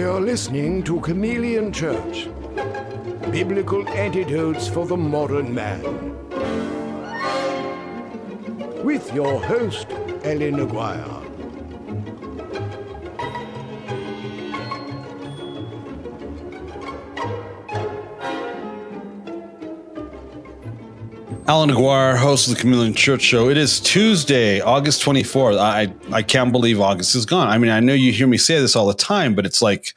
You're 0.00 0.18
listening 0.18 0.82
to 0.84 0.98
Chameleon 1.00 1.74
Church 1.74 2.26
Biblical 3.30 3.86
Antidotes 3.86 4.66
for 4.66 4.86
the 4.86 4.96
Modern 4.96 5.54
Man. 5.54 5.82
With 8.82 9.12
your 9.12 9.44
host, 9.44 9.88
Allan 10.24 10.58
Aguirre. 10.58 11.19
Allan 21.50 21.70
Aguirre, 21.70 22.16
host 22.16 22.46
of 22.46 22.54
the 22.54 22.60
Chameleon 22.60 22.94
Church 22.94 23.22
Show. 23.22 23.48
It 23.50 23.56
is 23.56 23.80
Tuesday, 23.80 24.60
August 24.60 25.02
24th. 25.02 25.58
I, 25.58 25.92
I 26.14 26.22
can't 26.22 26.52
believe 26.52 26.80
August 26.80 27.16
is 27.16 27.26
gone. 27.26 27.48
I 27.48 27.58
mean, 27.58 27.72
I 27.72 27.80
know 27.80 27.92
you 27.92 28.12
hear 28.12 28.28
me 28.28 28.38
say 28.38 28.60
this 28.60 28.76
all 28.76 28.86
the 28.86 28.94
time, 28.94 29.34
but 29.34 29.44
it's 29.44 29.60
like, 29.60 29.92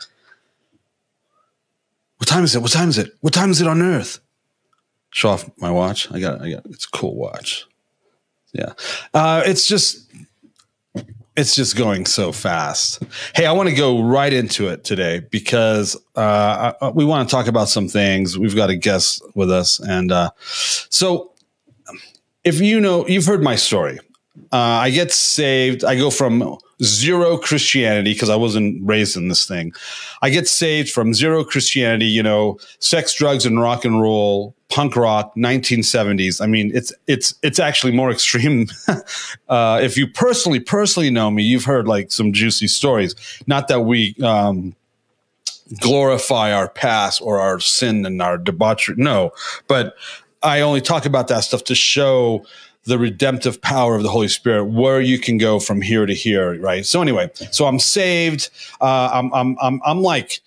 what 2.17 2.27
time 2.27 2.43
is 2.43 2.55
it? 2.55 2.63
What 2.63 2.71
time 2.71 2.89
is 2.89 2.97
it? 2.97 3.13
What 3.21 3.35
time 3.35 3.51
is 3.51 3.61
it 3.61 3.67
on 3.67 3.83
Earth? 3.83 4.19
Show 5.11 5.29
off 5.29 5.47
my 5.59 5.69
watch. 5.69 6.11
I 6.11 6.19
got, 6.19 6.41
I 6.41 6.49
got. 6.49 6.65
It's 6.65 6.85
a 6.85 6.89
cool 6.89 7.15
watch. 7.15 7.67
Yeah, 8.51 8.73
uh, 9.13 9.43
it's 9.45 9.67
just, 9.67 10.11
it's 11.37 11.53
just 11.53 11.75
going 11.75 12.07
so 12.07 12.31
fast. 12.31 13.03
Hey, 13.35 13.45
I 13.45 13.51
want 13.51 13.69
to 13.69 13.75
go 13.75 14.01
right 14.01 14.33
into 14.33 14.69
it 14.69 14.83
today 14.83 15.19
because 15.29 15.95
uh, 16.15 16.73
I, 16.81 16.89
we 16.89 17.05
want 17.05 17.29
to 17.29 17.31
talk 17.31 17.45
about 17.45 17.69
some 17.69 17.87
things. 17.87 18.39
We've 18.39 18.55
got 18.55 18.71
a 18.71 18.75
guest 18.75 19.21
with 19.35 19.51
us, 19.51 19.79
and 19.79 20.11
uh, 20.11 20.31
so 20.39 21.32
if 22.43 22.59
you 22.59 22.79
know, 22.79 23.07
you've 23.07 23.25
heard 23.25 23.41
my 23.41 23.55
story. 23.55 23.99
Uh, 24.51 24.57
I 24.57 24.89
get 24.89 25.11
saved. 25.11 25.83
I 25.83 25.95
go 25.95 26.09
from 26.09 26.57
zero 26.81 27.37
Christianity 27.37 28.13
because 28.13 28.29
I 28.29 28.35
wasn't 28.35 28.85
raised 28.87 29.15
in 29.15 29.27
this 29.27 29.47
thing. 29.47 29.73
I 30.21 30.29
get 30.29 30.47
saved 30.47 30.89
from 30.89 31.13
zero 31.13 31.43
Christianity, 31.43 32.05
you 32.05 32.23
know, 32.23 32.57
sex, 32.79 33.13
drugs, 33.13 33.45
and 33.45 33.61
rock 33.61 33.85
and 33.85 34.01
roll, 34.01 34.55
punk 34.69 34.95
rock, 34.95 35.35
1970s. 35.35 36.41
I 36.41 36.47
mean, 36.47 36.71
it's 36.73 36.91
it's 37.07 37.35
it's 37.43 37.59
actually 37.59 37.93
more 37.93 38.11
extreme. 38.11 38.67
uh, 39.49 39.79
if 39.81 39.97
you 39.97 40.07
personally 40.07 40.59
personally 40.59 41.11
know 41.11 41.29
me, 41.29 41.43
you've 41.43 41.65
heard 41.65 41.87
like 41.87 42.11
some 42.11 42.33
juicy 42.33 42.67
stories. 42.67 43.15
Not 43.45 43.67
that 43.67 43.81
we 43.81 44.15
um, 44.23 44.75
glorify 45.79 46.51
our 46.51 46.69
past 46.69 47.21
or 47.21 47.39
our 47.39 47.59
sin 47.59 48.05
and 48.05 48.21
our 48.21 48.37
debauchery. 48.37 48.95
No, 48.97 49.31
but 49.67 49.95
I 50.43 50.61
only 50.61 50.81
talk 50.81 51.05
about 51.05 51.27
that 51.29 51.41
stuff 51.41 51.63
to 51.65 51.75
show 51.75 52.45
the 52.85 52.99
redemptive 52.99 53.61
power 53.61 53.95
of 53.95 54.03
the 54.03 54.09
Holy 54.09 54.27
Spirit, 54.27 54.65
where 54.65 54.99
you 54.99 55.17
can 55.17 55.37
go 55.37 55.59
from 55.59 55.81
here 55.81 56.05
to 56.05 56.13
here, 56.13 56.59
right? 56.59 56.85
So 56.85 57.01
anyway, 57.01 57.31
so 57.51 57.65
I'm 57.65 57.79
saved. 57.79 58.49
Uh, 58.81 59.09
I'm, 59.13 59.33
I'm, 59.33 59.57
I'm, 59.61 59.81
I'm 59.85 60.01
like, 60.01 60.41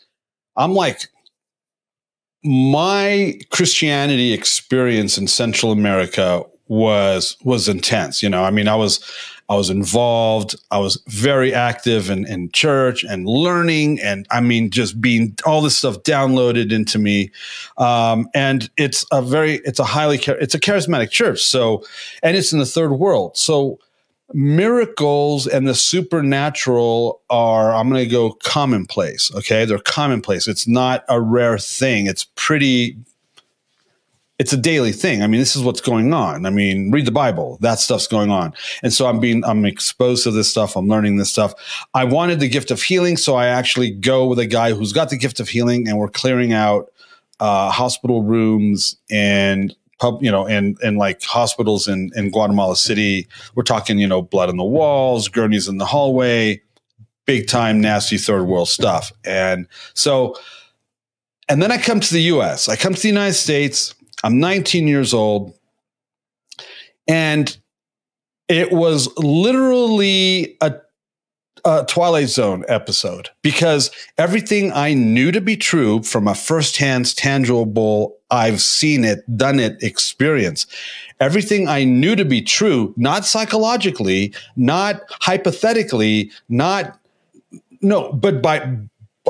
I'm 0.54 0.74
like, 0.74 1.08
my 2.44 3.38
Christianity 3.50 4.32
experience 4.32 5.18
in 5.18 5.26
Central 5.28 5.72
America 5.72 6.44
was 6.68 7.36
was 7.42 7.68
intense. 7.68 8.22
You 8.22 8.28
know, 8.28 8.44
I 8.44 8.50
mean, 8.50 8.68
I 8.68 8.76
was 8.76 9.00
I 9.48 9.54
was 9.54 9.70
involved. 9.70 10.56
I 10.70 10.78
was 10.78 11.00
very 11.06 11.54
active 11.54 12.10
in, 12.10 12.26
in 12.26 12.50
church 12.52 13.04
and 13.04 13.26
learning, 13.26 14.00
and 14.00 14.26
I 14.30 14.40
mean, 14.40 14.70
just 14.70 15.00
being 15.00 15.36
all 15.44 15.60
this 15.60 15.76
stuff 15.76 16.02
downloaded 16.02 16.72
into 16.72 16.98
me. 16.98 17.30
Um, 17.78 18.28
and 18.34 18.68
it's 18.76 19.04
a 19.12 19.22
very, 19.22 19.56
it's 19.64 19.78
a 19.78 19.84
highly, 19.84 20.18
it's 20.18 20.54
a 20.54 20.60
charismatic 20.60 21.10
church. 21.10 21.42
So, 21.42 21.84
and 22.22 22.36
it's 22.36 22.52
in 22.52 22.58
the 22.58 22.66
third 22.66 22.92
world. 22.92 23.36
So, 23.36 23.78
miracles 24.34 25.46
and 25.46 25.68
the 25.68 25.74
supernatural 25.74 27.22
are 27.30 27.72
i'm 27.72 27.88
going 27.88 28.02
to 28.02 28.10
go 28.10 28.32
commonplace 28.42 29.32
okay 29.36 29.64
they're 29.64 29.78
commonplace 29.78 30.48
it's 30.48 30.66
not 30.66 31.04
a 31.08 31.20
rare 31.20 31.56
thing 31.58 32.06
it's 32.06 32.26
pretty 32.34 32.96
it's 34.38 34.52
a 34.52 34.56
daily 34.56 34.92
thing. 34.92 35.22
I 35.22 35.26
mean, 35.26 35.40
this 35.40 35.56
is 35.56 35.62
what's 35.62 35.80
going 35.80 36.12
on. 36.12 36.44
I 36.44 36.50
mean, 36.50 36.90
read 36.90 37.06
the 37.06 37.12
Bible. 37.12 37.56
That 37.62 37.78
stuff's 37.78 38.06
going 38.06 38.30
on. 38.30 38.52
And 38.82 38.92
so 38.92 39.06
I'm 39.06 39.18
being, 39.18 39.42
I'm 39.44 39.64
exposed 39.64 40.24
to 40.24 40.30
this 40.30 40.50
stuff. 40.50 40.76
I'm 40.76 40.88
learning 40.88 41.16
this 41.16 41.30
stuff. 41.30 41.54
I 41.94 42.04
wanted 42.04 42.40
the 42.40 42.48
gift 42.48 42.70
of 42.70 42.82
healing. 42.82 43.16
So 43.16 43.34
I 43.34 43.46
actually 43.46 43.90
go 43.90 44.26
with 44.26 44.38
a 44.38 44.46
guy 44.46 44.72
who's 44.72 44.92
got 44.92 45.08
the 45.08 45.16
gift 45.16 45.40
of 45.40 45.48
healing 45.48 45.88
and 45.88 45.98
we're 45.98 46.08
clearing 46.08 46.52
out 46.52 46.92
uh, 47.40 47.70
hospital 47.70 48.22
rooms 48.22 48.96
and 49.10 49.74
pub, 49.98 50.22
you 50.22 50.30
know, 50.30 50.46
and, 50.46 50.76
and 50.82 50.98
like 50.98 51.22
hospitals 51.22 51.88
in, 51.88 52.10
in 52.14 52.30
Guatemala 52.30 52.76
City. 52.76 53.26
We're 53.54 53.62
talking, 53.62 53.98
you 53.98 54.06
know, 54.06 54.20
blood 54.20 54.50
on 54.50 54.58
the 54.58 54.64
walls, 54.64 55.28
gurneys 55.28 55.66
in 55.66 55.78
the 55.78 55.86
hallway, 55.86 56.60
big 57.24 57.48
time, 57.48 57.80
nasty 57.80 58.18
third 58.18 58.44
world 58.44 58.68
stuff. 58.68 59.12
And 59.24 59.66
so, 59.94 60.36
and 61.48 61.62
then 61.62 61.72
I 61.72 61.78
come 61.78 62.00
to 62.00 62.12
the 62.12 62.22
US. 62.22 62.68
I 62.68 62.76
come 62.76 62.92
to 62.92 63.00
the 63.00 63.08
United 63.08 63.34
States 63.34 63.94
I'm 64.24 64.38
19 64.38 64.86
years 64.86 65.14
old. 65.14 65.54
And 67.08 67.56
it 68.48 68.72
was 68.72 69.08
literally 69.16 70.56
a, 70.60 70.74
a, 71.64 71.84
Twilight 71.86 72.28
Zone 72.28 72.64
episode 72.68 73.30
because 73.42 73.90
everything 74.18 74.72
I 74.72 74.94
knew 74.94 75.32
to 75.32 75.40
be 75.40 75.56
true 75.56 76.02
from 76.02 76.28
a 76.28 76.34
firsthand, 76.34 77.14
tangible, 77.16 78.16
I've 78.30 78.60
seen 78.60 79.04
it, 79.04 79.24
done 79.36 79.60
it 79.60 79.82
experience. 79.82 80.66
Everything 81.20 81.68
I 81.68 81.84
knew 81.84 82.16
to 82.16 82.24
be 82.24 82.42
true, 82.42 82.92
not 82.96 83.24
psychologically, 83.24 84.34
not 84.56 85.02
hypothetically, 85.20 86.30
not, 86.48 86.98
no, 87.80 88.12
but 88.12 88.42
by, 88.42 88.76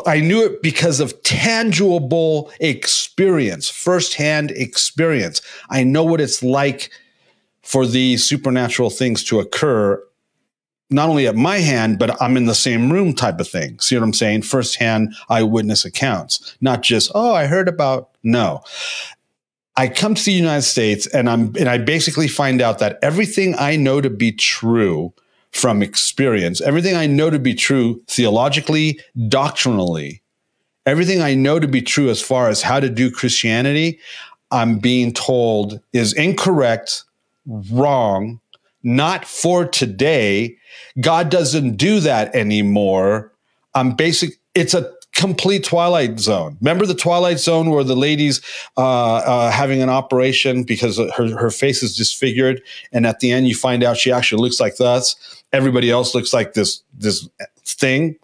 I 0.06 0.20
knew 0.20 0.44
it 0.44 0.62
because 0.62 1.00
of 1.00 1.22
tangible 1.22 2.50
experience, 2.60 3.05
firsthand 3.16 4.50
experience. 4.52 5.40
I 5.70 5.84
know 5.84 6.04
what 6.04 6.20
it's 6.20 6.42
like 6.42 6.90
for 7.62 7.86
these 7.86 8.24
supernatural 8.24 8.90
things 8.90 9.24
to 9.24 9.40
occur, 9.40 10.02
not 10.90 11.08
only 11.08 11.26
at 11.26 11.34
my 11.34 11.58
hand, 11.58 11.98
but 11.98 12.20
I'm 12.22 12.36
in 12.36 12.46
the 12.46 12.54
same 12.54 12.92
room 12.92 13.12
type 13.12 13.40
of 13.40 13.48
thing. 13.48 13.80
See 13.80 13.96
what 13.96 14.04
I'm 14.04 14.12
saying? 14.12 14.42
Firsthand 14.42 15.14
eyewitness 15.28 15.84
accounts, 15.84 16.56
not 16.60 16.82
just, 16.82 17.10
oh, 17.14 17.34
I 17.34 17.46
heard 17.46 17.68
about. 17.68 18.10
No. 18.22 18.62
I 19.76 19.88
come 19.88 20.14
to 20.14 20.24
the 20.24 20.32
United 20.32 20.62
States 20.62 21.06
and 21.08 21.28
I'm, 21.28 21.54
and 21.58 21.68
I 21.68 21.78
basically 21.78 22.28
find 22.28 22.62
out 22.62 22.78
that 22.78 22.98
everything 23.02 23.54
I 23.58 23.76
know 23.76 24.00
to 24.00 24.08
be 24.08 24.32
true 24.32 25.12
from 25.50 25.82
experience. 25.82 26.60
Everything 26.60 26.94
I 26.96 27.06
know 27.06 27.30
to 27.30 27.38
be 27.38 27.54
true 27.54 28.02
theologically, 28.08 29.00
doctrinally, 29.28 30.22
everything 30.86 31.20
I 31.20 31.34
know 31.34 31.58
to 31.58 31.68
be 31.68 31.82
true 31.82 32.08
as 32.08 32.22
far 32.22 32.48
as 32.48 32.62
how 32.62 32.80
to 32.80 32.88
do 32.88 33.10
Christianity, 33.10 33.98
I'm 34.50 34.78
being 34.78 35.12
told 35.12 35.80
is 35.92 36.12
incorrect, 36.12 37.02
wrong, 37.46 38.40
not 38.82 39.24
for 39.24 39.66
today. 39.66 40.56
God 41.00 41.28
doesn't 41.28 41.76
do 41.76 42.00
that 42.00 42.34
anymore. 42.34 43.32
I'm 43.74 43.94
basic. 43.94 44.34
It's 44.54 44.72
a 44.72 44.92
complete 45.12 45.64
Twilight 45.64 46.20
Zone. 46.20 46.56
Remember 46.60 46.86
the 46.86 46.94
Twilight 46.94 47.38
Zone 47.38 47.70
where 47.70 47.82
the 47.82 47.96
lady's 47.96 48.40
uh, 48.76 49.16
uh, 49.16 49.50
having 49.50 49.82
an 49.82 49.88
operation 49.88 50.62
because 50.62 50.98
her, 50.98 51.36
her 51.36 51.50
face 51.50 51.82
is 51.82 51.96
disfigured, 51.96 52.62
and 52.92 53.06
at 53.06 53.20
the 53.20 53.32
end 53.32 53.48
you 53.48 53.54
find 53.54 53.82
out 53.82 53.96
she 53.96 54.12
actually 54.12 54.42
looks 54.42 54.60
like 54.60 54.80
us. 54.80 55.16
Everybody 55.52 55.90
else 55.90 56.14
looks 56.14 56.32
like 56.32 56.54
this 56.54 56.82
this 56.96 57.28
thing. 57.64 58.16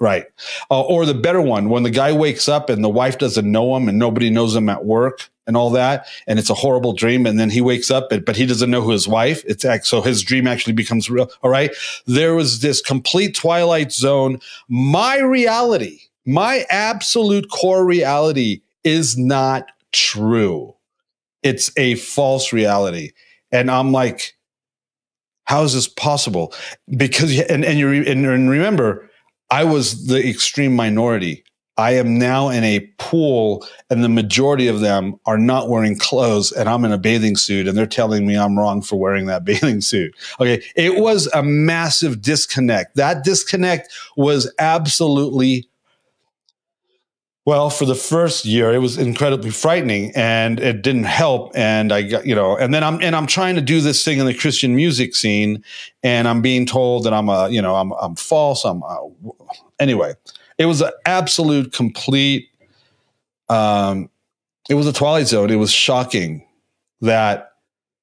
Right. 0.00 0.24
Uh, 0.70 0.80
or 0.80 1.04
the 1.04 1.12
better 1.12 1.42
one, 1.42 1.68
when 1.68 1.82
the 1.82 1.90
guy 1.90 2.10
wakes 2.10 2.48
up 2.48 2.70
and 2.70 2.82
the 2.82 2.88
wife 2.88 3.18
doesn't 3.18 3.50
know 3.50 3.76
him 3.76 3.86
and 3.86 3.98
nobody 3.98 4.30
knows 4.30 4.56
him 4.56 4.70
at 4.70 4.86
work 4.86 5.28
and 5.46 5.58
all 5.58 5.68
that, 5.70 6.06
and 6.26 6.38
it's 6.38 6.48
a 6.48 6.54
horrible 6.54 6.94
dream. 6.94 7.26
And 7.26 7.38
then 7.38 7.50
he 7.50 7.60
wakes 7.60 7.90
up, 7.90 8.08
but, 8.08 8.24
but 8.24 8.34
he 8.34 8.46
doesn't 8.46 8.70
know 8.70 8.80
who 8.80 8.92
his 8.92 9.06
wife. 9.06 9.44
It's 9.46 9.66
so 9.86 10.00
his 10.00 10.22
dream 10.22 10.46
actually 10.46 10.72
becomes 10.72 11.10
real. 11.10 11.30
All 11.42 11.50
right. 11.50 11.70
There 12.06 12.34
was 12.34 12.60
this 12.60 12.80
complete 12.80 13.34
twilight 13.34 13.92
zone. 13.92 14.40
My 14.68 15.18
reality, 15.18 16.00
my 16.24 16.64
absolute 16.70 17.50
core 17.50 17.84
reality 17.84 18.62
is 18.84 19.18
not 19.18 19.70
true. 19.92 20.74
It's 21.42 21.70
a 21.76 21.96
false 21.96 22.54
reality. 22.54 23.12
And 23.52 23.70
I'm 23.70 23.92
like, 23.92 24.34
how 25.44 25.64
is 25.64 25.74
this 25.74 25.88
possible? 25.88 26.54
Because, 26.96 27.38
and, 27.38 27.66
and 27.66 27.78
you, 27.78 27.90
and 28.04 28.48
remember, 28.48 29.09
I 29.50 29.64
was 29.64 30.06
the 30.06 30.26
extreme 30.28 30.74
minority. 30.74 31.44
I 31.80 31.92
am 31.92 32.18
now 32.18 32.50
in 32.50 32.62
a 32.62 32.80
pool, 32.98 33.66
and 33.88 34.04
the 34.04 34.08
majority 34.10 34.68
of 34.68 34.80
them 34.80 35.18
are 35.24 35.38
not 35.38 35.70
wearing 35.70 35.96
clothes, 35.96 36.52
and 36.52 36.68
I'm 36.68 36.84
in 36.84 36.92
a 36.92 36.98
bathing 36.98 37.36
suit, 37.36 37.66
and 37.66 37.76
they're 37.76 37.86
telling 37.86 38.26
me 38.26 38.36
I'm 38.36 38.58
wrong 38.58 38.82
for 38.82 38.96
wearing 38.96 39.26
that 39.26 39.44
bathing 39.46 39.80
suit. 39.80 40.14
Okay. 40.38 40.62
It 40.76 41.00
was 41.00 41.26
a 41.32 41.42
massive 41.42 42.20
disconnect. 42.20 42.96
That 42.96 43.24
disconnect 43.24 43.90
was 44.16 44.52
absolutely 44.58 45.69
well, 47.50 47.68
for 47.68 47.84
the 47.84 47.96
first 47.96 48.44
year, 48.44 48.72
it 48.72 48.78
was 48.78 48.96
incredibly 48.96 49.50
frightening 49.50 50.12
and 50.14 50.60
it 50.60 50.82
didn't 50.82 51.02
help. 51.02 51.50
And 51.56 51.92
I 51.92 52.02
got, 52.02 52.24
you 52.24 52.32
know, 52.32 52.56
and 52.56 52.72
then 52.72 52.84
I'm, 52.84 53.02
and 53.02 53.16
I'm 53.16 53.26
trying 53.26 53.56
to 53.56 53.60
do 53.60 53.80
this 53.80 54.04
thing 54.04 54.20
in 54.20 54.26
the 54.26 54.34
Christian 54.34 54.76
music 54.76 55.16
scene 55.16 55.64
and 56.04 56.28
I'm 56.28 56.42
being 56.42 56.64
told 56.64 57.02
that 57.06 57.12
I'm 57.12 57.28
a, 57.28 57.48
you 57.48 57.60
know, 57.60 57.74
I'm, 57.74 57.90
I'm 58.00 58.14
false. 58.14 58.64
I'm, 58.64 58.84
uh, 58.84 58.98
anyway, 59.80 60.14
it 60.58 60.66
was 60.66 60.80
an 60.80 60.92
absolute 61.06 61.72
complete. 61.72 62.48
Um, 63.48 64.10
it 64.68 64.74
was 64.74 64.86
a 64.86 64.92
twilight 64.92 65.26
zone. 65.26 65.50
It 65.50 65.56
was 65.56 65.72
shocking 65.72 66.46
that 67.00 67.54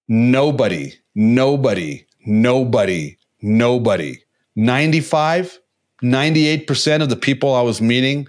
nobody, 0.09 0.91
nobody, 1.15 2.05
nobody, 2.25 3.17
nobody, 3.41 4.19
95, 4.57 5.57
98% 6.03 7.01
of 7.01 7.07
the 7.07 7.15
people 7.15 7.55
I 7.55 7.61
was 7.61 7.81
meeting, 7.81 8.27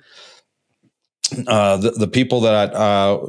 uh, 1.46 1.76
the, 1.76 1.90
the 1.92 2.08
people 2.08 2.40
that, 2.42 2.74
uh, 2.74 3.20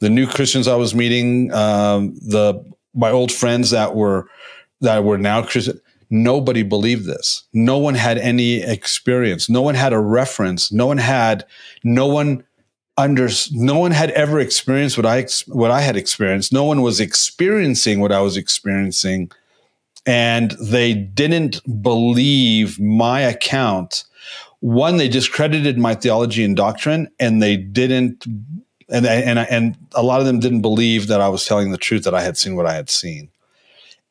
the 0.00 0.10
new 0.10 0.26
Christians 0.26 0.68
I 0.68 0.76
was 0.76 0.94
meeting, 0.94 1.52
um, 1.52 2.14
the, 2.16 2.64
my 2.94 3.10
old 3.10 3.32
friends 3.32 3.70
that 3.70 3.94
were, 3.94 4.28
that 4.80 5.04
were 5.04 5.18
now 5.18 5.42
Christian, 5.42 5.80
nobody 6.10 6.62
believed 6.62 7.06
this. 7.06 7.44
No 7.52 7.78
one 7.78 7.94
had 7.94 8.18
any 8.18 8.62
experience. 8.62 9.48
No 9.48 9.62
one 9.62 9.74
had 9.74 9.92
a 9.92 9.98
reference. 9.98 10.72
No 10.72 10.86
one 10.86 10.98
had, 10.98 11.44
no 11.82 12.06
one 12.06 12.44
under 12.98 13.28
no 13.52 13.78
one 13.78 13.90
had 13.90 14.10
ever 14.12 14.40
experienced 14.40 14.96
what 14.96 15.06
I 15.06 15.26
what 15.48 15.70
I 15.70 15.80
had 15.80 15.96
experienced. 15.96 16.52
No 16.52 16.64
one 16.64 16.82
was 16.82 17.00
experiencing 17.00 18.00
what 18.00 18.12
I 18.12 18.20
was 18.20 18.36
experiencing, 18.36 19.30
and 20.06 20.52
they 20.52 20.94
didn't 20.94 21.60
believe 21.82 22.80
my 22.80 23.20
account. 23.20 24.04
One, 24.60 24.96
they 24.96 25.08
discredited 25.08 25.78
my 25.78 25.94
theology 25.94 26.44
and 26.44 26.56
doctrine, 26.56 27.08
and 27.20 27.42
they 27.42 27.56
didn't, 27.56 28.26
and 28.88 29.06
and 29.06 29.38
and 29.38 29.76
a 29.94 30.02
lot 30.02 30.20
of 30.20 30.26
them 30.26 30.40
didn't 30.40 30.62
believe 30.62 31.08
that 31.08 31.20
I 31.20 31.28
was 31.28 31.44
telling 31.44 31.70
the 31.70 31.76
truth 31.76 32.04
that 32.04 32.14
I 32.14 32.22
had 32.22 32.36
seen 32.36 32.56
what 32.56 32.66
I 32.66 32.74
had 32.74 32.88
seen. 32.88 33.28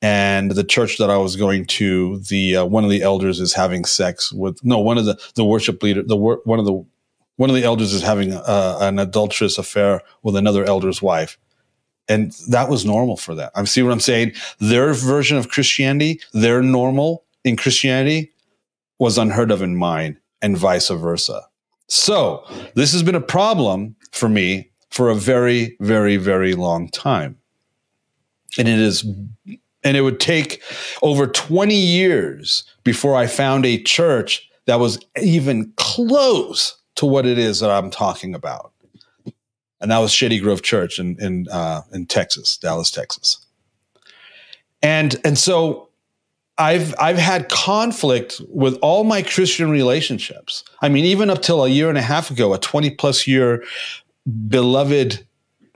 And 0.01 0.51
the 0.51 0.63
church 0.63 0.97
that 0.97 1.09
I 1.09 1.17
was 1.17 1.35
going 1.35 1.65
to, 1.65 2.19
the 2.19 2.57
uh, 2.57 2.65
one 2.65 2.83
of 2.83 2.89
the 2.89 3.01
elders 3.01 3.39
is 3.39 3.53
having 3.53 3.85
sex 3.85 4.31
with 4.31 4.63
no 4.63 4.77
one 4.77 4.97
of 4.97 5.05
the 5.05 5.19
the 5.35 5.45
worship 5.45 5.81
leader, 5.81 6.03
the 6.03 6.15
one 6.15 6.59
of 6.59 6.65
the 6.65 6.85
one 7.37 7.49
of 7.49 7.55
the 7.55 7.63
elders 7.63 7.91
is 7.91 8.03
having 8.03 8.33
uh, 8.33 8.77
an 8.81 8.99
adulterous 8.99 9.57
affair 9.57 10.01
with 10.23 10.35
another 10.35 10.63
elder's 10.63 11.01
wife. 11.01 11.37
And 12.07 12.33
that 12.49 12.69
was 12.69 12.85
normal 12.85 13.17
for 13.17 13.33
them. 13.33 13.49
I 13.55 13.63
see 13.63 13.81
what 13.81 13.91
I'm 13.91 13.99
saying. 13.99 14.33
Their 14.59 14.93
version 14.93 15.37
of 15.37 15.49
Christianity, 15.49 16.21
their 16.33 16.61
normal 16.61 17.23
in 17.43 17.57
Christianity 17.57 18.31
was 18.99 19.17
unheard 19.17 19.49
of 19.49 19.63
in 19.63 19.75
mine 19.75 20.19
and 20.45 20.55
vice 20.55 20.89
versa. 20.89 21.41
So 21.87 22.45
this 22.75 22.93
has 22.93 23.01
been 23.01 23.15
a 23.15 23.21
problem 23.21 23.95
for 24.11 24.29
me 24.29 24.69
for 24.91 25.09
a 25.09 25.15
very, 25.15 25.75
very, 25.79 26.17
very 26.17 26.53
long 26.53 26.87
time. 26.89 27.37
And 28.59 28.67
it 28.67 28.79
is, 28.79 29.03
and 29.83 29.97
it 29.97 30.01
would 30.01 30.19
take 30.19 30.61
over 31.01 31.25
20 31.25 31.75
years 31.75 32.63
before 32.83 33.15
I 33.15 33.25
found 33.25 33.65
a 33.65 33.81
church 33.81 34.47
that 34.67 34.79
was 34.79 34.99
even 35.19 35.73
close 35.77 36.77
to 36.95 37.07
what 37.07 37.25
it 37.25 37.39
is 37.39 37.59
that 37.59 37.71
I'm 37.71 37.89
talking 37.89 38.35
about. 38.35 38.71
And 39.81 39.89
that 39.89 39.97
was 39.97 40.13
Shady 40.13 40.39
Grove 40.39 40.61
Church 40.61 40.99
in 40.99 41.17
in 41.19 41.47
uh, 41.51 41.81
in 41.91 42.05
Texas, 42.05 42.57
Dallas, 42.57 42.89
Texas. 42.89 43.45
And 44.81 45.19
and 45.25 45.37
so 45.37 45.89
I've 46.57 46.95
I've 46.99 47.17
had 47.17 47.49
conflict 47.49 48.41
with 48.49 48.77
all 48.81 49.03
my 49.03 49.21
Christian 49.21 49.69
relationships. 49.69 50.63
I 50.81 50.89
mean, 50.89 51.05
even 51.05 51.29
up 51.29 51.41
till 51.41 51.63
a 51.63 51.69
year 51.69 51.89
and 51.89 51.97
a 51.97 52.01
half 52.01 52.31
ago, 52.31 52.53
a 52.53 52.59
20 52.59 52.91
plus 52.91 53.27
year 53.27 53.63
beloved 54.47 55.25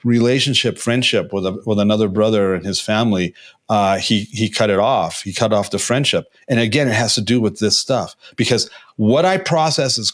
relationship, 0.03 0.77
friendship 0.77 1.33
with 1.33 1.45
a, 1.45 1.61
with 1.65 1.79
another 1.79 2.07
brother 2.07 2.53
and 2.53 2.65
his 2.65 2.79
family, 2.79 3.33
uh, 3.67 3.97
he 3.97 4.23
he 4.31 4.49
cut 4.49 4.69
it 4.69 4.79
off. 4.79 5.21
He 5.21 5.33
cut 5.33 5.53
off 5.53 5.71
the 5.71 5.79
friendship, 5.79 6.31
and 6.47 6.59
again, 6.59 6.87
it 6.87 6.93
has 6.93 7.15
to 7.15 7.21
do 7.21 7.39
with 7.41 7.59
this 7.59 7.77
stuff 7.77 8.15
because 8.35 8.69
what 8.95 9.25
I 9.25 9.37
process 9.37 9.97
is 9.97 10.13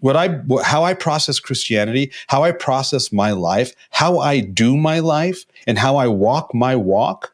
what 0.00 0.16
I 0.16 0.40
how 0.64 0.84
I 0.84 0.94
process 0.94 1.40
Christianity, 1.40 2.12
how 2.28 2.44
I 2.44 2.52
process 2.52 3.12
my 3.12 3.32
life, 3.32 3.74
how 3.90 4.18
I 4.18 4.40
do 4.40 4.76
my 4.76 5.00
life, 5.00 5.44
and 5.66 5.78
how 5.78 5.96
I 5.96 6.06
walk 6.06 6.54
my 6.54 6.76
walk. 6.76 7.32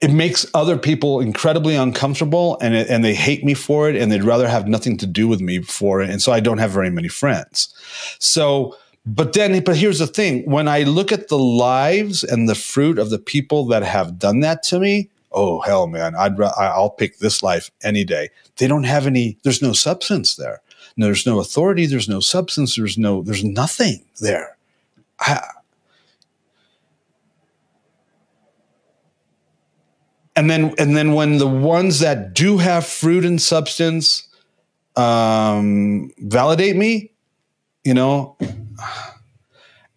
It 0.00 0.12
makes 0.12 0.46
other 0.54 0.78
people 0.78 1.20
incredibly 1.20 1.76
uncomfortable, 1.76 2.58
and 2.60 2.74
it, 2.74 2.88
and 2.88 3.04
they 3.04 3.14
hate 3.14 3.44
me 3.44 3.54
for 3.54 3.88
it, 3.90 3.96
and 3.96 4.10
they'd 4.10 4.24
rather 4.24 4.48
have 4.48 4.66
nothing 4.66 4.96
to 4.98 5.06
do 5.06 5.28
with 5.28 5.40
me 5.40 5.60
for 5.60 6.00
it, 6.00 6.08
and 6.08 6.22
so 6.22 6.32
I 6.32 6.40
don't 6.40 6.58
have 6.58 6.70
very 6.70 6.90
many 6.90 7.08
friends. 7.08 7.74
So 8.18 8.76
but 9.06 9.32
then, 9.32 9.62
but 9.64 9.76
here's 9.76 9.98
the 9.98 10.06
thing 10.06 10.44
when 10.44 10.68
I 10.68 10.82
look 10.82 11.10
at 11.10 11.28
the 11.28 11.38
lives 11.38 12.22
and 12.22 12.48
the 12.48 12.54
fruit 12.54 12.98
of 12.98 13.10
the 13.10 13.18
people 13.18 13.64
that 13.66 13.82
have 13.82 14.18
done 14.18 14.40
that 14.40 14.62
to 14.64 14.78
me, 14.78 15.08
oh, 15.32 15.60
hell, 15.60 15.86
man, 15.86 16.14
I'd, 16.14 16.40
I'll 16.40 16.90
pick 16.90 17.18
this 17.18 17.42
life 17.42 17.70
any 17.82 18.04
day. 18.04 18.28
They 18.56 18.66
don't 18.66 18.84
have 18.84 19.06
any, 19.06 19.38
there's 19.42 19.62
no 19.62 19.72
substance 19.72 20.36
there. 20.36 20.60
No, 20.96 21.06
there's 21.06 21.26
no 21.26 21.40
authority. 21.40 21.86
There's 21.86 22.08
no 22.08 22.20
substance. 22.20 22.76
There's 22.76 22.98
no, 22.98 23.22
there's 23.22 23.44
nothing 23.44 24.04
there. 24.20 24.56
I, 25.20 25.42
and 30.36 30.50
then, 30.50 30.74
and 30.78 30.96
then 30.96 31.14
when 31.14 31.38
the 31.38 31.48
ones 31.48 32.00
that 32.00 32.34
do 32.34 32.58
have 32.58 32.86
fruit 32.86 33.24
and 33.24 33.40
substance 33.40 34.28
um, 34.96 36.12
validate 36.18 36.76
me, 36.76 37.12
you 37.84 37.94
know, 37.94 38.36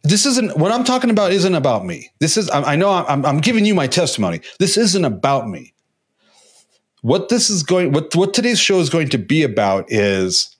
this 0.03 0.25
isn't 0.25 0.57
what 0.57 0.71
I'm 0.71 0.83
talking 0.83 1.09
about. 1.09 1.31
Isn't 1.31 1.55
about 1.55 1.85
me. 1.85 2.11
This 2.19 2.35
is. 2.35 2.49
I, 2.49 2.73
I 2.73 2.75
know 2.75 2.91
I'm, 2.91 3.25
I'm 3.25 3.39
giving 3.39 3.65
you 3.65 3.73
my 3.73 3.87
testimony. 3.87 4.41
This 4.59 4.77
isn't 4.77 5.05
about 5.05 5.49
me. 5.49 5.73
What 7.01 7.29
this 7.29 7.49
is 7.49 7.63
going. 7.63 7.93
What 7.93 8.13
what 8.15 8.33
today's 8.33 8.59
show 8.59 8.79
is 8.79 8.89
going 8.89 9.09
to 9.09 9.17
be 9.17 9.43
about 9.43 9.85
is. 9.89 10.55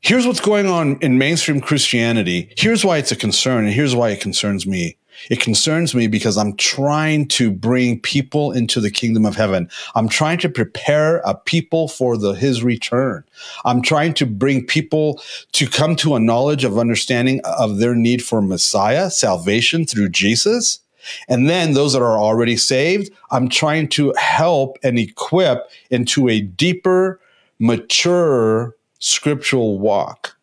Here's 0.00 0.26
what's 0.26 0.40
going 0.40 0.66
on 0.66 0.98
in 1.00 1.16
mainstream 1.16 1.60
Christianity. 1.60 2.52
Here's 2.56 2.84
why 2.84 2.98
it's 2.98 3.12
a 3.12 3.16
concern, 3.16 3.66
and 3.66 3.72
here's 3.72 3.94
why 3.94 4.10
it 4.10 4.20
concerns 4.20 4.66
me. 4.66 4.96
It 5.30 5.40
concerns 5.40 5.94
me 5.94 6.06
because 6.06 6.36
I'm 6.36 6.56
trying 6.56 7.28
to 7.28 7.50
bring 7.50 8.00
people 8.00 8.52
into 8.52 8.80
the 8.80 8.90
kingdom 8.90 9.24
of 9.24 9.36
heaven. 9.36 9.68
I'm 9.94 10.08
trying 10.08 10.38
to 10.38 10.48
prepare 10.48 11.18
a 11.18 11.34
people 11.34 11.88
for 11.88 12.16
the 12.16 12.32
his 12.32 12.62
return. 12.62 13.24
I'm 13.64 13.82
trying 13.82 14.14
to 14.14 14.26
bring 14.26 14.66
people 14.66 15.22
to 15.52 15.68
come 15.68 15.96
to 15.96 16.14
a 16.14 16.20
knowledge 16.20 16.64
of 16.64 16.78
understanding 16.78 17.40
of 17.44 17.78
their 17.78 17.94
need 17.94 18.24
for 18.24 18.42
Messiah, 18.42 19.10
salvation 19.10 19.86
through 19.86 20.10
Jesus. 20.10 20.80
And 21.28 21.48
then 21.48 21.74
those 21.74 21.92
that 21.94 22.02
are 22.02 22.18
already 22.18 22.56
saved, 22.56 23.10
I'm 23.30 23.48
trying 23.48 23.88
to 23.90 24.12
help 24.16 24.78
and 24.82 24.98
equip 24.98 25.68
into 25.90 26.28
a 26.28 26.40
deeper, 26.40 27.20
mature 27.58 28.76
scriptural 28.98 29.78
walk. 29.78 30.36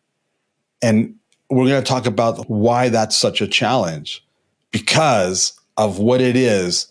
And 0.82 1.14
we're 1.48 1.66
going 1.66 1.82
to 1.82 1.88
talk 1.88 2.06
about 2.06 2.48
why 2.48 2.88
that's 2.88 3.16
such 3.16 3.40
a 3.40 3.48
challenge 3.48 4.24
because 4.70 5.58
of 5.76 5.98
what 5.98 6.20
it 6.20 6.36
is 6.36 6.86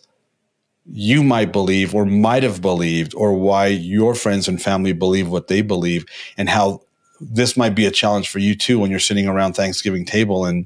you 0.92 1.24
might 1.24 1.52
believe 1.52 1.94
or 1.94 2.06
might 2.06 2.42
have 2.42 2.62
believed 2.62 3.14
or 3.14 3.34
why 3.34 3.68
your 3.68 4.16
friends 4.16 4.48
and 4.48 4.62
family 4.62 4.92
believe 4.92 5.30
what 5.30 5.48
they 5.48 5.62
believe 5.62 6.06
and 6.38 6.50
how 6.50 6.82
this 7.22 7.56
might 7.56 7.76
be 7.76 7.86
a 7.86 7.92
challenge 7.92 8.30
for 8.30 8.40
you 8.40 8.56
too 8.56 8.80
when 8.80 8.90
you're 8.90 9.00
sitting 9.00 9.28
around 9.28 9.54
Thanksgiving 9.54 10.06
table 10.06 10.46
and 10.46 10.66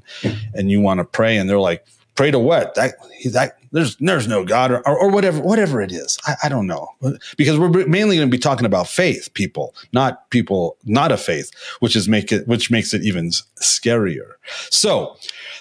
and 0.54 0.70
you 0.70 0.80
want 0.80 0.98
to 0.98 1.04
pray 1.04 1.36
and 1.36 1.50
they're 1.50 1.58
like 1.58 1.84
pray 2.14 2.30
to 2.30 2.38
what? 2.38 2.74
That 2.74 2.94
that 3.32 3.58
there's 3.72 3.96
there's 3.96 4.28
no 4.28 4.44
God 4.44 4.70
or, 4.70 4.86
or, 4.86 4.98
or 4.98 5.10
whatever 5.10 5.40
whatever 5.40 5.80
it 5.80 5.92
is. 5.92 6.18
I, 6.26 6.34
I, 6.44 6.48
don't 6.48 6.66
know. 6.66 6.88
Because 7.36 7.58
we're 7.58 7.86
mainly 7.86 8.16
going 8.16 8.28
to 8.28 8.34
be 8.34 8.38
talking 8.38 8.66
about 8.66 8.88
faith 8.88 9.32
people 9.34 9.74
not 9.92 10.30
people 10.30 10.76
not 10.84 11.12
a 11.12 11.16
faith 11.16 11.50
which 11.80 11.96
is 11.96 12.08
make 12.08 12.32
it 12.32 12.46
which 12.46 12.70
makes 12.70 12.94
it 12.94 13.02
even 13.02 13.30
scarier. 13.60 14.32
So 14.70 15.16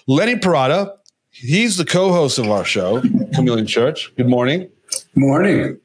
Lenny 0.07 0.35
Parada 0.35 0.95
He's 1.43 1.75
the 1.75 1.83
co-host 1.83 2.39
of 2.39 2.49
our 2.49 2.63
show, 2.63 3.01
Chameleon 3.35 3.67
Church. 3.67 4.13
Good 4.15 4.29
morning. 4.29 4.69
Morning. 5.13 5.77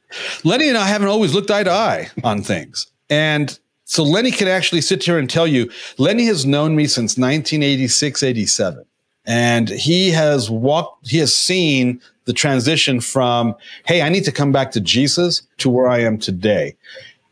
Lenny 0.44 0.68
and 0.68 0.78
I 0.78 0.86
haven't 0.86 1.08
always 1.08 1.34
looked 1.34 1.50
eye 1.50 1.64
to 1.64 1.70
eye 1.72 2.10
on 2.22 2.44
things. 2.44 2.86
And 3.10 3.58
so 3.84 4.04
Lenny 4.04 4.30
can 4.30 4.46
actually 4.46 4.82
sit 4.82 5.02
here 5.02 5.18
and 5.18 5.28
tell 5.28 5.48
you, 5.48 5.68
Lenny 5.96 6.26
has 6.26 6.46
known 6.46 6.76
me 6.76 6.86
since 6.86 7.18
1986, 7.18 8.22
87. 8.22 8.84
And 9.26 9.68
he 9.68 10.10
has 10.10 10.48
walked, 10.48 11.08
he 11.08 11.18
has 11.18 11.34
seen 11.34 12.00
the 12.26 12.32
transition 12.32 13.00
from, 13.00 13.56
hey, 13.84 14.02
I 14.02 14.10
need 14.10 14.24
to 14.26 14.32
come 14.32 14.52
back 14.52 14.70
to 14.72 14.80
Jesus 14.80 15.42
to 15.56 15.68
where 15.68 15.88
I 15.88 15.98
am 15.98 16.18
today 16.18 16.76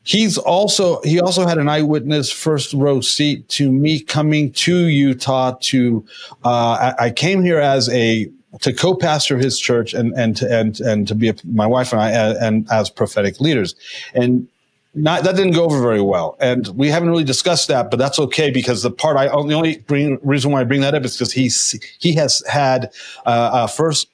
he's 0.07 0.39
also 0.39 1.03
he 1.03 1.21
also 1.21 1.47
had 1.47 1.59
an 1.59 1.69
eyewitness 1.69 2.33
first 2.33 2.73
row 2.73 3.01
seat 3.01 3.47
to 3.49 3.71
me 3.71 4.01
coming 4.01 4.53
to 4.53 4.87
Utah 4.87 5.57
to 5.61 6.05
uh, 6.45 6.93
I, 6.99 7.07
I, 7.07 7.11
came 7.11 7.43
here 7.43 7.59
as 7.59 7.89
a 7.91 8.31
to 8.61 8.73
co-pastor 8.73 9.37
his 9.37 9.59
church 9.59 9.93
and 9.93 10.15
and 10.15 10.37
to, 10.37 10.59
and 10.59 10.81
and 10.81 11.09
to 11.09 11.15
be 11.15 11.29
a, 11.29 11.35
my 11.45 11.67
wife 11.67 11.93
and 11.93 12.01
I 12.01 12.11
and, 12.11 12.39
and 12.39 12.73
as 12.73 12.89
prophetic 12.89 13.41
leaders. 13.41 13.75
And 14.15 14.49
not 14.95 15.25
that 15.25 15.37
didn't 15.37 15.53
go 15.53 15.65
over 15.65 15.83
very 15.83 16.01
well. 16.01 16.37
And 16.41 16.69
we 16.69 16.89
haven't 16.89 17.11
really 17.11 17.25
discussed 17.25 17.69
that 17.69 17.91
but 17.91 17.99
that's 17.99 18.19
okay 18.21 18.51
because 18.51 18.83
the 18.83 18.93
part 18.93 19.17
I 19.17 19.27
the 19.27 19.55
only 19.55 19.79
bring, 19.79 20.19
reason 20.23 20.53
why 20.53 20.61
I 20.61 20.65
bring 20.65 20.83
that 20.83 20.95
up 20.95 21.05
is 21.05 21.17
because 21.17 21.33
he's 21.33 21.79
he 21.99 22.15
has 22.15 22.43
had 22.49 22.93
uh, 23.27 23.51
a 23.65 23.69
first 23.69 24.09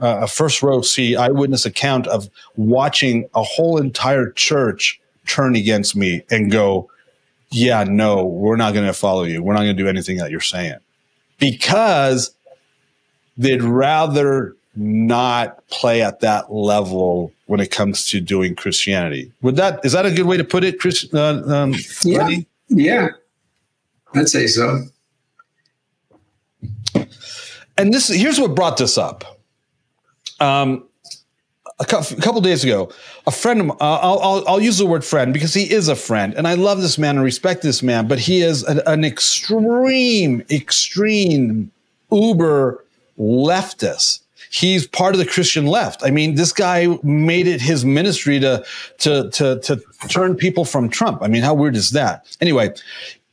uh, 0.00 0.20
a 0.22 0.26
first 0.26 0.62
row 0.62 0.82
seat 0.82 1.16
eyewitness 1.16 1.64
account 1.64 2.06
of 2.06 2.28
watching 2.56 3.28
a 3.34 3.42
whole 3.42 3.78
entire 3.78 4.30
church 4.32 5.00
turn 5.26 5.56
against 5.56 5.96
me 5.96 6.22
and 6.30 6.50
go, 6.50 6.90
yeah, 7.50 7.84
no, 7.84 8.24
we're 8.24 8.56
not 8.56 8.74
going 8.74 8.86
to 8.86 8.92
follow 8.92 9.24
you. 9.24 9.42
We're 9.42 9.54
not 9.54 9.60
going 9.60 9.76
to 9.76 9.82
do 9.82 9.88
anything 9.88 10.18
that 10.18 10.30
you're 10.30 10.40
saying 10.40 10.76
because 11.38 12.34
they'd 13.36 13.62
rather 13.62 14.54
not 14.74 15.66
play 15.68 16.02
at 16.02 16.20
that 16.20 16.52
level 16.52 17.32
when 17.46 17.60
it 17.60 17.70
comes 17.70 18.06
to 18.08 18.20
doing 18.20 18.54
Christianity. 18.54 19.32
Would 19.42 19.56
that 19.56 19.84
is 19.84 19.92
that 19.92 20.04
a 20.04 20.10
good 20.10 20.26
way 20.26 20.36
to 20.36 20.44
put 20.44 20.64
it, 20.64 20.78
Kris? 20.78 21.12
Uh, 21.12 21.42
um, 21.46 21.74
yeah, 22.02 22.18
Lenny? 22.18 22.46
yeah, 22.68 23.08
I'd 24.14 24.28
say 24.28 24.46
so. 24.46 24.84
And 27.78 27.92
this 27.92 28.08
here's 28.08 28.40
what 28.40 28.54
brought 28.54 28.76
this 28.76 28.98
up. 28.98 29.35
Um, 30.40 30.84
a 31.78 31.84
couple 31.84 32.40
days 32.40 32.64
ago, 32.64 32.90
a 33.26 33.30
friend 33.30 33.70
uh, 33.70 33.74
I'll, 33.80 34.18
I'll, 34.20 34.48
I'll, 34.48 34.60
use 34.60 34.78
the 34.78 34.86
word 34.86 35.04
friend 35.04 35.32
because 35.34 35.52
he 35.52 35.70
is 35.70 35.88
a 35.88 35.96
friend, 35.96 36.32
and 36.34 36.48
I 36.48 36.54
love 36.54 36.80
this 36.80 36.96
man 36.96 37.16
and 37.16 37.24
respect 37.24 37.62
this 37.62 37.82
man, 37.82 38.08
but 38.08 38.18
he 38.18 38.40
is 38.40 38.62
an, 38.62 38.80
an 38.86 39.04
extreme, 39.04 40.42
extreme 40.50 41.70
uber 42.10 42.82
leftist. 43.18 44.20
He's 44.50 44.86
part 44.86 45.14
of 45.14 45.18
the 45.18 45.26
Christian 45.26 45.66
left. 45.66 46.02
I 46.02 46.10
mean, 46.10 46.36
this 46.36 46.52
guy 46.52 46.98
made 47.02 47.46
it 47.46 47.60
his 47.60 47.84
ministry 47.84 48.40
to 48.40 48.64
to 48.98 49.30
to 49.32 49.60
to 49.60 49.82
turn 50.08 50.34
people 50.34 50.64
from 50.64 50.88
Trump. 50.88 51.22
I 51.22 51.28
mean, 51.28 51.42
how 51.42 51.52
weird 51.52 51.76
is 51.76 51.90
that? 51.90 52.24
Anyway, 52.40 52.72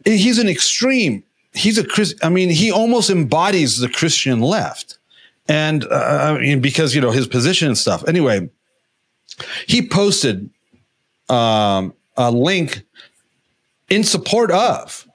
he's 0.04 0.40
an 0.40 0.50
extreme. 0.50 1.24
He's 1.54 1.78
a 1.78 1.86
Chris. 1.86 2.14
I 2.24 2.30
mean, 2.30 2.50
he 2.50 2.72
almost 2.72 3.10
embodies 3.10 3.78
the 3.78 3.88
Christian 3.88 4.42
left 4.42 4.98
and 5.48 5.84
uh, 5.86 6.36
I 6.36 6.40
mean, 6.40 6.62
because 6.62 6.96
you 6.96 7.02
know 7.02 7.12
his 7.12 7.28
position 7.28 7.68
and 7.68 7.78
stuff. 7.78 8.04
Anyway, 8.08 8.50
he 9.68 9.88
posted 9.88 10.50
um, 11.30 11.94
a 12.18 12.32
link 12.32 12.84
in 13.90 14.04
support 14.04 14.52
of, 14.52 15.08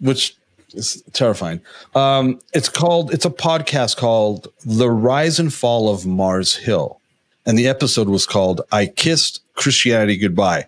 which 0.00 0.36
is 0.72 1.02
terrifying. 1.12 1.60
Um, 1.94 2.40
it's 2.52 2.68
called. 2.68 3.12
It's 3.12 3.24
a 3.24 3.30
podcast 3.30 3.96
called 3.96 4.48
"The 4.64 4.90
Rise 4.90 5.38
and 5.38 5.52
Fall 5.52 5.92
of 5.92 6.06
Mars 6.06 6.54
Hill," 6.54 7.00
and 7.44 7.58
the 7.58 7.68
episode 7.68 8.08
was 8.08 8.26
called 8.26 8.62
"I 8.72 8.86
Kissed 8.86 9.40
Christianity 9.54 10.16
Goodbye." 10.16 10.66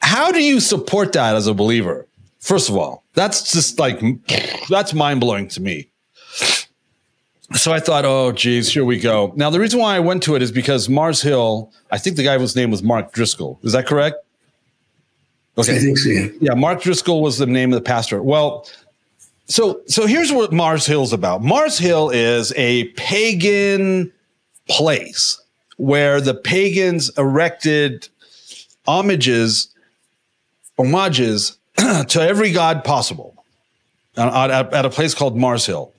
How 0.00 0.32
do 0.32 0.42
you 0.42 0.60
support 0.60 1.12
that 1.12 1.36
as 1.36 1.46
a 1.46 1.54
believer? 1.54 2.06
First 2.40 2.68
of 2.68 2.76
all, 2.76 3.04
that's 3.14 3.52
just 3.52 3.78
like 3.78 4.00
that's 4.68 4.94
mind 4.94 5.20
blowing 5.20 5.48
to 5.48 5.60
me 5.60 5.88
so 7.54 7.72
I 7.72 7.80
thought, 7.80 8.04
oh, 8.04 8.32
geez, 8.32 8.72
here 8.72 8.84
we 8.84 9.00
go. 9.00 9.32
Now, 9.36 9.48
the 9.50 9.58
reason 9.58 9.80
why 9.80 9.96
I 9.96 10.00
went 10.00 10.22
to 10.24 10.34
it 10.34 10.42
is 10.42 10.52
because 10.52 10.88
Mars 10.88 11.22
Hill, 11.22 11.72
I 11.90 11.98
think 11.98 12.16
the 12.16 12.22
guy 12.22 12.38
whose 12.38 12.54
name 12.54 12.70
was 12.70 12.82
Mark 12.82 13.12
Driscoll. 13.12 13.58
Is 13.62 13.72
that 13.72 13.86
correct? 13.86 14.16
Okay. 15.56 15.76
I 15.76 15.78
think 15.78 15.98
so. 15.98 16.10
Yeah. 16.10 16.28
yeah, 16.40 16.54
Mark 16.54 16.82
Driscoll 16.82 17.22
was 17.22 17.38
the 17.38 17.46
name 17.46 17.72
of 17.72 17.78
the 17.78 17.84
pastor. 17.84 18.22
Well, 18.22 18.68
so 19.46 19.80
so 19.86 20.06
here's 20.06 20.30
what 20.30 20.52
Mars 20.52 20.86
Hill's 20.86 21.12
about. 21.12 21.42
Mars 21.42 21.78
Hill 21.78 22.10
is 22.10 22.52
a 22.54 22.84
pagan 22.90 24.12
place 24.68 25.40
where 25.78 26.20
the 26.20 26.34
pagans 26.34 27.10
erected 27.18 28.08
homages, 28.86 29.74
homages 30.76 31.56
to 31.76 32.20
every 32.20 32.52
god 32.52 32.84
possible 32.84 33.34
uh, 34.16 34.48
at, 34.50 34.72
at 34.74 34.84
a 34.84 34.90
place 34.90 35.14
called 35.14 35.36
Mars 35.36 35.66
Hill. 35.66 35.92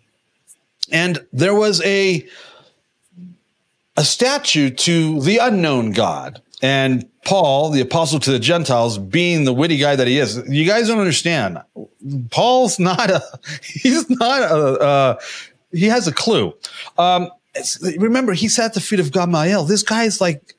And 0.91 1.25
there 1.31 1.55
was 1.55 1.81
a 1.83 2.27
a 3.97 4.03
statue 4.03 4.69
to 4.69 5.19
the 5.21 5.37
unknown 5.37 5.91
God. 5.91 6.41
And 6.61 7.05
Paul, 7.25 7.69
the 7.69 7.81
apostle 7.81 8.19
to 8.21 8.31
the 8.31 8.39
Gentiles, 8.39 8.97
being 8.97 9.43
the 9.43 9.53
witty 9.53 9.77
guy 9.77 9.95
that 9.95 10.07
he 10.07 10.17
is, 10.19 10.41
you 10.47 10.65
guys 10.65 10.87
don't 10.87 10.99
understand. 10.99 11.59
Paul's 12.31 12.79
not 12.79 13.09
a, 13.09 13.21
he's 13.63 14.09
not 14.09 14.41
a, 14.41 14.55
uh, 14.55 15.19
he 15.71 15.85
has 15.85 16.07
a 16.07 16.13
clue. 16.13 16.53
Um, 16.97 17.29
remember, 17.97 18.33
he 18.33 18.47
sat 18.47 18.65
at 18.65 18.73
the 18.73 18.81
feet 18.81 18.99
of 18.99 19.11
Gamaliel. 19.11 19.65
This 19.65 19.83
guy 19.83 20.05
is 20.05 20.21
like, 20.21 20.55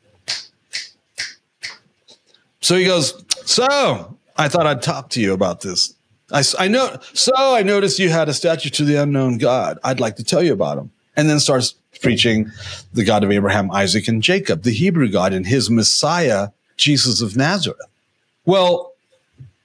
so 2.61 2.77
he 2.77 2.85
goes, 2.85 3.25
so 3.47 4.19
I 4.37 4.49
thought 4.49 4.67
I'd 4.67 4.83
talk 4.83 5.09
to 5.11 5.21
you 5.21 5.33
about 5.33 5.63
this. 5.63 5.95
I, 6.33 6.43
I 6.59 6.69
know. 6.69 6.99
So 7.15 7.33
I 7.37 7.63
noticed 7.63 7.99
you 7.99 8.09
had 8.09 8.29
a 8.29 8.35
statue 8.35 8.71
to 8.71 8.85
the 8.85 8.97
unknown 8.97 9.39
God. 9.39 9.79
I'd 9.85 10.01
like 10.01 10.17
to 10.17 10.25
tell 10.25 10.43
you 10.43 10.53
about 10.53 10.79
him. 10.79 10.91
And 11.17 11.29
then 11.29 11.41
starts 11.41 11.75
preaching 12.01 12.51
the 12.93 13.05
God 13.05 13.25
of 13.25 13.31
Abraham, 13.31 13.71
Isaac, 13.71 14.09
and 14.09 14.23
Jacob, 14.23 14.63
the 14.63 14.73
Hebrew 14.73 15.09
God, 15.09 15.33
and 15.33 15.47
his 15.47 15.69
Messiah, 15.69 16.49
Jesus 16.77 17.21
of 17.21 17.37
Nazareth. 17.37 17.81
Well, 18.47 18.93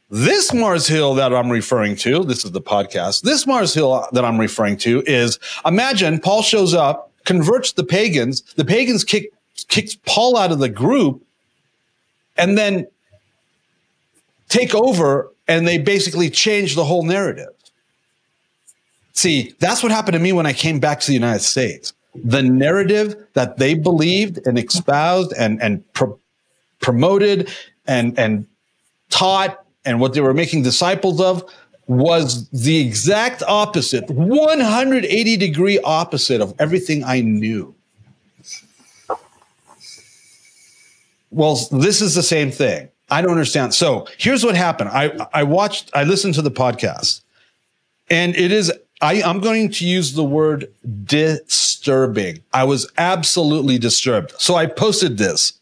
this 0.10 0.53
Mars 0.53 0.88
Hill 0.88 1.15
that 1.15 1.34
I'm 1.34 1.50
referring 1.50 1.95
to, 1.98 2.24
this 2.24 2.45
is 2.45 2.51
the 2.51 2.62
podcast. 2.62 3.22
This 3.22 3.48
Mars 3.48 3.74
Hill 3.74 4.07
that 4.12 4.25
I'm 4.25 4.38
referring 4.38 4.77
to 4.77 5.03
is 5.05 5.39
imagine 5.65 6.19
Paul 6.19 6.41
shows 6.41 6.74
up, 6.74 7.12
converts 7.25 7.72
the 7.74 7.84
pagans. 7.84 8.41
The 8.55 8.65
pagans 8.65 9.03
kick 9.03 9.31
kicks 9.67 9.95
Paul 10.05 10.38
out 10.38 10.51
of 10.51 10.60
the 10.60 10.69
group, 10.69 11.24
and 12.38 12.57
then 12.57 12.88
take 14.50 14.75
over 14.75 15.31
and 15.47 15.67
they 15.67 15.77
basically 15.77 16.29
changed 16.29 16.75
the 16.75 16.83
whole 16.83 17.03
narrative. 17.03 17.49
See, 19.13 19.53
that's 19.59 19.81
what 19.81 19.91
happened 19.91 20.13
to 20.13 20.19
me 20.19 20.33
when 20.33 20.45
I 20.45 20.53
came 20.53 20.79
back 20.79 20.99
to 21.01 21.07
the 21.07 21.13
United 21.13 21.41
States. 21.41 21.93
The 22.23 22.43
narrative 22.43 23.15
that 23.33 23.57
they 23.57 23.73
believed 23.73 24.45
and 24.45 24.57
espoused 24.57 25.33
and, 25.37 25.61
and 25.61 25.83
pro- 25.93 26.19
promoted 26.79 27.49
and, 27.87 28.17
and 28.19 28.45
taught 29.09 29.65
and 29.85 29.99
what 29.99 30.13
they 30.13 30.21
were 30.21 30.33
making 30.33 30.63
disciples 30.63 31.21
of 31.21 31.43
was 31.87 32.49
the 32.49 32.77
exact 32.77 33.43
opposite, 33.47 34.09
180 34.09 35.37
degree 35.37 35.79
opposite 35.79 36.41
of 36.41 36.53
everything 36.59 37.03
I 37.03 37.21
knew. 37.21 37.75
Well, 41.29 41.55
this 41.71 42.01
is 42.01 42.15
the 42.15 42.23
same 42.23 42.49
thing. 42.49 42.89
I 43.09 43.21
don't 43.21 43.31
understand. 43.31 43.74
So 43.74 44.07
here's 44.17 44.43
what 44.43 44.55
happened. 44.55 44.89
I 44.89 45.27
I 45.33 45.43
watched. 45.43 45.91
I 45.93 46.03
listened 46.03 46.33
to 46.35 46.41
the 46.41 46.51
podcast, 46.51 47.21
and 48.09 48.35
it 48.35 48.51
is. 48.51 48.71
I, 49.01 49.21
I'm 49.21 49.41
going 49.41 49.69
to 49.71 49.85
use 49.85 50.13
the 50.13 50.24
word 50.24 50.71
disturbing. 51.03 52.41
I 52.53 52.63
was 52.63 52.89
absolutely 52.97 53.77
disturbed. 53.77 54.33
So 54.38 54.55
I 54.55 54.67
posted 54.67 55.17
this 55.17 55.53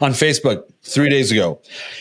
on 0.00 0.12
Facebook 0.12 0.64
three 0.84 1.08
days 1.08 1.32
ago. 1.32 1.58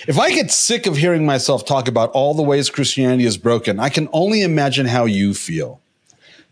If 0.07 0.19
I 0.19 0.29
get 0.29 0.51
sick 0.51 0.85
of 0.85 0.95
hearing 0.95 1.25
myself 1.25 1.65
talk 1.65 1.87
about 1.87 2.11
all 2.11 2.35
the 2.35 2.43
ways 2.43 2.69
Christianity 2.69 3.25
is 3.25 3.35
broken, 3.35 3.79
I 3.79 3.89
can 3.89 4.07
only 4.13 4.43
imagine 4.43 4.85
how 4.85 5.05
you 5.05 5.33
feel. 5.33 5.81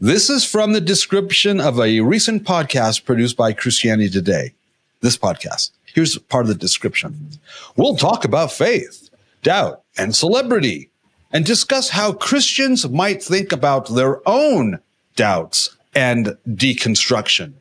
This 0.01 0.29
is 0.29 0.43
from 0.43 0.73
the 0.73 0.81
description 0.81 1.61
of 1.61 1.79
a 1.79 2.01
recent 2.01 2.43
podcast 2.43 3.05
produced 3.05 3.37
by 3.37 3.53
Christianity 3.53 4.09
Today. 4.09 4.53
This 5.01 5.17
podcast. 5.17 5.71
Here's 5.97 6.15
part 6.15 6.45
of 6.45 6.49
the 6.49 6.53
description. 6.53 7.39
We'll 7.75 7.95
talk 7.95 8.23
about 8.23 8.51
faith, 8.51 9.09
doubt, 9.41 9.81
and 9.97 10.15
celebrity, 10.15 10.91
and 11.33 11.43
discuss 11.43 11.89
how 11.89 12.13
Christians 12.13 12.87
might 12.87 13.23
think 13.23 13.51
about 13.51 13.95
their 13.95 14.21
own 14.29 14.77
doubts 15.15 15.75
and 15.95 16.37
deconstruction, 16.47 17.53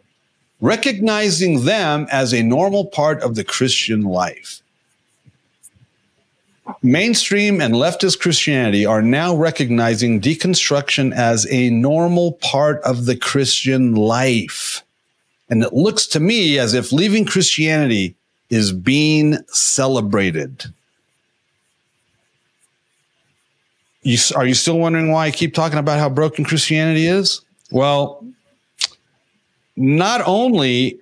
recognizing 0.60 1.64
them 1.64 2.06
as 2.12 2.34
a 2.34 2.42
normal 2.42 2.84
part 2.84 3.22
of 3.22 3.36
the 3.36 3.42
Christian 3.42 4.02
life. 4.02 4.60
Mainstream 6.82 7.62
and 7.62 7.72
leftist 7.72 8.20
Christianity 8.20 8.84
are 8.84 9.00
now 9.00 9.34
recognizing 9.34 10.20
deconstruction 10.20 11.14
as 11.14 11.50
a 11.50 11.70
normal 11.70 12.32
part 12.32 12.82
of 12.82 13.06
the 13.06 13.16
Christian 13.16 13.94
life. 13.94 14.84
And 15.48 15.62
it 15.62 15.72
looks 15.72 16.06
to 16.08 16.20
me 16.20 16.58
as 16.58 16.74
if 16.74 16.92
leaving 16.92 17.24
Christianity 17.24 18.14
is 18.50 18.72
being 18.72 19.38
celebrated. 19.48 20.64
You, 24.02 24.18
are 24.36 24.46
you 24.46 24.54
still 24.54 24.78
wondering 24.78 25.10
why 25.10 25.26
I 25.26 25.30
keep 25.32 25.52
talking 25.52 25.78
about 25.78 25.98
how 25.98 26.08
broken 26.08 26.44
Christianity 26.44 27.06
is? 27.06 27.40
Well, 27.72 28.24
not 29.76 30.22
only 30.24 31.00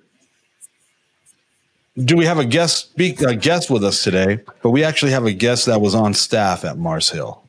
do 2.03 2.17
we 2.17 2.25
have 2.25 2.39
a 2.39 2.45
guest 2.45 2.89
speak 2.89 3.21
a 3.21 3.35
guest 3.35 3.69
with 3.69 3.83
us 3.83 4.03
today, 4.03 4.39
but 4.61 4.71
we 4.71 4.83
actually 4.83 5.11
have 5.11 5.25
a 5.25 5.31
guest 5.31 5.67
that 5.67 5.79
was 5.79 5.95
on 5.95 6.13
staff 6.13 6.65
at 6.65 6.77
Mars 6.77 7.09
Hill. 7.09 7.41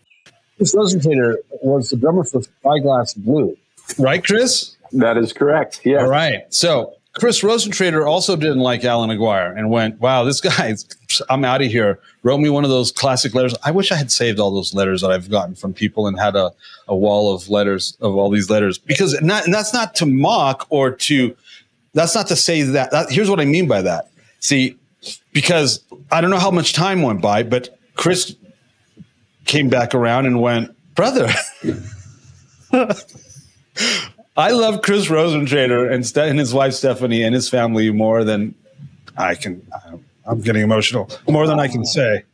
Kris 0.56 0.74
Rosentrater 0.74 1.36
was 1.62 1.90
the 1.90 1.96
drummer 1.96 2.24
for 2.24 2.42
Spyglass 2.42 3.14
Blue, 3.14 3.56
right, 3.98 4.24
Kris? 4.24 4.76
That 4.92 5.16
is 5.16 5.32
correct. 5.32 5.80
Yeah. 5.84 6.02
All 6.02 6.08
right. 6.08 6.42
So 6.52 6.95
Kris 7.18 7.40
Rosentrater 7.40 8.06
also 8.06 8.36
didn't 8.36 8.58
like 8.58 8.84
Alan 8.84 9.08
McGuire 9.08 9.56
and 9.56 9.70
went, 9.70 9.98
wow, 10.00 10.22
this 10.22 10.40
guy, 10.40 10.74
I'm 11.30 11.44
out 11.46 11.62
of 11.62 11.68
here. 11.68 11.98
Wrote 12.22 12.38
me 12.38 12.50
one 12.50 12.62
of 12.62 12.68
those 12.70 12.92
classic 12.92 13.34
letters. 13.34 13.54
I 13.64 13.70
wish 13.70 13.90
I 13.90 13.96
had 13.96 14.12
saved 14.12 14.38
all 14.38 14.50
those 14.50 14.74
letters 14.74 15.00
that 15.00 15.10
I've 15.10 15.30
gotten 15.30 15.54
from 15.54 15.72
people 15.72 16.06
and 16.06 16.18
had 16.18 16.36
a, 16.36 16.52
a 16.88 16.94
wall 16.94 17.34
of 17.34 17.48
letters 17.48 17.96
of 18.02 18.16
all 18.16 18.28
these 18.28 18.50
letters 18.50 18.76
because 18.76 19.18
not, 19.22 19.46
and 19.46 19.54
that's 19.54 19.72
not 19.72 19.94
to 19.96 20.06
mock 20.06 20.66
or 20.68 20.90
to, 20.90 21.34
that's 21.94 22.14
not 22.14 22.26
to 22.26 22.36
say 22.36 22.60
that, 22.62 22.90
that 22.90 23.10
here's 23.10 23.30
what 23.30 23.40
I 23.40 23.46
mean 23.46 23.66
by 23.66 23.80
that. 23.80 24.10
See, 24.40 24.76
because 25.32 25.82
I 26.12 26.20
don't 26.20 26.28
know 26.30 26.38
how 26.38 26.50
much 26.50 26.74
time 26.74 27.00
went 27.00 27.22
by, 27.22 27.42
but 27.44 27.78
Kris 27.94 28.36
came 29.46 29.70
back 29.70 29.94
around 29.94 30.26
and 30.26 30.42
went, 30.42 30.76
brother. 30.94 31.28
I 34.36 34.50
love 34.50 34.82
Kris 34.82 35.06
Rosentrater 35.06 35.90
and, 35.90 36.06
Ste- 36.06 36.18
and 36.18 36.38
his 36.38 36.52
wife 36.52 36.74
Stephanie 36.74 37.22
and 37.22 37.34
his 37.34 37.48
family 37.48 37.90
more 37.90 38.22
than 38.22 38.54
I 39.16 39.34
can. 39.34 39.66
I'm 40.26 40.40
getting 40.40 40.62
emotional 40.62 41.08
more 41.28 41.46
than 41.46 41.60
I 41.60 41.68
can 41.68 41.84
say, 41.86 42.24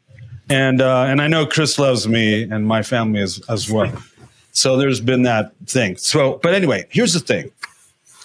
and 0.48 0.80
uh, 0.80 1.04
and 1.04 1.20
I 1.20 1.28
know 1.28 1.46
Kris 1.46 1.78
loves 1.78 2.08
me 2.08 2.42
and 2.42 2.66
my 2.66 2.82
family 2.82 3.20
as 3.20 3.40
as 3.48 3.70
well. 3.70 3.92
So 4.52 4.76
there's 4.76 5.00
been 5.00 5.22
that 5.22 5.52
thing. 5.66 5.96
So, 5.96 6.40
but 6.42 6.54
anyway, 6.54 6.86
here's 6.90 7.12
the 7.12 7.20
thing. 7.20 7.50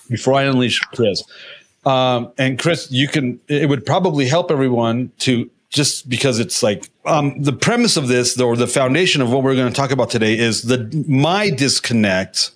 Before 0.10 0.36
I 0.36 0.44
unleash 0.44 0.80
Kris, 0.80 1.22
um, 1.86 2.32
and 2.38 2.58
Kris, 2.58 2.90
you 2.92 3.08
can. 3.08 3.40
It 3.48 3.70
would 3.70 3.86
probably 3.86 4.26
help 4.26 4.52
everyone 4.52 5.12
to 5.20 5.50
just 5.70 6.10
because 6.10 6.40
it's 6.40 6.64
like 6.64 6.90
um, 7.06 7.42
the 7.42 7.54
premise 7.54 7.98
of 7.98 8.08
this, 8.08 8.40
or 8.40 8.56
the 8.56 8.68
foundation 8.68 9.22
of 9.22 9.32
what 9.32 9.44
we're 9.44 9.56
going 9.56 9.72
to 9.72 9.76
talk 9.76 9.92
about 9.92 10.10
today, 10.10 10.38
is 10.38 10.64
the 10.64 11.06
my 11.08 11.50
disconnect 11.50 12.52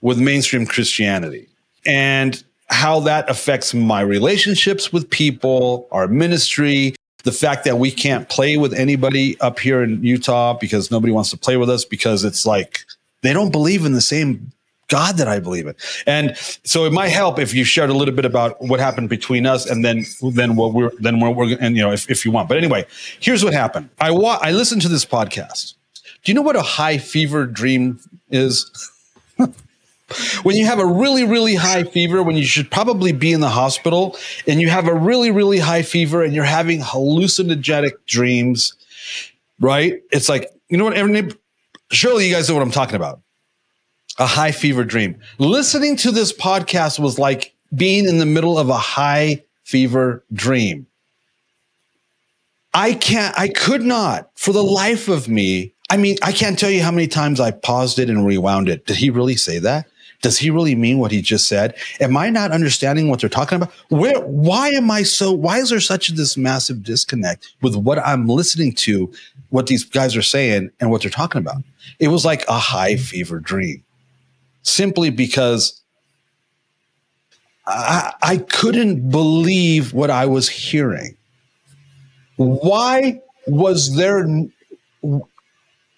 with 0.00 0.18
mainstream 0.18 0.66
Christianity 0.66 1.48
and 1.86 2.42
how 2.68 3.00
that 3.00 3.28
affects 3.28 3.74
my 3.74 4.00
relationships 4.00 4.92
with 4.92 5.10
people, 5.10 5.88
our 5.90 6.06
ministry, 6.06 6.94
the 7.24 7.32
fact 7.32 7.64
that 7.64 7.78
we 7.78 7.90
can't 7.90 8.28
play 8.28 8.56
with 8.56 8.72
anybody 8.72 9.38
up 9.40 9.58
here 9.58 9.82
in 9.82 10.02
Utah 10.02 10.54
because 10.54 10.90
nobody 10.90 11.12
wants 11.12 11.30
to 11.30 11.36
play 11.36 11.56
with 11.56 11.68
us 11.68 11.84
because 11.84 12.24
it's 12.24 12.46
like 12.46 12.80
they 13.22 13.32
don't 13.32 13.50
believe 13.50 13.84
in 13.84 13.92
the 13.92 14.00
same 14.00 14.52
God 14.88 15.16
that 15.18 15.28
I 15.28 15.38
believe 15.38 15.66
in. 15.66 15.74
And 16.06 16.36
so 16.64 16.84
it 16.84 16.92
might 16.92 17.08
help 17.08 17.38
if 17.38 17.54
you 17.54 17.64
shared 17.64 17.90
a 17.90 17.94
little 17.94 18.14
bit 18.14 18.24
about 18.24 18.60
what 18.60 18.80
happened 18.80 19.08
between 19.08 19.46
us 19.46 19.68
and 19.68 19.84
then 19.84 20.04
then 20.32 20.56
what 20.56 20.72
we're 20.72 20.90
then 20.98 21.20
what 21.20 21.36
we're 21.36 21.56
and 21.60 21.76
you 21.76 21.82
know 21.82 21.92
if, 21.92 22.10
if 22.10 22.24
you 22.24 22.30
want. 22.30 22.48
But 22.48 22.58
anyway, 22.58 22.86
here's 23.20 23.44
what 23.44 23.52
happened. 23.52 23.88
I 24.00 24.10
wa- 24.10 24.38
I 24.42 24.50
listened 24.50 24.82
to 24.82 24.88
this 24.88 25.04
podcast. 25.04 25.74
Do 26.24 26.32
you 26.32 26.34
know 26.34 26.42
what 26.42 26.56
a 26.56 26.62
high 26.62 26.98
fever 26.98 27.46
dream 27.46 28.00
is? 28.30 28.90
when 30.42 30.56
you 30.56 30.66
have 30.66 30.78
a 30.78 30.86
really 30.86 31.24
really 31.24 31.54
high 31.54 31.84
fever 31.84 32.22
when 32.22 32.36
you 32.36 32.44
should 32.44 32.70
probably 32.70 33.12
be 33.12 33.32
in 33.32 33.40
the 33.40 33.48
hospital 33.48 34.16
and 34.46 34.60
you 34.60 34.68
have 34.68 34.88
a 34.88 34.94
really 34.94 35.30
really 35.30 35.58
high 35.58 35.82
fever 35.82 36.22
and 36.22 36.34
you're 36.34 36.44
having 36.44 36.80
hallucinogenic 36.80 37.92
dreams 38.06 38.74
right 39.60 40.02
it's 40.10 40.28
like 40.28 40.50
you 40.68 40.76
know 40.76 40.84
what 40.84 41.36
surely 41.90 42.28
you 42.28 42.34
guys 42.34 42.48
know 42.48 42.54
what 42.54 42.62
i'm 42.62 42.70
talking 42.70 42.96
about 42.96 43.20
a 44.20 44.26
high 44.26 44.52
fever 44.52 44.84
dream. 44.84 45.18
Listening 45.38 45.96
to 45.96 46.10
this 46.10 46.32
podcast 46.32 46.98
was 46.98 47.18
like 47.18 47.54
being 47.74 48.06
in 48.06 48.18
the 48.18 48.26
middle 48.26 48.58
of 48.58 48.68
a 48.68 48.76
high 48.76 49.42
fever 49.64 50.22
dream. 50.32 50.86
I 52.74 52.92
can't, 52.92 53.36
I 53.38 53.48
could 53.48 53.82
not 53.82 54.30
for 54.34 54.52
the 54.52 54.62
life 54.62 55.08
of 55.08 55.28
me. 55.28 55.72
I 55.88 55.96
mean, 55.96 56.18
I 56.22 56.32
can't 56.32 56.58
tell 56.58 56.70
you 56.70 56.82
how 56.82 56.92
many 56.92 57.08
times 57.08 57.40
I 57.40 57.50
paused 57.50 57.98
it 57.98 58.10
and 58.10 58.24
rewound 58.24 58.68
it. 58.68 58.86
Did 58.86 58.96
he 58.96 59.10
really 59.10 59.36
say 59.36 59.58
that? 59.58 59.86
Does 60.22 60.38
he 60.38 60.50
really 60.50 60.74
mean 60.74 60.98
what 60.98 61.12
he 61.12 61.22
just 61.22 61.48
said? 61.48 61.74
Am 62.00 62.16
I 62.16 62.28
not 62.28 62.52
understanding 62.52 63.08
what 63.08 63.20
they're 63.20 63.30
talking 63.30 63.56
about? 63.56 63.72
Where, 63.88 64.20
why 64.20 64.68
am 64.70 64.90
I 64.90 65.02
so, 65.02 65.32
why 65.32 65.58
is 65.58 65.70
there 65.70 65.80
such 65.80 66.08
this 66.08 66.36
massive 66.36 66.82
disconnect 66.82 67.54
with 67.62 67.74
what 67.74 67.98
I'm 67.98 68.26
listening 68.26 68.72
to, 68.74 69.10
what 69.48 69.66
these 69.66 69.84
guys 69.84 70.16
are 70.16 70.22
saying 70.22 70.70
and 70.78 70.90
what 70.90 71.02
they're 71.02 71.10
talking 71.10 71.40
about? 71.40 71.62
It 71.98 72.08
was 72.08 72.24
like 72.24 72.46
a 72.48 72.58
high 72.58 72.96
fever 72.96 73.40
dream 73.40 73.82
simply 74.62 75.10
because 75.10 75.80
I, 77.66 78.12
I 78.22 78.36
couldn't 78.38 79.10
believe 79.10 79.92
what 79.92 80.10
I 80.10 80.26
was 80.26 80.48
hearing. 80.48 81.16
Why 82.36 83.20
was 83.46 83.96
there? 83.96 84.26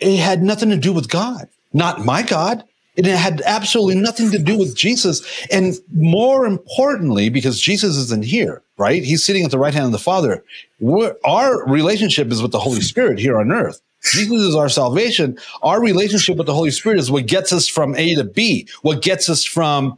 It 0.01 0.19
had 0.19 0.43
nothing 0.43 0.71
to 0.71 0.77
do 0.77 0.93
with 0.93 1.09
God, 1.09 1.49
not 1.73 2.05
my 2.05 2.23
God. 2.23 2.65
It 2.97 3.07
had 3.07 3.41
absolutely 3.47 3.95
nothing 3.95 4.31
to 4.33 4.39
do 4.39 4.59
with 4.59 4.77
Jesus. 4.77 5.23
And 5.51 5.75
more 5.95 6.45
importantly, 6.45 7.31
because 7.31 7.61
Jesus 7.61 7.97
isn't 7.97 8.25
here, 8.25 8.63
right? 8.77 9.03
He's 9.03 9.25
sitting 9.25 9.45
at 9.45 9.51
the 9.51 9.59
right 9.59 9.73
hand 9.73 9.87
of 9.87 9.93
the 9.93 9.99
Father. 9.99 10.45
We're, 10.79 11.15
our 11.25 11.67
relationship 11.67 12.31
is 12.31 12.43
with 12.43 12.53
the 12.53 12.59
Holy 12.59 12.83
Spirit 12.83 13.19
here 13.19 13.39
on 13.39 13.51
earth. 13.51 13.81
Jesus 14.05 14.43
is 14.43 14.57
our 14.57 14.69
salvation. 14.69 15.39
Our 15.63 15.81
relationship 15.81 16.37
with 16.37 16.47
the 16.47 16.55
Holy 16.55 16.73
Spirit 16.73 16.99
is 16.99 17.11
what 17.11 17.27
gets 17.27 17.53
us 17.53 17.69
from 17.69 17.95
A 17.95 18.15
to 18.17 18.25
B, 18.25 18.69
what 18.83 19.01
gets 19.01 19.31
us 19.31 19.45
from 19.45 19.97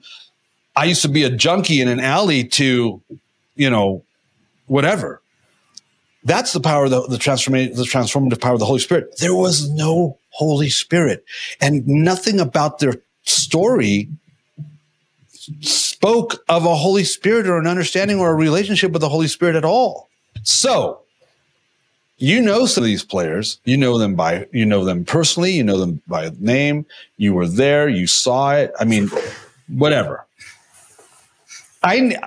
I 0.76 0.85
used 0.85 1.02
to 1.02 1.09
be 1.09 1.22
a 1.22 1.30
junkie 1.30 1.80
in 1.80 1.88
an 1.88 2.00
alley 2.00 2.44
to, 2.44 3.00
you 3.54 3.70
know, 3.70 4.02
whatever. 4.66 5.20
That's 6.24 6.52
the 6.52 6.60
power 6.60 6.87
of 6.87 6.90
the, 6.90 7.02
the, 7.02 7.16
the 7.16 7.18
transformative 7.18 8.40
power 8.40 8.54
of 8.54 8.60
the 8.60 8.66
Holy 8.66 8.80
Spirit. 8.80 9.18
There 9.18 9.34
was 9.34 9.68
no 9.70 10.18
Holy 10.30 10.70
Spirit 10.70 11.24
and 11.60 11.87
nothing 11.87 12.40
about 12.40 12.78
their 12.78 12.94
story 13.24 14.08
spoke 15.60 16.42
of 16.48 16.64
a 16.64 16.74
Holy 16.74 17.04
Spirit 17.04 17.46
or 17.46 17.58
an 17.58 17.66
understanding 17.66 18.18
or 18.18 18.30
a 18.30 18.34
relationship 18.34 18.92
with 18.92 19.02
the 19.02 19.08
Holy 19.08 19.28
Spirit 19.28 19.56
at 19.56 19.64
all. 19.64 20.08
So 20.42 21.00
you 22.18 22.40
know 22.40 22.66
some 22.66 22.84
of 22.84 22.87
these 22.87 23.04
players. 23.04 23.60
You 23.64 23.76
know 23.76 23.98
them 23.98 24.14
by 24.14 24.46
you 24.52 24.64
know 24.64 24.84
them 24.84 25.04
personally. 25.04 25.52
You 25.52 25.64
know 25.64 25.78
them 25.78 26.00
by 26.06 26.30
name. 26.38 26.87
You 27.16 27.34
were 27.34 27.48
there. 27.48 27.88
You 27.88 28.06
saw 28.06 28.54
it. 28.54 28.72
I 28.78 28.84
mean 28.84 29.10
whatever. 29.68 30.26
I 31.82 32.18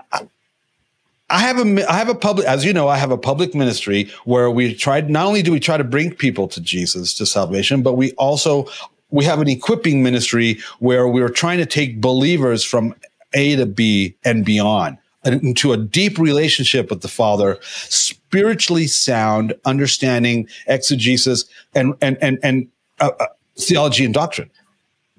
i 1.30 1.40
have 1.40 1.60
a 1.60 1.92
i 1.92 1.98
have 1.98 2.10
a 2.10 2.16
public 2.16 2.46
as 2.48 2.63
you 2.66 2.74
know 2.74 2.88
i 2.88 2.98
have 2.98 3.12
a 3.12 3.18
public 3.18 3.54
ministry 3.54 4.10
where 4.26 4.50
we 4.50 4.74
tried 4.74 5.10
not 5.10 5.26
only 5.26 5.42
do 5.42 5.52
we 5.52 5.60
try 5.60 5.78
to 5.78 5.84
bring 5.84 6.13
people 6.13 6.48
to 6.48 6.62
jesus 6.62 7.13
to 7.13 7.26
salvation 7.26 7.82
but 7.82 7.94
we 7.94 8.12
also 8.13 8.66
we 9.10 9.24
have 9.24 9.40
an 9.40 9.48
equipping 9.48 10.04
ministry 10.04 10.60
where 10.80 11.08
we're 11.08 11.30
trying 11.30 11.58
to 11.58 11.66
take 11.66 12.02
believers 12.02 12.63
from 12.63 12.94
a 13.34 13.56
to 13.56 13.66
b 13.66 14.16
and 14.24 14.46
beyond 14.46 14.98
into 15.28 15.74
a 15.74 15.78
deep 15.78 16.18
relationship 16.18 16.90
with 16.90 17.02
the 17.02 17.08
Father, 17.08 17.58
spiritually 17.62 18.88
sound, 18.88 19.54
understanding 19.66 20.48
exegesis 20.68 21.46
and 21.74 21.94
and 22.02 22.18
and 22.22 22.40
and 22.44 22.68
uh, 23.00 23.12
uh, 23.20 23.28
theology 23.58 24.06
and 24.06 24.13
doctrine. 24.13 24.50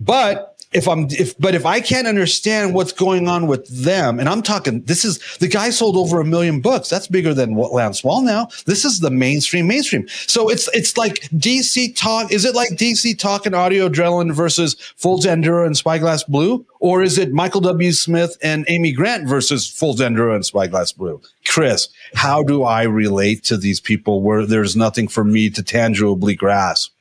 But 0.01 0.48
if 0.73 0.87
I'm 0.87 1.07
if 1.11 1.37
but 1.39 1.55
if 1.55 1.65
I 1.65 1.81
can't 1.81 2.07
understand 2.07 2.75
what's 2.75 2.93
going 2.93 3.27
on 3.27 3.47
with 3.47 3.67
them, 3.69 4.21
and 4.21 4.29
I'm 4.29 4.43
talking, 4.43 4.83
this 4.83 5.05
is 5.05 5.19
the 5.39 5.49
guy 5.49 5.71
sold 5.71 5.97
over 5.97 6.21
a 6.21 6.25
million 6.25 6.61
books. 6.61 6.91
That's 6.91 7.07
bigger 7.07 7.33
than 7.33 7.55
what 7.55 7.73
Lance 7.73 8.05
Wall 8.05 8.23
now. 8.23 8.49
This 8.67 8.85
is 8.85 9.01
the 9.01 9.11
mainstream 9.11 9.67
mainstream. 9.67 10.07
So 10.09 10.51
it's 10.51 10.69
it's 10.75 10.97
like 10.99 11.21
DC 11.31 11.97
talk. 11.97 12.31
Is 12.33 12.45
it 12.45 12.55
like 12.55 12.71
DC 12.71 13.19
talk 13.19 13.47
and 13.47 13.55
audio 13.55 13.89
adrenaline 13.89 14.33
versus 14.33 14.75
Full 14.97 15.19
Enduro 15.21 15.65
and 15.65 15.77
Spyglass 15.77 16.25
Blue? 16.25 16.67
Or 16.81 17.03
is 17.03 17.19
it 17.19 17.33
Michael 17.33 17.63
W. 17.63 17.91
Smith 17.93 18.37
and 18.43 18.65
Amy 18.69 18.93
Grant 18.93 19.27
versus 19.27 19.67
Full 19.67 19.95
Enduro 19.95 20.35
and 20.35 20.45
Spyglass 20.45 20.93
Blue? 20.93 21.21
Kris, 21.47 21.89
how 22.15 22.43
do 22.43 22.63
I 22.63 22.83
relate 22.83 23.43
to 23.45 23.57
these 23.57 23.81
people 23.81 24.21
where 24.21 24.45
there's 24.45 24.77
nothing 24.77 25.09
for 25.09 25.25
me 25.25 25.51
to 25.51 25.63
tangibly 25.63 26.35
grasp? 26.35 26.93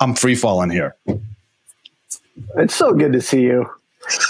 I'm 0.00 0.14
free 0.14 0.34
falling 0.34 0.70
here. 0.70 0.96
It's 2.56 2.74
so 2.74 2.92
good 2.92 3.12
to 3.12 3.20
see 3.20 3.42
you. 3.42 3.68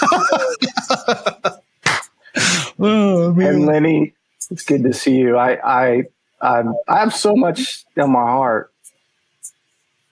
oh, 2.79 3.35
and 3.39 3.65
Lenny, 3.65 4.13
it's 4.51 4.63
good 4.63 4.83
to 4.83 4.93
see 4.93 5.15
you. 5.15 5.37
I 5.37 5.57
I 5.63 6.03
I'm, 6.41 6.75
I 6.87 6.99
have 6.99 7.15
so 7.15 7.35
much 7.35 7.85
in 7.95 8.11
my 8.11 8.19
heart 8.19 8.71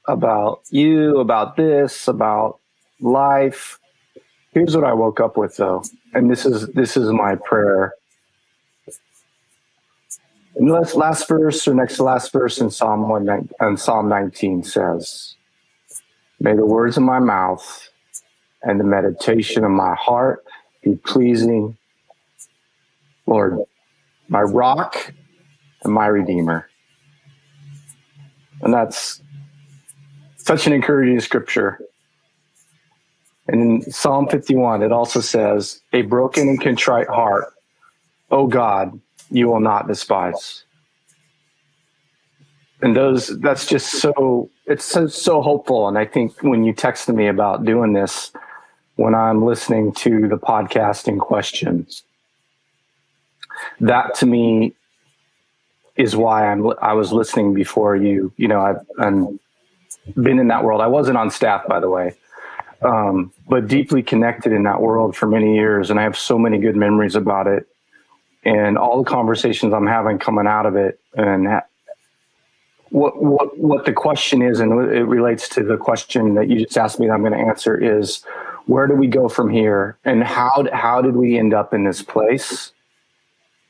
about 0.08 0.62
you, 0.70 1.20
about 1.20 1.58
this, 1.58 2.08
about 2.08 2.60
life. 3.02 3.80
Here's 4.54 4.76
what 4.76 4.86
I 4.86 4.94
woke 4.94 5.20
up 5.20 5.38
with 5.38 5.58
though, 5.58 5.84
and 6.14 6.30
this 6.32 6.46
is 6.46 6.68
this 6.70 6.98
is 6.98 7.10
my 7.10 7.36
prayer. 7.36 7.94
And 10.56 10.70
last, 10.70 10.96
last 10.96 11.28
verse 11.30 11.66
or 11.68 11.74
next 11.74 11.96
to 11.96 12.04
last 12.04 12.34
verse 12.34 12.60
in 12.60 12.70
Psalm 12.70 13.08
one 13.08 13.50
and 13.60 13.80
Psalm 13.80 14.10
19 14.10 14.64
says, 14.64 15.36
May 16.42 16.56
the 16.56 16.66
words 16.66 16.98
of 16.98 17.04
my 17.04 17.20
mouth 17.20 17.88
and 18.64 18.80
the 18.80 18.84
meditation 18.84 19.64
of 19.64 19.70
my 19.70 19.94
heart 19.94 20.44
be 20.84 20.96
pleasing, 20.96 21.78
Lord, 23.28 23.60
my 24.28 24.42
rock 24.42 25.14
and 25.84 25.94
my 25.94 26.08
redeemer. 26.08 26.68
And 28.62 28.74
that's 28.74 29.22
such 30.38 30.66
an 30.66 30.74
encouraging 30.74 31.20
scripture. 31.20 31.80
And 33.48 33.84
in 33.84 33.92
Psalm 33.92 34.28
51, 34.28 34.82
it 34.82 34.92
also 34.92 35.20
says, 35.20 35.82
A 35.94 36.02
broken 36.02 36.50
and 36.50 36.60
contrite 36.60 37.08
heart, 37.08 37.54
O 38.32 38.48
God, 38.48 39.00
you 39.30 39.48
will 39.48 39.60
not 39.60 39.88
despise 39.88 40.64
and 42.82 42.96
those 42.96 43.28
that's 43.40 43.66
just 43.66 44.02
so 44.02 44.50
it's 44.66 44.86
so, 44.86 45.08
so 45.08 45.42
hopeful 45.42 45.88
and 45.88 45.98
i 45.98 46.06
think 46.06 46.42
when 46.42 46.64
you 46.64 46.74
texted 46.74 47.16
me 47.16 47.28
about 47.28 47.66
doing 47.66 47.94
this 47.94 48.32
when 48.96 49.16
i'm 49.16 49.44
listening 49.44 49.92
to 49.94 50.28
the 50.28 50.38
podcast 50.38 51.08
in 51.08 51.20
question 51.20 51.86
that 53.80 54.16
to 54.16 54.26
me 54.26 54.74
is 55.96 56.16
why 56.16 56.48
I'm 56.48 56.72
I 56.82 56.94
was 56.94 57.12
listening 57.12 57.54
before 57.54 57.96
you. 57.96 58.34
You 58.38 58.48
know, 58.48 58.62
I've, 58.62 59.38
been 60.16 60.40
in 60.40 60.48
that 60.48 60.64
world. 60.64 60.82
I 60.82 60.88
wasn't 60.88 61.18
on 61.18 61.30
staff, 61.30 61.68
by 61.68 61.80
the 61.80 61.90
way, 61.90 62.16
um, 62.82 63.32
but 63.48 63.68
deeply 63.68 64.02
connected 64.02 64.52
in 64.52 64.64
that 64.64 64.82
world 64.82 65.16
for 65.16 65.28
many 65.28 65.56
years, 65.56 65.90
and 65.90 66.00
I 66.00 66.04
have 66.04 66.18
so 66.18 66.40
many 66.40 66.58
good 66.58 66.76
memories 66.76 67.16
about 67.16 67.48
it. 67.48 67.68
And 68.44 68.78
all 68.78 69.04
the 69.04 69.10
conversations 69.10 69.72
I'm 69.74 69.86
having 69.86 70.18
coming 70.18 70.48
out 70.48 70.66
of 70.66 70.76
it, 70.76 71.00
and 71.14 71.48
ha- 71.48 71.66
what 72.92 73.22
what 73.22 73.58
what 73.58 73.86
the 73.86 73.94
question 73.94 74.42
is, 74.42 74.60
and 74.60 74.72
it 74.92 75.06
relates 75.06 75.50
to 75.50 75.64
the 75.64 75.78
question 75.78 76.36
that 76.36 76.50
you 76.50 76.66
just 76.66 76.78
asked 76.78 77.00
me 77.00 77.08
that 77.08 77.14
I'm 77.14 77.22
going 77.22 77.34
to 77.34 77.40
answer 77.40 77.78
is, 77.78 78.24
where 78.68 78.88
do 78.88 78.96
we 78.96 79.08
go 79.08 79.28
from 79.28 79.50
here, 79.50 79.98
and 80.06 80.24
how 80.24 80.68
how 80.72 81.02
did 81.02 81.16
we 81.16 81.38
end 81.38 81.54
up 81.54 81.74
in 81.74 81.84
this 81.84 82.02
place? 82.02 82.72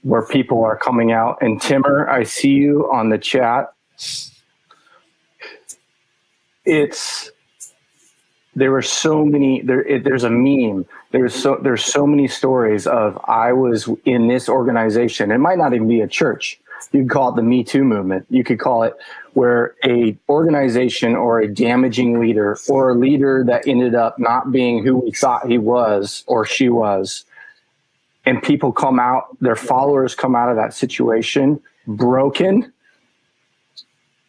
where 0.03 0.25
people 0.25 0.63
are 0.63 0.77
coming 0.77 1.11
out. 1.11 1.37
And 1.41 1.61
Timmer, 1.61 2.09
I 2.09 2.23
see 2.23 2.51
you 2.51 2.91
on 2.91 3.09
the 3.09 3.17
chat. 3.17 3.73
It's 6.65 7.31
there 8.55 8.71
were 8.71 8.81
so 8.81 9.25
many 9.25 9.61
there 9.61 9.81
it, 9.83 10.03
there's 10.03 10.25
a 10.25 10.29
meme 10.29 10.85
there's 11.11 11.33
so 11.33 11.57
there's 11.63 11.85
so 11.85 12.05
many 12.05 12.27
stories 12.27 12.85
of 12.85 13.17
i 13.25 13.53
was 13.53 13.89
in 14.03 14.27
this 14.27 14.49
organization 14.49 15.31
it 15.31 15.37
might 15.37 15.57
not 15.57 15.73
even 15.73 15.87
be 15.87 16.01
a 16.01 16.07
church 16.07 16.59
you 16.91 17.01
could 17.01 17.09
call 17.09 17.29
it 17.29 17.35
the 17.35 17.43
me 17.43 17.63
too 17.63 17.83
movement. 17.83 18.25
You 18.29 18.43
could 18.43 18.59
call 18.59 18.83
it 18.83 18.95
where 19.33 19.75
a 19.85 20.17
organization 20.29 21.15
or 21.15 21.39
a 21.39 21.53
damaging 21.53 22.19
leader 22.19 22.57
or 22.69 22.89
a 22.89 22.95
leader 22.95 23.43
that 23.47 23.67
ended 23.67 23.95
up 23.95 24.19
not 24.19 24.51
being 24.51 24.83
who 24.83 24.97
we 24.97 25.11
thought 25.11 25.47
he 25.47 25.57
was 25.57 26.23
or 26.27 26.45
she 26.45 26.69
was 26.69 27.25
and 28.25 28.41
people 28.41 28.71
come 28.71 28.99
out, 28.99 29.35
their 29.39 29.55
followers 29.55 30.15
come 30.15 30.35
out 30.35 30.49
of 30.49 30.55
that 30.55 30.73
situation 30.73 31.61
broken 31.87 32.71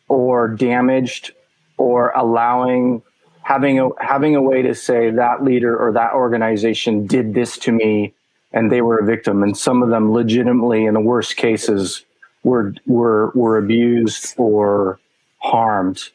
or 0.09 0.49
damaged 0.49 1.33
or 1.77 2.11
allowing 2.11 3.03
having 3.43 3.79
a 3.81 3.89
having 3.99 4.37
a 4.37 4.41
way 4.41 4.63
to 4.63 4.75
say 4.75 5.11
that 5.11 5.43
leader 5.43 5.77
or 5.77 5.93
that 5.93 6.13
organization 6.13 7.07
did 7.07 7.35
this 7.35 7.59
to 7.59 7.73
me 7.73 8.15
and 8.53 8.71
they 8.71 8.81
were 8.81 8.99
a 8.99 9.05
victim. 9.05 9.43
And 9.43 9.57
some 9.57 9.83
of 9.83 9.91
them 9.91 10.13
legitimately 10.13 10.85
in 10.87 10.95
the 10.95 11.01
worst 11.01 11.37
cases 11.37 12.05
were 12.45 12.75
were 12.87 13.31
were 13.35 13.59
abused 13.59 14.35
or 14.37 14.99
harmed 15.39 16.11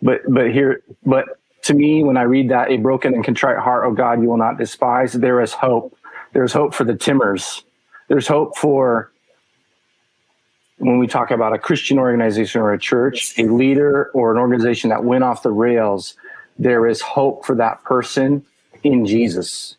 but 0.00 0.20
but 0.28 0.50
here 0.50 0.82
but 1.04 1.38
to 1.62 1.74
me 1.74 2.02
when 2.02 2.16
i 2.16 2.22
read 2.22 2.50
that 2.50 2.70
a 2.70 2.76
broken 2.76 3.14
and 3.14 3.24
contrite 3.24 3.58
heart 3.58 3.84
oh 3.86 3.92
god 3.92 4.20
you 4.22 4.28
will 4.28 4.36
not 4.36 4.58
despise 4.58 5.12
there 5.12 5.40
is 5.40 5.52
hope 5.52 5.96
there's 6.32 6.52
hope 6.52 6.74
for 6.74 6.84
the 6.84 6.96
Timmers. 6.96 7.64
There's 8.08 8.26
hope 8.26 8.56
for 8.56 9.10
when 10.78 10.98
we 10.98 11.06
talk 11.06 11.30
about 11.30 11.52
a 11.52 11.58
Christian 11.58 11.98
organization 11.98 12.60
or 12.60 12.72
a 12.72 12.78
church, 12.78 13.38
a 13.38 13.44
leader 13.44 14.10
or 14.14 14.32
an 14.32 14.38
organization 14.38 14.90
that 14.90 15.04
went 15.04 15.24
off 15.24 15.42
the 15.42 15.52
rails, 15.52 16.16
there 16.58 16.86
is 16.86 17.00
hope 17.00 17.44
for 17.44 17.54
that 17.56 17.84
person 17.84 18.44
in 18.82 19.06
Jesus. 19.06 19.76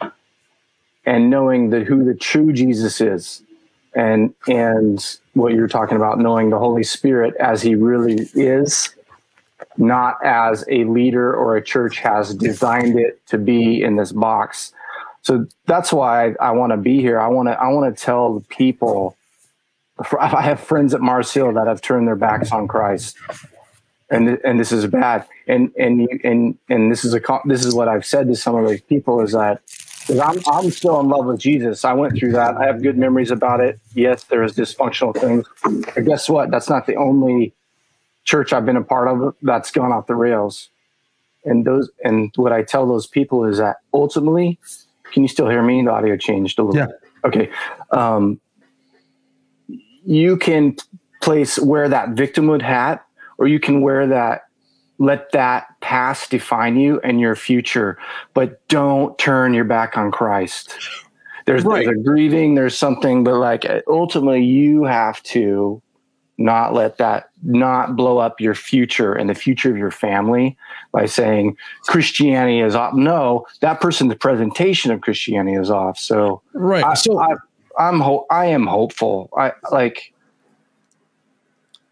And 1.05 1.29
knowing 1.29 1.71
that 1.71 1.83
who 1.83 2.05
the 2.05 2.15
true 2.15 2.53
Jesus 2.53 3.01
is 3.01 3.43
and 3.93 4.33
and 4.47 5.19
what 5.33 5.53
you're 5.53 5.67
talking 5.67 5.97
about, 5.97 6.19
knowing 6.19 6.49
the 6.49 6.59
Holy 6.59 6.83
Spirit 6.83 7.35
as 7.39 7.61
he 7.61 7.75
really 7.75 8.29
is, 8.33 8.93
not 9.77 10.17
as 10.23 10.63
a 10.69 10.83
leader 10.85 11.33
or 11.33 11.57
a 11.57 11.63
church 11.63 11.99
has 11.99 12.35
designed 12.35 12.99
it 12.99 13.25
to 13.27 13.37
be 13.37 13.81
in 13.81 13.95
this 13.95 14.11
box 14.11 14.73
so 15.23 15.47
that's 15.65 15.91
why 15.91 16.35
I, 16.39 16.51
want 16.51 16.71
to 16.71 16.77
be 16.77 16.99
here. 16.99 17.19
I 17.19 17.27
want 17.27 17.47
to 17.47 17.53
I 17.53 17.69
want 17.69 17.95
to 17.95 18.03
tell 18.03 18.39
the 18.39 18.45
people. 18.47 19.17
I 20.19 20.41
have 20.41 20.59
friends 20.59 20.93
at 20.93 21.01
Mars 21.01 21.33
Hill 21.33 21.53
that 21.53 21.65
have 21.67 21.81
turned 21.81 22.07
their 22.07 22.17
backs 22.17 22.51
on 22.51 22.67
Christ, 22.67 23.17
and 24.09 24.37
and 24.43 24.59
this 24.59 24.71
is 24.71 24.85
bad. 24.85 25.25
And 25.47 25.71
and 25.77 26.09
and 26.23 26.57
and 26.69 26.91
this 26.91 27.05
is 27.05 27.15
a 27.15 27.21
this 27.45 27.63
is 27.63 27.73
what 27.73 27.87
I've 27.87 28.05
said 28.05 28.27
to 28.27 28.35
some 28.35 28.55
of 28.55 28.65
those 28.65 28.81
people 28.81 29.21
is 29.21 29.31
that 29.31 29.61
I'm 30.09 30.39
I'm 30.47 30.71
still 30.71 30.99
in 30.99 31.07
love 31.07 31.25
with 31.25 31.39
Jesus. 31.39 31.85
I 31.85 31.93
went 31.93 32.17
through 32.17 32.33
that. 32.33 32.55
I 32.57 32.65
have 32.65 32.81
good 32.81 32.97
memories 32.97 33.31
about 33.31 33.59
it. 33.59 33.79
Yes, 33.93 34.25
there 34.25 34.43
is 34.43 34.53
dysfunctional 34.53 35.15
things, 35.15 35.47
but 35.63 36.05
guess 36.05 36.29
what? 36.29 36.51
That's 36.51 36.69
not 36.69 36.87
the 36.87 36.95
only 36.95 37.53
church 38.23 38.53
I've 38.53 38.65
been 38.65 38.77
a 38.77 38.83
part 38.83 39.07
of 39.07 39.35
that's 39.41 39.71
gone 39.71 39.91
off 39.91 40.07
the 40.07 40.15
rails. 40.15 40.69
And 41.45 41.65
those 41.65 41.89
and 42.03 42.31
what 42.35 42.51
I 42.53 42.63
tell 42.63 42.87
those 42.87 43.07
people 43.07 43.45
is 43.45 43.57
that 43.57 43.77
ultimately 43.93 44.59
can 45.13 45.21
you 45.21 45.29
still 45.29 45.47
hear 45.47 45.61
me? 45.61 45.83
The 45.83 45.91
audio 45.91 46.17
changed 46.17 46.57
a 46.59 46.63
little. 46.63 46.75
Yeah. 46.75 46.87
Bit. 46.87 46.99
Okay. 47.25 47.51
Um, 47.91 48.41
you 50.05 50.35
can 50.37 50.75
place 51.21 51.59
wear 51.59 51.87
that 51.87 52.09
victimhood 52.09 52.61
hat, 52.61 53.05
or 53.37 53.47
you 53.47 53.59
can 53.59 53.81
wear 53.81 54.07
that. 54.07 54.43
Let 54.99 55.31
that 55.31 55.67
past 55.81 56.29
define 56.29 56.77
you 56.77 56.99
and 57.03 57.19
your 57.19 57.35
future, 57.35 57.97
but 58.33 58.65
don't 58.67 59.17
turn 59.17 59.53
your 59.53 59.65
back 59.65 59.97
on 59.97 60.11
Christ. 60.11 60.77
There's, 61.45 61.63
right. 61.63 61.85
there's 61.85 61.97
a 61.97 62.01
grieving, 62.01 62.55
there's 62.55 62.77
something, 62.77 63.23
but 63.23 63.35
like 63.35 63.65
ultimately, 63.87 64.43
you 64.43 64.83
have 64.83 65.21
to 65.23 65.81
not 66.37 66.73
let 66.73 66.97
that 66.97 67.29
not 67.43 67.95
blow 67.95 68.17
up 68.17 68.39
your 68.39 68.55
future 68.55 69.13
and 69.13 69.29
the 69.29 69.35
future 69.35 69.69
of 69.69 69.77
your 69.77 69.91
family 69.91 70.57
by 70.91 71.05
saying 71.05 71.57
Christianity 71.83 72.59
is 72.59 72.75
off. 72.75 72.93
No, 72.93 73.45
that 73.61 73.81
person's 73.81 74.15
presentation 74.15 74.91
of 74.91 75.01
Christianity 75.01 75.57
is 75.57 75.69
off. 75.69 75.97
So 75.97 76.41
right. 76.53 76.83
I, 76.83 76.93
so 76.93 77.19
I, 77.19 77.33
I'm 77.77 77.99
ho- 77.99 78.25
I 78.29 78.45
am 78.45 78.67
hopeful. 78.67 79.29
I 79.37 79.51
like. 79.71 80.12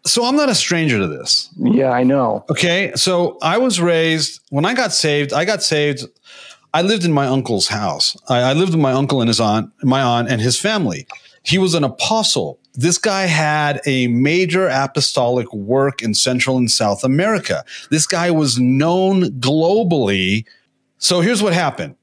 So 0.04 0.24
I'm 0.24 0.36
not 0.36 0.48
a 0.48 0.54
stranger 0.54 0.98
to 0.98 1.06
this. 1.06 1.48
Yeah, 1.56 1.90
I 1.90 2.02
know. 2.02 2.44
Okay, 2.50 2.92
so 2.96 3.38
I 3.40 3.58
was 3.58 3.80
raised 3.80 4.40
when 4.50 4.64
I 4.64 4.74
got 4.74 4.92
saved. 4.92 5.32
I 5.32 5.44
got 5.44 5.62
saved. 5.62 6.04
I 6.74 6.82
lived 6.82 7.04
in 7.04 7.12
my 7.12 7.26
uncle's 7.26 7.68
house. 7.68 8.16
I, 8.28 8.40
I 8.40 8.52
lived 8.54 8.72
with 8.72 8.80
my 8.80 8.92
uncle 8.92 9.20
and 9.20 9.28
his 9.28 9.40
aunt, 9.40 9.70
my 9.82 10.02
aunt 10.02 10.28
and 10.28 10.40
his 10.40 10.58
family. 10.58 11.06
He 11.44 11.58
was 11.58 11.74
an 11.74 11.84
apostle 11.84 12.58
this 12.74 12.98
guy 12.98 13.22
had 13.22 13.80
a 13.86 14.06
major 14.08 14.68
apostolic 14.68 15.52
work 15.52 16.02
in 16.02 16.14
Central 16.14 16.56
and 16.56 16.70
South 16.70 17.04
America. 17.04 17.64
This 17.90 18.06
guy 18.06 18.30
was 18.30 18.58
known 18.58 19.24
globally. 19.40 20.46
So 20.98 21.20
here's 21.20 21.42
what 21.42 21.52
happened. 21.52 21.96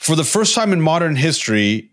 For 0.00 0.16
the 0.16 0.24
first 0.24 0.54
time 0.54 0.72
in 0.72 0.80
modern 0.80 1.16
history, 1.16 1.90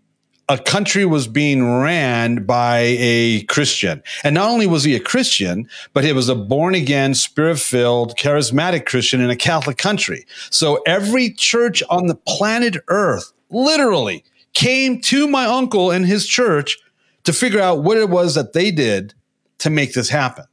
a 0.48 0.58
country 0.58 1.04
was 1.04 1.26
being 1.26 1.80
ran 1.80 2.44
by 2.44 2.96
a 2.98 3.42
Christian. 3.44 4.02
And 4.24 4.34
not 4.34 4.50
only 4.50 4.66
was 4.66 4.84
he 4.84 4.94
a 4.94 5.00
Christian, 5.00 5.68
but 5.92 6.04
he 6.04 6.12
was 6.12 6.28
a 6.28 6.34
born 6.34 6.74
again, 6.74 7.14
spirit 7.14 7.58
filled, 7.58 8.16
charismatic 8.16 8.86
Christian 8.86 9.20
in 9.20 9.30
a 9.30 9.36
Catholic 9.36 9.78
country. 9.78 10.26
So 10.50 10.82
every 10.86 11.30
church 11.30 11.82
on 11.88 12.06
the 12.06 12.14
planet 12.14 12.76
Earth 12.88 13.32
literally 13.50 14.24
came 14.52 15.00
to 15.02 15.28
my 15.28 15.46
uncle 15.46 15.90
and 15.90 16.04
his 16.04 16.26
church 16.26 16.78
to 17.24 17.32
figure 17.32 17.60
out 17.60 17.82
what 17.82 17.96
it 17.96 18.10
was 18.10 18.34
that 18.34 18.52
they 18.52 18.70
did 18.70 19.14
to 19.58 19.70
make 19.70 19.94
this 19.94 20.08
happen. 20.08 20.44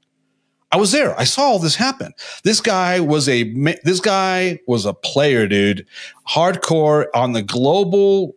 I 0.71 0.77
was 0.77 0.91
there. 0.91 1.19
I 1.19 1.23
saw 1.23 1.41
all 1.41 1.59
this 1.59 1.75
happen. 1.75 2.13
This 2.43 2.61
guy 2.61 2.99
was 2.99 3.27
a 3.27 3.51
this 3.83 3.99
guy 3.99 4.59
was 4.67 4.85
a 4.85 4.93
player, 4.93 5.47
dude. 5.47 5.85
Hardcore 6.29 7.07
on 7.15 7.31
the 7.31 7.41
global, 7.41 8.35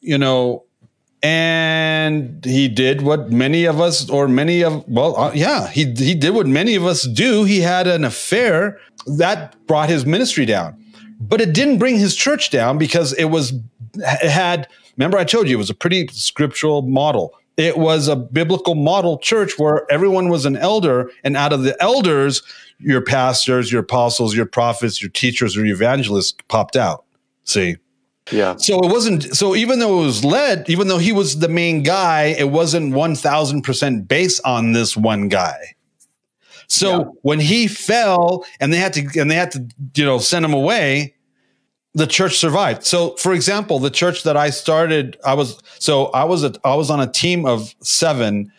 you 0.00 0.18
know, 0.18 0.64
and 1.22 2.44
he 2.44 2.68
did 2.68 3.02
what 3.02 3.30
many 3.30 3.64
of 3.66 3.80
us 3.80 4.08
or 4.08 4.26
many 4.26 4.62
of 4.62 4.86
well, 4.88 5.16
uh, 5.16 5.32
yeah, 5.34 5.68
he 5.68 5.84
he 5.92 6.14
did 6.14 6.34
what 6.34 6.46
many 6.46 6.74
of 6.74 6.86
us 6.86 7.06
do. 7.06 7.44
He 7.44 7.60
had 7.60 7.86
an 7.86 8.04
affair 8.04 8.78
that 9.06 9.54
brought 9.66 9.88
his 9.88 10.06
ministry 10.06 10.46
down. 10.46 10.76
But 11.20 11.42
it 11.42 11.52
didn't 11.52 11.78
bring 11.78 11.98
his 11.98 12.16
church 12.16 12.50
down 12.50 12.78
because 12.78 13.12
it 13.14 13.26
was 13.26 13.52
it 13.94 14.30
had 14.30 14.66
remember 14.96 15.18
I 15.18 15.24
told 15.24 15.48
you 15.48 15.56
it 15.56 15.58
was 15.58 15.68
a 15.68 15.74
pretty 15.74 16.08
scriptural 16.08 16.80
model 16.82 17.34
it 17.60 17.76
was 17.76 18.08
a 18.08 18.16
biblical 18.16 18.74
model 18.74 19.18
church 19.18 19.58
where 19.58 19.90
everyone 19.92 20.30
was 20.30 20.46
an 20.46 20.56
elder, 20.56 21.10
and 21.22 21.36
out 21.36 21.52
of 21.52 21.62
the 21.62 21.76
elders, 21.82 22.42
your 22.78 23.02
pastors, 23.02 23.70
your 23.70 23.82
apostles, 23.82 24.34
your 24.34 24.46
prophets, 24.46 25.02
your 25.02 25.10
teachers, 25.10 25.58
or 25.58 25.66
your 25.66 25.74
evangelists 25.74 26.34
popped 26.48 26.74
out. 26.74 27.04
See? 27.44 27.76
Yeah. 28.30 28.56
So 28.56 28.78
it 28.80 28.90
wasn't, 28.90 29.34
so 29.36 29.54
even 29.56 29.78
though 29.78 30.02
it 30.02 30.06
was 30.06 30.24
led, 30.24 30.68
even 30.68 30.88
though 30.88 30.98
he 30.98 31.12
was 31.12 31.38
the 31.38 31.48
main 31.48 31.82
guy, 31.82 32.34
it 32.38 32.50
wasn't 32.50 32.92
1000% 32.92 34.08
based 34.08 34.40
on 34.44 34.72
this 34.72 34.96
one 34.96 35.28
guy. 35.28 35.74
So 36.66 36.98
yeah. 36.98 37.04
when 37.22 37.40
he 37.40 37.66
fell 37.66 38.44
and 38.60 38.72
they 38.72 38.78
had 38.78 38.92
to, 38.94 39.20
and 39.20 39.30
they 39.30 39.34
had 39.34 39.50
to, 39.52 39.66
you 39.96 40.04
know, 40.04 40.18
send 40.18 40.44
him 40.44 40.52
away, 40.52 41.14
the 41.94 42.06
church 42.06 42.38
survived. 42.38 42.84
So, 42.84 43.16
for 43.16 43.32
example, 43.32 43.78
the 43.78 43.90
church 43.90 44.22
that 44.22 44.36
I 44.36 44.50
started, 44.50 45.18
I 45.24 45.34
was 45.34 45.60
so 45.78 46.06
I 46.06 46.24
was 46.24 46.44
a, 46.44 46.52
I 46.64 46.76
was 46.76 46.90
on 46.90 47.00
a 47.00 47.10
team 47.10 47.44
of 47.44 47.74
seven 47.82 48.52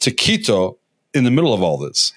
to 0.00 0.10
Quito 0.10 0.78
in 1.12 1.24
the 1.24 1.30
middle 1.30 1.52
of 1.52 1.62
all 1.62 1.76
this. 1.76 2.12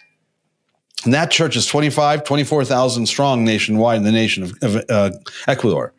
And 1.03 1.13
that 1.13 1.29
church 1.29 1.55
is 1.55 1.67
25, 1.67 2.23
24,000 2.23 3.05
strong 3.05 3.43
nationwide 3.43 3.97
in 3.97 4.03
the 4.03 4.12
nation 4.12 4.43
of, 4.43 4.53
of 4.62 4.84
uh, 4.89 5.12
Ecuador. 5.47 5.93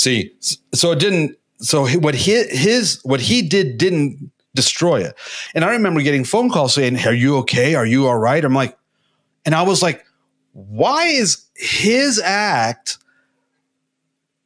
See, 0.00 0.32
so 0.72 0.92
it 0.92 0.98
didn't. 0.98 1.36
So 1.58 1.86
what 1.98 2.14
he, 2.14 2.42
his 2.44 3.00
what 3.02 3.20
he 3.20 3.42
did 3.42 3.76
didn't 3.76 4.30
destroy 4.54 5.02
it. 5.02 5.14
And 5.54 5.62
I 5.62 5.72
remember 5.72 6.00
getting 6.00 6.24
phone 6.24 6.48
calls 6.48 6.72
saying, 6.72 6.98
Are 7.06 7.12
you 7.12 7.36
okay? 7.38 7.74
Are 7.74 7.84
you 7.84 8.08
all 8.08 8.16
right? 8.16 8.42
I'm 8.42 8.54
like, 8.54 8.78
and 9.44 9.54
I 9.54 9.60
was 9.62 9.82
like, 9.82 10.04
why 10.52 11.04
is 11.04 11.44
his 11.54 12.18
act 12.18 12.96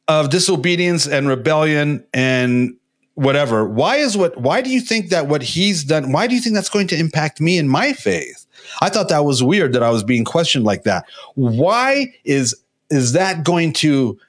of 0.09 0.29
disobedience 0.29 1.07
and 1.07 1.25
rebellion 1.27 2.05
and 2.13 2.75
whatever, 3.15 3.65
why 3.65 3.95
is 3.95 4.17
what 4.17 4.37
why 4.37 4.61
do 4.61 4.69
you 4.69 4.81
think 4.81 5.09
that 5.09 5.27
what 5.27 5.41
he's 5.41 5.85
done, 5.85 6.11
why 6.11 6.27
do 6.27 6.35
you 6.35 6.41
think 6.41 6.53
that's 6.53 6.69
going 6.69 6.87
to 6.87 6.99
impact 6.99 7.39
me 7.39 7.57
in 7.57 7.69
my 7.69 7.93
faith? 7.93 8.45
I 8.81 8.89
thought 8.89 9.07
that 9.07 9.23
was 9.23 9.41
weird 9.41 9.71
that 9.71 9.83
I 9.83 9.89
was 9.89 10.03
being 10.03 10.25
questioned 10.25 10.65
like 10.65 10.83
that. 10.83 11.05
Why 11.35 12.13
is 12.25 12.53
is 12.91 13.13
that 13.13 13.43
going 13.43 13.73
to 13.73 14.19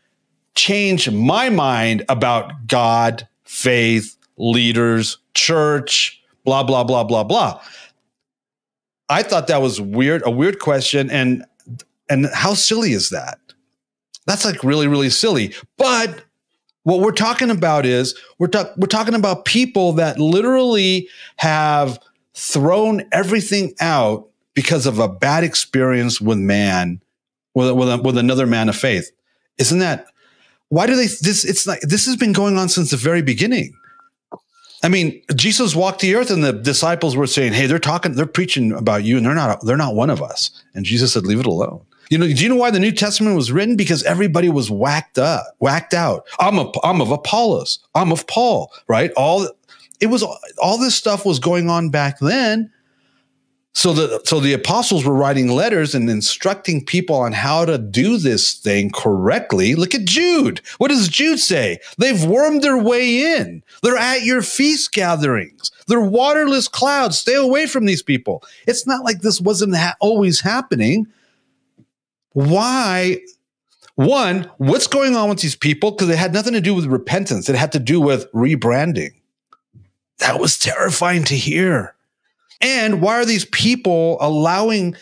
change 0.57 1.11
my 1.11 1.51
mind 1.51 2.05
about 2.09 2.67
God, 2.67 3.29
faith, 3.45 4.17
leaders, 4.37 5.19
church, 5.35 6.21
blah, 6.45 6.63
blah, 6.65 6.83
blah, 6.83 7.05
blah, 7.05 7.23
blah. 7.23 7.61
I 9.09 9.23
thought 9.23 9.47
that 9.47 9.63
was 9.63 9.81
weird, 9.81 10.23
a 10.27 10.31
weird 10.31 10.59
question. 10.59 11.11
And 11.11 11.45
and 12.09 12.27
how 12.33 12.55
silly 12.55 12.93
is 12.93 13.11
that? 13.11 13.39
That's 14.27 14.45
like 14.45 14.63
really, 14.65 14.89
really 14.89 15.11
silly. 15.11 15.55
But 15.77 16.25
what 16.85 17.01
we're 17.01 17.13
talking 17.13 17.51
about 17.51 17.85
is 17.85 18.17
we're, 18.39 18.47
ta- 18.47 18.73
we're 18.77 18.87
talking 18.87 19.15
about 19.15 19.45
people 19.45 19.93
that 19.95 20.21
literally 20.21 21.09
have 21.37 21.99
thrown 22.35 23.03
everything 23.11 23.75
out 23.81 24.29
because 24.55 24.87
of 24.87 25.01
a 25.01 25.09
bad 25.09 25.43
experience 25.43 26.21
with 26.21 26.39
man, 26.39 27.01
with, 27.55 27.73
with, 27.73 28.01
with 28.03 28.19
another 28.19 28.47
man 28.47 28.69
of 28.69 28.77
faith. 28.77 29.11
Isn't 29.59 29.81
that 29.81 30.07
why 30.69 30.87
do 30.87 30.97
they 30.97 31.07
this 31.07 31.45
it's 31.45 31.67
like 31.67 31.81
this 31.83 32.07
has 32.07 32.17
been 32.17 32.33
going 32.33 32.59
on 32.59 32.69
since 32.69 32.91
the 32.91 32.97
very 32.97 33.23
beginning. 33.23 33.75
I 34.83 34.89
mean 34.89 35.23
jesus 35.35 35.75
walked 35.75 36.01
the 36.01 36.15
earth 36.15 36.31
and 36.31 36.45
the 36.45 36.53
disciples 36.53 37.17
were 37.17 37.27
saying 37.27 37.53
hey 37.55 37.67
they're 37.67 37.79
talking 37.79 38.13
they're 38.13 38.27
preaching 38.27 38.73
about 38.73 39.05
you 39.05 39.17
and 39.17 39.27
they're 39.27 39.35
not 39.35 39.65
they're 39.65 39.77
not 39.77 39.95
one 39.95 40.11
of 40.11 40.23
us. 40.23 40.51
And 40.75 40.85
jesus 40.85 41.13
said 41.13 41.27
leave 41.27 41.41
it 41.41 41.47
alone. 41.47 41.85
You 42.11 42.19
know 42.19 42.27
do 42.27 42.35
you 42.35 42.49
know 42.49 42.57
why 42.57 42.71
the 42.71 42.81
new 42.81 42.93
testament 42.93 43.37
was 43.37 43.51
written? 43.51 43.77
Because 43.77 44.03
everybody 44.05 44.49
was 44.49 44.71
whacked 44.71 45.19
up 45.19 45.47
whacked 45.59 45.95
out. 45.95 46.27
I'm 46.41 46.59
a 46.59 46.71
i'm 46.85 47.01
of 47.01 47.11
apollos. 47.11 47.79
I'm 47.95 48.13
of 48.13 48.27
paul 48.27 48.73
right? 48.89 49.11
All 49.17 49.49
it 50.01 50.07
was 50.07 50.23
all 50.59 50.79
this 50.79 50.95
stuff 50.95 51.25
was 51.25 51.39
going 51.39 51.71
on 51.71 51.91
back 51.91 52.19
then 52.21 52.71
so 53.77 53.93
the 53.93 54.23
so 54.25 54.41
the 54.41 54.55
apostles 54.55 55.05
were 55.05 55.13
writing 55.13 55.49
letters 55.49 55.95
and 55.95 56.09
instructing 56.09 56.83
people 56.83 57.15
on 57.15 57.33
how 57.33 57.67
to 57.67 57.77
do 57.77 58.17
this 58.17 58.55
thing 58.55 58.91
correctly. 58.91 59.75
Look 59.75 59.95
at 59.95 60.07
Jude. 60.07 60.63
What 60.79 60.89
does 60.89 61.11
Jude 61.11 61.41
say? 61.41 61.81
They've 61.99 62.25
wormed 62.25 62.63
their 62.63 62.79
way 62.79 63.37
in. 63.37 63.63
They're 63.83 63.99
at 63.99 64.23
your 64.23 64.41
feast 64.41 64.93
gatherings. 64.93 65.71
They're 65.89 66.01
waterless 66.01 66.69
clouds. 66.69 67.19
Stay 67.19 67.35
away 67.35 67.67
from 67.67 67.85
these 67.85 68.03
people. 68.03 68.43
It's 68.67 68.87
not 68.87 69.05
like 69.05 69.21
this 69.21 69.43
wasn't 69.43 69.77
ha- 69.77 69.97
always 70.01 70.41
happening. 70.41 71.07
Why? 72.33 73.19
One, 73.97 74.51
what's 74.57 74.87
going 74.87 75.15
on 75.15 75.29
with 75.29 75.41
these 75.41 75.55
people? 75.55 75.91
Because 75.91 76.09
it 76.09 76.17
had 76.17 76.33
nothing 76.33 76.55
to 76.55 76.63
do 76.63 76.75
with 76.75 76.87
repentance. 76.87 77.51
It 77.51 77.57
had 77.57 77.73
to 77.73 77.79
do 77.79 78.01
with 78.01 78.33
rebranding. 78.33 79.11
That 80.17 80.41
was 80.41 80.59
terrifying 80.59 81.25
to 81.25 81.37
hear. 81.37 81.96
And 82.61 83.01
why 83.01 83.15
are 83.15 83.25
these 83.25 83.45
people 83.47 84.17
allowing 84.21 84.97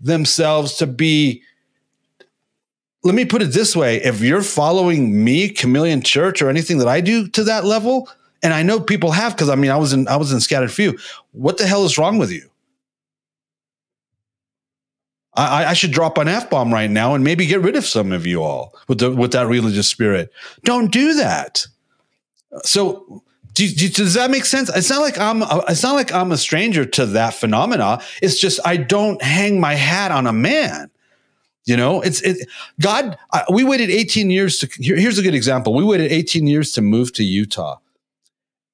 themselves 0.00 0.76
to 0.76 0.86
be? 0.86 1.42
Let 3.04 3.14
me 3.14 3.24
put 3.24 3.42
it 3.42 3.52
this 3.52 3.76
way 3.76 4.02
if 4.02 4.20
you're 4.20 4.42
following 4.42 5.24
me, 5.24 5.48
Chameleon 5.50 6.02
Church, 6.02 6.42
or 6.42 6.48
anything 6.48 6.78
that 6.78 6.88
I 6.88 7.00
do 7.00 7.28
to 7.28 7.44
that 7.44 7.64
level, 7.64 8.08
and 8.42 8.52
I 8.52 8.62
know 8.62 8.80
people 8.80 9.12
have 9.12 9.34
because 9.34 9.48
I 9.48 9.54
mean 9.54 9.70
I 9.70 9.76
was 9.76 9.92
in 9.92 10.08
I 10.08 10.16
was 10.16 10.32
in 10.32 10.38
Scaterd 10.38 10.70
Few. 10.70 10.98
What 11.32 11.58
the 11.58 11.66
hell 11.66 11.84
is 11.84 11.98
wrong 11.98 12.18
with 12.18 12.32
you? 12.32 12.50
I, 15.36 15.66
I 15.66 15.72
should 15.74 15.90
drop 15.90 16.16
an 16.16 16.28
f 16.28 16.48
bomb 16.48 16.72
right 16.72 16.90
now 16.90 17.14
and 17.14 17.22
maybe 17.22 17.44
get 17.44 17.60
rid 17.60 17.76
of 17.76 17.84
some 17.84 18.10
of 18.10 18.26
you 18.26 18.42
all 18.42 18.74
with 18.88 18.98
the 18.98 19.10
with 19.10 19.32
that 19.32 19.46
religious 19.46 19.86
spirit. 19.86 20.32
Don't 20.64 20.90
do 20.90 21.14
that. 21.14 21.66
So 22.62 23.22
do, 23.56 23.66
do, 23.68 23.88
does 23.88 24.12
that 24.14 24.30
make 24.30 24.44
sense? 24.44 24.70
It's 24.76 24.90
not 24.90 25.00
like 25.00 25.18
I'm. 25.18 25.40
A, 25.40 25.64
it's 25.68 25.82
not 25.82 25.94
like 25.94 26.12
I'm 26.12 26.30
a 26.30 26.36
stranger 26.36 26.84
to 26.84 27.06
that 27.06 27.32
phenomena. 27.32 28.02
It's 28.20 28.38
just 28.38 28.60
I 28.66 28.76
don't 28.76 29.20
hang 29.22 29.58
my 29.58 29.74
hat 29.74 30.10
on 30.10 30.26
a 30.26 30.32
man. 30.32 30.90
You 31.64 31.74
know, 31.78 32.02
it's 32.02 32.20
it. 32.20 32.46
God, 32.80 33.16
I, 33.32 33.44
we 33.50 33.64
waited 33.64 33.88
18 33.88 34.28
years 34.28 34.58
to. 34.58 34.66
Here, 34.66 34.96
here's 34.96 35.18
a 35.18 35.22
good 35.22 35.34
example. 35.34 35.72
We 35.72 35.84
waited 35.84 36.12
18 36.12 36.46
years 36.46 36.72
to 36.72 36.82
move 36.82 37.14
to 37.14 37.24
Utah, 37.24 37.78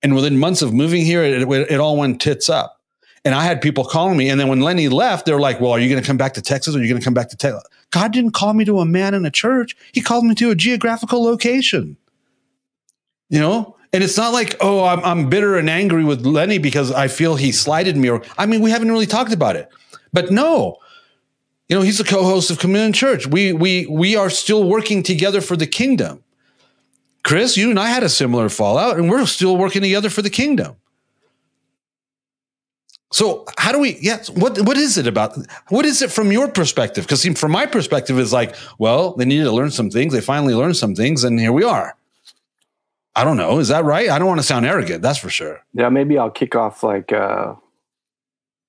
and 0.02 0.16
within 0.16 0.40
months 0.40 0.62
of 0.62 0.74
moving 0.74 1.04
here, 1.04 1.22
it, 1.22 1.42
it, 1.42 1.70
it 1.70 1.78
all 1.78 1.96
went 1.96 2.20
tits 2.20 2.50
up. 2.50 2.80
And 3.24 3.36
I 3.36 3.44
had 3.44 3.62
people 3.62 3.84
calling 3.84 4.16
me, 4.16 4.28
and 4.30 4.40
then 4.40 4.48
when 4.48 4.62
Lenny 4.62 4.88
left, 4.88 5.26
they're 5.26 5.38
like, 5.38 5.60
"Well, 5.60 5.70
are 5.70 5.78
you 5.78 5.88
going 5.88 6.02
to 6.02 6.06
come 6.06 6.16
back 6.16 6.34
to 6.34 6.42
Texas? 6.42 6.74
Or 6.74 6.80
are 6.80 6.82
you 6.82 6.88
going 6.88 7.00
to 7.00 7.04
come 7.04 7.14
back 7.14 7.28
to 7.28 7.36
Texas?" 7.36 7.62
God 7.92 8.12
didn't 8.12 8.32
call 8.32 8.52
me 8.52 8.64
to 8.64 8.80
a 8.80 8.84
man 8.84 9.14
in 9.14 9.24
a 9.24 9.30
church. 9.30 9.76
He 9.92 10.00
called 10.00 10.24
me 10.24 10.34
to 10.34 10.50
a 10.50 10.56
geographical 10.56 11.22
location. 11.22 11.96
You 13.28 13.38
know, 13.38 13.76
and 13.92 14.02
it's 14.02 14.16
not 14.16 14.32
like, 14.32 14.56
oh, 14.60 14.84
I'm, 14.84 15.00
I'm 15.04 15.28
bitter 15.28 15.56
and 15.56 15.68
angry 15.68 16.04
with 16.04 16.24
Lenny 16.24 16.58
because 16.58 16.90
I 16.90 17.08
feel 17.08 17.36
he 17.36 17.52
slighted 17.52 17.96
me. 17.96 18.08
Or 18.08 18.22
I 18.38 18.46
mean, 18.46 18.62
we 18.62 18.70
haven't 18.70 18.90
really 18.90 19.06
talked 19.06 19.32
about 19.32 19.56
it. 19.56 19.68
But 20.12 20.30
no, 20.30 20.78
you 21.68 21.76
know, 21.76 21.82
he's 21.82 21.98
the 21.98 22.04
co-host 22.04 22.50
of 22.50 22.58
Chameleon 22.58 22.92
Church. 22.92 23.26
We 23.26 23.52
we 23.52 23.86
we 23.86 24.16
are 24.16 24.30
still 24.30 24.64
working 24.64 25.02
together 25.02 25.40
for 25.40 25.56
the 25.56 25.66
kingdom. 25.66 26.22
Kris, 27.22 27.56
you 27.56 27.70
and 27.70 27.78
I 27.78 27.88
had 27.88 28.02
a 28.02 28.08
similar 28.08 28.48
fallout, 28.48 28.98
and 28.98 29.08
we're 29.08 29.24
still 29.26 29.56
working 29.56 29.82
together 29.82 30.10
for 30.10 30.22
the 30.22 30.30
kingdom. 30.30 30.76
So 33.12 33.44
how 33.58 33.72
do 33.72 33.78
we? 33.78 33.98
Yes. 34.00 34.30
What 34.30 34.58
what 34.62 34.78
is 34.78 34.96
it 34.96 35.06
about? 35.06 35.36
What 35.68 35.84
is 35.84 36.00
it 36.00 36.10
from 36.10 36.32
your 36.32 36.48
perspective? 36.48 37.04
Because 37.04 37.24
from 37.38 37.52
my 37.52 37.66
perspective, 37.66 38.18
is 38.18 38.32
like, 38.32 38.54
well, 38.78 39.12
they 39.12 39.26
needed 39.26 39.44
to 39.44 39.52
learn 39.52 39.70
some 39.70 39.90
things. 39.90 40.14
They 40.14 40.22
finally 40.22 40.54
learned 40.54 40.76
some 40.78 40.94
things, 40.94 41.22
and 41.22 41.38
here 41.38 41.52
we 41.52 41.62
are. 41.62 41.94
I 43.14 43.24
don't 43.24 43.36
know. 43.36 43.58
Is 43.58 43.68
that 43.68 43.84
right? 43.84 44.08
I 44.08 44.18
don't 44.18 44.28
want 44.28 44.40
to 44.40 44.46
sound 44.46 44.64
arrogant. 44.64 45.02
That's 45.02 45.18
for 45.18 45.28
sure. 45.28 45.60
Yeah, 45.74 45.90
maybe 45.90 46.16
I'll 46.16 46.30
kick 46.30 46.54
off 46.54 46.82
like 46.82 47.12
uh, 47.12 47.54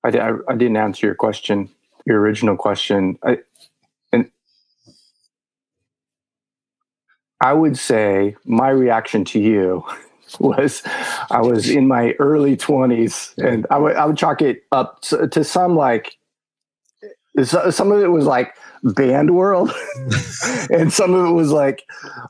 I, 0.04 0.08
I, 0.08 0.32
I 0.48 0.54
didn't 0.54 0.76
answer 0.76 1.06
your 1.06 1.14
question, 1.14 1.70
your 2.04 2.20
original 2.20 2.56
question. 2.56 3.18
I, 3.22 3.38
and 4.12 4.30
I 7.40 7.54
would 7.54 7.78
say 7.78 8.36
my 8.44 8.68
reaction 8.68 9.24
to 9.26 9.40
you 9.40 9.84
was 10.38 10.82
I 11.30 11.40
was 11.40 11.70
in 11.70 11.88
my 11.88 12.12
early 12.18 12.56
20s 12.56 13.36
and 13.38 13.66
I 13.70 13.78
would, 13.78 13.96
I 13.96 14.04
would 14.04 14.18
chalk 14.18 14.42
it 14.42 14.64
up 14.72 15.00
to, 15.02 15.26
to 15.28 15.42
some 15.42 15.74
like 15.74 16.18
some 17.42 17.90
of 17.90 18.00
it 18.00 18.08
was 18.08 18.26
like 18.26 18.54
band 18.84 19.34
world. 19.34 19.72
And 20.70 20.92
some 20.92 21.12
of 21.14 21.26
it 21.26 21.32
was 21.32 21.50
like 21.50 21.82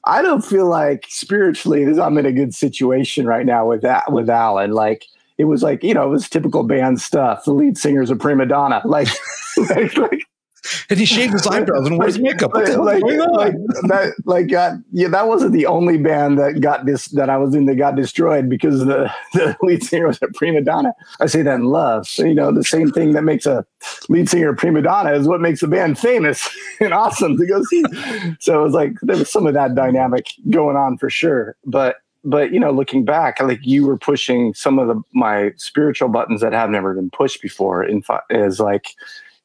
i 0.04 0.20
don't 0.20 0.44
feel 0.44 0.68
like 0.68 1.06
spiritually 1.08 1.84
i'm 2.00 2.18
in 2.18 2.26
a 2.26 2.32
good 2.32 2.54
situation 2.54 3.26
right 3.26 3.46
now 3.46 3.68
with 3.68 3.82
that 3.82 4.12
with 4.12 4.28
allan. 4.28 4.72
Like 4.72 5.04
it 5.38 5.44
was 5.44 5.62
like 5.62 5.82
you 5.82 5.94
know 5.94 6.06
it 6.06 6.10
was 6.10 6.28
typical 6.28 6.64
band 6.64 7.00
stuff. 7.00 7.44
The 7.44 7.52
lead 7.52 7.78
singer's 7.78 8.10
a 8.10 8.16
prima 8.16 8.46
donna. 8.46 8.82
Like 8.84 9.08
like, 9.70 9.96
like 9.96 10.26
and 10.90 10.98
he 10.98 11.05
shaved 11.05 11.33
his 11.33 11.46
eyebrows 11.46 11.87
and 11.87 11.98
wears 11.98 12.18
makeup. 12.18 12.55
Like, 12.55 12.68
like, 12.77 13.03
like, 13.03 13.55
that, 13.88 14.14
like 14.24 14.48
got, 14.48 14.74
yeah, 14.92 15.09
that 15.09 15.29
wasn't 15.29 15.53
the 15.53 15.66
only 15.66 15.98
band 15.98 16.38
that 16.38 16.61
got 16.61 16.87
this 16.87 17.09
that 17.09 17.31
I 17.31 17.37
was 17.37 17.55
in 17.55 17.66
that 17.66 17.77
got 17.77 17.96
destroyed 17.96 18.48
because 18.48 18.81
the, 18.81 19.12
the 19.33 19.57
lead 19.62 19.83
singer 19.83 20.07
was 20.07 20.18
a 20.22 20.29
prima 20.29 20.62
donna. 20.62 20.92
I 21.20 21.27
say 21.27 21.42
that 21.42 21.57
in 21.57 21.64
love. 21.64 22.07
So, 22.09 22.24
you 22.24 22.35
know, 22.35 22.53
the 22.53 22.64
same 22.64 22.90
thing 22.90 23.12
that 23.12 23.22
makes 23.22 23.46
a 23.46 23.66
lead 24.09 24.29
singer 24.29 24.50
a 24.50 24.57
prima 24.57 24.83
donna 24.83 25.12
is 25.12 25.29
what 25.29 25.40
makes 25.40 25.62
a 25.62 25.68
band 25.68 25.98
famous 25.98 26.48
and 26.81 26.92
awesome 26.94 27.37
to 27.37 27.46
go 27.46 27.62
see. 27.64 27.85
So 28.40 28.61
it 28.61 28.64
was 28.64 28.74
like 28.74 28.94
there 29.03 29.16
was 29.16 29.31
some 29.31 29.46
of 29.46 29.55
that 29.55 29.74
dynamic 29.74 30.29
going 30.50 30.77
on 30.77 30.98
for 30.98 31.11
sure. 31.11 31.57
But 31.64 31.96
but 32.24 32.53
you 32.53 32.59
know, 32.59 32.70
looking 32.70 33.05
back, 33.05 33.40
like 33.40 33.61
you 33.62 33.87
were 33.87 33.98
pushing 33.98 34.55
some 34.55 34.79
of 34.79 34.88
the 34.88 35.00
my 35.12 35.53
spiritual 35.57 36.09
buttons 36.09 36.40
that 36.40 36.53
have 36.53 36.70
never 36.70 36.94
been 36.94 37.11
pushed 37.11 37.42
before. 37.42 37.85
In 37.85 38.03
is 38.31 38.61
like, 38.61 38.88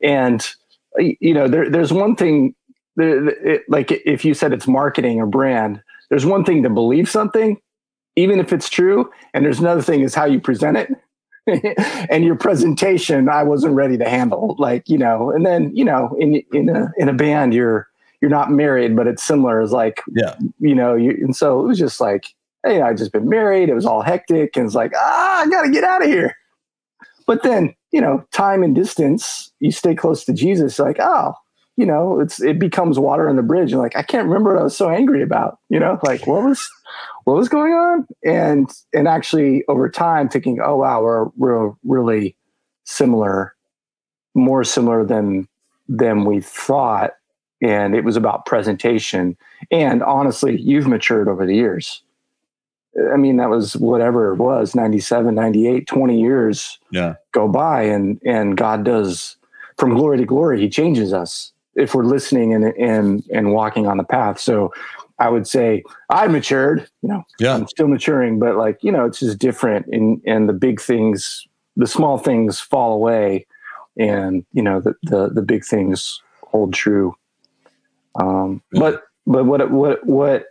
and 0.02 0.48
you 1.00 1.34
know, 1.34 1.48
there, 1.48 1.70
there's 1.70 1.94
one 1.94 2.16
thing, 2.16 2.56
it, 2.98 3.64
like 3.70 3.92
if 3.92 4.26
you 4.26 4.34
said 4.34 4.54
it's 4.54 4.68
marketing 4.68 5.20
or 5.20 5.26
brand, 5.26 5.82
there's 6.10 6.26
one 6.26 6.44
thing 6.44 6.64
to 6.64 6.70
believe 6.70 7.10
something, 7.10 7.58
even 8.16 8.40
if 8.40 8.52
it's 8.52 8.70
true, 8.70 9.10
and 9.34 9.46
there's 9.46 9.60
another 9.60 9.82
thing 9.82 10.02
is 10.02 10.16
how 10.16 10.26
you 10.26 10.40
present 10.40 10.78
it. 10.78 10.90
and 12.12 12.24
your 12.24 12.36
presentation, 12.36 13.30
I 13.30 13.44
wasn't 13.44 13.74
ready 13.74 13.98
to 13.98 14.08
handle. 14.08 14.56
Like 14.60 14.88
you 14.88 14.98
know, 14.98 15.32
and 15.32 15.46
then 15.46 15.76
you 15.76 15.86
know, 15.86 16.16
in 16.20 16.44
in 16.54 16.70
a 16.70 16.92
in 16.98 17.10
a 17.10 17.14
band, 17.14 17.54
you're 17.54 17.88
you're 18.22 18.30
not 18.30 18.52
married, 18.52 18.96
but 18.96 19.08
it's 19.08 19.24
similar 19.24 19.62
as 19.62 19.72
like 19.72 20.02
yeah, 20.12 20.36
you 20.60 20.76
know, 20.76 20.96
you 20.96 21.12
and 21.12 21.36
so 21.36 21.60
it 21.60 21.68
was 21.68 21.80
just 21.80 22.00
like, 22.00 22.26
hey, 22.64 22.82
I 22.82 22.94
just 22.94 23.12
been 23.12 23.30
married. 23.30 23.70
It 23.70 23.74
was 23.74 23.86
all 23.86 24.02
hectic, 24.02 24.58
and 24.58 24.66
it's 24.66 24.76
like, 24.76 24.92
ah, 24.96 25.42
I 25.42 25.50
got 25.50 25.64
to 25.64 25.72
get 25.72 25.84
out 25.84 26.04
of 26.04 26.08
here. 26.08 26.36
But 27.26 27.44
then, 27.44 27.74
you 27.92 28.02
know, 28.02 28.24
time 28.32 28.64
and 28.64 28.76
distance, 28.76 29.52
you 29.60 29.72
stay 29.72 29.96
close 29.96 30.24
to 30.26 30.34
Jesus, 30.34 30.80
like, 30.80 30.98
oh, 31.00 31.34
you 31.80 31.86
know, 31.86 32.20
it's 32.20 32.42
it 32.42 32.60
becomes 32.60 33.00
water 33.00 33.30
on 33.30 33.38
the 33.38 33.42
bridge. 33.42 33.72
And 33.72 33.82
like, 33.82 33.96
I 33.96 34.04
can't 34.04 34.28
remember 34.28 34.54
what 34.54 34.60
I 34.60 34.64
was 34.64 34.76
so 34.76 34.90
angry 34.90 35.24
about. 35.24 35.60
You 35.70 35.80
know, 35.80 35.98
like 36.04 36.28
what 36.28 36.44
was 36.44 36.70
what 37.24 37.38
was 37.38 37.48
going 37.48 37.72
on? 37.72 38.06
And 38.26 38.70
and 38.94 39.08
actually 39.08 39.64
over 39.70 39.90
time 39.90 40.28
thinking, 40.28 40.60
oh 40.62 40.76
wow, 40.76 41.02
we're 41.02 41.28
we're 41.38 41.72
really 41.86 42.36
similar, 42.84 43.56
more 44.36 44.66
similar 44.66 45.06
than 45.06 45.48
than 45.88 46.26
we 46.26 46.42
thought. 46.42 47.12
And 47.62 47.96
it 47.96 48.04
was 48.04 48.18
about 48.18 48.46
presentation. 48.46 49.38
And 49.72 50.04
honestly, 50.04 50.60
you've 50.60 50.88
matured 50.88 51.30
over 51.30 51.46
the 51.46 51.56
years. 51.56 52.02
I 53.14 53.18
mean, 53.18 53.38
that 53.38 53.50
was 53.50 53.76
whatever 53.78 54.34
it 54.34 54.38
was, 54.38 54.76
97, 54.76 55.34
98, 55.36 55.88
20 55.88 56.20
years 56.20 56.80
Yeah. 56.92 57.16
go 57.32 57.48
by 57.48 57.84
and 57.84 58.20
and 58.26 58.58
God 58.58 58.84
does 58.84 59.36
from 59.78 59.94
glory 59.96 60.18
to 60.18 60.26
glory, 60.26 60.60
he 60.60 60.70
changes 60.70 61.14
us 61.14 61.54
if 61.76 61.96
we're 61.96 62.04
listening 62.06 62.54
and 62.54 62.66
and 62.78 63.24
and 63.32 63.54
walking 63.54 63.88
on 63.88 63.98
the 63.98 64.04
path. 64.04 64.40
So 64.40 64.74
I 65.20 65.30
would 65.30 65.48
say 65.48 65.84
I 66.10 66.28
matured, 66.28 66.88
you 67.02 67.10
know, 67.10 67.24
Yeah. 67.40 67.54
I'm 67.56 67.68
still 67.68 67.88
maturing, 67.88 68.40
but 68.40 68.56
like, 68.56 68.80
you 68.84 68.92
know, 68.92 69.06
it's 69.06 69.20
just 69.20 69.38
different 69.40 69.86
and 69.88 70.22
and 70.26 70.50
the 70.50 70.54
big 70.54 70.82
things, 70.82 71.46
the 71.78 71.88
small 71.88 72.18
things 72.18 72.60
fall 72.60 72.94
away 72.94 73.46
and 73.98 74.46
you 74.54 74.62
know 74.62 74.80
the 74.80 74.94
the, 75.04 75.30
the 75.30 75.42
big 75.42 75.64
things 75.66 76.22
hold 76.44 76.74
true. 76.74 77.16
Um 78.16 78.62
Yeah. 78.74 78.80
but 78.82 79.04
but 79.28 79.46
what 79.46 79.70
what 79.72 80.06
what 80.06 80.46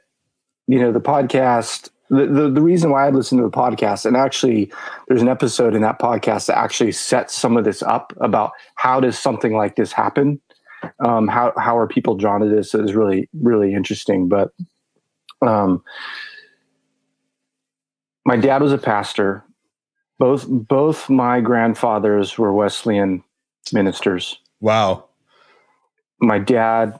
you 0.66 0.78
know 0.80 0.92
the 0.92 1.00
podcast 1.00 1.90
the, 2.10 2.26
the, 2.26 2.50
the 2.50 2.62
reason 2.62 2.90
why 2.90 3.06
I 3.06 3.10
listen 3.10 3.38
to 3.38 3.44
the 3.44 3.50
podcast, 3.50 4.06
and 4.06 4.16
actually, 4.16 4.72
there's 5.08 5.22
an 5.22 5.28
episode 5.28 5.74
in 5.74 5.82
that 5.82 5.98
podcast 6.00 6.46
that 6.46 6.58
actually 6.58 6.92
sets 6.92 7.34
some 7.34 7.56
of 7.56 7.64
this 7.64 7.82
up 7.82 8.12
about 8.20 8.52
how 8.76 9.00
does 9.00 9.18
something 9.18 9.54
like 9.54 9.76
this 9.76 9.92
happen? 9.92 10.40
Um, 11.04 11.26
how 11.28 11.52
how 11.58 11.76
are 11.76 11.88
people 11.88 12.14
drawn 12.14 12.40
to 12.40 12.48
this? 12.48 12.74
Is 12.74 12.94
really 12.94 13.28
really 13.40 13.74
interesting. 13.74 14.28
But 14.28 14.50
um, 15.42 15.82
my 18.24 18.36
dad 18.36 18.62
was 18.62 18.72
a 18.72 18.78
pastor. 18.78 19.44
Both 20.18 20.46
both 20.48 21.08
my 21.10 21.40
grandfathers 21.40 22.38
were 22.38 22.52
Wesleyan 22.52 23.22
ministers 23.72 24.38
Wow. 24.60 25.04
my 26.20 26.38
dad 26.38 26.98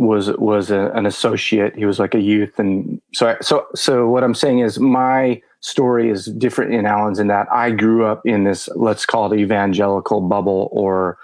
was 0.00 0.30
was 0.38 0.70
a, 0.70 0.90
an 0.92 1.04
associate. 1.04 1.76
He 1.76 1.84
was 1.84 1.98
like 1.98 2.14
a 2.14 2.20
youth, 2.20 2.58
and 2.58 3.00
so 3.12 3.28
I, 3.28 3.36
so 3.42 3.66
so 3.74 4.08
what 4.08 4.24
I'm 4.24 4.34
saying 4.34 4.60
is 4.60 4.78
my 4.78 5.42
story 5.60 6.08
is 6.08 6.24
different 6.24 6.72
in 6.72 6.86
Allan's 6.86 7.18
in 7.18 7.26
that 7.26 7.46
I 7.52 7.70
grew 7.70 8.06
up 8.06 8.22
in 8.24 8.44
this 8.44 8.66
let's 8.74 9.04
call 9.04 9.30
it 9.30 9.38
evangelical 9.38 10.22
bubble 10.22 10.70
or 10.72 11.18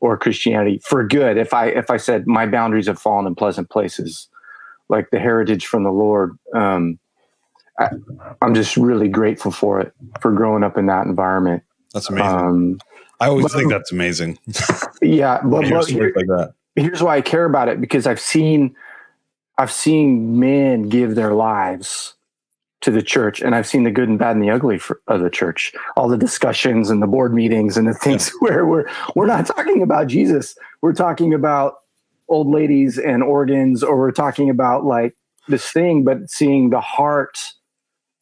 or 0.00 0.18
Christianity 0.18 0.78
for 0.84 1.06
good. 1.06 1.38
If 1.38 1.54
I 1.54 1.68
if 1.68 1.88
I 1.88 1.96
said 1.96 2.26
my 2.26 2.44
boundaries 2.44 2.86
have 2.86 2.98
fallen 2.98 3.26
in 3.26 3.34
pleasant 3.34 3.70
places, 3.70 4.28
like 4.90 5.08
the 5.10 5.18
heritage 5.18 5.66
from 5.66 5.84
the 5.84 5.90
Lord, 5.90 6.38
um, 6.54 6.98
I, 7.78 7.88
I'm 8.42 8.54
just 8.54 8.76
really 8.76 9.08
grateful 9.08 9.52
for 9.52 9.80
it 9.80 9.94
for 10.20 10.32
growing 10.32 10.64
up 10.64 10.76
in 10.76 10.84
that 10.86 11.06
environment. 11.06 11.62
That's 11.94 12.10
amazing. 12.10 12.28
Um, 12.28 12.78
I 13.20 13.28
always 13.28 13.46
but- 13.46 13.52
think 13.52 13.70
that's 13.70 13.90
amazing. 13.90 14.38
yeah, 15.00 15.40
but, 15.42 15.62
but 15.62 15.72
like 15.72 15.86
that. 15.88 16.52
Here's 16.78 17.02
why 17.02 17.16
I 17.16 17.20
care 17.20 17.44
about 17.44 17.68
it 17.68 17.80
because 17.80 18.06
I've 18.06 18.20
seen 18.20 18.74
I've 19.58 19.72
seen 19.72 20.38
men 20.38 20.88
give 20.88 21.14
their 21.14 21.32
lives 21.34 22.14
to 22.80 22.92
the 22.92 23.02
church 23.02 23.40
and 23.40 23.54
I've 23.56 23.66
seen 23.66 23.82
the 23.82 23.90
good 23.90 24.08
and 24.08 24.18
bad 24.18 24.36
and 24.36 24.44
the 24.44 24.50
ugly 24.50 24.78
for, 24.78 25.00
of 25.08 25.20
the 25.20 25.30
church. 25.30 25.72
All 25.96 26.08
the 26.08 26.16
discussions 26.16 26.90
and 26.90 27.02
the 27.02 27.08
board 27.08 27.34
meetings 27.34 27.76
and 27.76 27.88
the 27.88 27.94
things 27.94 28.30
where 28.40 28.66
we're 28.66 28.88
we're 29.16 29.26
not 29.26 29.46
talking 29.46 29.82
about 29.82 30.06
Jesus. 30.06 30.56
We're 30.80 30.92
talking 30.92 31.34
about 31.34 31.74
old 32.28 32.48
ladies 32.48 32.98
and 32.98 33.22
organs 33.22 33.82
or 33.82 33.98
we're 33.98 34.12
talking 34.12 34.50
about 34.50 34.84
like 34.84 35.14
this 35.48 35.70
thing 35.70 36.04
but 36.04 36.28
seeing 36.28 36.68
the 36.68 36.80
heart 36.80 37.38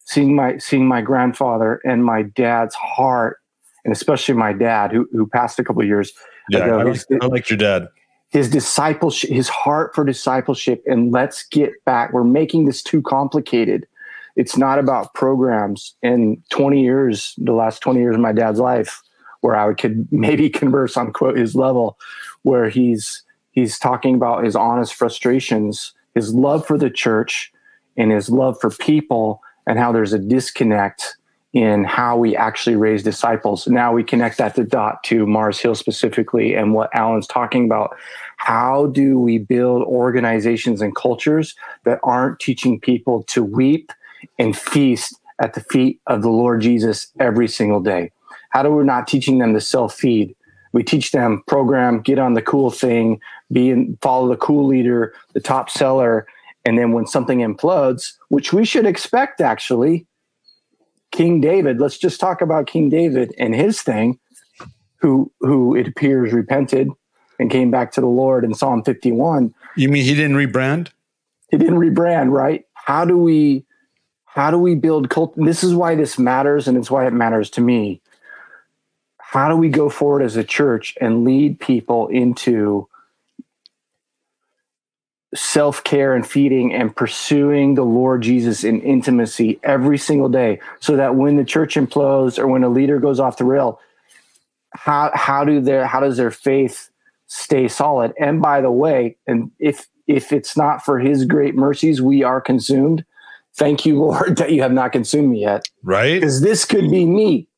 seeing 0.05 0.37
my 0.37 0.57
seeing 0.59 0.87
my 0.87 1.01
grandfather 1.01 1.81
and 1.85 2.05
my 2.05 2.23
dad's 2.23 2.75
heart 2.77 3.38
and 3.85 3.92
especially 3.92 4.35
my 4.35 4.53
dad 4.53 4.92
who 4.92 5.09
who 5.12 5.27
passed 5.27 5.59
a 5.59 5.64
couple 5.64 5.83
of 5.83 5.88
years 5.88 6.12
Yeah, 6.49 6.61
ago. 6.61 6.79
I 6.79 6.83
like, 6.85 7.01
I 7.21 7.27
like 7.27 7.51
your 7.51 7.57
dad. 7.57 7.88
His 8.31 8.51
discipleship, 8.51 9.31
his 9.31 9.49
heart 9.49 9.95
for 9.95 10.05
discipleship, 10.05 10.83
and 10.87 11.12
let's 11.12 11.47
get 11.47 11.73
back. 11.85 12.12
We're 12.12 12.25
making 12.25 12.67
this 12.67 12.83
too 12.83 13.03
complicated. 13.03 13.87
It's 14.35 14.57
not 14.57 14.79
about 14.79 15.15
programs. 15.15 15.95
And 16.03 16.43
20 16.51 16.83
years, 16.83 17.35
the 17.39 17.53
last 17.53 17.81
20 17.81 18.01
years 18.01 18.17
of 18.17 18.21
my 18.21 18.33
dad's 18.33 18.59
life, 18.59 19.03
where 19.41 19.57
I 19.57 19.73
could 19.75 20.09
maybe 20.12 20.51
converse 20.51 20.97
on 20.97 21.12
quote 21.12 21.37
his 21.37 21.55
level, 21.55 21.99
where 22.43 22.69
he's 22.69 23.23
he's 23.53 23.79
talking 23.79 24.15
about 24.15 24.45
his 24.45 24.57
honest 24.57 24.95
frustrations, 24.95 25.95
his 26.15 26.35
love 26.35 26.67
for 26.67 26.77
the 26.77 26.91
church, 26.91 27.53
and 27.97 28.11
his 28.11 28.29
love 28.29 28.61
for 28.61 28.71
people, 28.71 29.41
and 29.67 29.79
how 29.79 29.93
there's 29.93 30.12
a 30.12 30.19
disconnect 30.19 31.17
in 31.57 31.85
how 31.85 32.19
we 32.19 32.37
actually 32.37 32.77
raise 32.77 33.03
disciples. 33.03 33.66
Now 33.66 33.90
we 33.90 34.05
connect 34.05 34.37
that 34.37 34.57
the 34.57 34.62
dot 34.62 35.03
to 35.05 35.27
Mars 35.27 35.59
Hill 35.59 35.75
specifically 35.75 36.55
and 36.55 36.75
what 36.75 36.95
Allan's 36.95 37.27
talking 37.27 37.64
about. 37.64 37.97
How 38.37 38.88
do 38.88 39.19
we 39.19 39.38
build 39.38 39.83
organizations 39.85 40.83
and 40.83 40.95
cultures 40.95 41.55
that 41.85 41.99
aren't 42.03 42.40
teaching 42.40 42.79
people 42.79 43.23
to 43.29 43.42
weep 43.42 43.90
and 44.38 44.55
feast 44.55 45.19
at 45.40 45.55
the 45.55 45.62
feet 45.62 45.99
of 46.07 46.21
the 46.21 46.29
Lord 46.29 46.61
Jesus 46.61 47.11
every 47.21 47.49
single 47.49 47.81
day? 47.81 48.12
How 48.51 48.62
do 48.62 48.71
we 48.71 48.85
not 48.85 49.09
teaching 49.09 49.38
them 49.38 49.55
to 49.55 49.61
self 49.62 49.95
feed? 49.95 50.37
We 50.75 50.85
teach 50.85 51.12
them 51.12 51.42
program, 51.47 52.03
get 52.03 52.19
on 52.19 52.35
the 52.35 52.42
cool 52.42 52.71
thing, 52.71 53.19
be 53.51 53.71
in, 53.71 53.97
follow 54.03 54.29
the 54.29 54.37
cool 54.37 54.66
leader, 54.66 55.14
the 55.33 55.40
top 55.40 55.71
seller, 55.71 56.27
and 56.66 56.77
then 56.77 56.92
when 56.92 57.07
something 57.07 57.38
implodes, 57.38 58.12
which 58.29 58.53
we 58.53 58.66
should 58.66 58.85
expect 58.85 59.40
actually, 59.40 60.07
King 61.12 61.40
David, 61.40 61.81
let's 61.81 61.99
just 61.99 62.21
talk 62.21 62.40
about 62.40 62.66
King 62.66 62.88
David 62.88 63.35
and 63.38 63.55
his 63.55 63.83
thing, 63.83 64.19
who 65.01 65.33
who 65.40 65.75
it 65.75 65.88
appears 65.88 66.33
repented 66.33 66.88
and 67.38 67.51
came 67.51 67.71
back 67.71 67.92
to 67.92 68.01
the 68.01 68.07
Lord 68.07 68.45
in 68.45 68.55
Psalm 68.55 68.83
51. 68.83 69.55
You 69.77 69.88
mean 69.88 70.05
he 70.05 70.14
didn't 70.14 70.37
rebrand? 70.37 70.88
He 71.51 71.59
didn't 71.59 71.79
rebrand, 71.79 72.31
right? 72.31 72.64
How 72.75 73.05
do 73.05 73.16
we 73.16 73.64
how 74.25 74.51
do 74.51 74.59
we 74.59 74.75
build 74.75 75.09
cult 75.09 75.35
this 75.37 75.64
is 75.64 75.75
why 75.75 75.95
this 75.95 76.19
matters 76.19 76.69
and 76.69 76.77
it's 76.77 76.90
why 76.90 77.07
it 77.07 77.12
matters 77.12 77.49
to 77.51 77.61
me. 77.61 78.03
How 79.19 79.49
do 79.49 79.57
we 79.57 79.69
go 79.71 79.88
forward 79.88 80.23
as 80.23 80.37
a 80.37 80.45
church 80.45 80.95
and 81.01 81.25
lead 81.25 81.59
people 81.59 82.09
into 82.09 82.88
self 85.37 85.85
care 85.85 86.14
and 86.14 86.27
feeding 86.27 86.72
and 86.72 86.94
pursuing 86.94 87.75
the 87.75 87.85
Lord 87.85 88.22
Jesus 88.22 88.64
in 88.64 88.81
intimacy 88.81 89.61
every 89.62 89.99
single 89.99 90.29
day 90.29 90.61
so 90.81 90.96
that 90.96 91.14
when 91.14 91.37
the 91.37 91.44
church 91.44 91.75
implodes 91.75 92.38
or 92.38 92.46
when 92.46 92.64
a 92.64 92.68
leader 92.68 92.99
goes 92.99 93.20
off 93.20 93.37
the 93.37 93.44
rail, 93.44 93.79
how, 94.72 95.11
how 95.14 95.44
do 95.44 95.61
their, 95.61 95.87
how 95.87 96.01
does 96.01 96.16
their 96.16 96.31
faith 96.31 96.90
stay 97.27 97.68
solid? 97.68 98.12
And 98.18 98.40
by 98.40 98.61
the 98.61 98.70
way, 98.70 99.16
and 99.27 99.51
if, 99.59 99.87
if 100.07 100.33
it's 100.33 100.57
not 100.57 100.85
for 100.85 100.99
his 100.99 101.25
great 101.25 101.55
mercies, 101.55 102.01
we 102.01 102.22
are 102.22 102.40
consumed. 102.40 103.05
Thank 103.57 103.87
you, 103.87 103.99
Lord, 104.03 104.37
that 104.37 104.53
you 104.53 104.62
have 104.62 104.72
not 104.72 104.92
consumed 104.92 105.31
me 105.31 105.40
yet 105.42 105.68
Right? 105.83 106.14
because 106.14 106.40
this 106.40 106.64
could 106.64 106.90
be 106.90 107.05
me. 107.05 107.49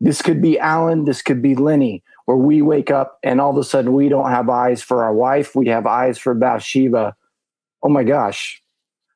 This 0.00 0.22
could 0.22 0.40
be 0.40 0.58
Allan. 0.58 1.04
This 1.06 1.22
could 1.22 1.42
be 1.42 1.54
Lenny, 1.56 2.04
where 2.28 2.36
we 2.36 2.60
wake 2.60 2.90
up 2.90 3.18
and 3.22 3.40
all 3.40 3.48
of 3.48 3.56
a 3.56 3.64
sudden 3.64 3.94
we 3.94 4.10
don't 4.10 4.28
have 4.28 4.50
eyes 4.50 4.82
for 4.82 5.02
our 5.02 5.14
wife. 5.14 5.56
We 5.56 5.68
have 5.68 5.86
eyes 5.86 6.18
for 6.18 6.34
Bathsheba. 6.34 7.16
Oh 7.82 7.88
my 7.88 8.04
gosh. 8.04 8.62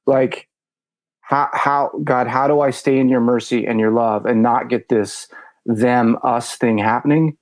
Like, 0.06 0.48
how, 1.20 1.50
how, 1.52 1.90
God, 2.02 2.26
how 2.26 2.48
do 2.48 2.62
I 2.62 2.70
stay 2.70 2.98
in 2.98 3.10
your 3.10 3.20
mercy 3.20 3.66
and 3.66 3.78
your 3.78 3.90
love 3.90 4.24
and 4.24 4.42
not 4.42 4.70
get 4.70 4.88
this 4.88 5.28
them, 5.66 6.16
us 6.22 6.56
thing 6.56 6.78
happening? 6.78 7.36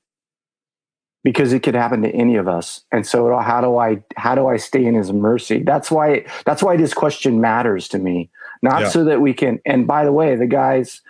Because 1.22 1.52
it 1.52 1.62
could 1.62 1.76
happen 1.76 2.02
to 2.02 2.10
any 2.10 2.34
of 2.34 2.48
us. 2.48 2.82
And 2.90 3.06
so 3.06 3.38
how 3.38 3.60
do 3.60 3.76
I, 3.76 4.02
how 4.16 4.34
do 4.34 4.48
I 4.48 4.56
stay 4.56 4.84
in 4.84 4.96
his 4.96 5.12
mercy? 5.12 5.62
That's 5.62 5.88
why, 5.88 6.26
that's 6.44 6.64
why 6.64 6.78
this 6.78 6.94
question 6.94 7.40
matters 7.40 7.86
to 7.90 7.98
me. 8.00 8.28
Not 8.60 8.80
Yeah. 8.80 8.88
so 8.88 9.04
that 9.04 9.20
we 9.20 9.32
can, 9.34 9.60
and 9.64 9.86
by 9.86 10.04
the 10.04 10.10
way, 10.12 10.34
the 10.34 10.48
guys, 10.48 11.00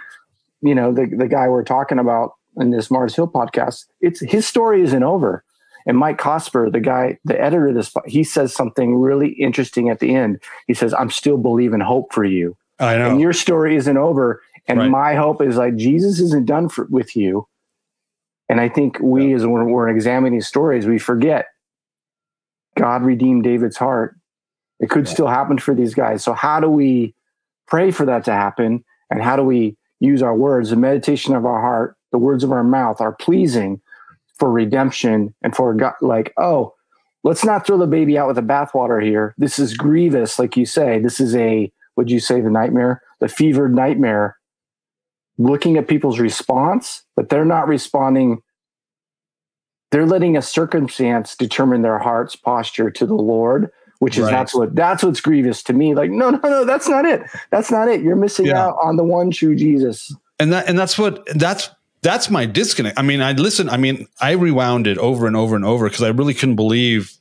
you 0.60 0.74
know 0.74 0.92
the 0.92 1.06
the 1.06 1.26
guy 1.26 1.48
we're 1.48 1.64
talking 1.64 1.98
about 1.98 2.34
in 2.58 2.70
this 2.70 2.90
Mars 2.90 3.14
Hill 3.14 3.28
podcast, 3.28 3.86
it's 4.00 4.20
his 4.20 4.46
story 4.46 4.82
isn't 4.82 5.02
over. 5.02 5.44
And 5.86 5.96
Mike 5.96 6.18
Cosper, 6.18 6.70
the 6.70 6.80
guy, 6.80 7.18
the 7.24 7.40
editor 7.40 7.68
of 7.68 7.74
this, 7.74 7.94
he 8.06 8.22
says 8.22 8.54
something 8.54 8.96
really 8.96 9.30
interesting 9.30 9.88
at 9.88 9.98
the 10.00 10.14
end. 10.14 10.40
He 10.66 10.74
says, 10.74 10.92
"I'm 10.92 11.10
still 11.10 11.38
believing 11.38 11.80
hope 11.80 12.12
for 12.12 12.24
you, 12.24 12.56
I 12.78 12.96
know. 12.98 13.10
and 13.10 13.20
your 13.20 13.32
story 13.32 13.76
isn't 13.76 13.96
over. 13.96 14.42
And 14.68 14.78
Right. 14.78 14.90
my 14.90 15.14
hope 15.14 15.40
is 15.40 15.56
like 15.56 15.76
Jesus 15.76 16.20
isn't 16.20 16.44
done 16.46 16.68
for, 16.68 16.86
with 16.90 17.16
you." 17.16 17.46
And 18.48 18.60
I 18.60 18.68
think 18.68 18.98
we, 19.00 19.32
as 19.32 19.46
when 19.46 19.70
we're 19.70 19.88
examining 19.88 20.40
stories, 20.42 20.86
we 20.86 20.98
forget 20.98 21.46
God 22.76 23.02
redeemed 23.02 23.44
David's 23.44 23.76
heart. 23.76 24.16
It 24.80 24.90
could 24.90 25.08
still 25.08 25.26
happen 25.28 25.58
for 25.58 25.74
these 25.74 25.94
guys. 25.94 26.22
So 26.24 26.32
how 26.32 26.60
do 26.60 26.68
we 26.68 27.14
pray 27.66 27.90
for 27.90 28.04
that 28.06 28.24
to 28.24 28.32
happen? 28.32 28.84
And 29.10 29.22
how 29.22 29.36
do 29.36 29.44
we 29.44 29.76
use 29.98 30.22
our 30.22 30.34
words, 30.34 30.70
the 30.70 30.76
meditation 30.76 31.34
of 31.34 31.44
our 31.44 31.60
heart, 31.60 31.96
the 32.12 32.18
words 32.18 32.44
of 32.44 32.52
our 32.52 32.64
mouth 32.64 33.00
are 33.00 33.12
pleasing 33.12 33.80
for 34.38 34.50
redemption 34.50 35.34
and 35.42 35.54
for 35.54 35.74
God, 35.74 35.94
like, 36.00 36.32
oh, 36.36 36.74
let's 37.24 37.44
not 37.44 37.66
throw 37.66 37.78
the 37.78 37.86
baby 37.86 38.18
out 38.18 38.26
with 38.26 38.36
the 38.36 38.42
bathwater 38.42 39.02
here. 39.02 39.34
This 39.38 39.58
is 39.58 39.76
grievous, 39.76 40.38
like 40.38 40.56
you 40.56 40.66
say. 40.66 40.98
This 40.98 41.20
is 41.20 41.36
a, 41.36 41.70
would 41.96 42.10
you 42.10 42.20
say, 42.20 42.40
the 42.40 42.50
nightmare, 42.50 43.02
the 43.20 43.28
fevered 43.28 43.74
nightmare. 43.74 44.36
Looking 45.38 45.78
at 45.78 45.88
people's 45.88 46.18
response, 46.18 47.02
but 47.16 47.30
they're 47.30 47.46
not 47.46 47.66
responding. 47.66 48.42
They're 49.90 50.06
letting 50.06 50.36
a 50.36 50.42
circumstance 50.42 51.34
determine 51.34 51.82
their 51.82 51.98
heart's 51.98 52.36
posture 52.36 52.90
to 52.90 53.06
the 53.06 53.14
Lord, 53.14 53.70
which 54.00 54.18
is 54.18 54.24
right. 54.24 54.32
that's 54.32 54.54
what 54.54 54.74
that's 54.74 55.02
what's 55.02 55.20
grievous 55.22 55.62
to 55.62 55.72
me. 55.72 55.94
Like, 55.94 56.10
no, 56.10 56.30
no, 56.30 56.40
no, 56.42 56.64
that's 56.66 56.88
not 56.88 57.06
it. 57.06 57.22
That's 57.50 57.70
not 57.70 57.88
it. 57.88 58.02
You're 58.02 58.16
missing 58.16 58.46
yeah. 58.46 58.66
out 58.66 58.76
on 58.82 58.96
the 58.96 59.04
one 59.04 59.30
true 59.30 59.56
Jesus. 59.56 60.14
And 60.38 60.52
that 60.52 60.68
and 60.68 60.78
that's 60.78 60.98
what 60.98 61.26
that's 61.34 61.70
that's 62.02 62.30
my 62.30 62.46
disconnect. 62.46 62.98
I 62.98 63.02
mean, 63.02 63.20
I 63.20 63.32
listen. 63.32 63.68
I 63.68 63.76
mean, 63.76 64.06
I 64.20 64.32
rewound 64.32 64.86
it 64.86 64.98
over 64.98 65.26
and 65.26 65.36
over 65.36 65.56
and 65.56 65.64
over 65.64 65.88
because 65.88 66.02
I 66.02 66.08
really 66.08 66.34
couldn't 66.34 66.56
believe 66.56 67.12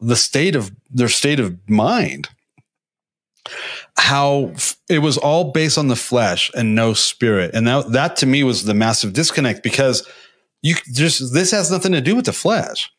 the 0.00 0.16
state 0.16 0.56
of 0.56 0.72
their 0.90 1.08
state 1.08 1.40
of 1.40 1.56
mind. 1.68 2.28
How 3.96 4.54
it 4.88 5.00
was 5.00 5.18
all 5.18 5.52
based 5.52 5.76
on 5.76 5.88
the 5.88 5.96
flesh 5.96 6.50
and 6.54 6.74
no 6.74 6.94
spirit, 6.94 7.54
and 7.54 7.66
that 7.68 7.92
that 7.92 8.16
to 8.16 8.26
me 8.26 8.42
was 8.42 8.64
the 8.64 8.74
massive 8.74 9.12
disconnect 9.12 9.62
because 9.62 10.08
you 10.62 10.74
just 10.92 11.32
this 11.34 11.50
has 11.50 11.70
nothing 11.70 11.92
to 11.92 12.00
do 12.00 12.16
with 12.16 12.24
the 12.24 12.32
flesh. 12.32 12.90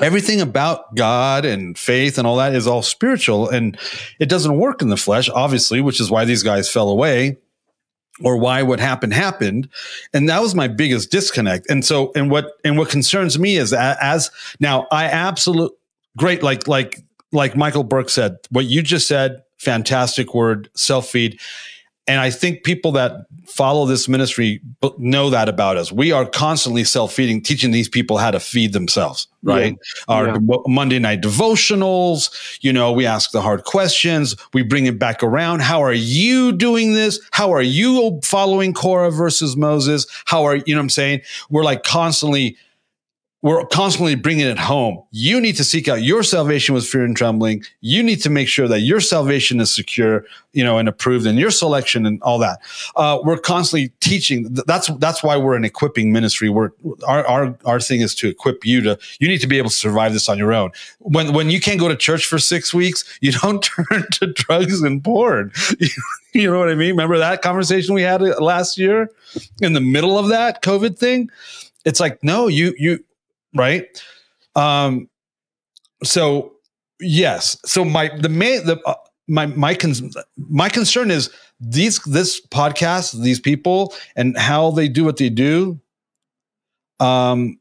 Everything 0.00 0.40
about 0.40 0.94
God 0.94 1.44
and 1.44 1.76
faith 1.76 2.18
and 2.18 2.26
all 2.26 2.36
that 2.36 2.54
is 2.54 2.68
all 2.68 2.82
spiritual, 2.82 3.48
and 3.48 3.76
it 4.20 4.28
doesn't 4.28 4.56
work 4.56 4.80
in 4.80 4.88
the 4.88 4.96
flesh, 4.96 5.28
obviously, 5.28 5.80
which 5.80 6.00
is 6.00 6.08
why 6.08 6.24
these 6.24 6.44
guys 6.44 6.70
fell 6.70 6.88
away 6.88 7.36
or 8.22 8.36
why 8.36 8.62
what 8.62 8.80
happened 8.80 9.14
happened. 9.14 9.68
And 10.12 10.28
that 10.28 10.40
was 10.40 10.54
my 10.54 10.68
biggest 10.68 11.10
disconnect. 11.10 11.70
And 11.70 11.84
so 11.84 12.12
and 12.14 12.30
what 12.30 12.52
and 12.64 12.78
what 12.78 12.88
concerns 12.88 13.38
me 13.38 13.56
is 13.56 13.72
as, 13.72 13.96
as 14.00 14.30
now 14.60 14.86
i 14.90 15.04
absolute 15.04 15.72
great 16.16 16.42
like 16.42 16.66
like 16.66 17.00
like 17.32 17.56
michael 17.56 17.84
burke 17.84 18.10
said 18.10 18.36
what 18.50 18.66
you 18.66 18.82
just 18.82 19.06
said 19.06 19.42
fantastic 19.58 20.34
word 20.34 20.70
self 20.74 21.08
feed 21.08 21.38
and 22.08 22.20
I 22.20 22.30
think 22.30 22.64
people 22.64 22.92
that 22.92 23.26
follow 23.46 23.86
this 23.86 24.08
ministry 24.08 24.60
know 24.98 25.30
that 25.30 25.48
about 25.48 25.76
us. 25.76 25.92
We 25.92 26.10
are 26.10 26.24
constantly 26.24 26.84
self 26.84 27.12
feeding, 27.12 27.42
teaching 27.42 27.70
these 27.70 27.88
people 27.88 28.16
how 28.16 28.30
to 28.30 28.40
feed 28.40 28.72
themselves, 28.72 29.28
right? 29.42 29.76
Yeah. 30.08 30.14
Our 30.14 30.28
yeah. 30.28 30.56
Monday 30.66 30.98
night 30.98 31.20
devotionals, 31.20 32.58
you 32.62 32.72
know, 32.72 32.92
we 32.92 33.04
ask 33.04 33.30
the 33.30 33.42
hard 33.42 33.64
questions, 33.64 34.36
we 34.54 34.62
bring 34.62 34.86
it 34.86 34.98
back 34.98 35.22
around. 35.22 35.60
How 35.60 35.82
are 35.82 35.92
you 35.92 36.52
doing 36.52 36.94
this? 36.94 37.20
How 37.32 37.52
are 37.52 37.62
you 37.62 38.20
following 38.24 38.72
Korah 38.72 39.10
versus 39.10 39.56
Moses? 39.56 40.06
How 40.24 40.44
are, 40.44 40.56
you 40.56 40.74
know 40.74 40.78
what 40.78 40.84
I'm 40.84 40.90
saying? 40.90 41.20
We're 41.50 41.64
like 41.64 41.82
constantly 41.82 42.56
we're 43.40 43.64
constantly 43.66 44.16
bringing 44.16 44.46
it 44.46 44.58
home. 44.58 45.00
You 45.12 45.40
need 45.40 45.56
to 45.56 45.64
seek 45.64 45.86
out 45.86 46.02
your 46.02 46.24
salvation 46.24 46.74
with 46.74 46.84
fear 46.84 47.04
and 47.04 47.16
trembling. 47.16 47.62
You 47.80 48.02
need 48.02 48.20
to 48.22 48.30
make 48.30 48.48
sure 48.48 48.66
that 48.66 48.80
your 48.80 49.00
salvation 49.00 49.60
is 49.60 49.72
secure, 49.72 50.24
you 50.52 50.64
know, 50.64 50.78
and 50.78 50.88
approved, 50.88 51.24
and 51.24 51.38
your 51.38 51.52
selection 51.52 52.04
and 52.04 52.20
all 52.22 52.38
that. 52.40 52.58
Uh, 52.96 53.20
we're 53.22 53.38
constantly 53.38 53.92
teaching. 54.00 54.48
That's 54.66 54.88
that's 54.98 55.22
why 55.22 55.36
we're 55.36 55.54
an 55.54 55.64
equipping 55.64 56.12
ministry. 56.12 56.48
We're 56.48 56.70
our 57.06 57.24
our 57.26 57.56
our 57.64 57.80
thing 57.80 58.00
is 58.00 58.14
to 58.16 58.28
equip 58.28 58.66
you 58.66 58.80
to. 58.82 58.98
You 59.20 59.28
need 59.28 59.40
to 59.40 59.46
be 59.46 59.58
able 59.58 59.70
to 59.70 59.76
survive 59.76 60.12
this 60.12 60.28
on 60.28 60.36
your 60.36 60.52
own. 60.52 60.72
When 60.98 61.32
when 61.32 61.48
you 61.48 61.60
can't 61.60 61.78
go 61.78 61.86
to 61.86 61.96
church 61.96 62.26
for 62.26 62.40
six 62.40 62.74
weeks, 62.74 63.04
you 63.20 63.30
don't 63.30 63.62
turn 63.62 64.04
to 64.14 64.32
drugs 64.32 64.82
and 64.82 65.02
porn. 65.04 65.52
you 66.32 66.50
know 66.50 66.58
what 66.58 66.70
I 66.70 66.74
mean? 66.74 66.90
Remember 66.90 67.18
that 67.18 67.42
conversation 67.42 67.94
we 67.94 68.02
had 68.02 68.20
last 68.40 68.78
year 68.78 69.10
in 69.62 69.74
the 69.74 69.80
middle 69.80 70.18
of 70.18 70.28
that 70.28 70.60
COVID 70.62 70.98
thing? 70.98 71.30
It's 71.84 72.00
like 72.00 72.22
no, 72.24 72.48
you 72.48 72.74
you 72.76 73.04
right? 73.54 73.84
Um, 74.54 75.08
so 76.04 76.54
yes, 77.00 77.56
so 77.64 77.84
my 77.84 78.10
the 78.18 78.28
main 78.28 78.64
the 78.66 78.80
uh, 78.86 78.94
my 79.28 79.46
my 79.46 79.74
con- 79.74 80.10
my 80.36 80.68
concern 80.68 81.10
is 81.10 81.30
these 81.60 81.98
this 82.00 82.44
podcast, 82.48 83.20
these 83.22 83.40
people, 83.40 83.94
and 84.16 84.36
how 84.36 84.70
they 84.70 84.88
do 84.88 85.04
what 85.04 85.16
they 85.16 85.30
do. 85.30 85.80
Um, 87.00 87.60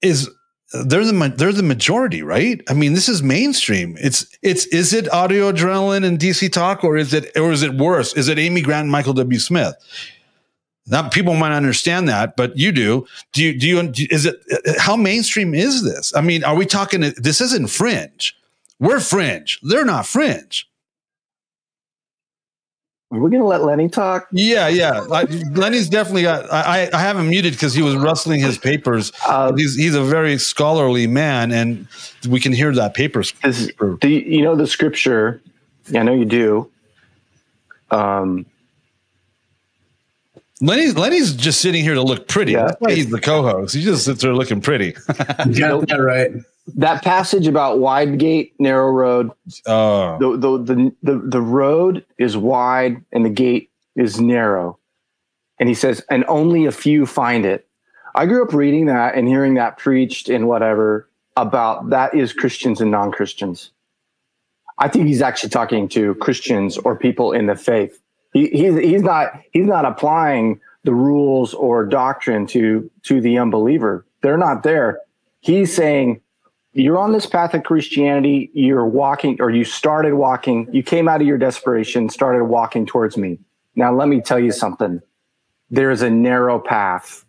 is 0.00 0.30
they're 0.72 1.04
the 1.04 1.34
they're 1.36 1.52
the 1.52 1.62
majority, 1.62 2.22
right? 2.22 2.62
I 2.68 2.74
mean, 2.74 2.92
this 2.92 3.08
is 3.08 3.22
mainstream. 3.22 3.96
It's 3.98 4.26
it's 4.42 4.66
is 4.66 4.92
it 4.92 5.12
audio 5.12 5.50
adrenaline 5.50 6.04
and 6.04 6.18
DC 6.18 6.52
talk, 6.52 6.84
or 6.84 6.96
is 6.96 7.14
it 7.14 7.36
or 7.36 7.52
is 7.52 7.62
it 7.62 7.74
worse? 7.74 8.14
Is 8.14 8.28
it 8.28 8.38
Amy 8.38 8.60
Grant 8.60 8.88
Michael 8.88 9.14
W. 9.14 9.38
Smith? 9.38 9.74
Now, 10.88 11.08
people 11.08 11.34
might 11.34 11.54
understand 11.54 12.08
that, 12.08 12.36
but 12.36 12.56
you 12.56 12.72
do. 12.72 13.06
Do 13.32 13.44
you, 13.44 13.58
do 13.58 13.68
you, 13.68 13.92
is 14.10 14.26
it, 14.26 14.36
how 14.78 14.96
mainstream 14.96 15.54
is 15.54 15.84
this? 15.84 16.14
I 16.14 16.20
mean, 16.20 16.44
are 16.44 16.54
we 16.54 16.66
talking, 16.66 17.00
this 17.16 17.40
isn't 17.40 17.70
fringe. 17.70 18.36
We're 18.80 19.00
fringe. 19.00 19.60
They're 19.62 19.84
not 19.84 20.06
fringe. 20.06 20.68
Are 23.10 23.18
we 23.18 23.30
going 23.30 23.40
to 23.40 23.48
let 23.48 23.62
Lenny 23.62 23.88
talk? 23.88 24.28
Yeah, 24.32 24.68
yeah. 24.68 25.06
I, 25.10 25.24
Lenny's 25.52 25.88
definitely 25.88 26.24
got. 26.24 26.52
I, 26.52 26.90
I 26.92 27.00
have 27.00 27.16
him 27.16 27.30
muted 27.30 27.54
because 27.54 27.72
he 27.72 27.80
was 27.80 27.96
rustling 27.96 28.40
his 28.40 28.58
papers. 28.58 29.12
Uh, 29.26 29.54
he's 29.56 29.74
he's 29.74 29.94
a 29.94 30.04
very 30.04 30.36
scholarly 30.36 31.06
man, 31.06 31.50
and 31.50 31.88
we 32.28 32.38
can 32.38 32.52
hear 32.52 32.74
that 32.74 32.92
papers. 32.92 33.32
Do 33.42 34.08
you, 34.08 34.20
you 34.20 34.42
know 34.42 34.54
the 34.56 34.66
scripture? 34.66 35.40
I 35.94 36.02
know 36.02 36.12
you 36.12 36.26
do. 36.26 36.70
Um, 37.90 38.44
Lenny's 40.60 40.96
Lenny's 40.96 41.34
just 41.34 41.60
sitting 41.60 41.84
here 41.84 41.94
to 41.94 42.02
look 42.02 42.26
pretty. 42.26 42.52
Yeah. 42.52 42.66
That's 42.66 42.80
why 42.80 42.94
he's 42.94 43.10
the 43.10 43.20
co-host. 43.20 43.74
He 43.74 43.82
just 43.82 44.04
sits 44.04 44.22
there 44.22 44.34
looking 44.34 44.60
pretty. 44.60 44.92
got 45.06 45.88
that 45.88 46.00
right. 46.00 46.32
That 46.74 47.02
passage 47.02 47.46
about 47.46 47.78
wide 47.78 48.18
gate, 48.18 48.54
narrow 48.58 48.90
road. 48.90 49.30
Oh. 49.66 50.18
The, 50.18 50.36
the, 50.36 50.58
the, 50.58 50.94
the, 51.02 51.18
the 51.18 51.40
road 51.40 52.04
is 52.18 52.36
wide 52.36 53.02
and 53.12 53.24
the 53.24 53.30
gate 53.30 53.70
is 53.96 54.20
narrow. 54.20 54.78
And 55.58 55.68
he 55.68 55.74
says, 55.74 56.04
and 56.10 56.24
only 56.28 56.66
a 56.66 56.72
few 56.72 57.06
find 57.06 57.44
it. 57.46 57.66
I 58.14 58.26
grew 58.26 58.42
up 58.44 58.52
reading 58.52 58.86
that 58.86 59.14
and 59.14 59.28
hearing 59.28 59.54
that 59.54 59.78
preached 59.78 60.28
and 60.28 60.48
whatever 60.48 61.08
about 61.36 61.90
that 61.90 62.14
is 62.14 62.32
Christians 62.32 62.80
and 62.80 62.90
non-Christians. 62.90 63.70
I 64.78 64.88
think 64.88 65.06
he's 65.06 65.22
actually 65.22 65.50
talking 65.50 65.88
to 65.90 66.14
Christians 66.16 66.78
or 66.78 66.96
people 66.96 67.32
in 67.32 67.46
the 67.46 67.56
faith 67.56 68.00
he, 68.32 68.48
he's 68.48 68.78
he's 68.78 69.02
not 69.02 69.32
he's 69.52 69.66
not 69.66 69.84
applying 69.84 70.60
the 70.84 70.94
rules 70.94 71.54
or 71.54 71.84
doctrine 71.84 72.46
to 72.48 72.90
to 73.04 73.20
the 73.20 73.38
unbeliever. 73.38 74.06
They're 74.22 74.38
not 74.38 74.62
there. 74.62 75.00
He's 75.40 75.74
saying 75.74 76.20
you're 76.72 76.98
on 76.98 77.12
this 77.12 77.26
path 77.26 77.54
of 77.54 77.64
Christianity. 77.64 78.50
You're 78.52 78.86
walking, 78.86 79.40
or 79.40 79.50
you 79.50 79.64
started 79.64 80.14
walking. 80.14 80.68
You 80.72 80.82
came 80.82 81.08
out 81.08 81.20
of 81.20 81.26
your 81.26 81.38
desperation, 81.38 82.08
started 82.08 82.44
walking 82.44 82.86
towards 82.86 83.16
me. 83.16 83.38
Now, 83.74 83.94
let 83.94 84.08
me 84.08 84.20
tell 84.20 84.38
you 84.38 84.52
something. 84.52 85.00
There's 85.70 86.02
a 86.02 86.10
narrow 86.10 86.58
path. 86.58 87.24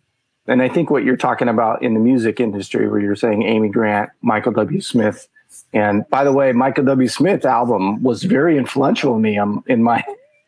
And 0.46 0.62
I 0.62 0.68
think 0.68 0.90
what 0.90 1.04
you're 1.04 1.16
talking 1.16 1.48
about 1.48 1.82
in 1.82 1.94
the 1.94 2.00
music 2.00 2.40
industry, 2.40 2.88
where 2.88 3.00
you're 3.00 3.16
saying 3.16 3.42
Amy 3.42 3.68
Grant, 3.68 4.10
Michael 4.22 4.52
W. 4.52 4.80
Smith, 4.80 5.28
and 5.72 6.08
by 6.10 6.24
the 6.24 6.32
way, 6.32 6.52
Michael 6.52 6.84
W. 6.84 7.08
Smith 7.08 7.44
album 7.44 8.02
was 8.02 8.22
very 8.22 8.56
influential 8.56 9.16
in 9.16 9.22
me 9.22 9.38
um, 9.38 9.64
in 9.66 9.82
my 9.82 10.02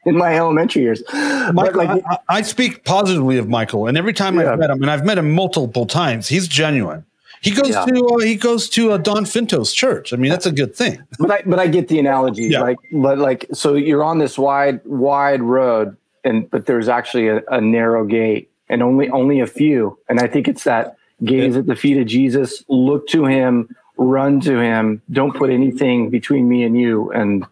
in 0.05 0.17
my 0.17 0.37
elementary 0.37 0.83
years. 0.83 1.03
Michael, 1.13 1.85
like, 1.85 2.03
I, 2.09 2.19
I, 2.29 2.43
speak 2.43 2.85
positively 2.85 3.39
of 3.39 3.49
Michael, 3.49 3.87
and 3.87 3.97
every 3.97 4.13
time 4.13 4.39
yeah. 4.39 4.53
I've 4.53 4.59
met 4.59 4.71
him, 4.71 4.83
and 4.83 4.91
I've 4.91 5.05
met 5.05 5.19
him 5.19 5.33
multiple 5.33 5.87
times, 5.87 6.29
he's 6.29 6.49
genuine. 6.49 7.05
He 7.43 7.51
goes 7.51 7.71
yeah. 7.71 7.85
to 7.85 8.07
uh, 8.07 8.19
he 8.19 8.37
goes 8.37 8.69
to 8.71 8.93
uh, 8.93 8.99
Don 8.99 9.25
Finto's 9.25 9.73
church. 9.73 10.13
I 10.13 10.17
mean, 10.17 10.31
that's 10.31 10.47
a 10.47 10.53
good 10.53 10.77
thing. 10.77 11.03
But 11.19 11.31
I 11.31 11.43
but 11.45 11.59
I 11.59 11.67
get 11.67 11.89
the 11.89 11.99
analogy. 11.99 12.45
Yeah. 12.45 12.61
Like, 12.61 12.79
but 12.93 13.19
like, 13.19 13.47
so 13.53 13.75
you're 13.75 14.05
on 14.05 14.19
this 14.19 14.39
wide 14.39 14.81
wide 14.85 15.43
road, 15.43 15.97
and 16.23 16.49
but 16.51 16.67
there's 16.67 16.89
actually 16.89 17.29
a, 17.29 17.43
a 17.49 17.61
narrow 17.61 18.05
gate, 18.05 18.49
and 18.69 18.81
only 18.81 19.09
only 19.11 19.41
a 19.41 19.47
few. 19.49 19.99
And 20.09 20.21
I 20.21 20.29
think 20.29 20.47
it's 20.47 20.63
that 20.65 20.97
gaze 21.25 21.55
yeah. 21.55 21.61
at 21.61 21.67
the 21.67 21.75
feet 21.75 21.99
of 21.99 22.07
Jesus, 22.07 22.63
look 22.69 23.09
to 23.09 23.27
Him, 23.27 23.75
run 23.97 24.41
to 24.43 24.61
Him. 24.61 25.03
Don't 25.11 25.35
put 25.35 25.51
anything 25.51 26.11
between 26.11 26.49
me 26.49 26.63
and 26.63 26.79
you. 26.79 27.11
And 27.11 27.45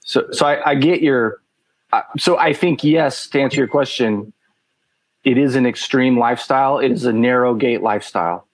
so 0.00 0.30
so 0.32 0.44
I, 0.44 0.72
I 0.72 0.74
get 0.74 1.00
your 1.00 1.40
so 2.18 2.38
I 2.38 2.52
think 2.52 2.84
yes, 2.84 3.26
to 3.28 3.40
answer 3.40 3.58
your 3.58 3.68
question, 3.68 4.32
it 5.24 5.38
is 5.38 5.54
an 5.54 5.66
extreme 5.66 6.18
lifestyle. 6.18 6.78
It 6.78 6.92
is 6.92 7.04
a 7.04 7.12
narrow 7.12 7.54
gate 7.54 7.82
lifestyle. 7.82 8.46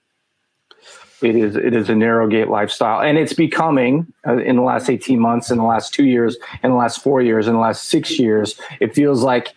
It 1.21 1.35
is 1.35 1.55
it 1.55 1.75
is 1.75 1.89
a 1.89 1.95
narrow 1.95 2.27
gate 2.27 2.47
lifestyle, 2.47 3.01
and 3.01 3.17
it's 3.17 3.33
becoming 3.33 4.11
uh, 4.27 4.37
in 4.37 4.55
the 4.55 4.63
last 4.63 4.89
eighteen 4.89 5.19
months, 5.19 5.51
in 5.51 5.57
the 5.57 5.63
last 5.63 5.93
two 5.93 6.05
years, 6.05 6.35
in 6.63 6.71
the 6.71 6.77
last 6.77 7.03
four 7.03 7.21
years, 7.21 7.47
in 7.47 7.53
the 7.53 7.59
last 7.59 7.89
six 7.89 8.17
years. 8.17 8.59
It 8.79 8.95
feels 8.95 9.21
like 9.21 9.53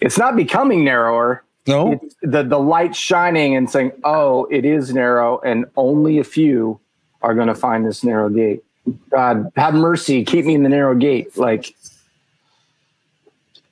it's 0.00 0.16
not 0.16 0.34
becoming 0.34 0.82
narrower. 0.84 1.44
No, 1.66 1.92
it's 1.92 2.16
the 2.22 2.42
the 2.42 2.58
light 2.58 2.96
shining 2.96 3.54
and 3.54 3.70
saying, 3.70 3.92
"Oh, 4.02 4.46
it 4.50 4.64
is 4.64 4.94
narrow, 4.94 5.40
and 5.40 5.66
only 5.76 6.18
a 6.18 6.24
few 6.24 6.80
are 7.20 7.34
going 7.34 7.48
to 7.48 7.54
find 7.54 7.84
this 7.84 8.02
narrow 8.02 8.30
gate." 8.30 8.64
God, 9.10 9.50
have 9.56 9.74
mercy, 9.74 10.24
keep 10.24 10.44
me 10.44 10.54
in 10.54 10.62
the 10.62 10.68
narrow 10.68 10.94
gate. 10.94 11.36
Like 11.36 11.74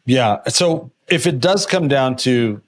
yeah. 0.04 0.42
So 0.48 0.90
if 1.08 1.26
it 1.26 1.40
does 1.40 1.66
come 1.66 1.88
down 1.88 2.16
to 2.18 2.60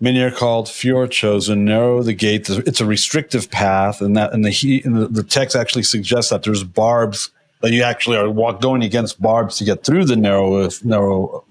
Many 0.00 0.20
are 0.20 0.30
called, 0.30 0.68
few 0.68 0.98
are 0.98 1.06
chosen. 1.06 1.64
Narrow 1.64 2.02
the 2.02 2.12
gate. 2.12 2.50
It's 2.50 2.80
a 2.80 2.84
restrictive 2.84 3.50
path, 3.50 4.00
and 4.00 4.16
that 4.16 4.32
and 4.32 4.44
the 4.44 4.50
heat 4.50 4.84
and 4.84 5.14
the, 5.14 5.22
text 5.22 5.54
actually 5.54 5.84
suggests 5.84 6.30
that 6.30 6.42
there's 6.42 6.64
barbs 6.64 7.30
that 7.62 7.72
you 7.72 7.82
actually 7.82 8.16
are 8.16 8.28
walk, 8.28 8.60
going 8.60 8.82
against 8.82 9.22
barbs 9.22 9.56
to 9.58 9.64
get 9.64 9.84
through 9.84 10.04
the 10.04 10.16
narrow 10.16 10.68
narrow. 10.82 11.44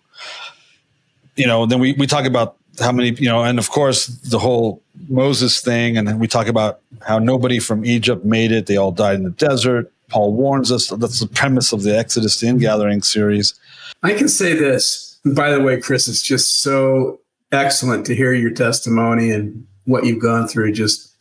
You 1.35 1.47
know, 1.47 1.65
then 1.65 1.79
we 1.79 1.93
we 1.93 2.05
talk 2.05 2.25
about 2.25 2.57
how 2.79 2.91
many 2.91 3.11
you 3.11 3.27
know, 3.27 3.43
and 3.43 3.57
of 3.57 3.69
course 3.69 4.07
the 4.07 4.39
whole 4.39 4.83
Moses 5.07 5.61
thing, 5.61 5.97
and 5.97 6.07
then 6.07 6.19
we 6.19 6.27
talk 6.27 6.47
about 6.47 6.81
how 7.01 7.19
nobody 7.19 7.59
from 7.59 7.85
Egypt 7.85 8.25
made 8.25 8.51
it. 8.51 8.67
They 8.67 8.77
all 8.77 8.91
died 8.91 9.15
in 9.15 9.23
the 9.23 9.31
desert. 9.31 9.91
Paul 10.09 10.33
warns 10.33 10.71
us. 10.71 10.89
That's 10.89 11.21
the 11.21 11.27
premise 11.27 11.71
of 11.71 11.81
the 11.81 11.97
Exodus 11.97 12.37
to 12.41 12.47
Ingathering 12.47 13.01
series. 13.01 13.55
I 14.03 14.13
can 14.13 14.27
say 14.27 14.53
this. 14.53 15.12
By 15.25 15.51
the 15.51 15.61
way, 15.61 15.79
Kris, 15.79 16.07
it's 16.07 16.21
just 16.21 16.61
so 16.61 17.19
excellent 17.51 18.05
to 18.07 18.15
hear 18.15 18.33
your 18.33 18.51
testimony 18.51 19.31
and 19.31 19.65
what 19.85 20.05
you've 20.05 20.21
gone 20.21 20.47
through. 20.47 20.73
Just, 20.73 21.13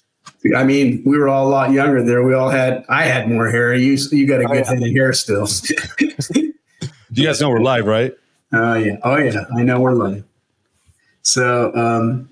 I 0.57 0.65
mean, 0.65 1.03
we 1.05 1.19
were 1.19 1.29
all 1.29 1.47
a 1.47 1.51
lot 1.51 1.73
younger 1.73 2.03
there. 2.03 2.23
We 2.23 2.35
all 2.35 2.51
had, 2.51 2.85
I 2.89 3.05
had 3.05 3.29
more 3.29 3.49
hair. 3.49 3.75
You, 3.75 3.97
you 4.11 4.27
got 4.27 4.41
a 4.41 4.45
good 4.45 4.63
oh, 4.63 4.65
head 4.65 4.83
of 4.83 4.91
hair 4.91 5.13
still. 5.13 5.47
you 6.35 7.27
guys 7.27 7.41
know 7.41 7.51
we're 7.51 7.61
live, 7.61 7.87
right? 7.87 8.13
Oh, 8.53 8.75
yeah. 8.75 8.97
Oh, 9.03 9.17
yeah. 9.17 9.45
I 9.57 9.63
know 9.63 9.81
we're 9.81 9.93
live. 9.93 10.25
So, 11.23 11.75
um, 11.77 12.29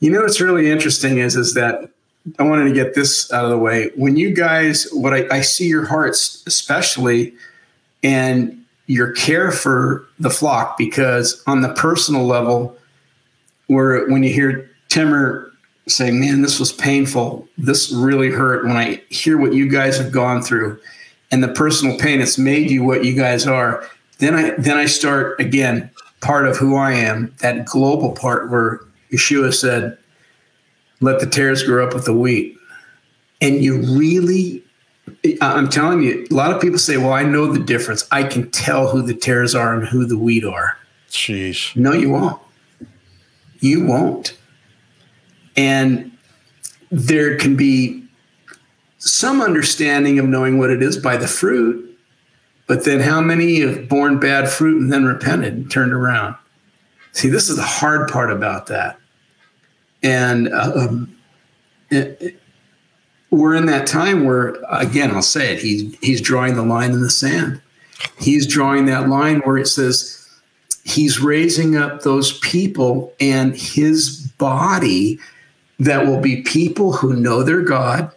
you 0.00 0.10
know, 0.10 0.20
what's 0.20 0.40
really 0.40 0.70
interesting 0.70 1.18
is, 1.18 1.36
is 1.36 1.54
that 1.54 1.90
I 2.38 2.42
wanted 2.42 2.64
to 2.64 2.72
get 2.72 2.94
this 2.94 3.32
out 3.32 3.44
of 3.44 3.50
the 3.50 3.58
way. 3.58 3.90
When 3.94 4.16
you 4.16 4.34
guys, 4.34 4.88
what 4.92 5.14
I, 5.14 5.26
I 5.30 5.40
see 5.42 5.68
your 5.68 5.86
hearts, 5.86 6.42
especially, 6.46 7.34
and 8.02 8.64
your 8.86 9.12
care 9.12 9.50
for 9.50 10.04
the 10.18 10.30
flock, 10.30 10.78
because 10.78 11.42
on 11.46 11.60
the 11.60 11.72
personal 11.74 12.24
level, 12.24 12.76
where 13.66 14.06
when 14.08 14.22
you 14.22 14.32
hear 14.32 14.70
Timmer 14.88 15.50
saying, 15.88 16.20
"Man, 16.20 16.42
this 16.42 16.60
was 16.60 16.72
painful. 16.72 17.48
This 17.58 17.90
really 17.92 18.30
hurt." 18.30 18.64
When 18.64 18.76
I 18.76 19.02
hear 19.08 19.38
what 19.38 19.54
you 19.54 19.68
guys 19.68 19.98
have 19.98 20.12
gone 20.12 20.42
through, 20.42 20.78
and 21.30 21.42
the 21.42 21.48
personal 21.48 21.98
pain, 21.98 22.20
it's 22.20 22.38
made 22.38 22.70
you 22.70 22.84
what 22.84 23.04
you 23.04 23.14
guys 23.14 23.46
are. 23.46 23.84
Then 24.18 24.34
I 24.34 24.54
then 24.56 24.76
I 24.76 24.86
start 24.86 25.40
again 25.40 25.90
part 26.20 26.46
of 26.46 26.56
who 26.56 26.76
I 26.76 26.92
am, 26.92 27.34
that 27.40 27.66
global 27.66 28.12
part 28.12 28.50
where 28.50 28.80
Yeshua 29.12 29.52
said, 29.52 29.98
"Let 31.00 31.20
the 31.20 31.26
tares 31.26 31.62
grow 31.62 31.86
up 31.86 31.94
with 31.94 32.04
the 32.04 32.14
wheat," 32.14 32.56
and 33.40 33.62
you 33.62 33.78
really. 33.78 34.62
I'm 35.40 35.68
telling 35.68 36.02
you, 36.02 36.26
a 36.30 36.34
lot 36.34 36.52
of 36.52 36.60
people 36.60 36.78
say, 36.78 36.96
Well, 36.96 37.12
I 37.12 37.22
know 37.22 37.52
the 37.52 37.58
difference. 37.58 38.06
I 38.10 38.24
can 38.24 38.50
tell 38.50 38.88
who 38.88 39.02
the 39.02 39.14
tares 39.14 39.54
are 39.54 39.74
and 39.74 39.86
who 39.86 40.06
the 40.06 40.18
wheat 40.18 40.44
are. 40.44 40.76
Sheesh. 41.10 41.74
No, 41.76 41.92
you 41.92 42.10
won't. 42.10 42.40
You 43.60 43.84
won't. 43.84 44.36
And 45.56 46.12
there 46.90 47.36
can 47.36 47.56
be 47.56 48.04
some 48.98 49.40
understanding 49.40 50.18
of 50.18 50.26
knowing 50.26 50.58
what 50.58 50.70
it 50.70 50.82
is 50.82 50.96
by 50.96 51.16
the 51.16 51.28
fruit, 51.28 51.98
but 52.66 52.84
then 52.84 53.00
how 53.00 53.20
many 53.20 53.60
have 53.60 53.88
borne 53.88 54.18
bad 54.18 54.48
fruit 54.48 54.80
and 54.80 54.92
then 54.92 55.04
repented 55.04 55.54
and 55.54 55.70
turned 55.70 55.92
around? 55.92 56.34
See, 57.12 57.28
this 57.28 57.48
is 57.48 57.56
the 57.56 57.62
hard 57.62 58.10
part 58.10 58.30
about 58.30 58.66
that. 58.66 58.98
And 60.02 60.52
um, 60.52 61.16
it, 61.90 62.20
it, 62.20 62.40
we're 63.30 63.54
in 63.54 63.66
that 63.66 63.86
time 63.86 64.24
where, 64.24 64.56
again, 64.70 65.10
I'll 65.10 65.22
say 65.22 65.54
it, 65.54 65.60
he's, 65.60 65.96
he's 65.98 66.20
drawing 66.20 66.54
the 66.54 66.62
line 66.62 66.92
in 66.92 67.02
the 67.02 67.10
sand. 67.10 67.60
He's 68.18 68.46
drawing 68.46 68.86
that 68.86 69.08
line 69.08 69.40
where 69.40 69.56
it 69.56 69.66
says, 69.66 70.28
he's 70.84 71.20
raising 71.20 71.76
up 71.76 72.02
those 72.02 72.38
people 72.38 73.12
and 73.18 73.56
his 73.56 74.20
body 74.38 75.18
that 75.78 76.06
will 76.06 76.20
be 76.20 76.42
people 76.42 76.92
who 76.92 77.14
know 77.14 77.42
their 77.42 77.62
God, 77.62 78.12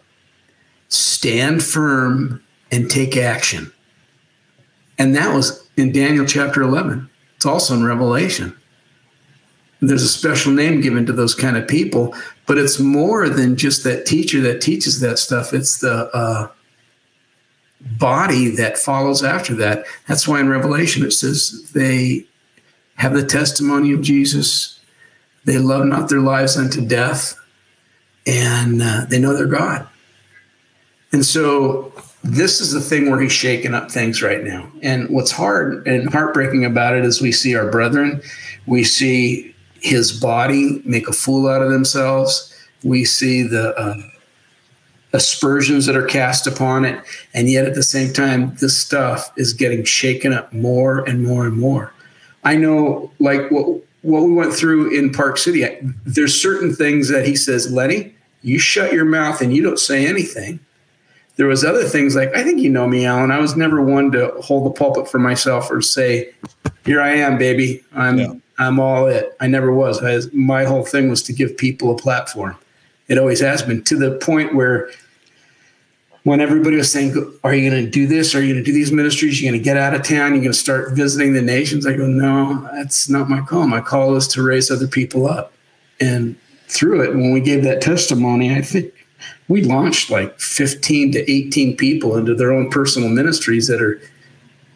stand 0.88 1.62
firm, 1.62 2.42
and 2.70 2.90
take 2.90 3.16
action. 3.16 3.72
And 4.98 5.16
that 5.16 5.34
was 5.34 5.68
in 5.76 5.92
Daniel 5.92 6.26
chapter 6.26 6.62
11. 6.62 7.08
It's 7.36 7.46
also 7.46 7.74
in 7.74 7.84
Revelation. 7.84 8.56
There's 9.80 10.02
a 10.02 10.08
special 10.08 10.52
name 10.52 10.80
given 10.80 11.06
to 11.06 11.12
those 11.12 11.34
kind 11.34 11.56
of 11.56 11.66
people, 11.66 12.14
but 12.50 12.58
it's 12.58 12.80
more 12.80 13.28
than 13.28 13.54
just 13.54 13.84
that 13.84 14.04
teacher 14.04 14.40
that 14.40 14.60
teaches 14.60 14.98
that 14.98 15.20
stuff. 15.20 15.54
It's 15.54 15.78
the 15.78 16.10
uh, 16.12 16.48
body 17.80 18.48
that 18.48 18.76
follows 18.76 19.22
after 19.22 19.54
that. 19.54 19.84
That's 20.08 20.26
why 20.26 20.40
in 20.40 20.48
Revelation 20.48 21.04
it 21.04 21.12
says 21.12 21.70
they 21.76 22.26
have 22.96 23.14
the 23.14 23.24
testimony 23.24 23.92
of 23.92 24.02
Jesus. 24.02 24.80
They 25.44 25.58
love 25.58 25.86
not 25.86 26.08
their 26.08 26.18
lives 26.18 26.56
unto 26.56 26.84
death, 26.84 27.38
and 28.26 28.82
uh, 28.82 29.04
they 29.08 29.20
know 29.20 29.36
their 29.36 29.46
God. 29.46 29.86
And 31.12 31.24
so 31.24 31.92
this 32.24 32.60
is 32.60 32.72
the 32.72 32.80
thing 32.80 33.08
where 33.08 33.20
he's 33.20 33.30
shaking 33.30 33.74
up 33.74 33.92
things 33.92 34.22
right 34.22 34.42
now. 34.42 34.68
And 34.82 35.08
what's 35.08 35.30
hard 35.30 35.86
and 35.86 36.12
heartbreaking 36.12 36.64
about 36.64 36.96
it 36.96 37.04
is 37.04 37.20
we 37.20 37.30
see 37.30 37.54
our 37.54 37.70
brethren, 37.70 38.20
we 38.66 38.82
see 38.82 39.54
his 39.80 40.12
body 40.12 40.82
make 40.84 41.08
a 41.08 41.12
fool 41.12 41.48
out 41.48 41.62
of 41.62 41.70
themselves. 41.70 42.54
We 42.82 43.04
see 43.04 43.42
the 43.42 43.74
uh, 43.76 43.96
aspersions 45.12 45.86
that 45.86 45.96
are 45.96 46.06
cast 46.06 46.46
upon 46.46 46.84
it. 46.84 47.02
And 47.34 47.50
yet 47.50 47.66
at 47.66 47.74
the 47.74 47.82
same 47.82 48.12
time, 48.12 48.54
this 48.56 48.76
stuff 48.76 49.32
is 49.36 49.52
getting 49.52 49.84
shaken 49.84 50.32
up 50.32 50.52
more 50.52 51.00
and 51.08 51.24
more 51.24 51.46
and 51.46 51.56
more. 51.58 51.92
I 52.44 52.56
know, 52.56 53.10
like 53.18 53.50
what 53.50 53.82
what 54.02 54.22
we 54.22 54.32
went 54.32 54.54
through 54.54 54.96
in 54.96 55.12
Park 55.12 55.36
City. 55.36 55.66
There's 56.06 56.40
certain 56.40 56.74
things 56.74 57.08
that 57.08 57.26
he 57.26 57.36
says, 57.36 57.70
Lenny, 57.70 58.14
you 58.42 58.58
shut 58.58 58.94
your 58.94 59.04
mouth 59.04 59.42
and 59.42 59.54
you 59.54 59.62
don't 59.62 59.78
say 59.78 60.06
anything. 60.06 60.58
There 61.36 61.46
was 61.46 61.64
other 61.64 61.84
things 61.84 62.16
like 62.16 62.34
I 62.34 62.42
think 62.42 62.60
you 62.60 62.70
know 62.70 62.86
me, 62.86 63.04
Allan. 63.04 63.30
I 63.30 63.38
was 63.38 63.56
never 63.56 63.82
one 63.82 64.10
to 64.12 64.30
hold 64.40 64.66
the 64.66 64.78
pulpit 64.78 65.08
for 65.08 65.18
myself 65.18 65.70
or 65.70 65.80
say, 65.80 66.32
"Here 66.84 67.00
I 67.00 67.12
am, 67.12 67.38
baby. 67.38 67.82
I'm 67.92 68.18
yeah. 68.18 68.32
I'm 68.60 68.78
all 68.78 69.08
it." 69.08 69.36
I 69.40 69.48
never 69.48 69.74
was. 69.74 70.02
I, 70.02 70.20
my 70.32 70.64
whole 70.64 70.84
thing 70.84 71.10
was 71.10 71.22
to 71.24 71.32
give 71.32 71.56
people 71.56 71.90
a 71.90 71.96
platform. 71.96 72.56
It 73.08 73.18
always 73.18 73.40
has 73.40 73.62
been 73.62 73.82
to 73.84 73.96
the 73.96 74.12
point 74.18 74.54
where 74.54 74.90
when 76.24 76.40
everybody 76.40 76.76
was 76.76 76.90
saying, 76.92 77.14
Are 77.42 77.54
you 77.54 77.70
going 77.70 77.84
to 77.84 77.90
do 77.90 78.06
this? 78.06 78.34
Are 78.34 78.42
you 78.42 78.52
going 78.52 78.64
to 78.64 78.70
do 78.70 78.72
these 78.72 78.92
ministries? 78.92 79.40
You're 79.40 79.50
going 79.50 79.60
to 79.60 79.64
get 79.64 79.76
out 79.76 79.94
of 79.94 80.02
town? 80.02 80.32
You're 80.32 80.42
going 80.42 80.52
to 80.52 80.58
start 80.58 80.92
visiting 80.92 81.32
the 81.32 81.42
nations? 81.42 81.86
I 81.86 81.96
go, 81.96 82.06
No, 82.06 82.68
that's 82.72 83.08
not 83.08 83.28
my 83.28 83.40
call. 83.40 83.66
My 83.66 83.80
call 83.80 84.16
is 84.16 84.28
to 84.28 84.42
raise 84.42 84.70
other 84.70 84.86
people 84.86 85.26
up. 85.26 85.52
And 86.00 86.36
through 86.68 87.02
it, 87.02 87.14
when 87.14 87.32
we 87.32 87.40
gave 87.40 87.64
that 87.64 87.80
testimony, 87.80 88.54
I 88.54 88.62
think 88.62 88.92
we 89.48 89.62
launched 89.62 90.10
like 90.10 90.38
15 90.38 91.12
to 91.12 91.30
18 91.30 91.76
people 91.76 92.16
into 92.16 92.34
their 92.34 92.52
own 92.52 92.70
personal 92.70 93.08
ministries 93.08 93.66
that 93.68 93.82
are 93.82 94.00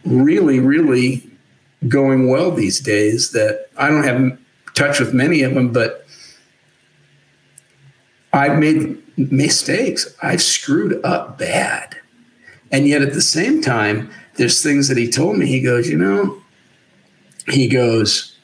really, 0.05 0.61
really 0.61 1.23
going 1.89 2.29
well 2.29 2.51
these 2.51 2.81
days. 2.81 3.31
That 3.31 3.69
I 3.77 3.89
don't 3.89 4.05
have 4.05 4.39
touch 4.75 5.01
with 5.01 5.15
many 5.15 5.43
of 5.43 5.55
them, 5.55 5.73
but 5.73 6.07
I've 8.33 8.59
made 8.59 9.03
mistakes. 9.17 10.15
I've 10.23 10.43
screwed 10.43 11.05
up 11.05 11.39
bad. 11.39 11.97
And 12.73 12.89
yet 12.89 13.03
at 13.03 13.13
the 13.13 13.21
same 13.21 13.63
time, 13.63 14.11
there's 14.35 14.63
things 14.63 14.89
that 14.89 14.99
he 14.99 15.09
told 15.09 15.39
me. 15.39 15.47
He 15.47 15.61
goes, 15.61 15.89
you 15.89 15.97
know, 15.97 16.43
he 17.47 17.69
goes, 17.69 18.37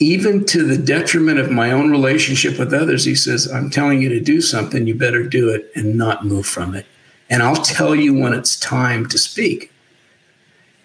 even 0.00 0.44
to 0.46 0.64
the 0.64 0.76
detriment 0.76 1.38
of 1.38 1.50
my 1.50 1.70
own 1.70 1.92
relationship 1.92 2.58
with 2.58 2.74
others, 2.74 3.04
he 3.04 3.14
says, 3.14 3.50
I'm 3.50 3.70
telling 3.70 4.02
you 4.02 4.08
to 4.08 4.20
do 4.20 4.40
something, 4.40 4.86
you 4.86 4.96
better 4.96 5.22
do 5.22 5.48
it 5.50 5.70
and 5.76 5.96
not 5.96 6.26
move 6.26 6.46
from 6.46 6.74
it. 6.74 6.86
And 7.30 7.40
I'll 7.40 7.54
tell 7.54 7.94
you 7.94 8.12
when 8.12 8.32
it's 8.32 8.58
time 8.58 9.06
to 9.06 9.18
speak. 9.18 9.70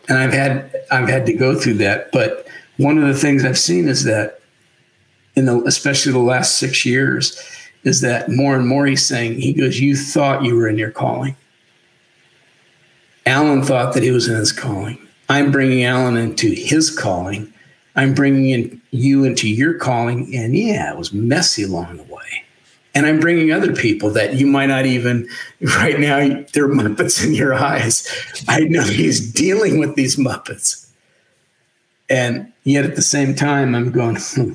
And 0.08 0.18
I've 0.18 0.34
had 0.34 0.84
I've 0.92 1.10
had 1.10 1.26
to 1.26 1.34
go 1.34 1.60
through 1.60 1.76
that. 1.76 2.12
But 2.12 2.48
one 2.78 2.98
of 2.98 3.08
the 3.08 3.14
things 3.14 3.44
I've 3.44 3.58
seen 3.58 3.88
is 3.88 4.04
that 4.06 4.40
in 5.36 5.46
the 5.46 5.62
especially 5.64 6.12
the 6.12 6.20
last 6.20 6.58
six 6.58 6.86
years 6.86 7.42
is 7.84 8.02
that 8.02 8.30
more 8.30 8.56
and 8.56 8.68
more 8.68 8.86
he's 8.86 9.06
saying 9.06 9.40
he 9.40 9.54
goes 9.54 9.80
you 9.80 9.96
thought 9.96 10.44
you 10.44 10.56
were 10.56 10.68
in 10.68 10.78
your 10.78 10.92
calling. 10.92 11.36
Allan 13.26 13.62
thought 13.62 13.94
that 13.94 14.04
he 14.04 14.12
was 14.12 14.28
in 14.28 14.36
his 14.36 14.54
calling. 14.54 14.98
I'm 15.30 15.52
bringing 15.52 15.84
allan 15.84 16.16
into 16.16 16.50
his 16.50 16.90
calling. 16.90 17.54
I'm 17.96 18.14
bringing 18.14 18.50
in 18.50 18.82
you 18.92 19.26
into 19.26 19.50
your 19.50 19.74
calling. 19.74 20.34
And 20.36 20.56
yeah 20.56 20.92
it 20.92 20.98
was 20.98 21.12
messy 21.12 21.64
along 21.64 21.98
the 21.98 22.04
way 22.04 22.47
and 22.98 23.06
i'm 23.06 23.20
bringing 23.20 23.52
other 23.52 23.74
people 23.74 24.10
that 24.10 24.36
you 24.36 24.48
might 24.48 24.68
not 24.68 24.86
even 24.86 25.28
right 25.78 26.00
now 26.00 26.18
they're 26.54 26.68
muppets 26.68 27.26
in 27.26 27.34
your 27.34 27.54
eyes 27.54 28.08
i 28.48 28.60
know 28.62 28.84
he's 28.84 29.32
dealing 29.32 29.80
with 29.80 29.96
these 29.96 30.16
muppets 30.16 30.90
and 32.10 32.52
yet 32.64 32.86
at 32.86 32.96
the 32.96 33.02
same 33.02 33.36
time 33.36 33.76
i'm 33.76 33.92
going 33.92 34.18
hmm, 34.18 34.54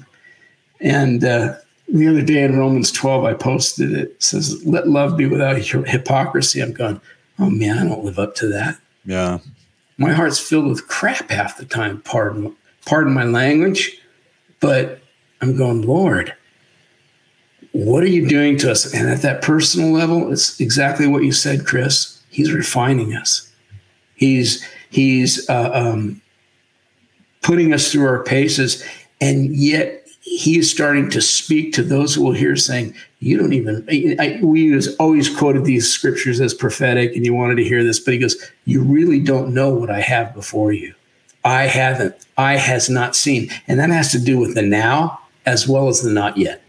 and 0.80 1.24
uh, 1.24 1.54
the 1.92 2.08
other 2.08 2.22
day 2.22 2.42
in 2.42 2.58
Romans 2.58 2.90
12, 2.90 3.24
I 3.24 3.34
posted 3.34 3.92
it. 3.92 4.08
it 4.10 4.22
says, 4.22 4.64
Let 4.66 4.88
love 4.88 5.16
be 5.16 5.26
without 5.26 5.56
hypocrisy. 5.56 6.60
I'm 6.60 6.72
going, 6.72 7.00
Oh 7.38 7.50
man, 7.50 7.78
I 7.78 7.84
don't 7.84 8.04
live 8.04 8.18
up 8.18 8.34
to 8.36 8.48
that. 8.48 8.78
Yeah. 9.04 9.38
My 9.98 10.12
heart's 10.12 10.38
filled 10.38 10.68
with 10.68 10.88
crap 10.88 11.30
half 11.30 11.58
the 11.58 11.66
time. 11.66 12.00
Pardon, 12.00 12.56
pardon 12.86 13.12
my 13.12 13.24
language. 13.24 14.00
But 14.60 15.00
I'm 15.40 15.56
going, 15.56 15.82
Lord, 15.82 16.34
what 17.72 18.02
are 18.02 18.08
you 18.08 18.28
doing 18.28 18.58
to 18.58 18.70
us? 18.70 18.92
And 18.94 19.08
at 19.08 19.22
that 19.22 19.42
personal 19.42 19.90
level, 19.90 20.30
it's 20.30 20.60
exactly 20.60 21.06
what 21.06 21.24
you 21.24 21.32
said, 21.32 21.66
Kris. 21.66 22.22
He's 22.28 22.52
refining 22.52 23.14
us. 23.14 23.50
He's 24.14 24.66
he's 24.90 25.48
uh, 25.48 25.70
um, 25.72 26.20
putting 27.40 27.72
us 27.72 27.90
through 27.90 28.06
our 28.06 28.22
paces, 28.22 28.84
and 29.20 29.54
yet 29.56 30.06
he 30.20 30.58
is 30.58 30.70
starting 30.70 31.10
to 31.10 31.20
speak 31.20 31.72
to 31.74 31.82
those 31.82 32.14
who 32.14 32.22
will 32.22 32.32
hear, 32.32 32.56
saying, 32.56 32.94
"You 33.20 33.38
don't 33.38 33.52
even." 33.52 33.86
I, 34.20 34.38
we 34.42 34.78
always 34.98 35.34
quoted 35.34 35.64
these 35.64 35.90
scriptures 35.90 36.40
as 36.40 36.54
prophetic, 36.54 37.16
and 37.16 37.24
you 37.24 37.34
wanted 37.34 37.56
to 37.56 37.64
hear 37.64 37.82
this, 37.82 37.98
but 37.98 38.14
he 38.14 38.20
goes, 38.20 38.36
"You 38.64 38.82
really 38.82 39.18
don't 39.18 39.52
know 39.52 39.70
what 39.70 39.90
I 39.90 40.00
have 40.00 40.34
before 40.34 40.72
you. 40.72 40.94
I 41.44 41.62
haven't. 41.62 42.14
I 42.36 42.56
has 42.56 42.88
not 42.88 43.16
seen," 43.16 43.50
and 43.66 43.80
that 43.80 43.90
has 43.90 44.12
to 44.12 44.18
do 44.18 44.38
with 44.38 44.54
the 44.54 44.62
now 44.62 45.20
as 45.44 45.66
well 45.66 45.88
as 45.88 46.02
the 46.02 46.10
not 46.10 46.36
yet. 46.36 46.62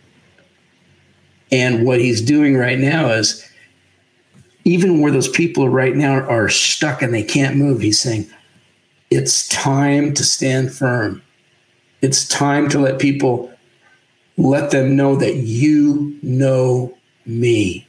And 1.54 1.86
what 1.86 2.00
he's 2.00 2.20
doing 2.20 2.58
right 2.58 2.80
now 2.80 3.10
is, 3.12 3.48
even 4.66 5.02
where 5.02 5.12
those 5.12 5.30
people 5.30 5.70
right 5.70 5.96
now 5.96 6.22
are 6.22 6.50
stuck 6.50 7.04
and 7.04 7.14
they 7.14 7.22
can't 7.22 7.58
move, 7.58 7.80
he's 7.80 8.00
saying, 8.00 8.28
it's 9.12 9.48
time 9.50 10.16
to 10.16 10.24
stand 10.24 10.74
firm. 10.74 11.22
It's 12.02 12.28
time 12.28 12.70
to 12.70 12.80
let 12.80 12.98
people 12.98 13.54
let 14.36 14.72
them 14.72 14.96
know 14.96 15.16
that 15.16 15.36
you 15.36 16.18
know 16.24 16.98
me. 17.28 17.88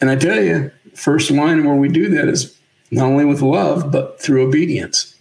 And 0.00 0.08
I 0.08 0.14
tell 0.14 0.40
you, 0.40 0.70
first 0.94 1.32
line 1.32 1.64
where 1.64 1.74
we 1.74 1.88
do 1.88 2.08
that 2.10 2.28
is 2.28 2.56
not 2.92 3.06
only 3.06 3.24
with 3.24 3.42
love, 3.42 3.90
but 3.90 4.22
through 4.22 4.46
obedience. 4.46 5.16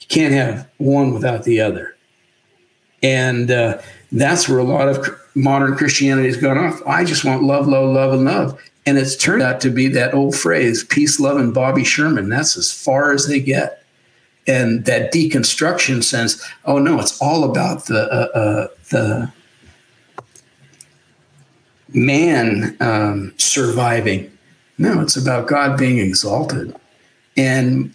You 0.00 0.08
can't 0.08 0.34
have 0.34 0.68
one 0.78 1.14
without 1.14 1.44
the 1.44 1.60
other. 1.60 1.96
And 3.04 3.52
uh, 3.52 3.80
that's 4.10 4.48
where 4.48 4.58
a 4.58 4.64
lot 4.64 4.88
of 4.88 5.21
modern 5.34 5.76
Christianity 5.76 6.28
has 6.28 6.36
gone 6.36 6.58
off. 6.58 6.80
I 6.86 7.04
just 7.04 7.24
want 7.24 7.42
love, 7.42 7.66
love, 7.66 7.88
love, 7.88 8.12
and 8.12 8.24
love. 8.24 8.60
And 8.84 8.98
it's 8.98 9.16
turned 9.16 9.42
out 9.42 9.60
to 9.60 9.70
be 9.70 9.88
that 9.88 10.12
old 10.12 10.34
phrase, 10.34 10.82
peace, 10.84 11.20
love, 11.20 11.36
and 11.36 11.54
Bobby 11.54 11.84
Sherman. 11.84 12.28
That's 12.28 12.56
as 12.56 12.72
far 12.72 13.12
as 13.12 13.28
they 13.28 13.40
get 13.40 13.82
and 14.46 14.84
that 14.86 15.12
deconstruction 15.12 16.02
sense 16.02 16.44
oh 16.64 16.78
no 16.78 16.98
it's 16.98 17.20
all 17.20 17.44
about 17.44 17.86
the 17.86 18.02
uh, 18.12 18.38
uh, 18.38 18.68
the 18.90 19.32
man 21.88 22.76
um, 22.80 23.32
surviving 23.36 24.30
no 24.78 25.00
it's 25.00 25.16
about 25.16 25.46
god 25.46 25.78
being 25.78 25.98
exalted 25.98 26.74
and 27.36 27.94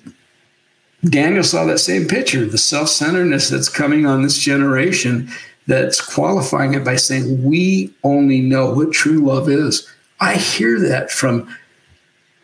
daniel 1.04 1.44
saw 1.44 1.66
that 1.66 1.80
same 1.80 2.08
picture 2.08 2.46
the 2.46 2.58
self-centeredness 2.58 3.50
that's 3.50 3.70
coming 3.70 4.06
on 4.06 4.22
this 4.22 4.38
generation 4.38 5.30
that's 5.68 6.02
qualifying 6.02 6.74
it 6.74 6.84
by 6.84 6.96
saying 6.96 7.44
we 7.44 7.94
only 8.04 8.42
know 8.42 8.74
what 8.74 8.92
true 8.92 9.20
love 9.20 9.50
is 9.50 9.88
i 10.20 10.34
hear 10.36 10.80
that 10.80 11.12
from 11.12 11.48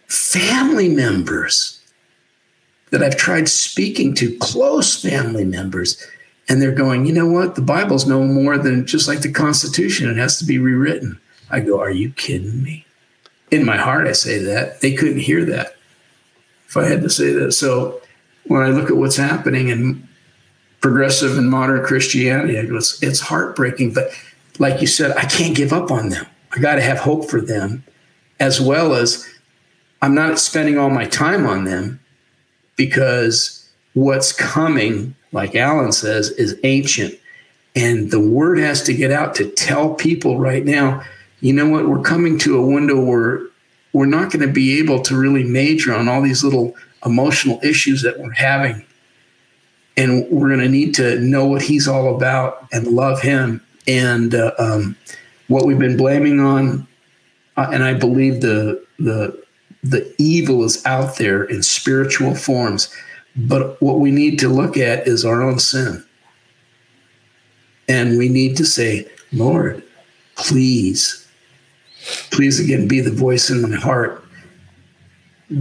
family 0.07 0.89
members 0.89 1.79
that 2.93 3.01
I've 3.01 3.17
tried 3.17 3.49
speaking 3.49 4.13
to 4.13 4.37
close 4.37 5.01
family 5.01 5.45
members, 5.45 5.99
and 6.47 6.61
they're 6.61 6.71
going, 6.71 7.07
you 7.07 7.11
know 7.11 7.25
what? 7.25 7.55
The 7.55 7.61
Bible's 7.63 8.05
no 8.05 8.23
more 8.23 8.55
than 8.59 8.85
just 8.85 9.07
like 9.07 9.21
the 9.21 9.31
Constitution. 9.31 10.11
It 10.11 10.17
has 10.17 10.37
to 10.37 10.45
be 10.45 10.59
rewritten. 10.59 11.19
I 11.49 11.61
go, 11.61 11.79
are 11.79 11.89
you 11.89 12.11
kidding 12.11 12.61
me? 12.61 12.85
In 13.49 13.65
my 13.65 13.77
heart, 13.77 14.05
I 14.05 14.11
say 14.11 14.37
that. 14.37 14.81
They 14.81 14.93
couldn't 14.93 15.21
hear 15.21 15.43
that 15.45 15.75
if 16.67 16.77
I 16.77 16.85
had 16.85 17.01
to 17.01 17.09
say 17.09 17.31
that. 17.31 17.53
So 17.53 17.99
when 18.43 18.61
I 18.61 18.69
look 18.69 18.91
at 18.91 18.97
what's 18.97 19.17
happening 19.17 19.69
in 19.69 20.07
progressive 20.83 21.37
and 21.37 21.49
modern 21.49 21.81
Christianity, 21.81 22.57
it's, 22.57 23.01
it's 23.01 23.21
heartbreaking. 23.21 23.93
But 23.93 24.11
like 24.59 24.81
you 24.81 24.87
said, 24.87 25.15
I 25.15 25.23
can't 25.23 25.55
give 25.55 25.71
up 25.71 25.89
on 25.89 26.09
them. 26.09 26.27
I 26.51 26.59
got 26.59 26.75
to 26.75 26.81
have 26.81 26.99
hope 26.99 27.29
for 27.29 27.39
them, 27.39 27.85
as 28.41 28.59
well 28.59 28.93
as 28.93 29.25
I'm 30.01 30.13
not 30.13 30.37
spending 30.39 30.77
all 30.77 30.89
my 30.89 31.05
time 31.05 31.45
on 31.45 31.63
them 31.63 32.01
because 32.75 33.67
what's 33.93 34.33
coming, 34.33 35.15
like 35.31 35.55
Allan 35.55 35.93
says, 35.93 36.31
is 36.31 36.59
ancient. 36.63 37.17
And 37.77 38.11
the 38.11 38.19
word 38.19 38.59
has 38.59 38.83
to 38.83 38.93
get 38.93 39.09
out 39.09 39.35
to 39.35 39.49
tell 39.49 39.95
people 39.95 40.37
right 40.37 40.65
now, 40.65 41.01
you 41.39 41.53
know 41.53 41.69
what, 41.69 41.87
we're 41.87 42.01
coming 42.01 42.37
to 42.39 42.57
a 42.57 42.65
window 42.65 43.01
where 43.01 43.41
we're 43.93 44.05
not 44.05 44.31
going 44.31 44.45
to 44.45 44.53
be 44.53 44.79
able 44.79 45.01
to 45.03 45.17
really 45.17 45.43
major 45.43 45.93
on 45.95 46.09
all 46.09 46.21
these 46.21 46.43
little 46.43 46.75
emotional 47.05 47.59
issues 47.63 48.01
that 48.01 48.19
we're 48.19 48.33
having. 48.33 48.85
And 49.95 50.27
we're 50.29 50.47
going 50.47 50.59
to 50.59 50.69
need 50.69 50.95
to 50.95 51.19
know 51.19 51.45
what 51.45 51.61
he's 51.61 51.87
all 51.87 52.15
about 52.15 52.67
and 52.71 52.87
love 52.87 53.21
him. 53.21 53.63
And 53.87 54.33
uh, 54.33 54.53
um, 54.57 54.97
what 55.47 55.65
we've 55.65 55.79
been 55.79 55.97
blaming 55.97 56.39
on, 56.39 56.87
uh, 57.57 57.69
and 57.71 57.83
I 57.83 57.93
believe 57.93 58.41
the 58.41 58.83
the 58.97 59.43
the 59.83 60.13
evil 60.17 60.63
is 60.63 60.83
out 60.85 61.17
there 61.17 61.43
in 61.43 61.61
spiritual 61.61 62.35
forms. 62.35 62.93
But 63.35 63.81
what 63.81 63.99
we 63.99 64.11
need 64.11 64.39
to 64.39 64.49
look 64.49 64.77
at 64.77 65.07
is 65.07 65.25
our 65.25 65.41
own 65.41 65.59
sin. 65.59 66.03
And 67.89 68.17
we 68.17 68.29
need 68.29 68.55
to 68.57 68.65
say, 68.65 69.07
Lord, 69.33 69.83
please, 70.35 71.27
please 72.31 72.59
again, 72.59 72.87
be 72.87 73.01
the 73.01 73.11
voice 73.11 73.49
in 73.49 73.61
my 73.61 73.75
heart, 73.75 74.22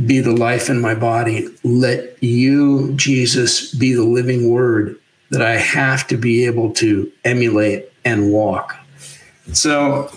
be 0.06 0.20
the 0.20 0.32
life 0.32 0.68
in 0.70 0.80
my 0.80 0.94
body. 0.94 1.48
Let 1.64 2.22
you, 2.22 2.92
Jesus, 2.94 3.72
be 3.74 3.92
the 3.92 4.04
living 4.04 4.50
word 4.50 4.98
that 5.30 5.42
I 5.42 5.56
have 5.56 6.06
to 6.08 6.16
be 6.16 6.44
able 6.44 6.72
to 6.74 7.10
emulate 7.24 7.90
and 8.04 8.32
walk. 8.32 8.76
So 9.52 10.10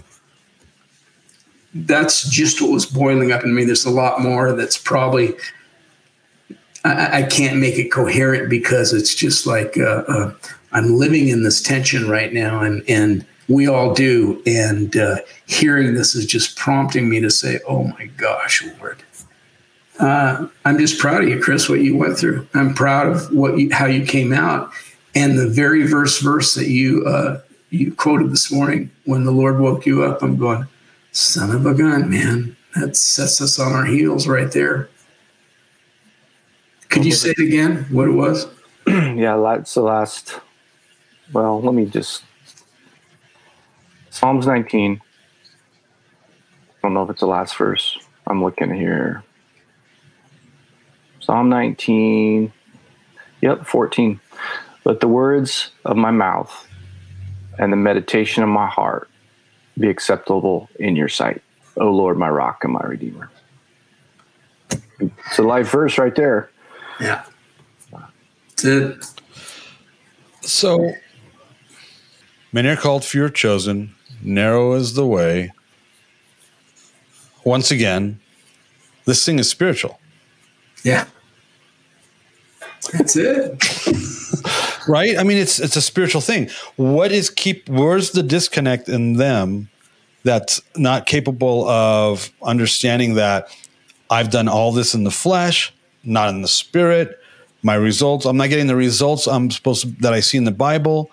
that's 1.74 2.30
just 2.30 2.62
what 2.62 2.72
was 2.72 2.86
boiling 2.86 3.32
up 3.32 3.44
in 3.44 3.54
me. 3.54 3.66
There's 3.66 3.86
a 3.86 3.92
lot 3.92 4.22
more 4.22 4.54
that's 4.54 4.78
probably 4.78 5.36
I, 6.86 7.20
I 7.20 7.24
can't 7.24 7.58
make 7.58 7.78
it 7.78 7.92
coherent 7.92 8.50
because 8.50 8.94
it's 8.94 9.16
just 9.16 9.48
like 9.48 9.78
uh, 9.78 10.04
uh, 10.08 10.34
I'm 10.72 10.96
living 10.98 11.30
in 11.30 11.44
this 11.44 11.62
tension 11.62 12.08
right 12.08 12.32
now, 12.32 12.62
and 12.62 12.84
and 12.88 13.26
we 13.50 13.68
all 13.68 13.94
do. 13.94 14.42
And 14.46 14.96
uh, 14.96 15.18
hearing 15.48 15.96
this 15.96 16.16
is 16.16 16.26
just 16.26 16.58
prompting 16.58 17.10
me 17.10 17.20
to 17.20 17.30
say, 17.30 17.60
"Oh 17.68 17.84
my 17.84 18.06
gosh, 18.18 18.64
Lord." 18.80 19.04
Uh, 20.00 20.48
I'm 20.66 20.78
just 20.78 21.00
proud 21.00 21.24
of 21.24 21.30
you, 21.30 21.42
Kris. 21.42 21.70
What 21.70 21.82
you 21.82 21.96
went 21.96 22.18
through. 22.18 22.48
I'm 22.54 22.74
proud 22.74 23.08
of 23.08 23.34
what 23.34 23.58
you, 23.58 23.72
how 23.72 23.86
you 23.86 24.06
came 24.06 24.34
out, 24.34 24.72
and 25.16 25.38
the 25.38 25.48
very 25.48 25.88
verse 25.88 26.20
verse 26.20 26.54
that 26.56 26.68
you 26.68 27.06
uh, 27.06 27.42
you 27.70 27.94
quoted 27.94 28.32
this 28.32 28.52
morning 28.52 28.92
when 29.06 29.24
the 29.24 29.32
Lord 29.32 29.60
woke 29.60 29.86
you 29.86 30.04
up. 30.04 30.22
I'm 30.22 30.38
going 30.38 30.68
Son 31.16 31.56
of 31.56 31.66
a 31.66 31.74
gun, 31.74 32.10
man. 32.10 32.58
That 32.76 32.98
sets 32.98 33.40
us 33.40 33.58
on 33.58 33.72
our 33.72 33.86
heels 33.86 34.28
right 34.28 34.52
there. 34.52 34.90
Could 36.90 37.06
you 37.06 37.14
say 37.14 37.30
it 37.30 37.40
again? 37.40 37.86
What 37.90 38.10
it 38.10 38.12
was? 38.12 38.48
yeah, 38.88 39.38
that's 39.38 39.74
the 39.74 39.82
last. 39.82 40.42
Well, 41.32 41.62
let 41.62 41.74
me 41.74 41.86
just. 41.86 42.26
Psalms 44.10 44.46
19. 44.46 45.02
I 45.02 46.82
don't 46.82 46.94
know 46.94 47.04
if 47.04 47.10
it's 47.12 47.22
the 47.22 47.28
last 47.28 47.56
verse. 47.56 47.98
I'm 48.28 48.44
looking 48.44 48.74
here. 48.74 49.24
Psalm 51.26 51.50
19. 51.50 52.54
Yep, 53.42 53.66
14. 53.66 54.20
Let 54.84 55.00
the 55.00 55.08
words 55.08 55.72
of 55.84 55.98
my 55.98 56.12
mouth 56.12 56.68
and 57.58 57.74
the 57.74 57.78
meditation 57.78 58.44
of 58.44 58.50
my 58.50 58.68
heart 58.68 59.10
be 59.80 59.90
acceptable 59.90 60.70
in 60.80 60.96
your 60.96 61.10
sight. 61.10 61.42
O 61.78 61.90
Lord, 61.90 62.18
my 62.18 62.30
rock 62.30 62.64
and 62.64 62.74
my 62.74 62.84
redeemer. 62.84 63.32
It's 65.00 65.40
a 65.40 65.42
life 65.42 65.70
verse 65.70 65.98
right 65.98 66.14
there. 66.16 66.52
Yeah. 67.02 67.26
That's. 68.62 69.16
So 70.42 70.94
many 72.54 72.70
are 72.70 72.76
called, 72.76 73.04
few 73.04 73.26
are 73.26 73.30
chosen. 73.30 73.96
Narrow 74.22 74.74
is 74.74 74.94
the 74.94 75.08
way. 75.08 75.52
Once 77.44 77.72
again, 77.72 78.20
this 79.06 79.26
thing 79.26 79.40
is 79.40 79.50
spiritual. 79.50 80.00
Yeah. 80.86 81.06
That's 82.94 83.16
it. 83.16 84.88
right? 84.88 85.18
I 85.18 85.24
mean, 85.24 85.38
it's 85.38 85.60
it's 85.60 85.76
a 85.76 85.82
spiritual 85.82 86.22
thing. 86.22 86.50
What 86.76 87.12
is 87.12 87.32
keep? 87.32 87.68
Where's 87.68 88.12
the 88.12 88.22
disconnect 88.22 88.88
in 88.88 89.14
them 89.14 89.70
that's 90.24 90.62
not 90.76 91.08
capable 91.08 91.68
of 91.68 92.32
understanding 92.44 93.16
that 93.16 93.48
I've 94.12 94.30
done 94.30 94.48
all 94.48 94.72
this 94.72 94.94
in 94.94 95.04
the 95.04 95.12
flesh, 95.12 95.74
not 96.04 96.30
in 96.30 96.44
the 96.44 96.48
spirit. 96.48 97.20
My 97.64 97.74
results, 97.74 98.26
I'm 98.26 98.38
not 98.38 98.50
getting 98.50 98.68
the 98.68 98.76
results 98.76 99.28
I'm 99.28 99.50
supposed 99.50 99.82
to, 99.82 99.88
that 100.02 100.14
I 100.14 100.20
see 100.20 100.38
in 100.38 100.44
the 100.44 100.52
Bible. 100.52 101.10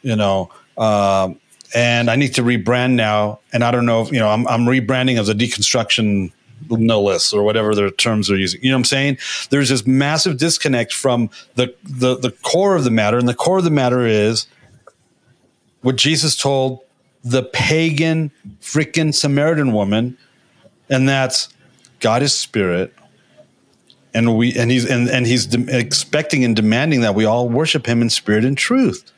You 0.00 0.16
know, 0.16 0.50
um, 0.78 1.38
and 1.74 2.10
I 2.10 2.16
need 2.16 2.34
to 2.36 2.42
rebrand 2.42 2.94
now. 2.94 3.40
And 3.52 3.62
I 3.62 3.70
don't 3.70 3.84
know 3.84 4.00
if 4.00 4.10
you 4.10 4.18
know 4.18 4.30
I'm, 4.30 4.48
I'm 4.48 4.64
rebranding 4.64 5.20
as 5.20 5.28
a 5.28 5.34
deconstruction 5.34 6.32
nihilist 6.70 7.32
or 7.34 7.42
whatever 7.42 7.74
their 7.74 7.90
terms 7.90 8.30
are 8.30 8.36
using. 8.36 8.62
You 8.62 8.70
know 8.70 8.76
what 8.76 8.80
I'm 8.80 8.84
saying? 8.84 9.18
There's 9.50 9.68
this 9.68 9.86
massive 9.86 10.38
disconnect 10.38 10.92
from 10.92 11.30
the, 11.54 11.74
the 11.84 12.16
the 12.16 12.30
core 12.30 12.76
of 12.76 12.84
the 12.84 12.90
matter, 12.90 13.18
and 13.18 13.28
the 13.28 13.34
core 13.34 13.58
of 13.58 13.64
the 13.64 13.70
matter 13.70 14.06
is 14.06 14.46
what 15.82 15.96
Jesus 15.96 16.36
told 16.36 16.80
the 17.22 17.42
pagan 17.42 18.30
freaking 18.60 19.14
Samaritan 19.14 19.72
woman, 19.72 20.18
and 20.88 21.08
that's 21.08 21.48
God 22.00 22.22
is 22.22 22.34
spirit, 22.34 22.92
and 24.12 24.36
we 24.36 24.56
and 24.56 24.70
he's 24.70 24.88
and, 24.88 25.08
and 25.08 25.26
he's 25.26 25.46
de- 25.46 25.78
expecting 25.78 26.44
and 26.44 26.54
demanding 26.54 27.00
that 27.00 27.14
we 27.14 27.24
all 27.24 27.48
worship 27.48 27.86
him 27.86 28.02
in 28.02 28.10
spirit 28.10 28.44
and 28.44 28.56
truth. 28.56 29.10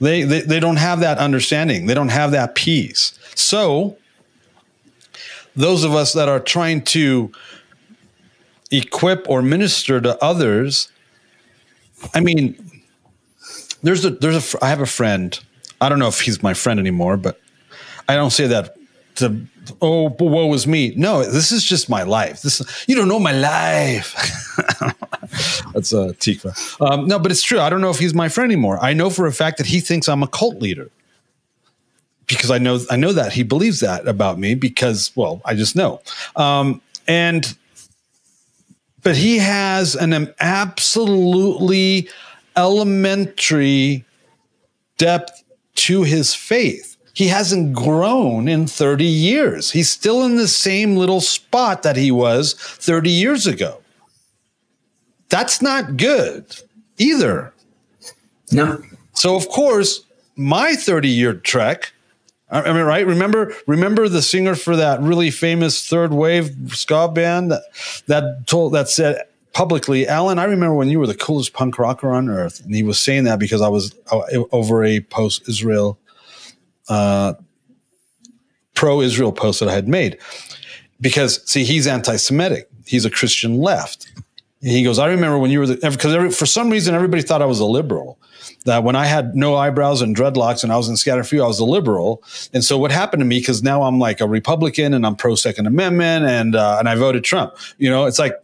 They, 0.00 0.22
they 0.22 0.40
they 0.40 0.60
don't 0.60 0.76
have 0.76 1.00
that 1.00 1.18
understanding. 1.18 1.86
They 1.86 1.94
don't 1.94 2.08
have 2.08 2.32
that 2.32 2.54
peace. 2.54 3.18
So 3.34 3.96
those 5.56 5.84
of 5.84 5.94
us 5.94 6.12
that 6.12 6.28
are 6.28 6.40
trying 6.40 6.82
to 6.82 7.32
equip 8.70 9.28
or 9.28 9.42
minister 9.42 10.00
to 10.00 10.22
others, 10.22 10.90
I 12.14 12.20
mean, 12.20 12.82
there's 13.82 14.04
a 14.04 14.10
there's 14.10 14.54
a 14.54 14.64
I 14.64 14.68
have 14.68 14.80
a 14.80 14.86
friend. 14.86 15.38
I 15.80 15.88
don't 15.88 15.98
know 15.98 16.08
if 16.08 16.20
he's 16.20 16.42
my 16.42 16.54
friend 16.54 16.78
anymore, 16.78 17.16
but 17.16 17.40
I 18.08 18.14
don't 18.16 18.30
say 18.30 18.46
that 18.48 18.76
to 19.16 19.46
oh 19.80 20.14
woe 20.18 20.52
is 20.52 20.66
me. 20.66 20.94
No, 20.96 21.24
this 21.24 21.52
is 21.52 21.64
just 21.64 21.88
my 21.88 22.02
life. 22.02 22.42
This 22.42 22.84
you 22.86 22.94
don't 22.94 23.08
know 23.08 23.20
my 23.20 23.32
life. 23.32 24.14
That's 25.72 25.92
a 25.92 26.00
uh, 26.00 26.12
tikva. 26.12 26.80
Um, 26.80 27.06
no, 27.06 27.18
but 27.18 27.30
it's 27.30 27.42
true. 27.42 27.60
I 27.60 27.70
don't 27.70 27.80
know 27.80 27.90
if 27.90 27.98
he's 27.98 28.14
my 28.14 28.28
friend 28.28 28.50
anymore. 28.50 28.78
I 28.82 28.92
know 28.92 29.10
for 29.10 29.26
a 29.26 29.32
fact 29.32 29.58
that 29.58 29.66
he 29.66 29.80
thinks 29.80 30.08
I'm 30.08 30.22
a 30.22 30.28
cult 30.28 30.56
leader 30.60 30.90
because 32.30 32.50
I 32.50 32.58
know 32.58 32.78
I 32.90 32.96
know 32.96 33.12
that 33.12 33.32
he 33.32 33.42
believes 33.42 33.80
that 33.80 34.08
about 34.08 34.38
me 34.38 34.54
because 34.54 35.10
well 35.14 35.42
I 35.44 35.54
just 35.54 35.76
know. 35.76 36.00
Um, 36.36 36.80
and 37.06 37.54
but 39.02 39.16
he 39.16 39.38
has 39.38 39.94
an 39.96 40.32
absolutely 40.40 42.08
elementary 42.56 44.04
depth 44.98 45.42
to 45.74 46.02
his 46.02 46.34
faith. 46.34 46.96
He 47.14 47.28
hasn't 47.28 47.74
grown 47.74 48.48
in 48.48 48.66
30 48.66 49.04
years. 49.04 49.70
He's 49.70 49.90
still 49.90 50.24
in 50.24 50.36
the 50.36 50.48
same 50.48 50.96
little 50.96 51.20
spot 51.20 51.82
that 51.82 51.96
he 51.96 52.10
was 52.10 52.54
30 52.54 53.10
years 53.10 53.46
ago. 53.46 53.80
That's 55.28 55.62
not 55.62 55.96
good 55.96 56.44
either. 56.98 57.52
No. 58.52 58.82
So, 59.14 59.36
of 59.36 59.48
course, 59.48 60.04
my 60.36 60.74
30 60.74 61.08
year 61.08 61.34
trek 61.34 61.92
I 62.50 62.72
mean, 62.72 62.82
right? 62.82 63.06
Remember, 63.06 63.54
remember 63.66 64.08
the 64.08 64.22
singer 64.22 64.56
for 64.56 64.74
that 64.76 65.00
really 65.00 65.30
famous 65.30 65.86
third 65.86 66.12
wave 66.12 66.52
ska 66.70 67.08
band 67.08 67.52
that 67.52 67.62
that 68.06 68.46
told 68.46 68.74
that 68.74 68.88
said 68.88 69.22
publicly, 69.52 70.06
Allan. 70.06 70.38
I 70.38 70.44
remember 70.44 70.74
when 70.74 70.88
you 70.88 70.98
were 70.98 71.06
the 71.06 71.14
coolest 71.14 71.52
punk 71.52 71.78
rocker 71.78 72.10
on 72.10 72.28
earth, 72.28 72.60
and 72.64 72.74
he 72.74 72.82
was 72.82 72.98
saying 72.98 73.24
that 73.24 73.38
because 73.38 73.60
I 73.60 73.68
was 73.68 73.94
uh, 74.10 74.22
over 74.52 74.84
a 74.84 75.00
post-Israel, 75.00 75.98
uh, 76.88 77.34
pro-Israel 78.74 79.32
post 79.32 79.60
that 79.60 79.68
I 79.68 79.72
had 79.72 79.88
made. 79.88 80.18
Because 81.00 81.48
see, 81.50 81.64
he's 81.64 81.86
anti-Semitic. 81.86 82.68
He's 82.84 83.04
a 83.04 83.10
Christian 83.10 83.58
left. 83.58 84.10
And 84.62 84.70
he 84.70 84.82
goes, 84.82 84.98
I 84.98 85.06
remember 85.06 85.38
when 85.38 85.50
you 85.50 85.60
were 85.60 85.66
the 85.66 85.76
because 85.76 86.36
for 86.36 86.46
some 86.46 86.68
reason 86.68 86.94
everybody 86.94 87.22
thought 87.22 87.40
I 87.40 87.46
was 87.46 87.60
a 87.60 87.64
liberal 87.64 88.19
that 88.64 88.84
when 88.84 88.94
I 88.94 89.06
had 89.06 89.34
no 89.34 89.56
eyebrows 89.56 90.02
and 90.02 90.14
dreadlocks 90.14 90.62
and 90.62 90.72
I 90.72 90.76
was 90.76 90.88
in 90.88 90.94
Scaterd 90.94 91.26
Few, 91.26 91.42
I 91.42 91.46
was 91.46 91.58
a 91.58 91.64
liberal. 91.64 92.22
And 92.52 92.62
so 92.62 92.76
what 92.76 92.90
happened 92.90 93.20
to 93.20 93.24
me, 93.24 93.38
because 93.38 93.62
now 93.62 93.82
I'm 93.82 93.98
like 93.98 94.20
a 94.20 94.28
Republican 94.28 94.92
and 94.92 95.06
I'm 95.06 95.16
pro 95.16 95.34
Second 95.34 95.66
Amendment 95.66 96.26
and 96.26 96.54
uh, 96.54 96.76
and 96.78 96.88
I 96.88 96.94
voted 96.94 97.24
Trump. 97.24 97.54
You 97.78 97.90
know, 97.90 98.06
it's 98.06 98.18
like 98.18 98.34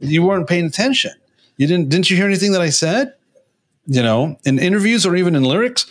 you 0.00 0.22
weren't 0.22 0.48
paying 0.48 0.66
attention. 0.66 1.12
You 1.56 1.66
didn't 1.66 1.88
didn't 1.88 2.10
you 2.10 2.16
hear 2.16 2.26
anything 2.26 2.52
that 2.52 2.60
I 2.60 2.70
said? 2.70 3.14
You 3.86 4.02
know, 4.02 4.38
in 4.44 4.58
interviews 4.58 5.06
or 5.06 5.16
even 5.16 5.34
in 5.34 5.44
lyrics. 5.44 5.86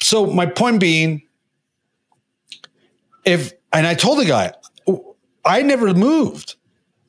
So 0.00 0.26
my 0.26 0.46
point 0.46 0.80
being, 0.80 1.22
if 3.24 3.52
and 3.72 3.86
I 3.86 3.94
told 3.94 4.18
the 4.18 4.24
guy, 4.24 4.52
I 5.44 5.62
never 5.62 5.92
moved. 5.94 6.56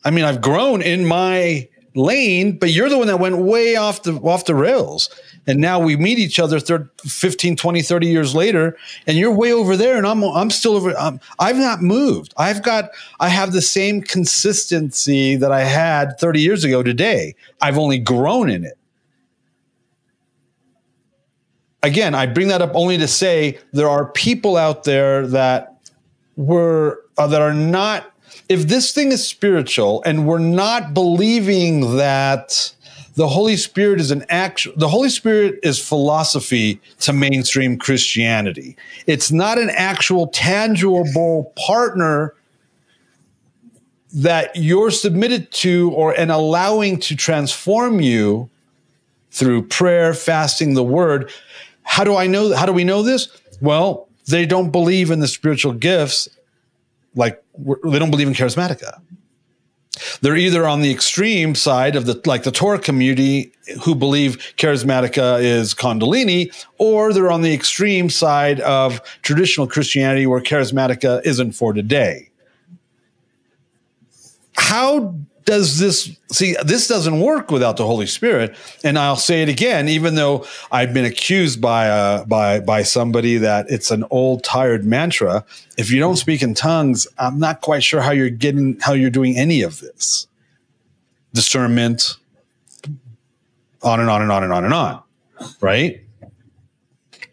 I 0.05 0.11
mean, 0.11 0.25
I've 0.25 0.41
grown 0.41 0.81
in 0.81 1.05
my 1.05 1.67
lane, 1.97 2.57
but 2.57 2.69
you're 2.69 2.89
the 2.89 2.97
one 2.97 3.07
that 3.07 3.19
went 3.19 3.37
way 3.37 3.75
off 3.75 4.03
the 4.03 4.13
off 4.17 4.45
the 4.45 4.55
rails. 4.55 5.09
And 5.47 5.59
now 5.59 5.79
we 5.79 5.95
meet 5.95 6.19
each 6.19 6.39
other 6.39 6.59
30, 6.59 6.85
15 7.05 7.55
20 7.55 7.81
30 7.81 8.07
years 8.07 8.35
later 8.35 8.77
and 9.07 9.17
you're 9.17 9.31
way 9.31 9.53
over 9.53 9.77
there 9.77 9.97
and 9.97 10.05
i'm 10.05 10.21
i'm 10.23 10.49
still 10.49 10.75
over 10.75 10.97
um, 10.97 11.19
i've 11.39 11.57
not 11.57 11.81
moved. 11.81 12.33
I've 12.37 12.63
got 12.63 12.91
i 13.19 13.29
have 13.29 13.51
the 13.51 13.61
same 13.61 14.01
consistency 14.01 15.35
that 15.35 15.51
i 15.51 15.63
had 15.63 16.19
30 16.19 16.41
years 16.41 16.63
ago 16.63 16.83
today. 16.83 17.35
I've 17.61 17.77
only 17.77 17.97
grown 17.97 18.49
in 18.49 18.63
it. 18.63 18.77
Again 21.83 22.13
i 22.13 22.25
bring 22.25 22.49
that 22.49 22.61
up 22.61 22.71
only 22.73 22.97
to 22.97 23.07
say 23.07 23.59
there 23.71 23.89
are 23.89 24.11
people 24.11 24.57
out 24.57 24.83
there 24.83 25.25
that 25.27 25.77
were 26.35 27.03
uh, 27.17 27.27
that 27.27 27.41
are 27.41 27.53
not 27.53 28.13
if 28.49 28.67
this 28.67 28.91
thing 28.91 29.11
is 29.11 29.27
spiritual 29.27 30.01
and 30.05 30.27
we're 30.27 30.39
not 30.39 30.93
believing 30.93 31.97
that 31.97 32.73
the 33.15 33.27
Holy 33.27 33.57
Spirit 33.57 33.99
is 33.99 34.11
an 34.11 34.25
actual, 34.29 34.73
the 34.77 34.87
Holy 34.87 35.09
Spirit 35.09 35.59
is 35.63 35.79
philosophy 35.85 36.79
to 36.99 37.13
mainstream 37.13 37.77
Christianity. 37.77 38.77
It's 39.07 39.31
not 39.31 39.57
an 39.57 39.71
actual 39.71 40.27
tangible 40.27 41.51
partner 41.57 42.35
that 44.13 44.55
you're 44.55 44.91
submitted 44.91 45.51
to 45.51 45.91
or 45.91 46.17
and 46.17 46.31
allowing 46.31 46.99
to 46.99 47.15
transform 47.15 47.99
you 47.99 48.49
through 49.31 49.63
prayer, 49.63 50.13
fasting, 50.13 50.73
the 50.73 50.83
word. 50.83 51.31
How 51.83 52.03
do 52.03 52.15
I 52.15 52.27
know? 52.27 52.55
How 52.55 52.65
do 52.65 52.73
we 52.73 52.83
know 52.83 53.01
this? 53.01 53.27
Well, 53.61 54.07
they 54.27 54.45
don't 54.45 54.71
believe 54.71 55.11
in 55.11 55.19
the 55.19 55.27
spiritual 55.27 55.73
gifts, 55.73 56.29
like 57.17 57.43
they 57.57 57.99
don't 57.99 58.11
believe 58.11 58.27
in 58.27 58.33
charismatica. 58.33 59.01
They're 60.21 60.37
either 60.37 60.67
on 60.67 60.81
the 60.81 60.91
extreme 60.91 61.55
side 61.55 61.95
of 61.95 62.05
the 62.05 62.21
like 62.25 62.43
the 62.43 62.51
Torah 62.51 62.79
community 62.79 63.51
who 63.81 63.95
believe 63.95 64.37
charismatica 64.57 65.41
is 65.41 65.73
Kundalini, 65.73 66.53
or 66.77 67.11
they're 67.13 67.31
on 67.31 67.41
the 67.41 67.53
extreme 67.53 68.09
side 68.09 68.59
of 68.61 69.01
traditional 69.23 69.67
Christianity 69.67 70.27
where 70.27 70.39
charismatica 70.39 71.25
isn't 71.25 71.53
for 71.53 71.73
today. 71.73 72.29
How 74.55 75.15
does 75.47 75.79
this 75.79 76.15
see 76.29 76.57
this 76.63 76.89
doesn't 76.89 77.21
work 77.21 77.49
without 77.49 77.77
the 77.77 77.85
holy 77.85 78.05
spirit. 78.05 78.55
And 78.83 78.99
i'll 78.99 79.15
say 79.15 79.41
it 79.41 79.49
again 79.49 79.87
even 79.87 80.15
though 80.15 80.45
i've 80.71 80.93
been 80.93 81.05
accused 81.05 81.59
by 81.61 81.89
uh, 81.89 82.25
by 82.25 82.59
by 82.59 82.83
somebody 82.83 83.37
that 83.37 83.65
it's 83.69 83.89
an 83.89 84.03
old 84.11 84.43
tired 84.43 84.85
mantra 84.85 85.45
if 85.77 85.89
you 85.89 85.99
don't 85.99 86.17
speak 86.17 86.43
in 86.43 86.53
tongues 86.53 87.07
i'm 87.17 87.39
not 87.39 87.61
quite 87.61 87.81
sure 87.81 88.01
how 88.01 88.11
you're 88.11 88.29
getting 88.29 88.77
how 88.81 88.93
you're 88.93 89.09
doing 89.09 89.37
any 89.37 89.63
of 89.63 89.79
this. 89.79 90.27
Discernment. 91.33 92.17
On 93.83 93.99
and 93.99 94.09
on 94.09 94.21
and 94.21 94.31
on 94.31 94.43
and 94.43 94.51
on 94.51 94.65
and 94.65 94.73
on 94.73 95.03
right? 95.61 96.01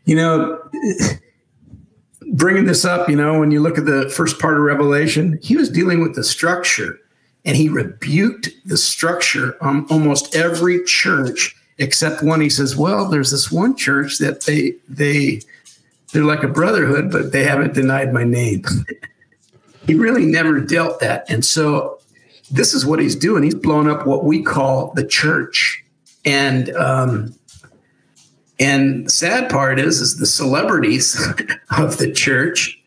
You 0.05 0.17
know 0.17 0.61
bringing 2.33 2.65
this 2.65 2.85
up 2.85 3.09
you 3.09 3.17
know 3.17 3.39
when 3.39 3.51
you 3.51 3.61
look 3.61 3.77
at 3.77 3.87
the 3.87 4.09
first 4.09 4.39
part 4.39 4.55
of 4.55 4.61
revelation 4.61 5.39
he 5.43 5.57
was 5.57 5.69
dealing 5.69 6.01
with 6.01 6.15
the 6.15 6.25
structure 6.25 6.99
and 7.45 7.57
he 7.57 7.69
rebuked 7.69 8.51
the 8.65 8.77
structure 8.77 9.57
on 9.63 9.87
almost 9.91 10.35
every 10.35 10.83
church 10.85 11.55
except 11.79 12.23
one. 12.23 12.41
He 12.41 12.51
says, 12.51 12.77
"Well, 12.77 13.09
there's 13.09 13.31
this 13.31 13.51
one 13.51 13.77
church 13.77 14.19
that 14.19 14.43
they 14.43 14.75
they 14.89 15.41
they're 16.13 16.25
like 16.25 16.43
a 16.43 16.49
brotherhood, 16.49 17.11
but 17.11 17.33
they 17.33 17.45
haven't 17.45 17.75
denied 17.75 18.13
my 18.13 18.25
name." 18.25 18.65
he 19.87 19.95
really 19.95 20.25
never 20.25 20.61
dealt 20.61 21.01
that, 21.01 21.29
and 21.29 21.45
so 21.45 21.99
this 22.51 22.75
is 22.75 22.87
what 22.87 23.01
he's 23.01 23.17
doing. 23.17 23.43
He's 23.43 23.55
blown 23.55 23.89
up 23.89 24.07
what 24.07 24.25
we 24.25 24.43
call 24.43 24.93
the 24.95 25.07
church, 25.07 25.85
and 26.25 26.71
um, 26.77 27.35
and 28.59 29.11
sad 29.11 29.51
part 29.51 29.79
is, 29.79 30.01
is 30.01 30.19
the 30.19 30.27
celebrities 30.27 31.21
of 31.77 31.99
the 31.99 32.13
church 32.13 32.81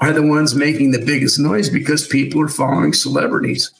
are 0.00 0.12
the 0.12 0.22
ones 0.22 0.54
making 0.54 0.90
the 0.90 1.04
biggest 1.04 1.38
noise 1.38 1.70
because 1.70 2.06
people 2.06 2.40
are 2.40 2.48
following 2.48 2.92
celebrities 2.92 3.72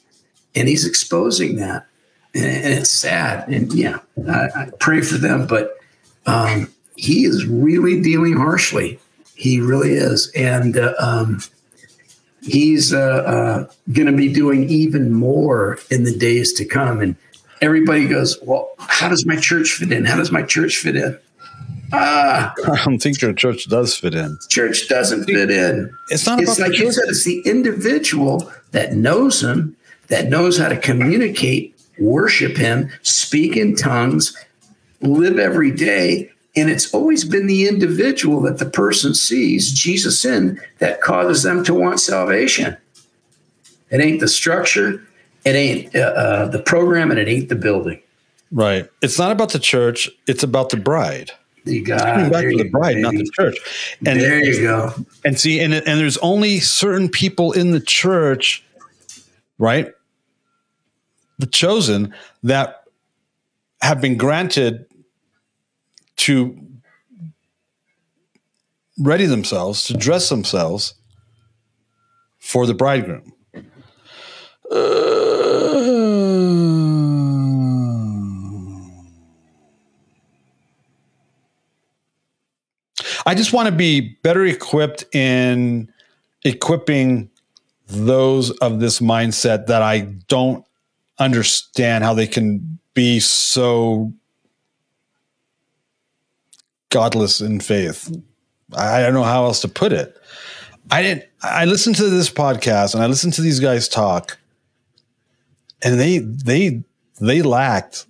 and 0.54 0.68
he's 0.68 0.86
exposing 0.86 1.56
that, 1.56 1.86
and, 2.34 2.44
and 2.44 2.74
it's 2.74 2.90
sad. 2.90 3.48
And 3.48 3.72
yeah, 3.72 3.98
I, 4.28 4.48
I 4.56 4.70
pray 4.80 5.00
for 5.00 5.16
them, 5.16 5.46
but 5.46 5.76
um, 6.26 6.72
he 6.96 7.24
is 7.24 7.46
really 7.46 8.00
dealing 8.00 8.36
harshly. 8.36 8.98
He 9.34 9.60
really 9.60 9.92
is, 9.92 10.30
and 10.34 10.76
uh, 10.76 10.94
um, 10.98 11.40
he's 12.42 12.92
uh, 12.94 12.98
uh, 12.98 13.72
going 13.92 14.06
to 14.06 14.12
be 14.12 14.32
doing 14.32 14.68
even 14.68 15.12
more 15.12 15.78
in 15.90 16.04
the 16.04 16.16
days 16.16 16.52
to 16.54 16.64
come. 16.64 17.00
And 17.00 17.16
everybody 17.60 18.06
goes, 18.06 18.38
"Well, 18.42 18.70
how 18.78 19.08
does 19.08 19.26
my 19.26 19.36
church 19.36 19.72
fit 19.72 19.90
in? 19.90 20.04
How 20.04 20.16
does 20.16 20.30
my 20.30 20.42
church 20.42 20.76
fit 20.76 20.96
in?" 20.96 21.18
Ah, 21.92 22.52
I 22.66 22.84
don't 22.84 22.98
think 22.98 23.20
your 23.20 23.32
church 23.32 23.68
does 23.68 23.96
fit 23.96 24.14
in. 24.14 24.38
Church 24.48 24.88
doesn't 24.88 25.24
fit 25.24 25.50
in. 25.50 25.96
It's 26.10 26.26
not. 26.26 26.40
It's 26.40 26.58
like 26.58 26.78
you 26.78 26.90
said. 26.92 27.08
It's 27.08 27.24
the 27.24 27.40
individual 27.44 28.50
that 28.70 28.94
knows 28.94 29.42
him 29.42 29.76
that 30.08 30.28
knows 30.28 30.58
how 30.58 30.68
to 30.68 30.76
communicate, 30.76 31.74
worship 31.98 32.56
Him, 32.56 32.90
speak 33.02 33.56
in 33.56 33.76
tongues, 33.76 34.36
live 35.00 35.38
every 35.38 35.70
day 35.70 36.30
And 36.56 36.70
it's 36.70 36.94
always 36.94 37.24
been 37.24 37.46
the 37.46 37.66
individual 37.66 38.40
that 38.42 38.58
the 38.58 38.70
person 38.70 39.12
sees 39.14 39.72
Jesus 39.72 40.24
in 40.24 40.60
that 40.78 41.00
causes 41.00 41.42
them 41.42 41.64
to 41.64 41.74
want 41.74 41.98
salvation. 41.98 42.76
It 43.90 44.00
ain't 44.00 44.20
the 44.20 44.28
structure, 44.28 45.04
it 45.44 45.56
ain't 45.56 45.94
uh, 45.94 45.98
uh, 45.98 46.48
the 46.48 46.60
program, 46.60 47.10
and 47.10 47.18
it 47.18 47.28
ain't 47.28 47.48
the 47.48 47.56
building. 47.56 48.00
Right. 48.52 48.88
It's 49.02 49.18
not 49.18 49.32
about 49.32 49.50
the 49.50 49.58
church, 49.58 50.08
it's 50.28 50.44
about 50.44 50.70
the 50.70 50.76
bride. 50.76 51.32
You 51.64 51.84
got 51.84 52.00
Coming 52.00 52.30
back 52.30 52.40
there 52.42 52.50
to 52.50 52.56
the 52.58 52.68
bride, 52.68 52.94
go, 52.94 53.00
not 53.00 53.14
the 53.14 53.30
church. 53.34 53.58
And 54.04 54.20
there 54.20 54.44
you 54.44 54.60
go. 54.60 54.92
And 55.24 55.40
see, 55.40 55.60
and 55.60 55.74
and 55.74 55.98
there's 55.98 56.18
only 56.18 56.60
certain 56.60 57.08
people 57.08 57.52
in 57.52 57.72
the 57.72 57.80
church, 57.80 58.62
right? 59.58 59.92
The 61.38 61.46
chosen 61.46 62.14
that 62.42 62.84
have 63.82 64.00
been 64.00 64.16
granted 64.16 64.86
to 66.16 66.58
ready 68.98 69.26
themselves, 69.26 69.84
to 69.86 69.94
dress 69.94 70.28
themselves 70.28 70.94
for 72.38 72.66
the 72.66 72.74
bridegroom. 72.74 73.32
I 83.26 83.34
just 83.34 83.52
want 83.52 83.66
to 83.66 83.72
be 83.72 84.16
better 84.22 84.44
equipped 84.44 85.04
in 85.14 85.90
equipping 86.44 87.30
those 87.86 88.50
of 88.58 88.80
this 88.80 89.00
mindset 89.00 89.66
that 89.66 89.82
I 89.82 90.00
don't 90.28 90.64
understand 91.18 92.04
how 92.04 92.14
they 92.14 92.26
can 92.26 92.78
be 92.94 93.20
so 93.20 94.12
godless 96.90 97.40
in 97.40 97.60
faith. 97.60 98.14
I 98.76 99.00
don't 99.00 99.14
know 99.14 99.24
how 99.24 99.44
else 99.44 99.60
to 99.62 99.68
put 99.68 99.92
it. 99.92 100.16
I 100.90 101.02
didn't 101.02 101.24
I 101.42 101.64
listened 101.64 101.96
to 101.96 102.08
this 102.08 102.30
podcast 102.30 102.94
and 102.94 103.02
I 103.02 103.06
listened 103.06 103.34
to 103.34 103.42
these 103.42 103.60
guys 103.60 103.88
talk 103.88 104.38
and 105.82 105.98
they 105.98 106.18
they 106.18 106.82
they 107.20 107.42
lacked 107.42 108.06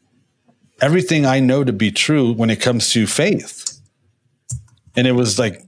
everything 0.81 1.25
I 1.25 1.41
know 1.41 1.63
to 1.65 1.73
be 1.73 1.91
true 1.91 2.33
when 2.33 2.51
it 2.51 2.61
comes 2.61 2.91
to 2.91 3.07
faith 3.07 3.81
and 4.97 5.07
it 5.07 5.13
was 5.13 5.39
like 5.39 5.63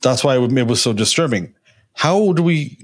that's 0.00 0.24
why 0.24 0.36
it 0.36 0.66
was 0.66 0.82
so 0.82 0.92
disturbing 0.92 1.54
how 1.94 2.32
do 2.32 2.42
we 2.42 2.78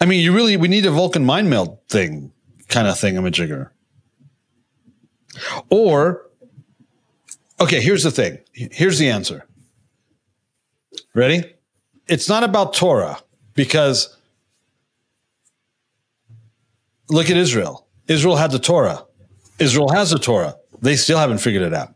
i 0.00 0.04
mean 0.04 0.20
you 0.20 0.32
really 0.32 0.56
we 0.56 0.68
need 0.68 0.86
a 0.86 0.90
vulcan 0.90 1.24
mind 1.24 1.48
meld 1.50 1.78
thing 1.88 2.32
kind 2.68 2.88
of 2.88 2.98
thing 2.98 3.16
i'm 3.16 3.26
a 3.26 3.30
jigger. 3.30 3.70
Or 5.68 6.30
okay 7.60 7.80
here's 7.80 8.02
the 8.02 8.10
thing. 8.10 8.38
Here's 8.52 8.98
the 8.98 9.08
answer. 9.08 9.46
Ready? 11.14 11.44
It's 12.08 12.28
not 12.28 12.44
about 12.44 12.74
torah 12.74 13.18
because 13.54 14.16
look 17.08 17.30
at 17.30 17.36
israel. 17.36 17.86
Israel 18.06 18.36
had 18.36 18.50
the 18.50 18.58
torah. 18.58 19.04
Israel 19.58 19.88
has 19.90 20.10
the 20.10 20.18
torah. 20.18 20.56
They 20.82 20.96
still 20.96 21.18
haven't 21.18 21.38
figured 21.38 21.62
it 21.62 21.74
out. 21.74 21.94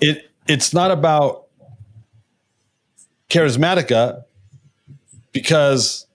It 0.00 0.30
it's 0.46 0.74
not 0.74 0.90
about 0.90 1.46
charismatica 3.30 4.24
because 5.34 6.06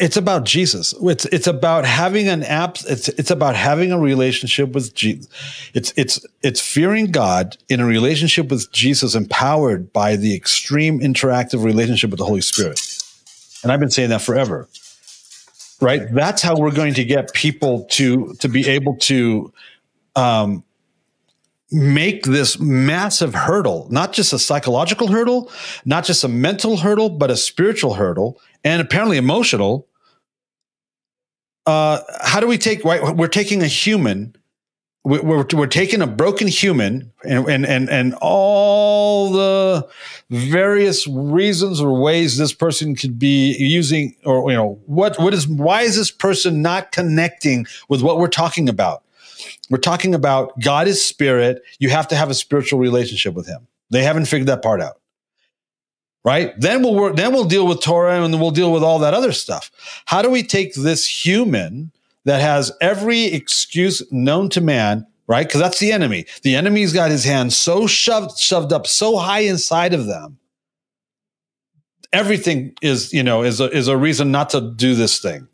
it's 0.00 0.16
about 0.16 0.44
Jesus. 0.44 0.94
It's 1.02 1.26
it's 1.26 1.46
about 1.46 1.84
having 1.84 2.28
an 2.28 2.42
app. 2.42 2.78
It's 2.88 3.08
it's 3.08 3.30
about 3.30 3.54
having 3.54 3.92
a 3.92 3.98
relationship 3.98 4.72
with 4.72 4.94
Jesus. 4.94 5.28
It's 5.74 5.92
it's 5.96 6.26
it's 6.42 6.60
fearing 6.60 7.12
God 7.12 7.56
in 7.68 7.80
a 7.80 7.86
relationship 7.86 8.48
with 8.48 8.72
Jesus, 8.72 9.14
empowered 9.14 9.92
by 9.92 10.16
the 10.16 10.34
extreme 10.34 11.00
interactive 11.00 11.62
relationship 11.64 12.10
with 12.10 12.18
the 12.18 12.26
Holy 12.26 12.40
Spirit. 12.40 12.80
And 13.62 13.70
I've 13.70 13.80
been 13.80 13.90
saying 13.90 14.10
that 14.10 14.22
forever. 14.22 14.68
Right. 15.80 16.12
That's 16.12 16.42
how 16.42 16.56
we're 16.56 16.72
going 16.72 16.94
to 16.94 17.04
get 17.04 17.32
people 17.32 17.84
to 17.92 18.34
to 18.34 18.48
be 18.48 18.68
able 18.68 18.96
to 18.96 19.52
um, 20.16 20.64
make 21.72 22.24
this 22.24 22.58
massive 22.58 23.34
hurdle, 23.34 23.86
not 23.90 24.12
just 24.12 24.32
a 24.32 24.38
psychological 24.38 25.08
hurdle, 25.08 25.50
not 25.84 26.04
just 26.04 26.24
a 26.24 26.28
mental 26.28 26.78
hurdle, 26.78 27.08
but 27.10 27.30
a 27.30 27.36
spiritual 27.36 27.94
hurdle 27.94 28.40
and 28.64 28.82
apparently 28.82 29.16
emotional. 29.16 29.86
Uh, 31.66 32.00
how 32.22 32.40
do 32.40 32.46
we 32.46 32.58
take, 32.58 32.84
right? 32.84 33.14
We're 33.16 33.28
taking 33.28 33.62
a 33.62 33.66
human, 33.66 34.34
we're, 35.04 35.44
we're, 35.52 35.66
taking 35.66 36.02
a 36.02 36.06
broken 36.06 36.48
human 36.48 37.12
and, 37.22 37.48
and, 37.48 37.64
and, 37.64 37.88
and 37.88 38.14
all 38.20 39.30
the 39.30 39.88
various 40.30 41.06
reasons 41.06 41.80
or 41.80 42.00
ways 42.00 42.36
this 42.36 42.52
person 42.52 42.96
could 42.96 43.18
be 43.18 43.56
using, 43.56 44.16
or, 44.24 44.50
you 44.50 44.56
know, 44.56 44.80
what, 44.86 45.18
what 45.20 45.32
is, 45.32 45.46
why 45.46 45.82
is 45.82 45.96
this 45.96 46.10
person 46.10 46.62
not 46.62 46.90
connecting 46.90 47.66
with 47.88 48.02
what 48.02 48.18
we're 48.18 48.28
talking 48.28 48.68
about? 48.68 49.04
We're 49.68 49.78
talking 49.78 50.14
about 50.14 50.58
God 50.60 50.88
is 50.88 51.04
spirit. 51.04 51.62
You 51.78 51.90
have 51.90 52.08
to 52.08 52.16
have 52.16 52.30
a 52.30 52.34
spiritual 52.34 52.78
relationship 52.78 53.34
with 53.34 53.46
him. 53.46 53.66
They 53.90 54.02
haven't 54.02 54.26
figured 54.26 54.48
that 54.48 54.62
part 54.62 54.80
out. 54.80 55.00
Right? 56.24 56.52
Then 56.58 56.82
we'll 56.82 56.94
work, 56.94 57.16
then 57.16 57.32
we'll 57.32 57.46
deal 57.46 57.66
with 57.66 57.80
Torah 57.82 58.22
and 58.22 58.40
we'll 58.40 58.50
deal 58.50 58.72
with 58.72 58.82
all 58.82 58.98
that 58.98 59.14
other 59.14 59.32
stuff. 59.32 59.70
How 60.04 60.20
do 60.20 60.30
we 60.30 60.42
take 60.42 60.74
this 60.74 61.06
human 61.06 61.92
that 62.24 62.40
has 62.40 62.70
every 62.80 63.24
excuse 63.24 64.02
known 64.12 64.50
to 64.50 64.60
man, 64.60 65.06
right? 65.26 65.46
Because 65.46 65.60
that's 65.60 65.78
the 65.78 65.92
enemy. 65.92 66.26
The 66.42 66.56
enemy's 66.56 66.92
got 66.92 67.10
his 67.10 67.24
hand 67.24 67.54
so 67.54 67.86
shoved, 67.86 68.38
shoved 68.38 68.72
up 68.72 68.86
so 68.86 69.16
high 69.16 69.40
inside 69.40 69.94
of 69.94 70.06
them. 70.06 70.38
Everything 72.12 72.74
is, 72.82 73.14
you 73.14 73.22
know, 73.22 73.42
is 73.42 73.60
a, 73.60 73.70
is 73.74 73.88
a 73.88 73.96
reason 73.96 74.30
not 74.30 74.50
to 74.50 74.60
do 74.60 74.94
this 74.94 75.20
thing 75.20 75.48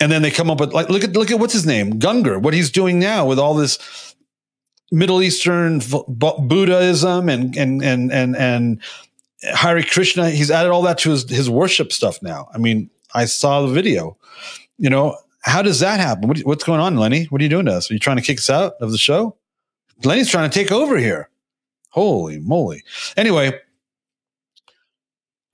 and 0.00 0.12
then 0.12 0.22
they 0.22 0.30
come 0.30 0.50
up 0.50 0.60
with 0.60 0.72
like 0.72 0.88
look 0.88 1.04
at 1.04 1.14
look 1.14 1.30
at 1.30 1.38
what's 1.38 1.52
his 1.52 1.66
name? 1.66 1.98
Gungor 1.98 2.40
what 2.40 2.54
he's 2.54 2.70
doing 2.70 2.98
now 2.98 3.26
with 3.26 3.38
all 3.38 3.54
this 3.54 4.14
Middle 4.90 5.22
Eastern 5.22 5.80
Buddhism 6.08 7.28
and 7.28 7.56
and 7.56 7.82
and 7.82 8.12
and 8.12 8.36
and 8.36 8.80
Hare 9.42 9.82
Krishna. 9.82 10.30
He's 10.30 10.50
added 10.50 10.70
all 10.70 10.82
that 10.82 10.98
to 10.98 11.10
his 11.10 11.28
his 11.28 11.50
worship 11.50 11.92
stuff 11.92 12.22
now. 12.22 12.48
I 12.54 12.58
mean 12.58 12.90
I 13.14 13.24
saw 13.24 13.62
the 13.62 13.72
video. 13.72 14.16
You 14.78 14.90
know 14.90 15.16
how 15.40 15.62
does 15.62 15.80
that 15.80 16.00
happen? 16.00 16.28
What, 16.28 16.38
what's 16.40 16.64
going 16.64 16.80
on 16.80 16.96
Lenny? 16.96 17.24
What 17.24 17.40
are 17.40 17.44
you 17.44 17.50
doing 17.50 17.66
to 17.66 17.72
us? 17.72 17.90
Are 17.90 17.94
you 17.94 18.00
trying 18.00 18.16
to 18.16 18.22
kick 18.22 18.38
us 18.38 18.50
out 18.50 18.74
of 18.80 18.92
the 18.92 18.98
show? 18.98 19.36
Lenny's 20.04 20.30
trying 20.30 20.48
to 20.48 20.54
take 20.54 20.70
over 20.70 20.96
here. 20.96 21.28
Holy 21.90 22.38
moly. 22.38 22.84
Anyway 23.16 23.58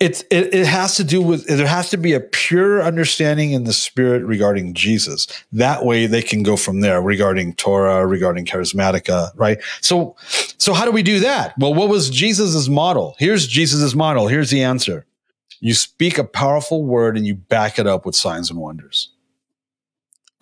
it's 0.05 0.21
it, 0.31 0.53
it 0.53 0.67
has 0.67 0.97
to 0.97 1.05
do 1.05 1.23
with 1.23 1.47
there 1.47 1.67
has 1.67 1.89
to 1.89 1.97
be 1.97 2.13
a 2.13 2.21
pure 2.21 2.83
understanding 2.83 3.53
in 3.53 3.65
the 3.65 3.73
spirit 3.73 4.23
regarding 4.23 4.75
jesus. 4.75 5.27
That 5.51 5.87
way 5.87 6.07
they 6.07 6.21
can 6.21 6.43
go 6.43 6.59
from 6.59 6.81
there 6.81 7.01
regarding 7.01 7.55
torah 7.55 8.07
regarding 8.07 8.45
charismatica 8.45 9.31
right? 9.35 9.59
So 9.81 10.15
so 10.59 10.75
how 10.75 10.85
do 10.85 10.91
we 10.91 11.03
do 11.03 11.21
that? 11.21 11.55
Well 11.59 11.73
what 11.73 11.89
was 11.89 12.11
jesus's 12.11 12.69
model? 12.69 13.17
Here's 13.19 13.47
jesus's 13.47 13.95
model. 13.95 14.29
Here's 14.29 14.51
the 14.51 14.63
answer. 14.63 15.07
You 15.61 15.73
speak 15.73 16.19
a 16.19 16.25
powerful 16.25 16.85
word 16.85 17.17
and 17.17 17.27
you 17.27 17.35
back 17.35 17.79
it 17.79 17.87
up 17.87 18.05
with 18.05 18.15
signs 18.15 18.51
and 18.51 18.59
wonders. 18.59 19.11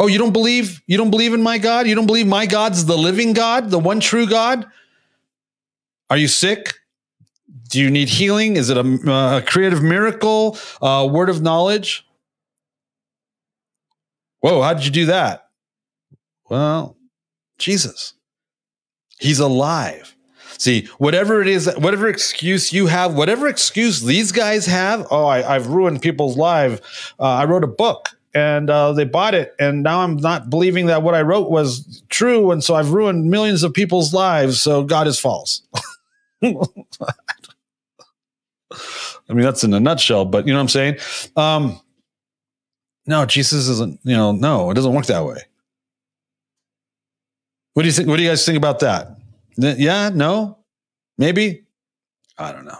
Oh 0.01 0.09
you 0.09 0.19
don't 0.19 0.33
believe 0.33 0.83
you 0.89 0.99
don't 0.99 1.11
believe 1.11 1.35
in 1.35 1.43
my 1.43 1.59
god? 1.59 1.87
You 1.87 1.95
don't 1.95 2.07
believe 2.07 2.27
my 2.27 2.47
god's 2.47 2.87
the 2.87 2.99
living 2.99 3.33
god 3.33 3.71
the 3.71 3.79
one 3.79 4.01
true 4.01 4.27
god? 4.27 4.67
Are 6.11 6.17
you 6.17 6.27
sick 6.27 6.75
do 7.73 7.81
you 7.81 7.91
need 7.91 8.11
healing? 8.11 8.57
Is 8.57 8.69
it 8.69 8.77
a, 8.77 9.37
a 9.39 9.43
creative 9.43 9.83
miracle? 9.83 10.59
A 10.83 11.07
word 11.07 11.31
of 11.31 11.41
knowledge? 11.41 12.07
Whoa, 14.41 14.61
how 14.61 14.75
did 14.75 14.85
you 14.85 14.91
do 14.91 15.07
that? 15.07 15.49
Well, 16.51 16.99
Jesus. 17.59 18.13
He's 19.19 19.39
alive. 19.39 20.15
See, 20.59 20.87
whatever 20.99 21.41
it 21.41 21.49
is, 21.49 21.73
whatever 21.79 22.09
excuse 22.09 22.75
you 22.75 22.89
have, 22.89 23.15
whatever 23.15 23.49
excuse 23.49 24.03
these 24.03 24.33
guys 24.33 24.67
have, 24.67 25.07
oh, 25.11 25.27
I, 25.27 25.41
have 25.41 25.69
ruined 25.69 26.03
people's 26.03 26.37
lives. 26.37 26.83
Uh, 27.19 27.23
I 27.23 27.47
wrote 27.47 27.65
a 27.65 27.69
book 27.69 28.11
and 28.35 28.69
uh, 28.69 28.93
they 28.93 29.05
bought 29.05 29.35
it, 29.35 29.55
and 29.59 29.83
now 29.83 30.01
I'm 30.01 30.17
not 30.17 30.51
believing 30.51 30.87
that 30.87 31.03
what 31.03 31.15
I 31.15 31.23
wrote 31.23 31.51
was 31.51 32.03
true, 32.09 32.51
and 32.51 32.65
so 32.65 32.75
I've 32.75 32.91
ruined 32.91 33.31
millions 33.31 33.63
of 33.63 33.75
people's 33.75 34.15
lives. 34.15 34.61
So 34.61 34.85
God 34.85 35.07
is 35.07 35.19
false. 35.19 35.63
I 39.29 39.33
mean, 39.33 39.45
that's 39.45 39.65
in 39.65 39.75
a 39.75 39.81
nutshell, 39.81 40.25
but 40.25 40.47
you 40.47 40.53
know 40.53 40.59
what 40.59 40.63
I'm 40.63 40.69
saying? 40.69 40.97
Um, 41.37 41.81
no, 43.07 43.25
Jesus 43.27 43.69
isn't, 43.69 44.01
you 44.05 44.17
know, 44.17 44.33
no, 44.33 44.71
it 44.71 44.75
doesn't 44.75 44.93
work 44.95 45.07
that 45.07 45.25
way. 45.25 45.39
What 47.75 47.83
do 47.83 47.89
you 47.89 47.93
think? 47.93 48.09
What 48.09 48.17
do 48.17 48.23
you 48.23 48.29
guys 48.29 48.45
think 48.45 48.57
about 48.57 48.81
that? 48.81 49.17
Yeah, 49.57 50.11
no, 50.13 50.59
maybe. 51.19 51.65
I 52.39 52.53
don't 52.53 52.65
know. 52.65 52.79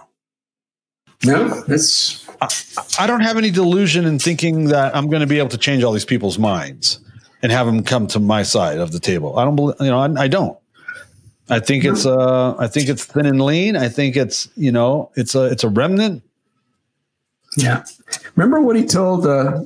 No, 1.25 1.61
that's. 1.61 2.27
I, 2.41 3.03
I 3.03 3.07
don't 3.07 3.21
have 3.21 3.37
any 3.37 3.49
delusion 3.51 4.05
in 4.05 4.19
thinking 4.19 4.65
that 4.65 4.95
I'm 4.95 5.09
going 5.09 5.21
to 5.21 5.27
be 5.27 5.39
able 5.39 5.49
to 5.49 5.57
change 5.57 5.83
all 5.83 5.93
these 5.93 6.05
people's 6.05 6.37
minds. 6.37 6.99
and 7.43 7.51
have 7.51 7.65
them 7.67 7.83
come 7.83 8.07
to 8.07 8.19
my 8.19 8.41
side 8.41 8.79
of 8.79 8.91
the 8.93 8.99
table. 8.99 9.37
I 9.37 9.43
don't 9.43 9.55
believe, 9.55 9.75
you 9.81 9.87
know, 9.87 9.99
I, 9.99 10.23
I 10.23 10.27
don't. 10.27 10.57
I 11.49 11.59
think 11.59 11.83
it's 11.83 12.05
uh 12.05 12.55
I 12.57 12.67
think 12.67 12.89
it's 12.89 13.05
thin 13.05 13.25
and 13.25 13.41
lean. 13.41 13.75
I 13.75 13.89
think 13.89 14.15
it's 14.15 14.49
you 14.55 14.71
know 14.71 15.11
it's 15.15 15.35
a 15.35 15.45
it's 15.45 15.63
a 15.63 15.69
remnant. 15.69 16.23
Yeah. 17.57 17.83
Remember 18.35 18.61
what 18.61 18.75
he 18.75 18.85
told 18.85 19.25
uh 19.27 19.63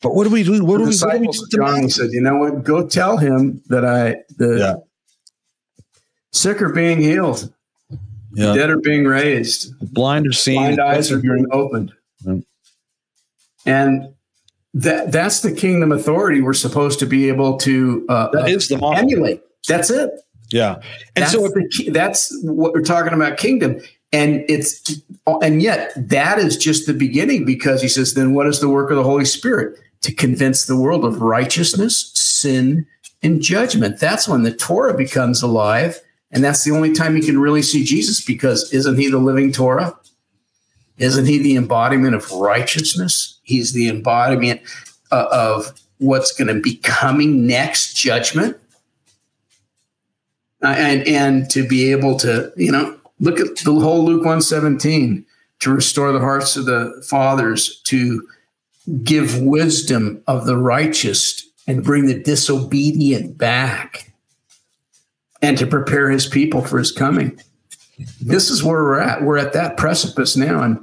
but 0.00 0.14
what 0.14 0.24
do 0.24 0.30
we 0.30 0.44
do? 0.44 0.64
What 0.64 0.78
do 0.78 0.84
we, 0.84 0.96
what 0.96 1.12
do 1.12 1.20
we 1.20 1.56
John 1.56 1.82
he 1.82 1.88
said, 1.88 2.10
you 2.12 2.20
know 2.20 2.36
what? 2.36 2.62
Go 2.62 2.86
tell 2.86 3.16
him 3.16 3.62
that 3.68 3.84
I 3.84 4.22
the 4.36 4.58
yeah. 4.58 5.84
sick 6.32 6.62
are 6.62 6.72
being 6.72 7.00
healed. 7.00 7.52
Yeah. 8.34 8.54
Dead 8.54 8.70
are 8.70 8.78
being 8.78 9.04
raised. 9.04 9.72
Blind 9.92 10.26
are 10.26 10.32
seeing. 10.32 10.76
Blind 10.76 10.80
eyes 10.80 11.10
are 11.10 11.18
being 11.18 11.46
opened. 11.50 11.92
Yeah. 12.24 12.36
And 13.64 14.14
that 14.74 15.10
that's 15.10 15.40
the 15.40 15.52
kingdom 15.52 15.90
authority 15.92 16.42
we're 16.42 16.52
supposed 16.52 16.98
to 17.00 17.06
be 17.06 17.28
able 17.28 17.56
to 17.58 18.06
uh, 18.08 18.28
that 18.32 18.48
is 18.48 18.68
the 18.68 18.76
model. 18.76 18.98
emulate. 18.98 19.42
That's 19.66 19.90
it. 19.90 20.10
Yeah, 20.50 20.76
and 21.14 21.24
that's 21.24 21.32
so 21.32 21.48
the, 21.48 21.90
that's 21.92 22.36
what 22.42 22.72
we're 22.72 22.82
talking 22.82 23.12
about 23.12 23.36
kingdom, 23.36 23.80
and 24.12 24.44
it's 24.48 25.00
and 25.42 25.60
yet 25.60 25.92
that 25.96 26.38
is 26.38 26.56
just 26.56 26.86
the 26.86 26.94
beginning 26.94 27.44
because 27.44 27.82
he 27.82 27.88
says, 27.88 28.14
then 28.14 28.32
what 28.32 28.46
is 28.46 28.60
the 28.60 28.68
work 28.68 28.90
of 28.90 28.96
the 28.96 29.02
Holy 29.02 29.26
Spirit 29.26 29.78
to 30.02 30.14
convince 30.14 30.64
the 30.64 30.76
world 30.76 31.04
of 31.04 31.20
righteousness, 31.20 32.12
sin, 32.14 32.86
and 33.22 33.42
judgment? 33.42 34.00
That's 34.00 34.26
when 34.26 34.42
the 34.42 34.54
Torah 34.54 34.96
becomes 34.96 35.42
alive, 35.42 36.00
and 36.32 36.42
that's 36.42 36.64
the 36.64 36.70
only 36.70 36.94
time 36.94 37.16
you 37.16 37.22
can 37.22 37.38
really 37.38 37.62
see 37.62 37.84
Jesus 37.84 38.24
because 38.24 38.72
isn't 38.72 38.96
he 38.96 39.10
the 39.10 39.18
living 39.18 39.52
Torah? 39.52 39.98
Isn't 40.98 41.26
he 41.26 41.38
the 41.38 41.56
embodiment 41.56 42.14
of 42.14 42.30
righteousness? 42.32 43.38
He's 43.42 43.72
the 43.72 43.88
embodiment 43.88 44.62
uh, 45.12 45.26
of 45.30 45.80
what's 45.98 46.32
going 46.32 46.48
to 46.54 46.60
be 46.60 46.76
coming 46.76 47.46
next 47.46 47.94
judgment. 47.94 48.56
Uh, 50.62 50.74
and 50.76 51.06
and 51.06 51.48
to 51.48 51.66
be 51.66 51.92
able 51.92 52.16
to 52.16 52.52
you 52.56 52.72
know 52.72 52.98
look 53.20 53.38
at 53.38 53.56
the 53.58 53.72
whole 53.72 54.04
Luke 54.04 54.24
117 54.24 55.24
to 55.60 55.70
restore 55.72 56.12
the 56.12 56.18
hearts 56.18 56.56
of 56.56 56.66
the 56.66 57.04
fathers 57.08 57.80
to 57.82 58.26
give 59.02 59.40
wisdom 59.40 60.22
of 60.26 60.46
the 60.46 60.56
righteous 60.56 61.46
and 61.66 61.84
bring 61.84 62.06
the 62.06 62.20
disobedient 62.20 63.36
back 63.36 64.12
and 65.42 65.58
to 65.58 65.66
prepare 65.66 66.10
his 66.10 66.26
people 66.26 66.62
for 66.62 66.78
his 66.78 66.90
coming. 66.90 67.38
This 68.20 68.50
is 68.50 68.64
where 68.64 68.82
we're 68.82 69.00
at. 69.00 69.22
We're 69.22 69.38
at 69.38 69.52
that 69.52 69.76
precipice 69.76 70.36
now 70.36 70.62
and 70.62 70.78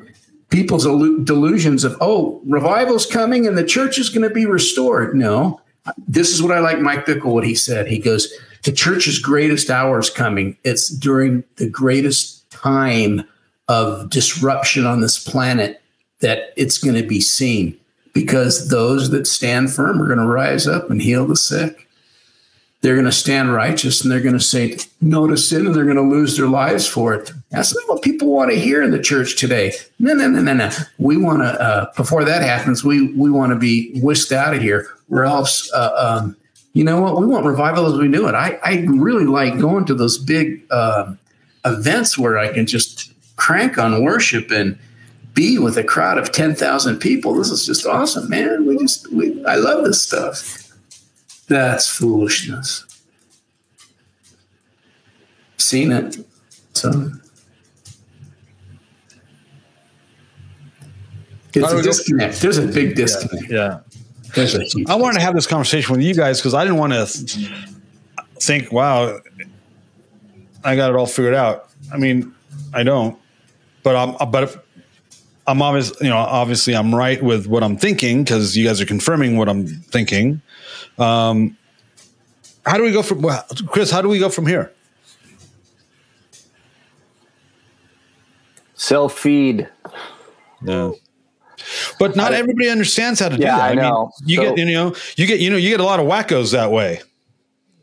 people's 0.50 0.84
delusions 1.24 1.84
of 1.84 1.98
oh 2.02 2.42
revival's 2.46 3.06
coming 3.06 3.48
and 3.48 3.58
the 3.58 3.66
church 3.66 3.98
is 3.98 4.10
going 4.10 4.28
to 4.28 4.34
be 4.34 4.46
restored. 4.46 5.16
No. 5.16 5.60
This 6.08 6.32
is 6.32 6.42
what 6.42 6.52
i 6.52 6.60
like 6.60 6.80
mike 6.80 7.06
bickle 7.06 7.34
what 7.34 7.46
he 7.46 7.56
said. 7.56 7.88
He 7.88 8.00
goes 8.00 8.34
the 8.66 8.72
church's 8.72 9.20
greatest 9.20 9.70
hour 9.70 10.00
is 10.00 10.10
coming. 10.10 10.58
It's 10.64 10.90
during 10.90 11.44
the 11.58 11.70
greatest 11.70 12.50
time 12.50 13.24
of 13.68 14.10
disruption 14.10 14.86
on 14.86 15.02
this 15.02 15.24
planet 15.24 15.82
that 16.20 16.52
it's 16.58 16.80
going 16.80 16.96
to 16.96 17.08
be 17.08 17.22
seen 17.22 17.78
because 18.14 18.70
those 18.70 19.12
that 19.12 19.28
stand 19.28 19.72
firm 19.72 20.02
are 20.02 20.08
going 20.08 20.20
to 20.20 20.26
rise 20.26 20.68
up 20.68 20.90
and 20.90 21.02
heal 21.02 21.28
the 21.28 21.36
sick. 21.36 21.88
They're 22.82 22.96
going 22.96 23.06
to 23.06 23.12
stand 23.12 23.54
righteous 23.54 24.02
and 24.02 24.12
they're 24.12 24.20
going 24.20 24.38
to 24.38 24.44
say 24.44 24.78
no 25.00 25.28
to 25.28 25.38
sin 25.38 25.68
and 25.68 25.76
they're 25.76 25.86
going 25.86 25.96
to 25.96 26.02
lose 26.02 26.38
their 26.38 26.48
lives 26.48 26.88
for 26.88 27.14
it. 27.14 27.32
That's 27.52 27.76
not 27.76 27.88
what 27.88 28.04
people 28.04 28.32
want 28.32 28.52
to 28.52 28.60
hear 28.60 28.82
in 28.82 28.92
the 28.92 29.02
church 29.02 29.38
today. 29.38 29.74
No, 30.00 30.14
no, 30.14 30.28
no, 30.28 30.42
no, 30.42 30.54
no. 30.54 30.70
We 30.98 31.18
want 31.18 31.40
to, 31.40 31.62
uh, 31.62 31.92
before 31.96 32.24
that 32.26 32.42
happens, 32.42 32.84
we, 32.84 33.12
we 33.14 33.30
want 33.30 33.52
to 33.52 33.60
be 33.60 34.00
whisked 34.02 34.32
out 34.32 34.56
of 34.56 34.62
here 34.62 34.88
or 35.10 35.24
else 35.24 35.72
uh, 35.74 35.92
um, 35.96 36.38
you 36.76 36.84
know 36.84 37.00
what? 37.00 37.18
We 37.18 37.26
want 37.26 37.46
revival 37.46 37.86
as 37.86 37.98
we 37.98 38.10
knew 38.10 38.28
it. 38.28 38.36
I, 38.36 38.60
I 38.62 38.86
really 38.90 39.24
like 39.24 39.58
going 39.58 39.86
to 39.86 39.94
those 39.96 40.18
big 40.18 40.62
uh, 40.70 41.16
events 41.64 42.18
where 42.18 42.38
I 42.38 42.52
can 42.52 42.66
just 42.66 43.14
crank 43.38 43.78
on 43.78 44.04
worship 44.04 44.52
and 44.52 44.78
be 45.34 45.58
with 45.58 45.78
a 45.78 45.86
crowd 45.86 46.18
of 46.18 46.34
10,000 46.34 46.98
people. 46.98 47.34
This 47.34 47.50
is 47.50 47.66
just 47.66 47.86
awesome, 47.86 48.30
man. 48.30 48.66
We 48.66 48.78
just, 48.78 49.10
we, 49.14 49.42
I 49.46 49.56
love 49.56 49.86
this 49.86 50.04
stuff. 50.04 50.70
That's 51.48 51.88
foolishness. 51.88 52.86
Seen 55.56 55.94
it. 55.94 56.18
So 56.74 57.10
it's 61.54 61.72
a 61.72 61.82
disconnect. 61.82 62.42
There's 62.42 62.58
a 62.58 62.68
big 62.68 62.96
disconnect. 62.96 63.50
Yeah. 63.50 63.80
I 64.88 64.96
wanted 64.96 65.20
to 65.20 65.22
have 65.22 65.36
this 65.36 65.48
conversation 65.48 65.96
with 65.96 66.04
you 66.04 66.14
guys 66.14 66.40
because 66.40 66.54
I 66.54 66.64
didn't 66.64 66.78
want 66.78 66.94
to 66.94 67.06
think, 68.42 68.72
wow, 68.72 69.20
I 70.64 70.76
got 70.76 70.90
it 70.90 70.96
all 70.96 71.06
figured 71.06 71.34
out. 71.34 71.70
I 71.94 71.98
mean, 71.98 72.34
I 72.74 72.84
don't, 72.84 73.18
but 73.84 73.96
I'm, 73.96 74.32
but 74.32 74.66
I'm 75.48 75.62
obvious, 75.62 75.94
you 76.02 76.10
know, 76.10 76.18
obviously 76.18 76.76
I'm 76.76 76.94
right 76.94 77.22
with 77.22 77.48
what 77.48 77.64
I'm 77.64 77.78
thinking 77.78 78.24
because 78.24 78.58
you 78.58 78.66
guys 78.66 78.82
are 78.82 78.86
confirming 78.86 79.38
what 79.38 79.48
I'm 79.48 79.68
thinking. 79.68 80.42
Um, 80.98 81.58
how 82.66 82.78
do 82.78 82.84
we 82.84 82.92
go 82.92 83.04
from, 83.04 83.22
well, 83.22 83.46
Kris, 83.68 83.92
how 83.92 84.02
do 84.02 84.10
we 84.10 84.18
go 84.18 84.30
from 84.30 84.48
here? 84.48 84.72
Self 88.74 89.18
feed. 89.18 89.70
Yeah. 90.64 90.92
But 92.00 92.16
not 92.16 92.34
I, 92.34 92.38
everybody 92.38 92.70
understands 92.70 93.20
how 93.20 93.30
to 93.30 93.38
do 93.38 93.44
that. 93.44 93.60
I, 93.60 93.70
I 93.70 93.74
know. 93.74 94.12
Mean, 94.22 94.30
you 94.30 94.36
so, 94.38 94.42
get 94.44 94.58
you 94.58 94.74
know 94.74 94.96
you 95.18 95.28
get 95.28 95.40
you 95.40 95.50
know 95.50 95.58
you 95.58 95.70
get 95.70 95.80
a 95.80 95.84
lot 95.86 96.00
of 96.00 96.08
wackos 96.08 96.52
that 96.52 96.72
way. 96.72 97.02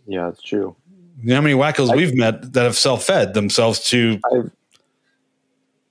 Yeah, 0.07 0.29
it's 0.29 0.43
true. 0.43 0.75
You 1.23 1.29
know 1.29 1.37
how 1.37 1.41
many 1.41 1.55
wackos 1.55 1.91
I, 1.91 1.97
we've 1.97 2.15
met 2.15 2.53
that 2.53 2.65
have 2.65 2.77
self-fed 2.77 3.35
themselves 3.35 3.81
to 3.91 4.19
I've, 4.33 4.51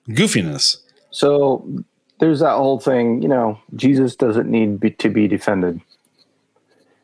goofiness. 0.09 0.77
So 1.11 1.65
there's 2.19 2.39
that 2.39 2.55
whole 2.55 2.79
thing. 2.79 3.21
You 3.21 3.29
know, 3.29 3.59
Jesus 3.75 4.15
doesn't 4.15 4.49
need 4.49 4.79
be, 4.79 4.91
to 4.91 5.09
be 5.09 5.27
defended 5.27 5.81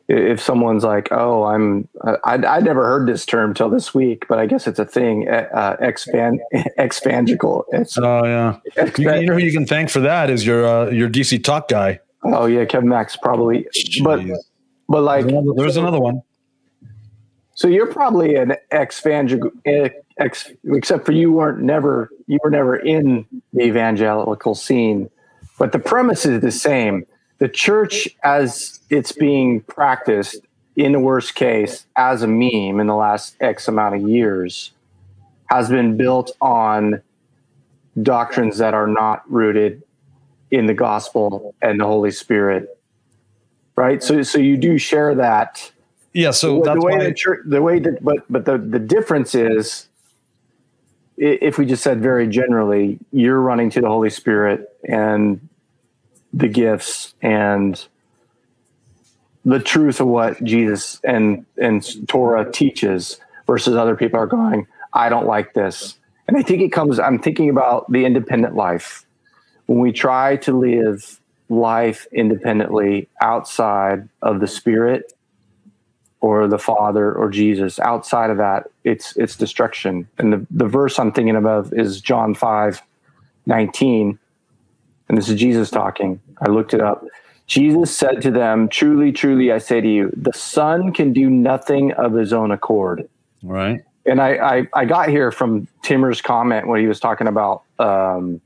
if 0.08 0.40
someone's 0.40 0.84
like, 0.84 1.08
"Oh, 1.12 1.44
I'm," 1.44 1.86
I 2.24 2.34
I 2.34 2.60
never 2.60 2.84
heard 2.84 3.06
this 3.06 3.26
term 3.26 3.52
till 3.52 3.68
this 3.68 3.94
week, 3.94 4.24
but 4.28 4.38
I 4.38 4.46
guess 4.46 4.66
it's 4.66 4.78
a 4.78 4.84
thing. 4.84 5.28
Uh, 5.28 5.76
expand 5.80 6.40
expangical. 6.78 7.66
It's, 7.72 7.98
oh 7.98 8.24
yeah, 8.24 8.58
expand- 8.76 9.20
you, 9.20 9.26
know 9.26 9.34
who 9.34 9.40
you 9.40 9.52
can 9.52 9.66
thank 9.66 9.90
for 9.90 10.00
that 10.00 10.30
is 10.30 10.46
your 10.46 10.66
uh, 10.66 10.90
your 10.90 11.10
DC 11.10 11.44
talk 11.44 11.68
guy. 11.68 12.00
Oh 12.24 12.46
yeah, 12.46 12.64
Kevin 12.64 12.88
Max 12.88 13.16
probably, 13.16 13.66
Jeez. 13.76 14.02
but 14.02 14.20
but 14.88 15.02
like 15.02 15.26
there's 15.26 15.32
another, 15.32 15.52
there's 15.56 15.76
another 15.76 16.00
one. 16.00 16.22
So 17.54 17.68
you're 17.68 17.92
probably 17.92 18.36
an 18.36 18.54
expangical, 18.70 19.50
ex, 20.18 20.50
except 20.72 21.04
for 21.04 21.12
you 21.12 21.32
weren't 21.32 21.60
never 21.60 22.08
you 22.26 22.38
were 22.42 22.50
never 22.50 22.76
in 22.76 23.26
the 23.52 23.62
evangelical 23.62 24.54
scene, 24.54 25.10
but 25.58 25.72
the 25.72 25.78
premise 25.78 26.24
is 26.24 26.40
the 26.40 26.52
same 26.52 27.04
the 27.38 27.48
church 27.48 28.08
as 28.24 28.80
it's 28.90 29.12
being 29.12 29.60
practiced 29.62 30.46
in 30.76 30.92
the 30.92 31.00
worst 31.00 31.34
case 31.34 31.86
as 31.96 32.22
a 32.22 32.26
meme 32.26 32.80
in 32.80 32.86
the 32.86 32.94
last 32.94 33.36
x 33.40 33.68
amount 33.68 33.94
of 33.94 34.02
years 34.08 34.72
has 35.46 35.68
been 35.68 35.96
built 35.96 36.30
on 36.40 37.02
doctrines 38.02 38.58
that 38.58 38.74
are 38.74 38.86
not 38.86 39.28
rooted 39.30 39.82
in 40.50 40.66
the 40.66 40.74
gospel 40.74 41.54
and 41.62 41.80
the 41.80 41.84
holy 41.84 42.10
spirit 42.10 42.78
right? 43.78 44.02
So 44.02 44.22
so 44.22 44.38
you 44.38 44.56
do 44.56 44.76
share 44.76 45.14
that. 45.14 45.70
Yeah 46.12 46.32
so 46.32 46.60
the, 46.62 46.74
the 46.74 46.80
way 46.80 46.98
why 46.98 47.04
the 47.04 47.14
church 47.14 47.40
the 47.46 47.62
way 47.62 47.78
that 47.78 48.02
but 48.02 48.24
but 48.28 48.44
the 48.44 48.58
the 48.58 48.80
difference 48.80 49.34
is 49.34 49.88
if 51.16 51.58
we 51.58 51.66
just 51.66 51.82
said 51.82 52.00
very 52.00 52.26
generally 52.26 52.98
you're 53.12 53.40
running 53.40 53.70
to 53.70 53.80
the 53.80 53.88
holy 53.88 54.10
spirit 54.10 54.68
and 54.88 55.48
the 56.38 56.48
gifts 56.48 57.14
and 57.20 57.84
the 59.44 59.58
truth 59.58 60.00
of 60.00 60.06
what 60.06 60.42
Jesus 60.44 61.00
and 61.02 61.44
and 61.56 62.08
Torah 62.08 62.50
teaches 62.50 63.18
versus 63.46 63.74
other 63.74 63.96
people 63.96 64.20
are 64.20 64.26
going, 64.26 64.66
I 64.92 65.08
don't 65.08 65.26
like 65.26 65.54
this. 65.54 65.98
And 66.28 66.36
I 66.36 66.42
think 66.42 66.62
it 66.62 66.70
comes 66.70 67.00
I'm 67.00 67.18
thinking 67.18 67.50
about 67.50 67.90
the 67.90 68.04
independent 68.04 68.54
life. 68.54 69.04
When 69.66 69.80
we 69.80 69.92
try 69.92 70.36
to 70.36 70.56
live 70.56 71.20
life 71.48 72.06
independently 72.12 73.08
outside 73.20 74.08
of 74.22 74.38
the 74.38 74.46
spirit 74.46 75.12
or 76.20 76.46
the 76.46 76.58
father 76.58 77.12
or 77.12 77.30
Jesus, 77.30 77.80
outside 77.80 78.30
of 78.30 78.36
that, 78.36 78.70
it's 78.84 79.16
it's 79.16 79.34
destruction. 79.34 80.08
And 80.18 80.32
the, 80.32 80.46
the 80.52 80.66
verse 80.66 81.00
I'm 81.00 81.10
thinking 81.10 81.34
of 81.34 81.72
is 81.72 82.00
John 82.00 82.36
5 82.36 82.80
19 83.46 84.20
and 85.08 85.16
this 85.16 85.28
is 85.28 85.38
Jesus 85.38 85.70
talking. 85.70 86.20
I 86.40 86.50
looked 86.50 86.74
it 86.74 86.80
up. 86.80 87.04
Jesus 87.46 87.96
said 87.96 88.20
to 88.22 88.30
them, 88.30 88.68
Truly, 88.68 89.10
truly, 89.10 89.50
I 89.52 89.58
say 89.58 89.80
to 89.80 89.88
you, 89.88 90.12
the 90.14 90.32
Son 90.32 90.92
can 90.92 91.12
do 91.12 91.30
nothing 91.30 91.92
of 91.92 92.12
his 92.12 92.32
own 92.32 92.50
accord. 92.50 93.08
Right. 93.42 93.82
And 94.04 94.20
I, 94.20 94.36
I, 94.36 94.68
I 94.74 94.84
got 94.84 95.08
here 95.08 95.32
from 95.32 95.66
Timmer's 95.82 96.20
comment 96.20 96.66
when 96.66 96.80
he 96.80 96.86
was 96.86 97.00
talking 97.00 97.26
about 97.26 97.62
um, 97.78 98.40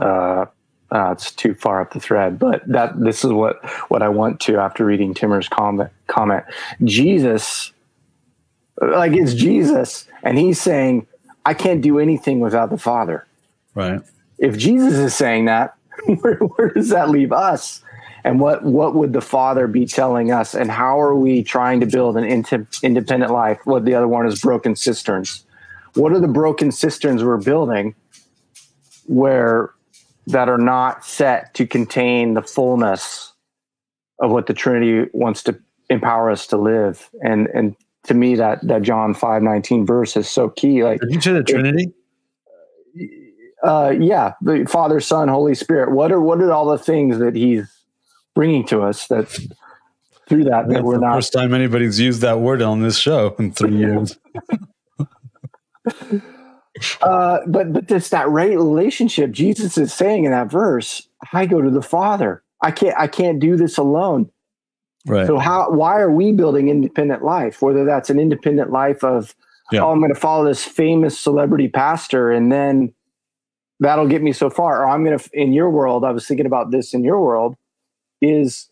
uh, 0.00 0.46
uh, 0.90 1.10
it's 1.10 1.32
too 1.32 1.54
far 1.54 1.80
up 1.80 1.92
the 1.92 2.00
thread. 2.00 2.38
But 2.38 2.66
that 2.68 2.98
this 3.00 3.24
is 3.24 3.32
what 3.32 3.64
what 3.90 4.02
I 4.02 4.08
want 4.08 4.40
to 4.40 4.58
after 4.58 4.84
reading 4.84 5.14
Timmer's 5.14 5.48
comment. 5.48 5.90
Comment. 6.06 6.44
Jesus, 6.84 7.72
like 8.80 9.12
it's 9.12 9.34
Jesus, 9.34 10.06
and 10.22 10.38
he's 10.38 10.60
saying, 10.60 11.06
"I 11.44 11.54
can't 11.54 11.80
do 11.80 11.98
anything 11.98 12.40
without 12.40 12.70
the 12.70 12.78
Father." 12.78 13.26
Right. 13.74 14.00
If 14.38 14.56
Jesus 14.56 14.94
is 14.94 15.14
saying 15.14 15.46
that, 15.46 15.74
where, 16.20 16.36
where 16.36 16.70
does 16.70 16.90
that 16.90 17.10
leave 17.10 17.32
us? 17.32 17.82
And 18.24 18.40
what 18.40 18.64
what 18.64 18.94
would 18.94 19.12
the 19.12 19.20
Father 19.20 19.66
be 19.66 19.86
telling 19.86 20.32
us? 20.32 20.54
And 20.54 20.70
how 20.70 20.98
are 21.00 21.14
we 21.14 21.42
trying 21.42 21.80
to 21.80 21.86
build 21.86 22.16
an 22.16 22.24
independent 22.24 23.30
life? 23.30 23.60
What 23.64 23.84
the 23.84 23.94
other 23.94 24.08
one 24.08 24.26
is 24.26 24.40
broken 24.40 24.76
cisterns. 24.76 25.44
What 25.94 26.12
are 26.12 26.20
the 26.20 26.28
broken 26.28 26.72
cisterns 26.72 27.22
we're 27.22 27.36
building? 27.36 27.94
Where 29.06 29.72
that 30.26 30.48
are 30.48 30.58
not 30.58 31.04
set 31.04 31.52
to 31.54 31.66
contain 31.66 32.32
the 32.32 32.42
fullness 32.42 33.34
of 34.20 34.30
what 34.30 34.46
the 34.46 34.54
Trinity 34.54 35.10
wants 35.12 35.42
to 35.42 35.58
empower 35.90 36.30
us 36.30 36.46
to 36.46 36.56
live. 36.56 37.10
And 37.22 37.48
and 37.48 37.76
to 38.04 38.14
me 38.14 38.36
that 38.36 38.66
that 38.66 38.82
John 38.82 39.12
5 39.12 39.42
19 39.42 39.84
verse 39.84 40.16
is 40.16 40.28
so 40.28 40.48
key. 40.48 40.82
Like 40.82 41.00
Did 41.00 41.12
you 41.12 41.20
say 41.20 41.32
the 41.32 41.42
Trinity? 41.42 41.92
Uh 43.64 43.94
yeah, 43.98 44.34
the 44.40 44.66
Father, 44.68 45.00
Son, 45.00 45.28
Holy 45.28 45.54
Spirit. 45.54 45.92
What 45.92 46.12
are 46.12 46.20
what 46.20 46.40
are 46.40 46.52
all 46.52 46.66
the 46.66 46.78
things 46.78 47.18
that 47.18 47.34
he's 47.34 47.66
bringing 48.34 48.66
to 48.66 48.82
us 48.82 49.06
that 49.08 49.28
through 50.28 50.44
that 50.44 50.68
that 50.68 50.82
we're 50.84 50.94
the 50.94 51.00
not 51.00 51.14
first 51.14 51.32
time 51.32 51.54
anybody's 51.54 52.00
used 52.00 52.20
that 52.22 52.40
word 52.40 52.62
on 52.62 52.80
this 52.82 52.98
show 52.98 53.34
in 53.38 53.52
three 53.52 53.76
years. 53.76 54.16
Uh, 57.02 57.38
but 57.46 57.72
but 57.72 57.88
it's 57.90 58.08
that 58.08 58.28
right 58.28 58.50
relationship. 58.50 59.30
Jesus 59.30 59.78
is 59.78 59.92
saying 59.92 60.24
in 60.24 60.32
that 60.32 60.50
verse, 60.50 61.06
"I 61.32 61.46
go 61.46 61.62
to 61.62 61.70
the 61.70 61.82
Father. 61.82 62.42
I 62.62 62.72
can't 62.72 62.96
I 62.98 63.06
can't 63.06 63.38
do 63.38 63.56
this 63.56 63.78
alone." 63.78 64.28
Right. 65.06 65.26
So 65.26 65.38
how 65.38 65.70
why 65.70 66.00
are 66.00 66.10
we 66.10 66.32
building 66.32 66.68
independent 66.68 67.22
life? 67.24 67.62
Whether 67.62 67.84
that's 67.84 68.10
an 68.10 68.18
independent 68.18 68.72
life 68.72 69.04
of 69.04 69.36
Yeah. 69.70 69.82
oh, 69.82 69.92
I'm 69.92 70.00
going 70.00 70.12
to 70.12 70.18
follow 70.18 70.44
this 70.46 70.64
famous 70.64 71.18
celebrity 71.18 71.68
pastor, 71.68 72.32
and 72.32 72.50
then 72.50 72.92
that'll 73.80 74.08
get 74.08 74.22
me 74.22 74.32
so 74.32 74.50
far. 74.50 74.82
Or 74.82 74.88
I'm 74.88 75.04
going 75.04 75.18
to 75.18 75.30
in 75.32 75.52
your 75.52 75.70
world. 75.70 76.04
I 76.04 76.10
was 76.10 76.26
thinking 76.26 76.46
about 76.46 76.70
this 76.70 76.94
in 76.94 77.04
your 77.04 77.20
world. 77.20 77.56
Is 78.20 78.68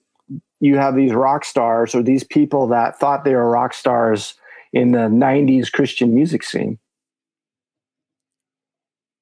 you 0.61 0.79
have 0.79 0.95
these 0.95 1.13
rock 1.13 1.45
stars 1.45 1.95
or 1.95 2.03
these 2.03 2.25
people 2.25 2.69
that 2.69 2.99
thought 2.99 3.25
they 3.25 3.35
were 3.35 3.51
rock 3.51 3.75
stars 3.75 4.35
in 4.73 4.93
the 4.93 5.09
90s 5.09 5.71
Christian 5.71 6.15
music 6.15 6.43
scene 6.43 6.79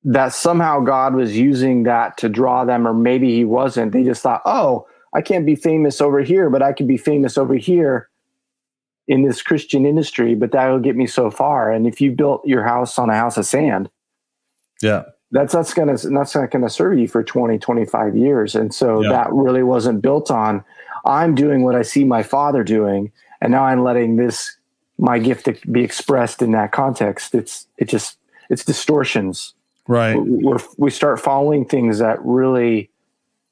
that 0.05 0.33
somehow 0.33 0.81
God 0.81 1.14
was 1.14 1.37
using 1.37 1.83
that 1.83 2.16
to 2.18 2.28
draw 2.28 2.64
them, 2.64 2.87
or 2.87 2.95
maybe 2.95 3.35
He 3.35 3.45
wasn't. 3.45 3.93
They 3.93 4.05
just 4.05 4.22
thought, 4.22 4.43
oh, 4.45 4.87
I 5.14 5.20
can't 5.22 5.45
be 5.45 5.57
famous 5.57 6.01
over 6.01 6.20
here, 6.20 6.49
but 6.51 6.62
I 6.62 6.72
could 6.72 6.89
be 6.89 6.97
famous 6.97 7.37
over 7.37 7.55
here 7.55 8.09
in 9.09 9.26
this 9.26 9.43
Christian 9.43 9.85
industry, 9.85 10.35
but 10.35 10.53
that'll 10.53 10.78
get 10.78 10.97
me 10.97 11.07
so 11.07 11.31
far. 11.31 11.72
And 11.72 11.87
if 11.87 12.01
you 12.01 12.12
built 12.12 12.47
your 12.47 12.62
house 12.62 12.99
on 12.99 13.11
a 13.11 13.14
house 13.14 13.37
of 13.37 13.45
sand, 13.45 13.91
Yeah. 14.81 15.03
That's 15.33 15.53
that's 15.53 15.74
gonna 15.74 15.97
that's 15.97 16.35
not 16.35 16.51
gonna 16.51 16.70
serve 16.70 16.99
you 16.99 17.09
for 17.09 17.22
20, 17.22 17.59
25 17.59 18.16
years. 18.16 18.55
And 18.55 18.74
so 18.74 19.03
Yeah. 19.03 19.11
that 19.11 19.33
really 19.33 19.62
wasn't 19.62 20.03
built 20.03 20.31
on 20.31 20.64
I'm 21.05 21.35
doing 21.35 21.62
what 21.64 21.74
I 21.74 21.83
see 21.83 22.05
my 22.05 22.22
father 22.22 22.62
doing, 22.62 23.11
and 23.41 23.53
now 23.53 23.64
I'm 23.64 23.83
letting 23.83 24.16
this 24.16 24.57
my 24.99 25.18
gift 25.18 25.47
to 25.47 25.57
be 25.70 25.83
expressed 25.83 26.43
in 26.43 26.51
that 26.53 26.72
context. 26.72 27.35
It's 27.35 27.66
it 27.78 27.89
just 27.89 28.18
it's 28.51 28.64
distortions 28.64 29.55
Right. 29.89 30.14
we're, 30.14 30.59
we 30.78 30.91
start 30.91 31.20
following 31.20 31.64
things 31.64 31.99
that 31.99 32.18
really 32.24 32.91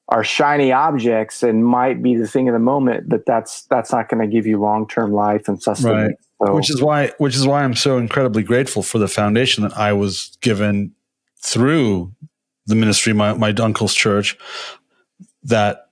are 0.09 0.23
shiny 0.23 0.71
objects 0.73 1.43
and 1.43 1.65
might 1.65 2.01
be 2.03 2.15
the 2.17 2.29
thing 2.29 2.49
of 2.49 2.53
the 2.53 2.59
moment, 2.61 3.09
but 3.09 3.27
that's 3.27 3.63
that's 3.65 3.91
not 3.91 4.09
going 4.09 4.21
to 4.21 4.33
give 4.33 4.47
you 4.47 4.59
long 4.61 4.87
term 4.87 5.13
life 5.13 5.49
and 5.49 5.61
sustenance. 5.63 6.17
So, 6.41 6.55
which 6.55 6.71
is 6.71 6.81
why 6.81 7.13
which 7.19 7.35
is 7.35 7.47
why 7.47 7.65
I'm 7.65 7.75
so 7.75 7.99
incredibly 7.99 8.43
grateful 8.43 8.83
for 8.83 8.99
the 8.99 9.09
foundation 9.09 9.65
that 9.65 9.77
I 9.77 9.93
was 9.93 10.37
given 10.41 10.95
through 11.41 12.13
the 12.67 12.75
ministry 12.75 13.13
my 13.13 13.33
my 13.35 13.51
uncle's 13.51 13.95
church 13.95 14.37
that 15.43 15.89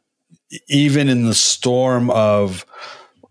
even 0.69 1.09
in 1.09 1.27
the 1.27 1.35
storm 1.35 2.11
of 2.11 2.65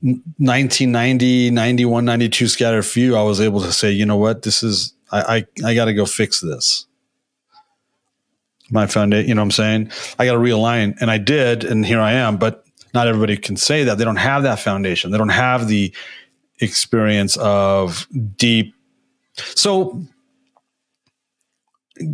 1990 0.01 1.51
91 1.51 2.05
92 2.05 2.45
Scaterd 2.45 2.91
Few 2.91 3.16
I 3.16 3.24
was 3.24 3.39
able 3.39 3.61
to 3.61 3.72
say 3.72 3.91
you 3.91 4.05
know 4.05 4.18
what? 4.18 4.41
This 4.41 4.63
is 4.63 4.93
I 5.11 5.45
I, 5.63 5.70
I 5.70 5.76
got 5.76 5.86
to 5.86 5.93
go 5.93 6.05
fix 6.05 6.41
this. 6.41 6.86
My 8.72 8.88
foundation 8.88 9.30
you 9.30 9.36
know 9.36 9.41
what 9.41 9.45
I'm 9.45 9.51
saying? 9.51 9.91
I 10.20 10.26
got 10.26 10.34
to 10.34 10.39
realign 10.39 10.97
and 10.99 11.11
I 11.11 11.18
did 11.18 11.63
and 11.63 11.86
here 11.86 12.01
I 12.01 12.13
am 12.13 12.38
but 12.38 12.63
not 12.93 13.07
everybody 13.07 13.38
can 13.38 13.57
say 13.57 13.84
that. 13.84 13.97
They 13.97 14.05
don't 14.05 14.16
have 14.16 14.43
that 14.43 14.59
foundation. 14.59 15.11
They 15.11 15.18
don't 15.18 15.30
have 15.30 15.68
the 15.68 15.93
experience 16.61 17.36
of 17.38 18.07
deep 18.38 18.74
so 19.38 20.01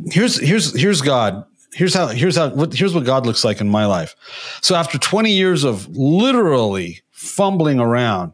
here's 0.09 0.39
here's 0.39 0.79
here's 0.79 1.01
god. 1.01 1.45
Here's 1.73 1.93
how 1.93 2.07
here's 2.07 2.35
how 2.35 2.49
what, 2.49 2.73
here's 2.73 2.93
what 2.93 3.05
god 3.05 3.25
looks 3.25 3.43
like 3.43 3.61
in 3.61 3.69
my 3.69 3.85
life. 3.85 4.15
So 4.61 4.75
after 4.75 4.97
20 4.97 5.31
years 5.31 5.63
of 5.63 5.87
literally 5.95 7.01
fumbling 7.11 7.79
around 7.79 8.33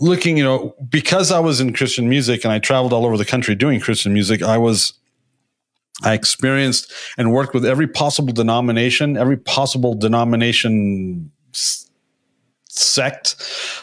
looking 0.00 0.36
you 0.36 0.44
know 0.44 0.76
because 0.88 1.32
i 1.32 1.40
was 1.40 1.60
in 1.60 1.72
christian 1.72 2.08
music 2.08 2.44
and 2.44 2.52
i 2.52 2.58
traveled 2.60 2.92
all 2.92 3.04
over 3.04 3.16
the 3.16 3.24
country 3.24 3.56
doing 3.56 3.80
christian 3.80 4.12
music 4.12 4.42
i 4.42 4.56
was 4.56 4.92
i 6.04 6.12
experienced 6.12 6.92
and 7.16 7.32
worked 7.32 7.52
with 7.52 7.64
every 7.64 7.88
possible 7.88 8.32
denomination 8.32 9.16
every 9.16 9.36
possible 9.36 9.94
denomination 9.94 11.32
sect 12.78 13.36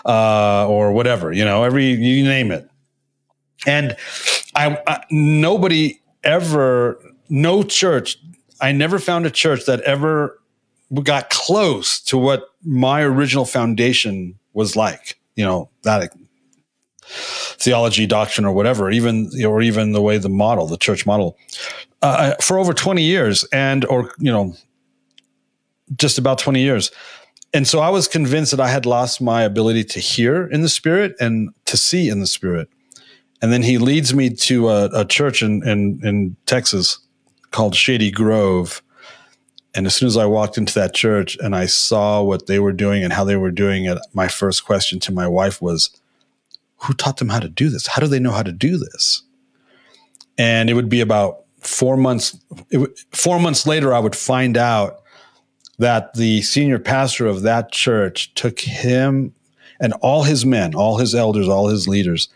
uh, 0.05 0.67
or 0.67 0.91
whatever 0.91 1.31
you 1.31 1.43
know 1.43 1.63
every 1.63 1.85
you 1.85 2.23
name 2.23 2.51
it. 2.51 2.69
And 3.67 3.95
I, 4.55 4.77
I 4.87 5.03
nobody 5.09 5.99
ever 6.25 6.99
no 7.29 7.63
church 7.63 8.17
i 8.61 8.71
never 8.71 8.99
found 8.99 9.25
a 9.25 9.31
church 9.31 9.65
that 9.65 9.81
ever 9.81 10.39
got 11.03 11.29
close 11.29 11.99
to 11.99 12.17
what 12.17 12.49
my 12.63 13.01
original 13.01 13.45
foundation 13.45 14.37
was 14.53 14.75
like 14.75 15.17
you 15.35 15.45
know 15.45 15.69
that 15.83 16.11
theology 17.07 18.05
doctrine 18.05 18.45
or 18.45 18.51
whatever 18.51 18.89
even 18.89 19.29
or 19.45 19.61
even 19.61 19.91
the 19.91 20.01
way 20.01 20.17
the 20.17 20.29
model 20.29 20.67
the 20.67 20.77
church 20.77 21.05
model. 21.05 21.37
Uh, 22.01 22.35
for 22.41 22.59
over 22.59 22.73
20 22.73 23.01
years 23.01 23.43
and 23.45 23.85
or 23.85 24.11
you 24.19 24.31
know 24.31 24.53
just 25.95 26.17
about 26.17 26.37
20 26.39 26.61
years. 26.61 26.91
And 27.53 27.67
so 27.67 27.79
i 27.79 27.89
was 27.89 28.07
convinced 28.07 28.51
that 28.51 28.59
i 28.59 28.67
had 28.67 28.85
lost 28.85 29.21
my 29.21 29.43
ability 29.43 29.83
to 29.85 29.99
hear 29.99 30.47
in 30.47 30.61
the 30.61 30.69
spirit 30.69 31.15
and 31.19 31.49
to 31.65 31.77
see 31.77 32.09
in 32.09 32.19
the 32.19 32.27
spirit 32.27 32.69
and 33.45 33.53
then 33.53 33.61
he 33.61 33.77
leads 33.77 34.11
me 34.11 34.31
to 34.31 34.69
a, 34.69 34.85
a 34.85 35.05
church 35.05 35.43
in, 35.43 35.61
in 35.67 35.99
in 36.03 36.35
texas 36.47 36.97
called 37.51 37.75
shady 37.75 38.09
grove. 38.09 38.81
And 39.75 39.85
as 39.85 39.93
soon 39.93 40.07
as 40.07 40.17
i 40.17 40.25
walked 40.25 40.57
into 40.57 40.73
that 40.73 40.95
church 40.95 41.37
and 41.39 41.55
i 41.55 41.67
saw 41.67 42.23
what 42.23 42.47
they 42.47 42.57
were 42.57 42.71
doing 42.71 43.03
and 43.03 43.13
how 43.13 43.23
they 43.23 43.35
were 43.35 43.51
doing 43.51 43.85
it 43.85 43.99
my 44.13 44.27
first 44.27 44.65
question 44.65 44.99
to 45.01 45.11
my 45.11 45.27
wife 45.27 45.61
was 45.61 45.91
who 46.77 46.95
taught 46.95 47.17
them 47.17 47.29
how 47.29 47.39
to 47.39 47.47
do 47.47 47.69
this? 47.69 47.85
How 47.85 48.01
do 48.01 48.07
they 48.07 48.17
know 48.17 48.31
how 48.31 48.41
to 48.41 48.51
do 48.51 48.77
this? 48.77 49.21
And 50.39 50.67
it 50.67 50.73
would 50.73 50.89
be 50.89 51.01
about 51.01 51.41
four 51.59 51.97
months 51.97 52.35
it, 52.71 52.99
four 53.11 53.39
months 53.39 53.67
later 53.67 53.93
i 53.93 53.99
would 53.99 54.15
find 54.15 54.57
out 54.57 55.01
that 55.77 56.13
the 56.15 56.41
senior 56.41 56.79
pastor 56.79 57.27
of 57.27 57.43
that 57.43 57.71
church 57.71 58.33
took 58.33 58.59
him 58.59 59.33
and 59.79 59.93
all 59.93 60.23
his 60.23 60.45
men 60.45 60.73
all 60.73 60.97
his 60.97 61.13
elders 61.15 61.47
all 61.47 61.67
his 61.67 61.87
leaders 61.87 62.29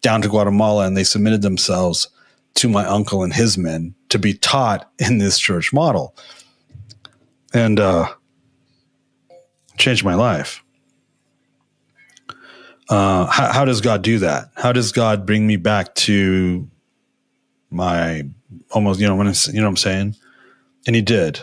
down 0.00 0.22
to 0.22 0.28
guatemala 0.28 0.86
and 0.86 0.96
they 0.96 1.04
submitted 1.04 1.42
themselves 1.42 2.08
to 2.54 2.68
my 2.68 2.84
uncle 2.84 3.22
and 3.22 3.32
his 3.32 3.56
men 3.56 3.94
to 4.08 4.18
be 4.18 4.34
taught 4.34 4.90
in 4.98 5.18
this 5.18 5.38
church 5.38 5.72
model. 5.72 6.14
And 7.54 7.78
uh 7.80 8.08
changed 9.76 10.04
my 10.04 10.14
life. 10.14 10.62
Uh 12.88 13.26
how, 13.26 13.52
how 13.52 13.64
does 13.64 13.80
god 13.80 14.02
do 14.02 14.18
that? 14.18 14.50
How 14.56 14.72
does 14.72 14.92
god 14.92 15.24
bring 15.26 15.46
me 15.46 15.56
back 15.56 15.94
to 15.96 16.68
my 17.70 18.24
almost 18.70 18.98
you 18.98 19.06
know 19.06 19.14
when 19.14 19.26
you 19.26 19.52
know 19.54 19.62
what 19.62 19.68
i'm 19.68 19.76
saying? 19.76 20.16
And 20.86 20.96
he 20.96 21.02
did. 21.02 21.40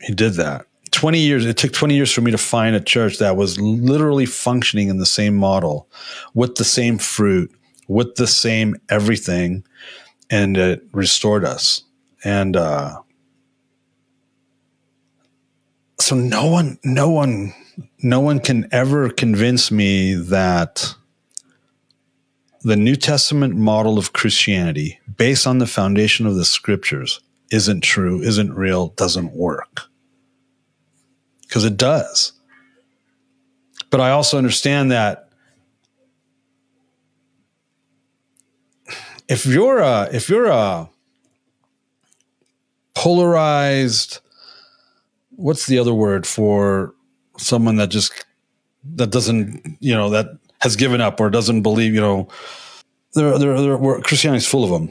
He 0.00 0.14
did 0.14 0.34
that 0.34 0.66
20 0.92 1.18
years 1.18 1.44
it 1.44 1.56
took 1.56 1.72
20 1.72 1.94
years 1.94 2.12
for 2.12 2.20
me 2.20 2.30
to 2.30 2.38
find 2.38 2.76
a 2.76 2.80
church 2.80 3.18
that 3.18 3.36
was 3.36 3.60
literally 3.60 4.26
functioning 4.26 4.88
in 4.88 4.98
the 4.98 5.06
same 5.06 5.34
model 5.34 5.88
with 6.34 6.54
the 6.56 6.64
same 6.64 6.98
fruit 6.98 7.50
with 7.88 8.14
the 8.14 8.26
same 8.26 8.76
everything 8.88 9.64
and 10.30 10.56
it 10.56 10.82
restored 10.92 11.44
us 11.44 11.82
and 12.24 12.56
uh 12.56 12.96
so 15.98 16.16
no 16.16 16.46
one 16.46 16.78
no 16.84 17.08
one 17.08 17.52
no 18.02 18.20
one 18.20 18.40
can 18.40 18.68
ever 18.72 19.08
convince 19.08 19.70
me 19.70 20.14
that 20.14 20.94
the 22.62 22.76
New 22.76 22.94
Testament 22.94 23.56
model 23.56 23.98
of 23.98 24.12
Christianity, 24.12 25.00
based 25.16 25.46
on 25.46 25.58
the 25.58 25.66
foundation 25.66 26.26
of 26.26 26.36
the 26.36 26.44
scriptures, 26.44 27.20
isn't 27.50 27.82
true, 27.82 28.20
isn't 28.20 28.54
real, 28.54 28.88
doesn't 28.88 29.32
work. 29.32 29.82
Because 31.52 31.66
it 31.66 31.76
does. 31.76 32.32
But 33.90 34.00
I 34.00 34.12
also 34.12 34.38
understand 34.38 34.90
that 34.90 35.28
if 39.28 39.44
you're 39.44 39.80
a 39.80 40.08
if 40.14 40.30
you're 40.30 40.46
a 40.46 40.88
polarized 42.94 44.20
what's 45.32 45.66
the 45.66 45.78
other 45.78 45.92
word 45.92 46.26
for 46.26 46.94
someone 47.36 47.76
that 47.76 47.90
just 47.90 48.24
that 48.94 49.10
doesn't 49.10 49.76
you 49.80 49.94
know 49.94 50.08
that 50.08 50.28
has 50.62 50.74
given 50.74 51.02
up 51.02 51.20
or 51.20 51.28
doesn't 51.28 51.60
believe 51.60 51.92
you 51.92 52.00
know 52.00 52.28
there 53.12 53.38
there, 53.38 53.60
there 53.60 54.00
Christianity's 54.00 54.48
full 54.48 54.64
of 54.64 54.70
them 54.70 54.88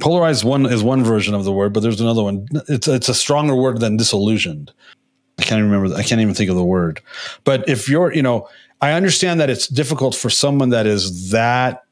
polarized 0.00 0.44
one 0.44 0.66
is 0.66 0.82
one 0.82 1.02
version 1.02 1.34
of 1.34 1.44
the 1.44 1.52
word 1.52 1.72
but 1.72 1.80
there's 1.80 2.02
another 2.02 2.22
one. 2.22 2.46
It's 2.68 2.86
it's 2.88 3.08
a 3.08 3.14
stronger 3.14 3.54
word 3.54 3.80
than 3.80 3.96
disillusioned 3.96 4.70
I 5.38 5.42
can't 5.42 5.62
remember 5.62 5.94
I 5.94 6.02
can't 6.02 6.20
even 6.20 6.34
think 6.34 6.50
of 6.50 6.56
the 6.56 6.64
word 6.64 7.00
but 7.44 7.68
if 7.68 7.88
you're 7.88 8.12
you 8.12 8.22
know 8.22 8.48
I 8.80 8.92
understand 8.92 9.40
that 9.40 9.50
it's 9.50 9.68
difficult 9.68 10.14
for 10.14 10.30
someone 10.30 10.70
that 10.70 10.86
is 10.86 11.30
that 11.30 11.84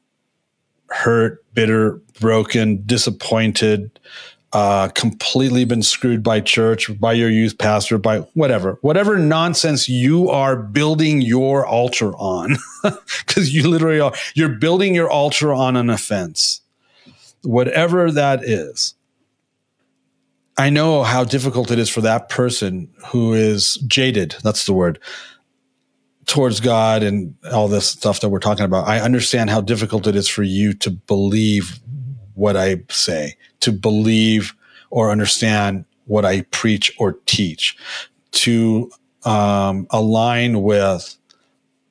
hurt 0.89 1.43
bitter 1.53 2.01
broken 2.19 2.83
disappointed 2.85 3.99
uh, 4.55 4.87
completely 4.89 5.65
been 5.65 5.83
screwed 5.83 6.23
by 6.23 6.39
church, 6.39 6.89
by 6.97 7.11
your 7.11 7.29
youth 7.29 7.57
pastor, 7.57 7.97
by 7.97 8.19
whatever, 8.35 8.77
whatever 8.81 9.19
nonsense 9.19 9.89
you 9.89 10.29
are 10.29 10.55
building 10.55 11.19
your 11.19 11.65
altar 11.67 12.15
on, 12.15 12.55
because 13.25 13.53
you 13.53 13.67
literally 13.67 13.99
are, 13.99 14.13
you're 14.33 14.47
building 14.47 14.95
your 14.95 15.09
altar 15.09 15.53
on 15.53 15.75
an 15.75 15.89
offense, 15.89 16.61
whatever 17.41 18.09
that 18.09 18.45
is. 18.45 18.94
I 20.57 20.69
know 20.69 21.03
how 21.03 21.23
difficult 21.23 21.71
it 21.71 21.79
is 21.79 21.89
for 21.89 22.01
that 22.01 22.29
person 22.29 22.89
who 23.07 23.33
is 23.33 23.75
jaded. 23.87 24.35
That's 24.43 24.65
the 24.65 24.73
word 24.73 24.99
towards 26.25 26.59
God 26.59 27.03
and 27.03 27.35
all 27.51 27.67
this 27.67 27.87
stuff 27.87 28.21
that 28.21 28.29
we're 28.29 28.39
talking 28.39 28.65
about. 28.65 28.87
I 28.87 28.99
understand 28.99 29.49
how 29.49 29.61
difficult 29.61 30.07
it 30.07 30.15
is 30.15 30.27
for 30.27 30.43
you 30.43 30.73
to 30.75 30.91
believe 30.91 31.79
what 32.33 32.55
I 32.57 32.81
say, 32.89 33.35
to 33.61 33.71
believe 33.71 34.53
or 34.89 35.11
understand 35.11 35.85
what 36.05 36.25
I 36.25 36.41
preach 36.51 36.93
or 36.97 37.13
teach, 37.25 37.77
to 38.31 38.91
um, 39.23 39.87
align 39.89 40.61
with 40.61 41.17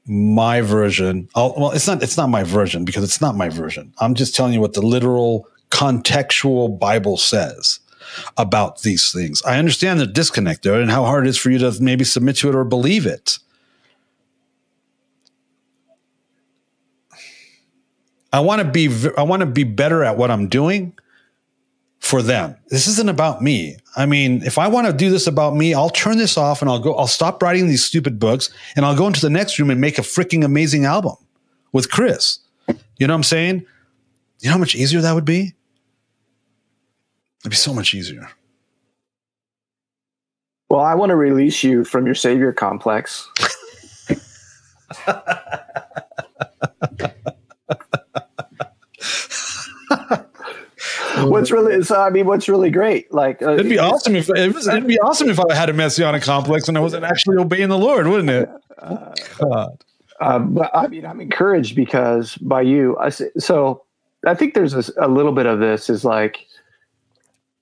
my 0.07 0.61
version. 0.61 1.28
I'll, 1.35 1.55
well, 1.57 1.70
it's 1.73 1.86
not 1.86 2.03
it's 2.03 2.16
not 2.16 2.28
my 2.28 2.45
version 2.45 2.85
because 2.85 3.05
it's 3.05 3.20
not 3.20 3.36
my 3.36 3.49
version. 3.49 3.93
I'm 3.99 4.15
just 4.15 4.35
telling 4.35 4.53
you 4.53 4.61
what 4.61 4.74
the 4.74 4.82
literal 4.82 5.49
contextual 5.70 6.78
Bible 6.78 7.16
says 7.16 7.81
about 8.36 8.82
these 8.82 9.12
things. 9.12 9.43
I 9.44 9.59
understand 9.59 10.01
the 10.01 10.06
disconnect 10.06 10.62
there 10.62 10.81
and 10.81 10.90
how 10.90 11.05
hard 11.05 11.26
it 11.26 11.31
is 11.31 11.36
for 11.36 11.51
you 11.51 11.59
to 11.59 11.72
maybe 11.81 12.05
submit 12.05 12.36
to 12.36 12.48
it 12.48 12.55
or 12.55 12.64
believe 12.64 13.06
it. 13.06 13.39
I 18.32 18.40
want 18.40 18.62
to 18.62 18.68
be 18.68 18.89
I 19.16 19.22
want 19.22 19.40
to 19.40 19.47
be 19.47 19.62
better 19.62 20.02
at 20.02 20.16
what 20.16 20.31
I'm 20.31 20.48
doing 20.48 20.98
for 22.01 22.20
them. 22.20 22.56
This 22.68 22.89
isn't 22.89 23.09
about 23.09 23.40
me. 23.43 23.76
I 23.97 24.06
mean, 24.06 24.43
if 24.43 24.59
I 24.59 24.66
want 24.66 24.89
to 24.89 24.93
do 24.93 25.09
this 25.09 25.28
about 25.28 25.55
me, 25.55 25.72
I'll 25.72 25.89
turn 25.89 26.18
this 26.18 26.36
off 26.36 26.60
and 26.60 26.68
I'll 26.68 26.81
go 26.81 26.97
I'll 26.97 27.06
stop 27.06 27.40
writing 27.43 27.68
these 27.68 27.85
stupid 27.85 28.18
books 28.18 28.51
and 28.74 28.85
I'll 28.85 28.97
go 28.97 29.06
into 29.06 29.20
the 29.20 29.31
next 29.31 29.59
room 29.60 29.70
and 29.70 29.81
make 29.81 29.98
a 29.98 30.02
freaking 30.02 30.44
amazing 30.44 30.85
album 30.85 31.14
with 31.72 31.93
Kris. 31.93 32.40
You 32.66 33.06
know 33.06 33.14
what 33.14 33.18
I'm 33.18 33.22
saying? 33.22 33.66
You 34.40 34.48
know 34.48 34.52
how 34.52 34.59
much 34.59 34.74
easier 34.74 35.01
that 35.01 35.14
would 35.14 35.24
be? 35.24 35.55
It'd 37.45 37.51
be 37.51 37.57
so 37.57 37.75
much 37.75 37.95
easier. 37.95 38.29
Well, 40.71 40.81
I 40.81 40.95
want 40.95 41.11
to 41.11 41.16
release 41.16 41.62
you 41.62 41.85
from 41.85 42.07
your 42.07 42.15
savior 42.15 42.53
complex. 42.53 43.29
what's 51.29 51.51
really 51.51 51.83
so 51.83 52.01
I 52.01 52.11
mean, 52.11 52.27
what's 52.27 52.49
really 52.49 52.71
great? 52.71 53.12
Like 53.12 53.43
uh, 53.43 53.53
it'd 53.53 53.69
be 53.69 53.79
awesome 53.79 54.16
if 54.16 54.31
it 54.31 54.55
was, 54.55 54.66
it'd 54.66 54.87
be 54.87 54.99
awesome 55.01 55.29
if 55.29 55.39
I 55.39 55.55
had 55.55 55.69
a 55.69 55.75
messianic 55.75 56.23
complex 56.23 56.66
and 56.69 56.79
I 56.79 56.81
wasn't 56.81 57.05
actually 57.05 57.37
obeying 57.37 57.69
the 57.69 57.79
Lord, 57.79 58.07
wouldn't 58.07 58.31
it? 58.31 58.49
Uh, 58.79 59.69
uh, 60.21 60.39
but 60.39 60.71
I 60.75 60.87
mean, 60.87 61.05
I'm 61.05 61.21
encouraged 61.21 61.77
because 61.77 62.37
by 62.37 62.62
you. 62.62 62.97
I, 62.99 63.11
so 63.11 63.85
I 64.27 64.35
think 64.35 64.55
there's 64.55 64.75
a, 64.75 64.85
a 64.99 65.09
little 65.09 65.33
bit 65.33 65.47
of 65.47 65.59
this 65.59 65.91
is 65.91 66.05
like, 66.05 66.47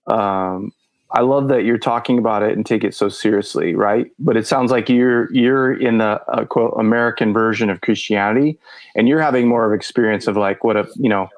um, 0.07 0.73
I 1.15 1.21
love 1.21 1.49
that 1.49 1.65
you're 1.65 1.79
talking 1.79 2.19
about 2.19 2.43
it 2.43 2.57
and 2.57 2.65
take 2.65 2.85
it 2.85 2.95
so 2.95 3.09
seriously, 3.11 3.75
right? 3.75 4.11
But 4.19 4.37
it 4.37 4.47
sounds 4.47 4.71
like 4.71 4.89
you're 4.89 5.33
you're 5.33 5.73
in 5.73 5.99
the 5.99 6.23
uh, 6.29 6.47
quote 6.47 6.75
American 6.79 7.33
version 7.33 7.69
of 7.69 7.83
Christianity, 7.83 8.59
and 8.95 9.09
you're 9.09 9.21
having 9.21 9.47
more 9.47 9.67
of 9.67 9.79
experience 9.79 10.27
of 10.27 10.37
like 10.37 10.65
what 10.65 10.77
a 10.77 10.89
you 10.97 11.11
know 11.11 11.29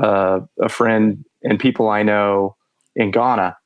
uh, 0.00 0.40
a 0.60 0.68
friend 0.68 1.24
and 1.44 1.60
people 1.60 1.88
I 1.88 2.02
know 2.02 2.56
in 2.96 3.12
Ghana 3.12 3.56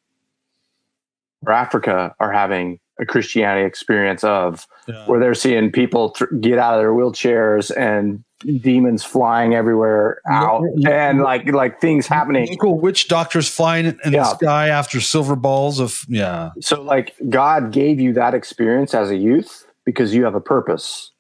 or 1.47 1.53
Africa 1.53 2.15
are 2.21 2.33
having 2.33 2.79
a 3.01 3.07
Christianity 3.07 3.67
experience 3.67 4.25
of, 4.25 4.67
yeah. 4.87 5.07
where 5.07 5.21
they're 5.21 5.35
seeing 5.35 5.71
people 5.71 6.11
th- 6.11 6.31
get 6.41 6.59
out 6.59 6.75
of 6.75 6.81
their 6.81 6.93
wheelchairs 6.93 7.75
and 7.77 8.25
demons 8.61 9.05
flying 9.05 9.55
everywhere 9.55 10.21
out 10.31 10.63
and 10.87 11.23
like 11.23 11.47
like 11.51 11.81
things 11.81 12.07
happening. 12.07 12.49
Local 12.51 12.79
witch 12.79 13.09
doctors 13.09 13.49
flying 13.49 13.87
in 13.87 13.99
yeah. 14.05 14.11
the 14.11 14.35
sky 14.37 14.69
after 14.69 15.01
silver 15.01 15.35
balls 15.35 15.81
of 15.81 16.05
yeah. 16.09 16.51
So 16.61 16.81
like 16.81 17.15
God 17.29 17.73
gave 17.73 18.01
you 18.01 18.13
that 18.13 18.35
experience 18.35 18.95
as 18.95 19.11
a 19.11 19.17
youth 19.17 19.67
because 19.85 20.15
you 20.15 20.25
have 20.25 20.35
a 20.35 20.41
purpose. 20.41 21.11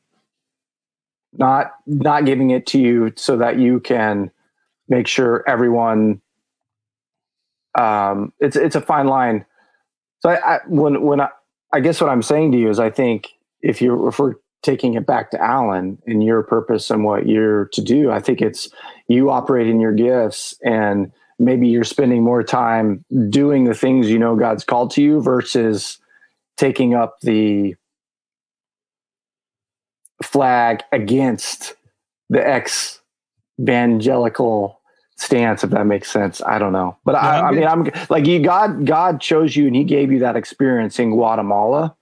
Not 1.33 1.73
not 1.87 2.25
giving 2.25 2.51
it 2.51 2.67
to 2.69 2.79
you 2.79 3.13
so 3.17 3.37
that 3.37 3.59
you 3.59 3.81
can 3.81 4.31
make 4.89 5.07
sure 5.07 5.45
everyone 5.47 6.21
um, 7.79 8.33
it's 8.41 8.57
it's 8.57 8.77
a 8.77 8.81
fine 8.81 9.07
line. 9.07 9.45
So 10.21 10.31
I, 10.31 10.55
I, 10.55 10.59
when 10.67 11.03
when 11.03 11.21
I, 11.21 11.29
I 11.73 11.81
guess 11.81 12.01
what 12.01 12.11
I'm 12.11 12.23
saying 12.23 12.53
to 12.53 12.59
you 12.59 12.71
is 12.71 12.79
I 12.79 12.91
think 12.91 13.29
if 13.61 13.83
you 13.83 14.09
if 14.09 14.19
we're 14.19 14.35
taking 14.63 14.95
it 14.95 15.07
back 15.07 15.31
to 15.31 15.43
Allan 15.43 15.99
and 16.07 16.25
your 16.25 16.43
purpose 16.43 16.91
and 16.91 17.05
what 17.05 17.27
you're 17.27 17.67
to 17.67 17.83
do, 17.83 18.11
I 18.11 18.21
think 18.21 18.41
it's 18.41 18.69
you 19.07 19.31
operating 19.31 19.81
your 19.81 19.93
gifts 19.93 20.55
and 20.65 21.13
maybe 21.39 21.69
you're 21.69 21.85
spending 21.85 22.23
more 22.23 22.43
time 22.43 23.05
doing 23.29 23.65
the 23.65 23.75
things 23.75 24.11
you 24.11 24.19
know 24.19 24.35
God's 24.35 24.65
called 24.65 24.91
to 24.93 25.03
you 25.03 25.21
versus 25.21 25.99
taking 26.57 26.95
up 26.95 27.21
the 27.21 27.77
flag 30.23 30.83
against 30.93 31.75
the 32.29 32.47
ex 32.47 33.01
evangelical 33.61 34.78
stance 35.19 35.65
if 35.65 35.71
that 35.71 35.87
makes 35.87 36.11
sense. 36.11 36.41
I 36.43 36.59
don't 36.59 36.73
know. 36.73 36.97
But 37.05 37.17
I, 37.17 37.49
I, 37.49 37.51
mean 37.51 37.67
i'm 37.67 37.91
like 38.09 38.27
you 38.27 38.41
god 38.41 38.87
god 38.87 39.21
chose 39.21 39.57
you 39.57 39.67
and 39.67 39.77
he 39.77 39.85
gave 39.85 40.13
you 40.13 40.21
that 40.21 40.37
experience 40.37 40.99
in 40.99 41.11
guatemala 41.11 41.95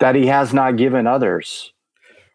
that 0.00 0.14
he 0.14 0.26
has 0.26 0.52
not 0.52 0.76
given 0.76 1.06
others. 1.06 1.72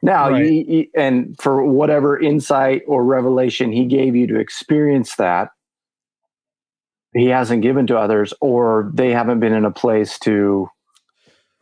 Now 0.02 0.32
right. 0.32 0.46
you, 0.46 0.66
you, 0.68 0.88
and 0.96 1.36
for 1.40 1.64
whatever 1.64 2.20
insight 2.20 2.84
or 2.88 3.04
revelation 3.04 3.72
he 3.72 3.86
gave 3.86 4.16
you 4.16 4.28
to 4.28 4.40
experience 4.40 5.16
that 5.16 5.50
he 7.14 7.28
hasn't 7.28 7.62
given 7.62 7.88
to 7.88 7.98
others 7.98 8.34
or 8.42 8.92
they 8.94 9.12
haven't 9.12 9.40
been 9.40 9.54
in 9.54 9.66
a 9.66 9.72
place 9.72 10.18
to 10.20 10.70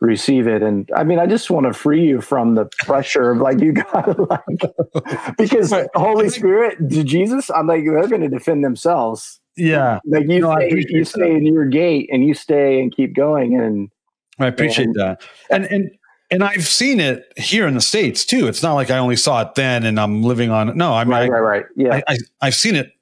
receive 0.02 0.46
it. 0.46 0.62
And 0.62 0.90
I 0.94 1.04
mean, 1.04 1.18
I 1.18 1.26
just 1.26 1.50
want 1.50 1.66
to 1.66 1.72
free 1.72 2.04
you 2.04 2.20
from 2.20 2.54
the 2.54 2.68
pressure 2.80 3.30
of 3.30 3.38
like, 3.38 3.60
you 3.60 3.72
got 3.72 4.02
to 4.02 4.22
like, 4.30 5.36
because 5.38 5.72
Holy 5.94 6.28
Spirit, 6.28 6.76
Jesus, 6.88 7.50
I'm 7.50 7.66
like, 7.66 7.84
they're 7.84 8.08
going 8.08 8.22
to 8.22 8.28
defend 8.28 8.64
themselves. 8.64 9.40
Yeah. 9.56 10.00
Like 10.04 10.28
you, 10.28 10.40
no, 10.40 10.54
stay, 10.56 10.84
you 10.88 11.04
stay 11.04 11.34
in 11.36 11.46
your 11.46 11.66
gate 11.66 12.10
and 12.12 12.26
you 12.26 12.34
stay 12.34 12.80
and 12.80 12.94
keep 12.94 13.14
going. 13.14 13.58
And 13.58 13.90
I 14.38 14.48
appreciate 14.48 14.86
and, 14.86 14.94
that. 14.96 15.22
And, 15.50 15.64
and, 15.66 15.90
and 16.30 16.42
I've 16.42 16.66
seen 16.66 16.98
it 16.98 17.32
here 17.36 17.68
in 17.68 17.74
the 17.74 17.80
States 17.80 18.24
too. 18.24 18.48
It's 18.48 18.62
not 18.62 18.74
like 18.74 18.90
I 18.90 18.98
only 18.98 19.16
saw 19.16 19.42
it 19.42 19.54
then 19.54 19.84
and 19.84 20.00
I'm 20.00 20.22
living 20.22 20.50
on 20.50 20.68
it. 20.68 20.76
No, 20.76 20.94
I 20.94 21.04
mean, 21.04 21.12
right, 21.12 21.30
right, 21.30 21.40
right. 21.40 21.64
Yeah. 21.76 22.00
I, 22.08 22.16
I, 22.40 22.46
have 22.46 22.54
seen 22.54 22.74
it 22.74 22.92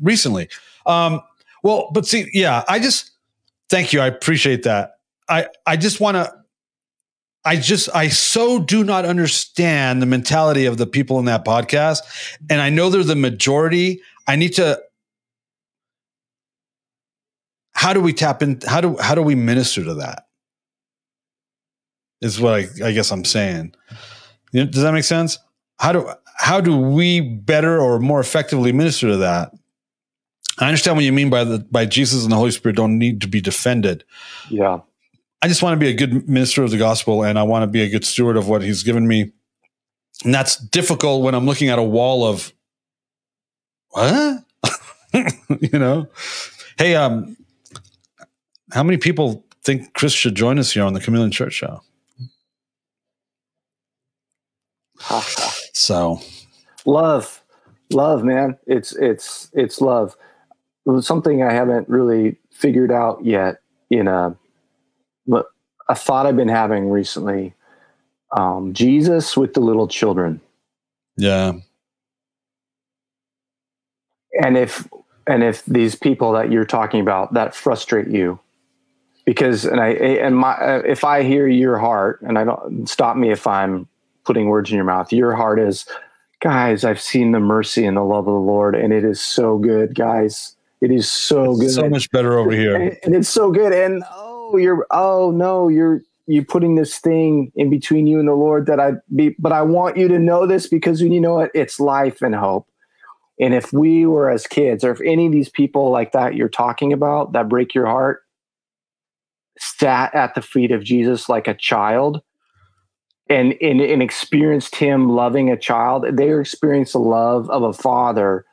recently. 0.00 0.48
Um, 0.86 1.20
well, 1.62 1.90
but 1.92 2.06
see, 2.06 2.30
yeah, 2.32 2.64
I 2.68 2.78
just, 2.78 3.10
thank 3.68 3.92
you. 3.92 4.00
I 4.00 4.06
appreciate 4.06 4.62
that. 4.62 4.98
I, 5.28 5.48
I 5.66 5.76
just 5.76 6.00
want 6.00 6.14
to 6.16 6.37
I 7.44 7.56
just 7.56 7.88
I 7.94 8.08
so 8.08 8.58
do 8.58 8.84
not 8.84 9.04
understand 9.04 10.02
the 10.02 10.06
mentality 10.06 10.66
of 10.66 10.76
the 10.76 10.86
people 10.86 11.18
in 11.18 11.24
that 11.26 11.44
podcast 11.44 12.00
and 12.50 12.60
I 12.60 12.70
know 12.70 12.90
they're 12.90 13.02
the 13.02 13.16
majority. 13.16 14.02
I 14.26 14.36
need 14.36 14.54
to 14.54 14.80
how 17.72 17.92
do 17.92 18.00
we 18.00 18.12
tap 18.12 18.42
in 18.42 18.60
how 18.66 18.80
do 18.80 18.96
how 18.98 19.14
do 19.14 19.22
we 19.22 19.34
minister 19.34 19.84
to 19.84 19.94
that? 19.94 20.24
Is 22.20 22.40
what 22.40 22.54
I, 22.54 22.88
I 22.88 22.92
guess 22.92 23.12
I'm 23.12 23.24
saying. 23.24 23.74
Does 24.52 24.82
that 24.82 24.92
make 24.92 25.04
sense? 25.04 25.38
How 25.78 25.92
do 25.92 26.10
how 26.36 26.60
do 26.60 26.76
we 26.76 27.20
better 27.20 27.80
or 27.80 28.00
more 28.00 28.20
effectively 28.20 28.72
minister 28.72 29.08
to 29.08 29.16
that? 29.18 29.52
I 30.58 30.66
understand 30.66 30.96
what 30.96 31.04
you 31.04 31.12
mean 31.12 31.30
by 31.30 31.44
the 31.44 31.60
by 31.70 31.86
Jesus 31.86 32.24
and 32.24 32.32
the 32.32 32.36
Holy 32.36 32.50
Spirit 32.50 32.76
don't 32.76 32.98
need 32.98 33.20
to 33.20 33.28
be 33.28 33.40
defended. 33.40 34.04
Yeah. 34.50 34.80
I 35.40 35.48
just 35.48 35.62
want 35.62 35.74
to 35.74 35.78
be 35.78 35.90
a 35.90 35.94
good 35.94 36.28
minister 36.28 36.64
of 36.64 36.70
the 36.70 36.78
gospel 36.78 37.22
and 37.22 37.38
I 37.38 37.44
want 37.44 37.62
to 37.62 37.66
be 37.68 37.82
a 37.82 37.88
good 37.88 38.04
steward 38.04 38.36
of 38.36 38.48
what 38.48 38.62
he's 38.62 38.82
given 38.82 39.06
me. 39.06 39.32
And 40.24 40.34
that's 40.34 40.56
difficult 40.56 41.22
when 41.22 41.34
I'm 41.34 41.46
looking 41.46 41.68
at 41.68 41.78
a 41.78 41.82
wall 41.82 42.26
of 42.26 42.52
what? 43.90 44.44
you 45.60 45.78
know? 45.78 46.08
Hey, 46.76 46.96
um, 46.96 47.36
how 48.72 48.82
many 48.82 48.98
people 48.98 49.44
think 49.62 49.94
Kris 49.94 50.12
should 50.12 50.34
join 50.34 50.58
us 50.58 50.72
here 50.72 50.82
on 50.82 50.92
the 50.92 51.00
Chameleon 51.00 51.30
Church 51.30 51.52
Show? 51.52 51.82
so 55.72 56.20
love, 56.84 57.42
love, 57.90 58.24
man. 58.24 58.58
It's 58.66 58.94
it's 58.96 59.50
it's 59.52 59.80
love. 59.80 60.16
Something 61.00 61.42
I 61.42 61.52
haven't 61.52 61.88
really 61.88 62.36
figured 62.50 62.90
out 62.90 63.24
yet 63.24 63.60
in 63.90 64.08
a 64.08 64.36
a 65.88 65.94
thought 65.94 66.26
I've 66.26 66.36
been 66.36 66.48
having 66.48 66.90
recently. 66.90 67.54
Um, 68.36 68.74
Jesus 68.74 69.36
with 69.36 69.54
the 69.54 69.60
little 69.60 69.88
children. 69.88 70.40
Yeah. 71.16 71.54
And 74.42 74.56
if 74.56 74.86
and 75.26 75.42
if 75.42 75.64
these 75.64 75.94
people 75.94 76.32
that 76.32 76.52
you're 76.52 76.66
talking 76.66 77.00
about 77.00 77.34
that 77.34 77.54
frustrate 77.54 78.08
you, 78.08 78.38
because 79.24 79.64
and 79.64 79.80
I 79.80 79.88
and 79.90 80.36
my 80.36 80.52
uh, 80.52 80.82
if 80.86 81.04
I 81.04 81.22
hear 81.22 81.48
your 81.48 81.78
heart 81.78 82.20
and 82.22 82.38
I 82.38 82.44
don't 82.44 82.86
stop 82.86 83.16
me 83.16 83.30
if 83.30 83.46
I'm 83.46 83.88
putting 84.28 84.48
words 84.48 84.70
in 84.70 84.76
your 84.76 84.84
mouth. 84.84 85.10
Your 85.10 85.34
heart 85.34 85.58
is, 85.58 85.86
guys. 86.40 86.84
I've 86.84 87.00
seen 87.00 87.32
the 87.32 87.40
mercy 87.40 87.86
and 87.86 87.96
the 87.96 88.02
love 88.02 88.28
of 88.28 88.34
the 88.34 88.40
Lord, 88.40 88.74
and 88.74 88.92
it 88.92 89.02
is 89.02 89.20
so 89.20 89.56
good, 89.56 89.94
guys. 89.94 90.54
It 90.82 90.90
is 90.90 91.10
so 91.10 91.52
it's 91.52 91.60
good. 91.60 91.70
So 91.70 91.88
much 91.88 92.10
better 92.10 92.38
over 92.38 92.52
here, 92.52 92.76
and, 92.76 92.98
and 93.02 93.14
it's 93.14 93.28
so 93.28 93.50
good. 93.50 93.72
And 93.72 94.04
oh, 94.48 94.56
you're 94.56 94.86
oh 94.90 95.30
no, 95.30 95.68
you're 95.68 96.00
you're 96.26 96.44
putting 96.44 96.74
this 96.74 96.98
thing 96.98 97.50
in 97.54 97.70
between 97.70 98.06
you 98.06 98.18
and 98.18 98.28
the 98.28 98.34
Lord 98.34 98.66
that 98.66 98.78
I 98.78 98.92
be, 99.14 99.34
but 99.38 99.52
I 99.52 99.62
want 99.62 99.96
you 99.96 100.08
to 100.08 100.18
know 100.18 100.46
this 100.46 100.66
because 100.66 101.00
you 101.00 101.20
know 101.20 101.34
what? 101.34 101.50
It's 101.54 101.80
life 101.80 102.20
and 102.20 102.34
hope. 102.34 102.68
And 103.40 103.54
if 103.54 103.72
we 103.72 104.04
were 104.04 104.28
as 104.30 104.46
kids, 104.46 104.84
or 104.84 104.90
if 104.90 105.00
any 105.00 105.26
of 105.26 105.32
these 105.32 105.48
people 105.48 105.90
like 105.90 106.12
that 106.12 106.34
you're 106.34 106.48
talking 106.48 106.92
about 106.92 107.32
that 107.32 107.48
break 107.48 107.74
your 107.74 107.86
heart, 107.86 108.22
sat 109.58 110.14
at 110.14 110.34
the 110.34 110.42
feet 110.42 110.70
of 110.70 110.84
Jesus 110.84 111.28
like 111.28 111.48
a 111.48 111.54
child 111.54 112.20
and, 113.30 113.54
and, 113.62 113.80
and 113.80 114.02
experienced 114.02 114.76
him 114.76 115.08
loving 115.08 115.50
a 115.50 115.56
child, 115.56 116.04
they 116.12 116.38
experienced 116.38 116.92
the 116.92 116.98
love 116.98 117.48
of 117.48 117.62
a 117.62 117.72
father 117.72 118.44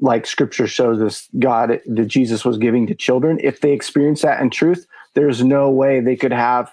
like 0.00 0.26
scripture 0.26 0.66
shows 0.66 1.00
us 1.02 1.28
God 1.38 1.80
that 1.86 2.06
Jesus 2.06 2.44
was 2.44 2.58
giving 2.58 2.86
to 2.86 2.94
children. 2.94 3.38
If 3.42 3.60
they 3.60 3.72
experience 3.72 4.22
that 4.22 4.40
in 4.40 4.50
truth, 4.50 4.86
there's 5.14 5.42
no 5.42 5.70
way 5.70 6.00
they 6.00 6.16
could 6.16 6.32
have. 6.32 6.72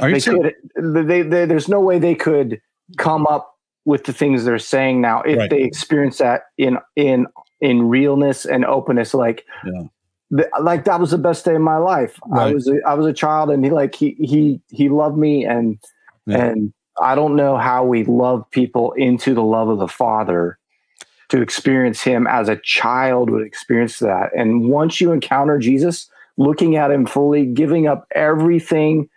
Are 0.00 0.08
you 0.08 0.14
they 0.16 0.20
saying- 0.20 0.42
could, 0.76 1.06
they, 1.08 1.22
they, 1.22 1.44
there's 1.46 1.68
no 1.68 1.80
way 1.80 1.98
they 1.98 2.14
could 2.14 2.60
come 2.96 3.26
up 3.26 3.54
with 3.84 4.04
the 4.04 4.12
things 4.12 4.44
they're 4.44 4.58
saying 4.58 5.00
now 5.00 5.22
if 5.22 5.38
Right. 5.38 5.50
they 5.50 5.62
experience 5.62 6.18
that 6.18 6.42
in 6.58 6.78
in 6.96 7.26
in 7.60 7.88
realness 7.88 8.44
and 8.46 8.64
openness. 8.64 9.12
Like, 9.14 9.44
Yeah. 9.64 9.82
the, 10.30 10.48
like 10.60 10.84
that 10.84 11.00
was 11.00 11.10
the 11.10 11.18
best 11.18 11.44
day 11.44 11.54
of 11.54 11.60
my 11.60 11.76
life. 11.76 12.18
I 12.32 12.52
was 12.54 12.68
a, 12.68 12.78
I 12.86 12.94
was 12.94 13.06
a 13.06 13.12
child, 13.12 13.50
and 13.50 13.64
he 13.64 13.70
like 13.70 13.94
he 13.94 14.10
he 14.20 14.60
he 14.70 14.88
loved 14.88 15.16
me, 15.18 15.44
and 15.44 15.78
Yeah. 16.26 16.44
and 16.46 16.72
I 17.00 17.14
don't 17.14 17.36
know 17.36 17.56
how 17.56 17.84
we 17.84 18.04
love 18.04 18.48
people 18.50 18.92
into 18.92 19.34
the 19.34 19.42
love 19.42 19.68
of 19.68 19.78
the 19.78 19.88
Father 19.88 20.58
to 21.30 21.40
experience 21.40 22.02
him 22.02 22.26
as 22.26 22.48
a 22.48 22.56
child 22.56 23.30
would 23.30 23.46
experience 23.46 23.98
that. 24.00 24.30
And 24.36 24.68
once 24.68 25.00
you 25.00 25.12
encounter 25.12 25.58
Jesus, 25.58 26.10
looking 26.40 26.74
at 26.76 26.90
him 26.90 27.04
fully, 27.04 27.44
giving 27.44 27.86
up 27.86 28.06
everything, 28.14 29.08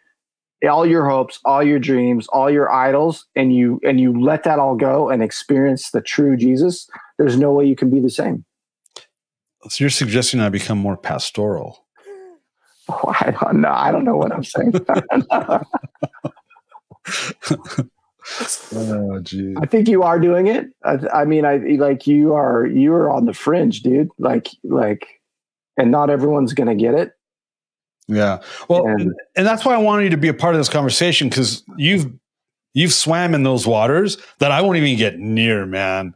all 0.70 0.86
your 0.86 1.10
hopes, 1.10 1.40
all 1.46 1.64
your 1.64 1.80
dreams, 1.80 2.28
all 2.28 2.52
your 2.52 2.72
idols, 2.72 3.26
and 3.36 3.56
you 3.56 3.80
and 3.84 4.00
you 4.00 4.20
let 4.20 4.44
that 4.44 4.60
all 4.60 4.76
go 4.76 5.10
and 5.10 5.24
experience 5.24 5.92
the 5.92 6.02
true 6.02 6.36
Jesus, 6.38 6.88
there's 7.18 7.38
no 7.38 7.52
way 7.52 7.66
you 7.66 7.76
can 7.76 7.90
be 7.90 8.00
the 8.00 8.10
same. 8.10 8.46
So 9.70 9.84
you're 9.84 9.90
suggesting 9.90 10.42
I 10.42 10.50
become 10.50 10.78
more 10.78 10.98
pastoral. 10.98 11.86
Oh, 12.90 13.16
I 13.22 13.32
don't 13.32 13.62
know. 13.62 13.72
I 13.72 13.92
don't 13.92 14.04
know 14.04 14.18
what 14.18 14.34
I'm 14.34 14.44
saying. 14.44 14.74
Oh, 18.74 19.20
geez. 19.20 19.56
I 19.62 19.66
think 19.66 19.90
you 19.90 20.04
are 20.04 20.18
doing 20.20 20.48
it. 20.48 20.68
I, 20.86 20.98
I 21.14 21.26
mean, 21.26 21.46
I 21.46 21.58
like 21.78 22.08
you 22.08 22.34
are 22.34 22.66
you 22.66 22.94
are 22.94 23.10
on 23.10 23.26
the 23.26 23.34
fringe, 23.34 23.82
dude. 23.82 24.10
Like 24.18 24.48
like, 24.64 25.08
and 25.78 25.92
not 25.92 26.10
everyone's 26.10 26.54
gonna 26.54 26.76
get 26.76 26.94
it. 26.94 27.14
Yeah. 28.08 28.40
Well, 28.68 28.88
And- 28.88 29.14
and, 29.36 29.48
that's 29.48 29.64
why 29.64 29.74
I 29.74 29.78
wanted 29.78 30.04
you 30.04 30.10
to 30.12 30.18
be 30.18 30.28
a 30.28 30.34
part 30.34 30.56
of 30.56 30.60
this 30.60 30.70
conversation 30.70 31.30
because 31.30 31.64
you've 31.78 32.12
you've 32.74 32.94
swam 32.94 33.34
in 33.34 33.44
those 33.44 33.66
waters 33.68 34.18
that 34.40 34.52
I 34.52 34.62
won't 34.62 34.78
even 34.78 34.98
get 34.98 35.20
near, 35.20 35.66
man. 35.66 36.16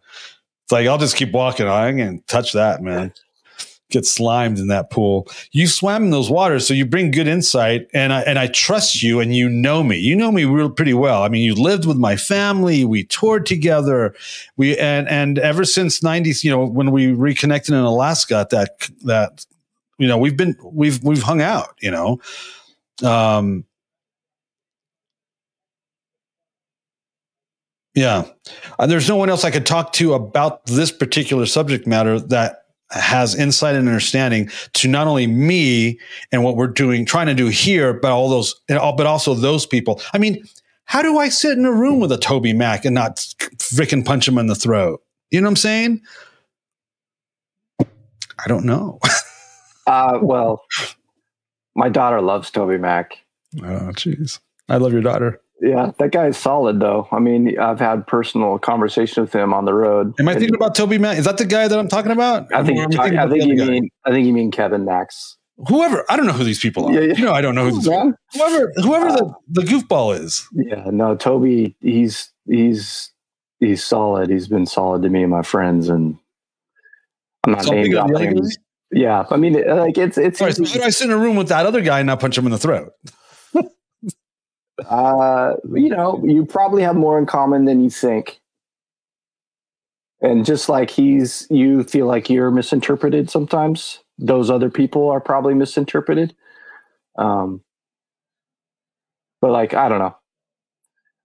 It's 0.66 0.72
like 0.72 0.88
I'll 0.88 0.98
just 0.98 1.16
keep 1.16 1.32
walking. 1.32 1.68
I 1.68 1.92
can 1.94 2.22
touch 2.28 2.54
that, 2.54 2.82
man. 2.82 3.14
Get 3.90 4.06
slimed 4.06 4.60
in 4.60 4.68
that 4.68 4.90
pool. 4.90 5.28
You 5.52 5.66
swam 5.66 6.04
in 6.04 6.10
those 6.10 6.30
waters, 6.30 6.68
so 6.68 6.74
you 6.74 6.86
bring 6.86 7.10
good 7.12 7.28
insight, 7.28 7.88
and 7.94 8.12
I 8.12 8.22
and 8.22 8.38
I 8.38 8.48
trust 8.48 9.02
you, 9.02 9.22
and 9.22 9.34
you 9.34 9.48
know 9.48 9.82
me. 9.82 9.98
You 9.98 10.16
know 10.16 10.32
me 10.32 10.44
real 10.44 10.70
pretty 10.70 10.94
well. 10.94 11.24
I 11.24 11.30
mean, 11.30 11.44
you 11.44 11.56
lived 11.56 11.86
with 11.86 11.98
my 11.98 12.18
family. 12.18 12.84
We 12.84 13.06
toured 13.06 13.46
together. 13.46 14.14
We 14.58 14.78
and 14.78 15.08
and 15.08 15.40
ever 15.40 15.64
since 15.64 16.02
'90s, 16.02 16.44
you 16.44 16.52
know, 16.52 16.66
when 16.66 16.92
we 16.92 17.14
reconnected 17.14 17.74
in 17.74 17.80
Alaska, 17.80 18.40
at 18.40 18.50
that 18.50 18.90
that 19.06 19.46
you 19.98 20.08
know 20.08 20.18
we've 20.18 20.38
been 20.38 20.56
we've 20.64 21.04
we've 21.04 21.24
hung 21.24 21.42
out 21.42 21.76
you 21.82 21.92
know 21.92 22.20
um 23.04 23.66
yeah 27.96 28.26
and 28.80 28.92
there's 28.92 29.10
no 29.10 29.16
one 29.16 29.30
else 29.30 29.44
i 29.44 29.52
could 29.52 29.66
talk 29.66 29.94
to 29.94 30.14
about 30.14 30.66
this 30.66 30.92
particular 30.92 31.46
subject 31.46 31.88
matter 31.88 32.20
that 32.20 32.66
has 32.92 33.36
insight 33.36 33.76
and 33.76 33.88
understanding 33.88 34.50
to 34.74 34.88
not 34.88 35.08
only 35.08 35.28
me 35.28 36.00
and 36.32 36.44
what 36.44 36.56
we're 36.56 36.68
doing 36.68 37.06
trying 37.06 37.28
to 37.28 37.34
do 37.34 37.48
here 37.48 37.94
but 37.94 38.12
all 38.12 38.30
those 38.30 38.56
but 38.68 39.06
also 39.06 39.34
those 39.34 39.66
people 39.66 40.02
i 40.14 40.18
mean 40.18 40.42
how 40.86 41.02
do 41.02 41.18
i 41.18 41.28
sit 41.28 41.58
in 41.58 41.66
a 41.66 41.72
room 41.72 42.00
with 42.00 42.12
a 42.14 42.18
toby 42.18 42.54
mac 42.54 42.86
and 42.86 42.96
not 42.96 43.18
frickin' 43.58 44.06
punch 44.06 44.26
him 44.26 44.38
in 44.38 44.48
the 44.48 44.56
throat 44.56 45.04
you 45.32 45.42
know 45.42 45.46
what 45.46 45.52
i'm 45.52 45.56
saying 45.58 46.02
i 47.80 48.48
don't 48.48 48.64
know 48.64 49.00
Uh, 49.88 50.20
well, 50.22 50.66
my 51.74 51.88
daughter 51.88 52.22
loves 52.22 52.52
Toby 52.52 52.78
Mac. 52.78 53.18
Oh, 53.64 53.92
jeez. 53.94 54.40
I 54.68 54.78
love 54.78 54.92
your 54.92 55.02
daughter. 55.02 55.42
Yeah, 55.62 55.92
that 55.98 56.12
guy 56.12 56.28
is 56.28 56.38
solid 56.38 56.80
though. 56.80 57.08
I 57.12 57.20
mean, 57.20 57.58
I've 57.60 57.80
had 57.80 58.06
personal 58.06 58.60
conversation 58.60 59.24
with 59.24 59.34
him 59.34 59.54
on 59.54 59.66
the 59.66 59.74
road. 59.74 60.14
Am 60.20 60.28
I 60.28 60.34
thinking 60.36 60.54
about 60.56 60.76
Toby 60.76 60.98
Mac? 61.00 61.18
Is 61.18 61.26
that 61.26 61.38
the 61.40 61.46
guy 61.46 61.68
that 61.68 61.78
I'm 61.80 61.88
talking 61.88 62.12
about? 62.12 62.54
I 62.54 62.64
think 62.64 62.74
Or 62.74 62.76
you're 62.76 62.84
am 62.84 62.92
talking, 62.92 63.12
thinking 63.14 63.20
I 63.20 63.30
think 63.30 63.44
you 63.46 63.54
other 63.54 63.66
guy? 63.66 63.72
mean 63.72 63.90
I 64.06 64.12
think 64.12 64.28
you 64.28 64.34
mean 64.34 64.52
Kevin 64.52 64.86
Max. 64.86 65.36
whoever. 65.68 66.06
I 66.10 66.16
don't 66.16 66.28
know 66.28 66.34
who 66.34 66.44
these 66.44 66.60
people 66.60 66.86
are. 66.88 66.94
Yeah, 66.94 67.00
yeah. 67.02 67.14
You 67.18 67.26
know, 67.26 67.34
I 67.34 67.42
don't 67.42 67.56
know 67.56 67.70
who 67.70 67.78
these 67.78 67.90
Man. 67.90 68.14
whoever 68.34 68.72
whoever 68.76 69.12
the, 69.12 69.26
uh, 69.26 69.34
the 69.50 69.62
goofball 69.64 70.20
is. 70.20 70.46
Yeah, 70.54 70.84
no, 70.92 71.16
Toby, 71.16 71.76
he's 71.82 72.32
he's 72.48 73.12
he's 73.60 73.84
solid. 73.84 74.30
He's 74.30 74.48
been 74.48 74.68
solid 74.68 75.02
to 75.02 75.10
me 75.10 75.24
and 75.24 75.32
my 75.32 75.42
friends, 75.42 75.90
and 75.90 76.18
I'm 77.46 77.54
not 77.54 77.64
Something 77.64 77.82
name 77.84 77.98
of 77.98 78.10
the 78.10 78.16
other 78.16 78.26
dropping. 78.26 78.44
guy? 78.44 78.50
Yeah, 78.92 79.26
I 79.32 79.38
mean, 79.38 79.54
like 79.68 79.98
it's 79.98 80.18
it's 80.20 80.38
so 80.38 80.46
how 80.46 80.52
do 80.52 80.84
I 80.84 80.90
sit 80.90 81.06
in 81.06 81.12
a 81.12 81.18
room 81.18 81.36
with 81.36 81.50
that 81.50 81.66
other 81.66 81.82
guy 81.82 82.00
and 82.00 82.08
not 82.08 82.20
punch 82.20 82.38
him 82.38 82.46
in 82.46 82.52
the 82.52 82.58
throat? 82.60 82.92
Uh, 84.86 85.56
you 85.74 85.90
know, 85.90 86.22
you 86.26 86.46
probably 86.46 86.84
have 86.84 86.96
more 86.96 87.18
in 87.18 87.26
common 87.26 87.66
than 87.66 87.84
you 87.84 87.90
think. 87.90 88.40
And 90.22 90.46
just 90.46 90.68
like 90.68 90.90
he's, 90.90 91.46
you 91.50 91.84
feel 91.84 92.08
like 92.08 92.30
you're 92.30 92.52
misinterpreted 92.52 93.30
sometimes. 93.30 94.00
Those 94.18 94.50
other 94.50 94.70
people 94.70 95.10
are 95.10 95.22
probably 95.22 95.54
misinterpreted. 95.54 96.36
Um, 97.18 97.62
but 99.42 99.52
like, 99.52 99.74
I 99.74 99.90
don't 99.90 100.00
know. 100.00 100.16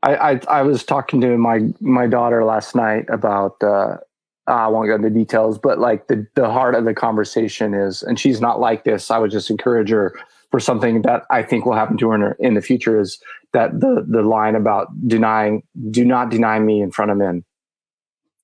I, 0.02 0.16
I, 0.16 0.40
I 0.48 0.62
was 0.62 0.84
talking 0.84 1.20
to 1.20 1.38
my, 1.38 1.60
my 1.80 2.06
daughter 2.06 2.44
last 2.44 2.74
night 2.74 3.06
about, 3.08 3.62
uh, 3.62 3.98
I 4.46 4.66
won't 4.68 4.88
go 4.88 4.96
into 4.96 5.08
details, 5.08 5.58
but 5.58 5.78
like 5.78 6.08
the, 6.08 6.26
the 6.34 6.50
heart 6.50 6.74
of 6.74 6.84
the 6.84 6.94
conversation 6.94 7.72
is, 7.72 8.02
and 8.02 8.18
she's 8.18 8.40
not 8.40 8.60
like 8.60 8.84
this. 8.84 9.10
I 9.10 9.18
would 9.18 9.30
just 9.30 9.50
encourage 9.50 9.90
her 9.90 10.12
for 10.52 10.60
something 10.60 11.02
that 11.02 11.24
I 11.30 11.42
think 11.42 11.66
will 11.66 11.74
happen 11.74 11.98
to 11.98 12.10
her 12.10 12.32
in, 12.38 12.54
the 12.54 12.62
future 12.62 13.00
is 13.00 13.20
that 13.54 13.80
the 13.80 14.06
the 14.08 14.22
line 14.22 14.56
about 14.56 14.88
denying 15.08 15.64
do 15.90 16.04
not 16.04 16.30
deny 16.30 16.60
me 16.60 16.82
in 16.82 16.92
front 16.92 17.10
of 17.10 17.18
men 17.18 17.44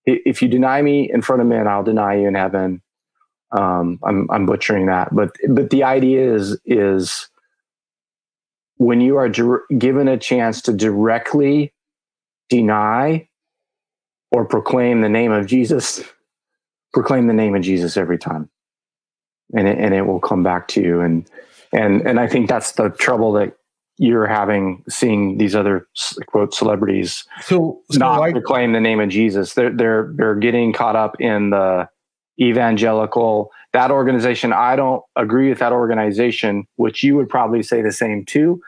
if 0.07 0.43
you 0.43 0.49
deny 0.49 0.83
me 0.83 1.11
in 1.13 1.23
front 1.23 1.43
of 1.43 1.49
men 1.49 1.69
i'll 1.69 1.85
deny 1.85 2.17
you 2.17 2.29
in 2.29 2.35
heaven 2.35 2.83
um 3.53 4.01
i'm 4.05 4.29
i'm 4.31 4.47
butchering 4.47 4.87
that 4.87 5.15
but 5.15 5.37
but 5.51 5.71
the 5.71 5.85
idea 5.85 6.35
is 6.35 6.59
is 6.67 7.31
when 8.79 9.01
you 9.03 9.17
are 9.19 9.29
dir- 9.31 9.65
given 9.79 10.09
a 10.09 10.19
chance 10.19 10.63
to 10.63 10.73
directly 10.73 11.75
deny 12.51 13.29
or 14.33 14.47
proclaim 14.47 15.03
the 15.03 15.11
name 15.11 15.33
of 15.33 15.47
jesus 15.47 16.03
proclaim 16.93 17.27
the 17.29 17.35
name 17.35 17.55
of 17.55 17.63
Jesus 17.63 17.97
every 17.97 18.19
time, 18.19 18.49
and 19.57 19.69
it, 19.69 19.79
and 19.79 19.95
it 19.95 20.03
will 20.03 20.21
come 20.21 20.43
back 20.43 20.69
to 20.69 20.83
you. 20.83 21.01
And 21.01 21.29
and 21.73 22.07
and 22.07 22.19
I 22.21 22.27
think 22.27 22.49
that's 22.49 22.73
the 22.73 22.91
trouble 22.91 23.33
that 23.33 23.55
you're 23.99 24.27
having 24.27 24.85
seeing 24.89 25.39
these 25.39 25.57
other 25.57 25.87
quote 26.29 26.55
celebrities 26.55 27.25
so, 27.43 27.81
so 27.91 27.99
not 27.99 28.23
I, 28.23 28.31
proclaim 28.31 28.73
the 28.73 28.81
name 28.81 29.01
of 29.01 29.09
Jesus. 29.09 29.55
They're 29.55 29.71
they're 29.73 30.13
they're 30.15 30.37
getting 30.37 30.73
caught 30.73 30.97
up 30.97 31.21
in 31.21 31.51
the 31.51 31.89
evangelical 32.41 33.51
that 33.73 33.91
organization. 33.91 34.53
I 34.53 34.77
don't 34.77 35.03
agree 35.17 35.49
with 35.49 35.59
that 35.59 35.73
organization, 35.73 36.67
which 36.77 37.03
you 37.03 37.17
would 37.17 37.29
probably 37.29 37.63
say 37.63 37.83
the 37.83 37.93
same 37.93 38.25
too, 38.25 38.61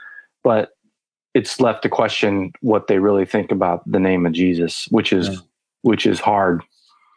but 0.45 0.71
it's 1.33 1.61
left 1.61 1.83
to 1.85 1.89
question 1.89 2.53
what 2.61 2.89
they 2.89 2.99
really 2.99 3.25
think 3.25 3.53
about 3.53 3.89
the 3.91 4.01
name 4.01 4.27
of 4.27 4.33
Jesus, 4.33 4.87
which 4.91 5.13
is 5.13 5.29
Yeah. 5.29 5.37
which 5.83 6.07
is 6.07 6.21
hard. 6.21 6.63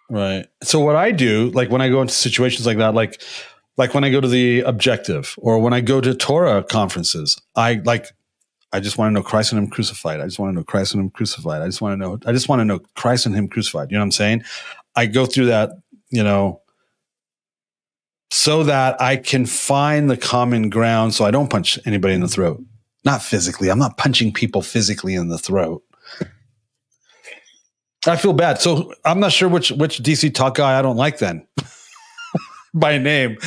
Right. 0.10 0.46
So 0.62 0.80
what 0.80 0.96
I 0.96 1.12
do, 1.12 1.50
like 1.56 1.72
when 1.72 1.82
I 1.82 1.90
go 1.90 2.02
into 2.02 2.14
situations 2.14 2.68
like 2.68 2.78
that, 2.78 2.94
like 2.94 3.22
like 3.78 3.94
when 3.94 4.04
I 4.04 4.10
go 4.10 4.22
to 4.22 4.28
the 4.28 4.62
objective 4.62 5.36
or 5.38 5.60
when 5.60 5.74
I 5.74 5.82
go 5.82 6.00
to 6.02 6.14
Torah 6.14 6.64
conferences, 6.64 7.40
I 7.56 7.82
like 7.86 8.08
I 8.72 8.80
just 8.80 8.98
want 8.98 9.10
to 9.10 9.14
know 9.14 9.24
Christ 9.24 9.52
and 9.52 9.60
Him 9.62 9.70
crucified. 9.70 10.20
I 10.20 10.26
just 10.26 10.40
want 10.40 10.52
to 10.52 10.56
know 10.56 10.64
Christ 10.64 10.94
and 10.94 11.04
Him 11.04 11.10
crucified. 11.12 11.62
I 11.62 11.66
just 11.66 11.82
want 11.82 11.94
to 11.94 11.98
know 11.98 12.20
I 12.26 12.32
just 12.32 12.50
want 12.50 12.60
to 12.60 12.66
know 12.66 12.80
Christ 12.96 13.26
and 13.26 13.36
Him 13.36 13.48
crucified. 13.48 13.92
You 13.92 13.98
know 13.98 14.02
what 14.02 14.06
I'm 14.06 14.12
saying? 14.12 14.44
I 14.96 15.06
go 15.06 15.26
through 15.26 15.48
that, 15.48 15.72
you 16.10 16.24
know, 16.24 16.62
so 18.32 18.64
that 18.64 19.00
I 19.02 19.18
can 19.18 19.46
find 19.46 20.10
the 20.10 20.18
common 20.18 20.70
ground 20.70 21.14
so 21.14 21.26
I 21.26 21.32
don't 21.32 21.50
punch 21.50 21.80
anybody 21.86 22.16
in 22.16 22.22
the 22.22 22.28
throat. 22.28 22.64
Not 23.06 23.22
physically. 23.22 23.70
I'm 23.70 23.80
not 23.80 23.98
punching 23.98 24.34
people 24.34 24.62
physically 24.62 25.14
in 25.14 25.28
the 25.28 25.38
throat. 25.38 25.84
I 28.06 28.18
feel 28.18 28.34
bad. 28.34 28.60
So 28.60 28.94
I'm 29.06 29.20
not 29.20 29.32
sure 29.32 29.48
which 29.48 29.72
which 29.72 30.00
DC 30.00 30.34
talk 30.34 30.56
guy 30.56 30.78
I 30.78 30.82
don't 30.82 30.98
like 30.98 31.20
then. 31.20 31.48
By 32.74 32.98
name. 32.98 33.38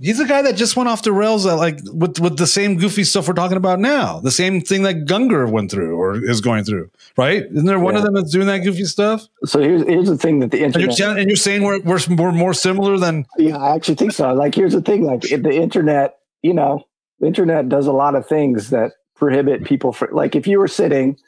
He's 0.00 0.18
a 0.18 0.24
guy 0.26 0.42
that 0.42 0.56
just 0.56 0.76
went 0.76 0.88
off 0.88 1.02
the 1.04 1.12
rails 1.12 1.46
uh, 1.46 1.56
like 1.56 1.78
with 1.84 2.18
with 2.18 2.36
the 2.36 2.48
same 2.48 2.78
goofy 2.78 3.04
stuff 3.04 3.28
we're 3.28 3.34
talking 3.34 3.56
about 3.56 3.78
now. 3.78 4.18
The 4.18 4.32
same 4.32 4.60
thing 4.60 4.82
that 4.82 5.04
Gungor 5.04 5.48
went 5.48 5.70
through 5.70 5.96
or 5.96 6.16
is 6.16 6.40
going 6.40 6.64
through, 6.64 6.90
right? 7.16 7.44
Isn't 7.44 7.66
there 7.66 7.78
one 7.78 7.94
of 7.94 8.02
them 8.02 8.14
that's 8.14 8.32
doing 8.32 8.48
that 8.48 8.58
goofy 8.64 8.86
stuff? 8.86 9.24
So 9.44 9.60
here's 9.60 9.82
here's 9.86 10.08
the 10.08 10.18
thing 10.18 10.40
that 10.40 10.50
the 10.50 10.64
And 10.64 10.74
you're, 10.74 10.90
internet. 10.90 11.18
and 11.18 11.28
you're 11.28 11.36
saying 11.36 11.62
we're, 11.62 11.80
we're 11.82 12.00
we're 12.10 12.32
more 12.32 12.52
similar 12.54 12.98
than 12.98 13.24
Yeah, 13.38 13.56
I 13.56 13.76
actually 13.76 13.94
think 13.94 14.10
so. 14.10 14.34
Like, 14.34 14.56
here's 14.56 14.72
the 14.72 14.82
thing: 14.82 15.04
like 15.04 15.20
the 15.20 15.52
internet, 15.54 16.16
you 16.42 16.54
know, 16.54 16.82
the 17.20 17.28
internet 17.28 17.68
does 17.68 17.86
a 17.86 17.92
lot 17.92 18.16
of 18.16 18.26
things 18.26 18.70
that 18.70 18.94
prohibit 19.14 19.62
people 19.62 19.92
from. 19.92 20.08
Like, 20.10 20.34
if 20.34 20.48
you 20.48 20.58
were 20.58 20.66
sitting 20.68 21.18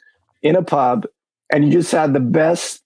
in 0.43 0.57
a 0.57 0.61
pub 0.61 1.05
and 1.49 1.63
you 1.63 1.71
just 1.71 1.93
had 1.93 2.11
the 2.11 2.19
best 2.19 2.83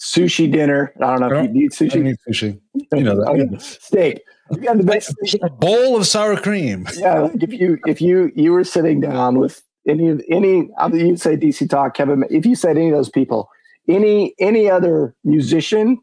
sushi 0.00 0.50
dinner. 0.50 0.92
I 1.00 1.16
don't 1.16 1.20
know 1.20 1.38
if 1.38 1.54
you 1.54 1.62
oh, 1.62 1.64
eat 1.64 1.80
I 1.80 1.84
sushi. 1.84 2.02
need 2.02 2.16
sushi. 2.28 2.60
You 2.92 3.02
know 3.02 3.16
that. 3.16 3.30
Okay, 3.34 3.58
steak. 3.58 4.20
You 4.50 4.68
had 4.68 4.78
the 4.78 4.84
best 4.84 5.14
A 5.42 5.50
bowl 5.50 5.96
of 5.96 6.06
sour 6.06 6.36
cream. 6.36 6.86
yeah. 6.96 7.20
Like 7.20 7.42
if 7.42 7.52
you 7.52 7.78
if 7.86 8.00
you 8.00 8.30
you 8.34 8.52
were 8.52 8.64
sitting 8.64 9.00
down 9.00 9.38
with 9.38 9.62
any 9.88 10.08
of 10.08 10.22
any, 10.30 10.68
you'd 10.92 11.20
say 11.20 11.36
DC 11.36 11.68
Talk, 11.68 11.94
Kevin. 11.94 12.24
If 12.30 12.46
you 12.46 12.54
said 12.54 12.76
any 12.76 12.90
of 12.90 12.94
those 12.94 13.08
people, 13.08 13.48
any 13.88 14.34
any 14.38 14.68
other 14.70 15.14
musician 15.24 15.98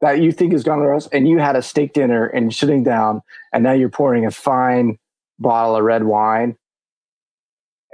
that 0.00 0.20
you 0.20 0.32
think 0.32 0.52
is 0.52 0.62
gone 0.62 0.80
to 0.80 0.92
us, 0.94 1.08
and 1.08 1.28
you 1.28 1.38
had 1.38 1.56
a 1.56 1.62
steak 1.62 1.92
dinner 1.92 2.26
and 2.26 2.46
you're 2.46 2.52
sitting 2.52 2.82
down, 2.82 3.22
and 3.52 3.62
now 3.62 3.72
you're 3.72 3.88
pouring 3.88 4.26
a 4.26 4.30
fine 4.30 4.98
bottle 5.38 5.76
of 5.76 5.84
red 5.84 6.04
wine, 6.04 6.56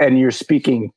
and 0.01 0.19
you're 0.19 0.31
speaking. 0.31 0.93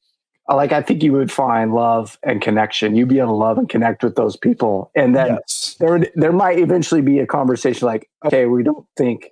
Like 0.48 0.72
I 0.72 0.82
think 0.82 1.02
you 1.02 1.12
would 1.14 1.32
find 1.32 1.74
love 1.74 2.20
and 2.24 2.40
connection. 2.42 2.96
You'd 2.96 3.10
be 3.10 3.18
able 3.18 3.30
to 3.30 3.34
love 3.34 3.58
and 3.58 3.68
connect 3.68 4.04
with 4.04 4.16
those 4.16 4.38
people, 4.38 4.92
and 4.96 5.16
then 5.16 5.38
Yes. 5.42 5.76
there 5.80 5.92
would, 5.94 6.12
there 6.16 6.32
might 6.32 6.60
eventually 6.60 7.02
be 7.02 7.18
a 7.20 7.26
conversation 7.26 7.86
like, 7.88 8.10
okay, 8.24 8.46
we 8.46 8.62
don't 8.64 8.86
think 8.96 9.32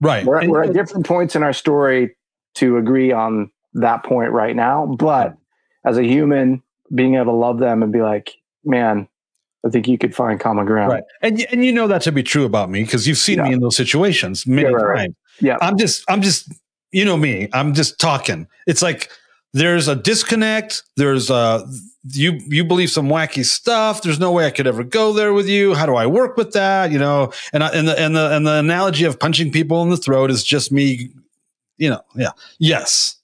Right. 0.00 0.24
we're, 0.24 0.38
And- 0.40 0.50
we're 0.50 0.64
at 0.64 0.72
different 0.72 1.06
points 1.06 1.34
in 1.34 1.42
our 1.42 1.52
story 1.52 2.14
to 2.56 2.76
agree 2.76 3.10
on 3.12 3.50
that 3.74 4.04
point 4.04 4.30
right 4.32 4.54
now. 4.54 4.86
But 4.98 5.36
as 5.84 5.96
a 5.98 6.04
human, 6.04 6.62
being 6.94 7.14
able 7.14 7.26
to 7.26 7.32
love 7.32 7.58
them 7.58 7.82
and 7.82 7.92
be 7.92 8.02
like, 8.02 8.30
man, 8.64 9.08
I 9.66 9.70
think 9.70 9.88
you 9.88 9.96
could 9.98 10.14
find 10.14 10.38
common 10.38 10.66
ground. 10.66 10.92
Right. 10.92 11.04
And 11.22 11.40
and 11.50 11.64
you 11.64 11.72
know 11.72 11.88
that 11.88 12.02
to 12.02 12.12
be 12.12 12.22
true 12.22 12.44
about 12.44 12.68
me 12.70 12.82
because 12.84 13.08
you've 13.08 13.18
seen 13.18 13.42
me 13.42 13.52
in 13.52 13.60
those 13.60 13.76
situations 13.76 14.46
many 14.46 14.68
Yeah, 14.68 14.74
right, 14.74 14.84
right. 14.84 14.96
times. 14.98 15.14
Yeah. 15.40 15.56
I'm 15.62 15.78
just 15.78 16.04
I'm 16.08 16.20
just 16.22 16.52
you 16.92 17.04
know 17.04 17.16
me. 17.16 17.48
I'm 17.54 17.72
just 17.74 17.98
talking. 17.98 18.46
It's 18.66 18.82
like 18.82 19.10
there's 19.54 19.86
a 19.86 19.94
disconnect. 19.94 20.82
There's 20.96 21.30
a 21.30 21.66
you 22.10 22.32
you 22.48 22.64
believe 22.64 22.90
some 22.90 23.08
wacky 23.08 23.44
stuff. 23.44 24.02
There's 24.02 24.18
no 24.18 24.32
way 24.32 24.46
I 24.46 24.50
could 24.50 24.66
ever 24.66 24.82
go 24.82 25.12
there 25.12 25.32
with 25.32 25.48
you. 25.48 25.74
How 25.74 25.86
do 25.86 25.94
I 25.94 26.06
work 26.06 26.36
with 26.36 26.52
that? 26.52 26.90
You 26.90 26.98
know, 26.98 27.32
and 27.52 27.62
I, 27.62 27.68
and 27.68 27.88
the 27.88 27.98
and 27.98 28.14
the 28.16 28.34
and 28.34 28.46
the 28.46 28.54
analogy 28.58 29.04
of 29.04 29.18
punching 29.18 29.52
people 29.52 29.82
in 29.82 29.90
the 29.90 29.96
throat 29.96 30.30
is 30.30 30.44
just 30.44 30.72
me. 30.72 31.08
You 31.78 31.90
know, 31.90 32.00
yeah, 32.16 32.30
yes. 32.58 33.16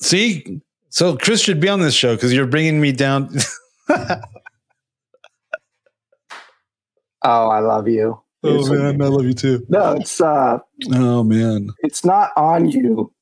See, 0.00 0.62
so 0.88 1.16
Kris 1.16 1.42
should 1.42 1.60
be 1.60 1.68
on 1.68 1.80
this 1.80 1.94
show 1.94 2.14
because 2.14 2.32
you're 2.32 2.46
bringing 2.46 2.80
me 2.80 2.92
down. 2.92 3.30
Oh, 7.22 7.48
I 7.48 7.58
love 7.60 7.86
you. 7.86 8.18
Oh 8.42 8.72
man, 8.72 9.02
I 9.02 9.06
love 9.08 9.26
you 9.26 9.34
too. 9.34 9.62
No, 9.68 9.92
it's 9.92 10.22
uh 10.22 10.58
Oh 10.94 11.22
man. 11.22 11.68
it's 11.80 12.02
not 12.02 12.30
on 12.34 12.70
you 12.70 13.12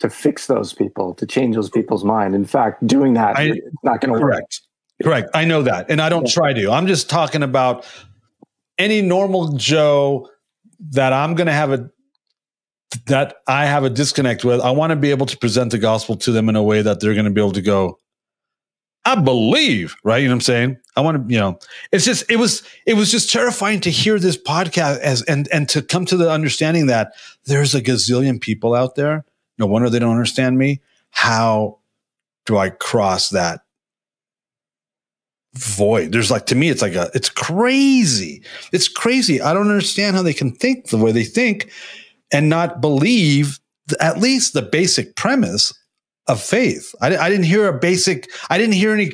to 0.00 0.10
fix 0.10 0.46
those 0.46 0.72
people, 0.72 1.14
to 1.14 1.26
change 1.26 1.56
those 1.56 1.70
people's 1.70 2.04
mind. 2.04 2.34
In 2.34 2.44
fact, 2.44 2.86
doing 2.86 3.14
that 3.14 3.36
I- 3.36 3.42
it's 3.44 3.66
not 3.82 4.00
going 4.00 4.12
to 4.14 4.20
work. 4.20 4.32
Correct. 4.32 4.60
Correct. 5.02 5.30
I 5.34 5.44
know 5.44 5.62
that. 5.62 5.90
And 5.90 6.00
I 6.00 6.08
don't 6.08 6.26
try 6.26 6.54
to. 6.54 6.70
I'm 6.70 6.86
just 6.86 7.10
talking 7.10 7.42
about 7.42 7.84
any 8.78 9.02
normal 9.02 9.52
Joe 9.52 10.28
that 10.90 11.12
I'm 11.12 11.34
going 11.34 11.48
to 11.48 11.52
have 11.52 11.70
a 11.72 11.90
that 13.06 13.36
I 13.46 13.66
have 13.66 13.84
a 13.84 13.90
disconnect 13.90 14.42
with. 14.44 14.60
I 14.60 14.70
want 14.70 14.90
to 14.90 14.96
be 14.96 15.10
able 15.10 15.26
to 15.26 15.36
present 15.36 15.70
the 15.70 15.78
gospel 15.78 16.16
to 16.16 16.32
them 16.32 16.48
in 16.48 16.56
a 16.56 16.62
way 16.62 16.80
that 16.80 17.00
they're 17.00 17.12
going 17.12 17.26
to 17.26 17.30
be 17.30 17.40
able 17.40 17.52
to 17.52 17.62
go 17.62 17.98
I 19.06 19.14
believe, 19.14 19.94
right? 20.02 20.18
You 20.18 20.26
know 20.26 20.32
what 20.32 20.38
I'm 20.38 20.40
saying? 20.40 20.76
I 20.96 21.00
want 21.00 21.28
to, 21.28 21.32
you 21.32 21.38
know, 21.38 21.60
it's 21.92 22.04
just 22.04 22.28
it 22.28 22.36
was 22.36 22.64
it 22.86 22.94
was 22.94 23.08
just 23.08 23.30
terrifying 23.30 23.80
to 23.82 23.90
hear 23.90 24.18
this 24.18 24.36
podcast 24.36 24.98
as 24.98 25.22
and 25.22 25.48
and 25.52 25.68
to 25.68 25.80
come 25.80 26.06
to 26.06 26.16
the 26.16 26.28
understanding 26.28 26.88
that 26.88 27.12
there's 27.44 27.72
a 27.72 27.80
gazillion 27.80 28.40
people 28.40 28.74
out 28.74 28.96
there. 28.96 29.24
No 29.58 29.66
wonder 29.66 29.88
they 29.88 29.98
don't 29.98 30.12
understand 30.12 30.58
me. 30.58 30.80
How 31.10 31.78
do 32.44 32.58
I 32.58 32.70
cross 32.70 33.30
that 33.30 33.60
void? 35.54 36.12
There's 36.12 36.30
like 36.30 36.46
to 36.46 36.54
me, 36.54 36.68
it's 36.68 36.82
like 36.82 36.94
a 36.94 37.10
it's 37.14 37.30
crazy. 37.30 38.42
It's 38.72 38.88
crazy. 38.88 39.40
I 39.40 39.52
don't 39.52 39.70
understand 39.70 40.16
how 40.16 40.22
they 40.22 40.34
can 40.34 40.52
think 40.52 40.88
the 40.88 40.98
way 40.98 41.12
they 41.12 41.24
think 41.24 41.70
and 42.32 42.48
not 42.48 42.80
believe 42.80 43.58
at 44.00 44.18
least 44.18 44.52
the 44.52 44.62
basic 44.62 45.16
premise 45.16 45.72
of 46.26 46.42
faith. 46.42 46.94
I, 47.00 47.16
I 47.16 47.30
didn't 47.30 47.44
hear 47.44 47.68
a 47.68 47.78
basic. 47.78 48.30
I 48.50 48.58
didn't 48.58 48.74
hear 48.74 48.92
any. 48.92 49.12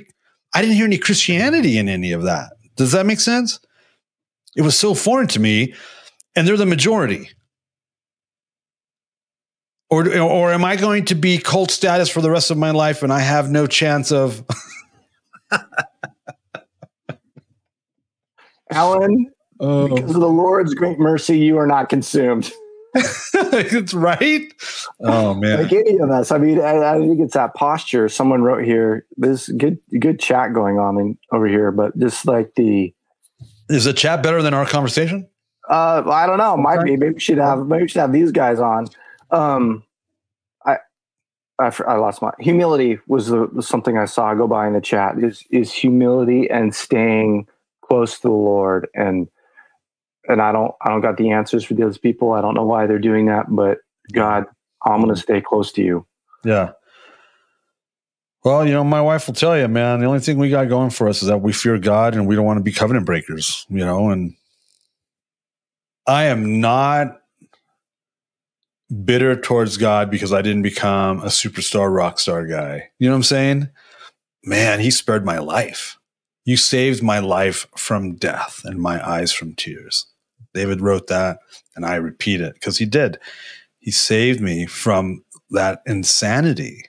I 0.54 0.60
didn't 0.60 0.76
hear 0.76 0.86
any 0.86 0.98
Christianity 0.98 1.78
in 1.78 1.88
any 1.88 2.12
of 2.12 2.22
that. 2.24 2.52
Does 2.76 2.92
that 2.92 3.06
make 3.06 3.20
sense? 3.20 3.58
It 4.56 4.62
was 4.62 4.78
so 4.78 4.94
foreign 4.94 5.28
to 5.28 5.40
me, 5.40 5.74
and 6.36 6.46
they're 6.46 6.56
the 6.56 6.66
majority. 6.66 7.30
Or, 9.92 10.08
or 10.20 10.52
am 10.52 10.64
I 10.64 10.76
going 10.76 11.04
to 11.06 11.14
be 11.14 11.36
cult 11.36 11.70
status 11.70 12.08
for 12.08 12.22
the 12.22 12.30
rest 12.30 12.50
of 12.50 12.56
my 12.56 12.70
life 12.70 13.02
and 13.02 13.12
I 13.12 13.20
have 13.20 13.50
no 13.50 13.66
chance 13.66 14.10
of 14.10 14.42
Allan, 18.70 19.30
Oh, 19.60 19.86
because 19.86 20.14
of 20.14 20.20
the 20.20 20.28
Lord's 20.28 20.74
great 20.74 20.98
mercy, 20.98 21.38
you 21.38 21.56
are 21.58 21.66
not 21.68 21.88
consumed. 21.88 22.50
it's 22.94 23.94
right. 23.94 24.52
Oh 25.00 25.34
man, 25.34 25.62
like 25.62 25.72
any 25.72 25.98
of 25.98 26.10
us. 26.10 26.32
I 26.32 26.38
mean, 26.38 26.60
I, 26.60 26.94
I 26.94 26.98
think 26.98 27.20
it's 27.20 27.34
that 27.34 27.54
posture. 27.54 28.08
Someone 28.08 28.42
wrote 28.42 28.64
here. 28.64 29.06
There's 29.16 29.48
good, 29.48 29.78
good 30.00 30.18
chat 30.18 30.52
going 30.52 30.78
on 30.78 30.98
in, 30.98 31.18
over 31.32 31.46
here, 31.46 31.70
but 31.70 31.96
just 31.96 32.26
like 32.26 32.54
the, 32.56 32.92
is 33.68 33.84
the 33.84 33.92
chat 33.92 34.22
better 34.22 34.42
than 34.42 34.52
our 34.52 34.66
conversation? 34.66 35.28
uh, 35.68 36.02
I 36.06 36.26
don't 36.26 36.38
know. 36.38 36.56
Might 36.56 36.82
be. 36.82 36.96
Maybe 36.96 37.14
we 37.14 37.20
should 37.20 37.38
have. 37.38 37.66
Maybe 37.66 37.82
we 37.82 37.88
should 37.88 38.00
have 38.00 38.12
these 38.12 38.32
guys 38.32 38.58
on. 38.58 38.88
Um, 39.32 39.84
I 41.58 41.70
I 41.86 41.96
lost 41.96 42.22
my 42.22 42.32
humility 42.38 42.98
was, 43.06 43.28
the, 43.28 43.46
was 43.46 43.68
something 43.68 43.96
I 43.98 44.06
saw 44.06 44.34
go 44.34 44.46
by 44.46 44.66
in 44.66 44.72
the 44.72 44.80
chat. 44.80 45.18
Is 45.18 45.44
is 45.50 45.72
humility 45.72 46.50
and 46.50 46.74
staying 46.74 47.46
close 47.84 48.16
to 48.16 48.28
the 48.28 48.34
Lord 48.34 48.88
and 48.94 49.28
and 50.28 50.40
I 50.40 50.52
don't 50.52 50.72
I 50.82 50.88
don't 50.88 51.00
got 51.00 51.16
the 51.16 51.30
answers 51.30 51.64
for 51.64 51.74
those 51.74 51.98
people. 51.98 52.32
I 52.32 52.40
don't 52.40 52.54
know 52.54 52.64
why 52.64 52.86
they're 52.86 52.98
doing 52.98 53.26
that, 53.26 53.46
but 53.48 53.78
God, 54.12 54.44
I'm 54.84 55.00
going 55.00 55.14
to 55.14 55.20
stay 55.20 55.40
close 55.40 55.72
to 55.72 55.82
you. 55.82 56.06
Yeah. 56.44 56.72
Well, 58.44 58.66
you 58.66 58.72
know, 58.72 58.82
my 58.82 59.00
wife 59.00 59.28
will 59.28 59.34
tell 59.34 59.56
you, 59.56 59.68
man, 59.68 60.00
the 60.00 60.06
only 60.06 60.18
thing 60.18 60.36
we 60.36 60.50
got 60.50 60.68
going 60.68 60.90
for 60.90 61.08
us 61.08 61.22
is 61.22 61.28
that 61.28 61.38
we 61.38 61.52
fear 61.52 61.78
God 61.78 62.14
and 62.14 62.26
we 62.26 62.34
don't 62.34 62.44
want 62.44 62.58
to 62.58 62.62
be 62.62 62.72
covenant 62.72 63.06
breakers, 63.06 63.64
you 63.68 63.84
know, 63.84 64.10
and 64.10 64.34
I 66.08 66.24
am 66.24 66.60
not 66.60 67.21
bitter 68.92 69.34
towards 69.34 69.76
God 69.76 70.10
because 70.10 70.32
I 70.32 70.42
didn't 70.42 70.62
become 70.62 71.20
a 71.20 71.26
superstar 71.26 71.94
rock 71.94 72.20
star 72.20 72.46
guy. 72.46 72.90
You 72.98 73.08
know 73.08 73.14
what 73.14 73.18
I'm 73.18 73.22
saying? 73.24 73.68
Man, 74.44 74.80
he 74.80 74.90
spared 74.90 75.24
my 75.24 75.38
life. 75.38 75.98
You 76.44 76.56
saved 76.56 77.02
my 77.02 77.20
life 77.20 77.66
from 77.76 78.16
death 78.16 78.62
and 78.64 78.80
my 78.80 79.06
eyes 79.08 79.32
from 79.32 79.54
tears. 79.54 80.06
David 80.54 80.80
wrote 80.80 81.06
that, 81.06 81.38
and 81.76 81.86
I 81.86 81.94
repeat 81.94 82.40
it 82.40 82.54
because 82.54 82.78
he 82.78 82.84
did. 82.84 83.18
He 83.78 83.90
saved 83.90 84.40
me 84.40 84.66
from 84.66 85.24
that 85.50 85.82
insanity. 85.86 86.84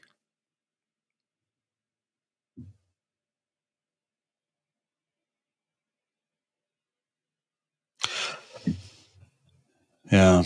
Yeah. 10.11 10.43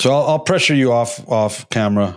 So 0.00 0.10
I'll, 0.14 0.26
I'll, 0.28 0.38
pressure 0.38 0.74
you 0.74 0.92
off 0.92 1.28
off 1.28 1.68
camera 1.68 2.16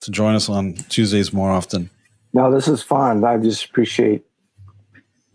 to 0.00 0.10
join 0.10 0.34
us 0.34 0.48
on 0.48 0.74
Tuesdays 0.74 1.32
more 1.32 1.50
often. 1.50 1.88
No, 2.32 2.50
this 2.52 2.66
is 2.66 2.82
fun. 2.82 3.22
I 3.22 3.36
just 3.36 3.66
appreciate 3.66 4.24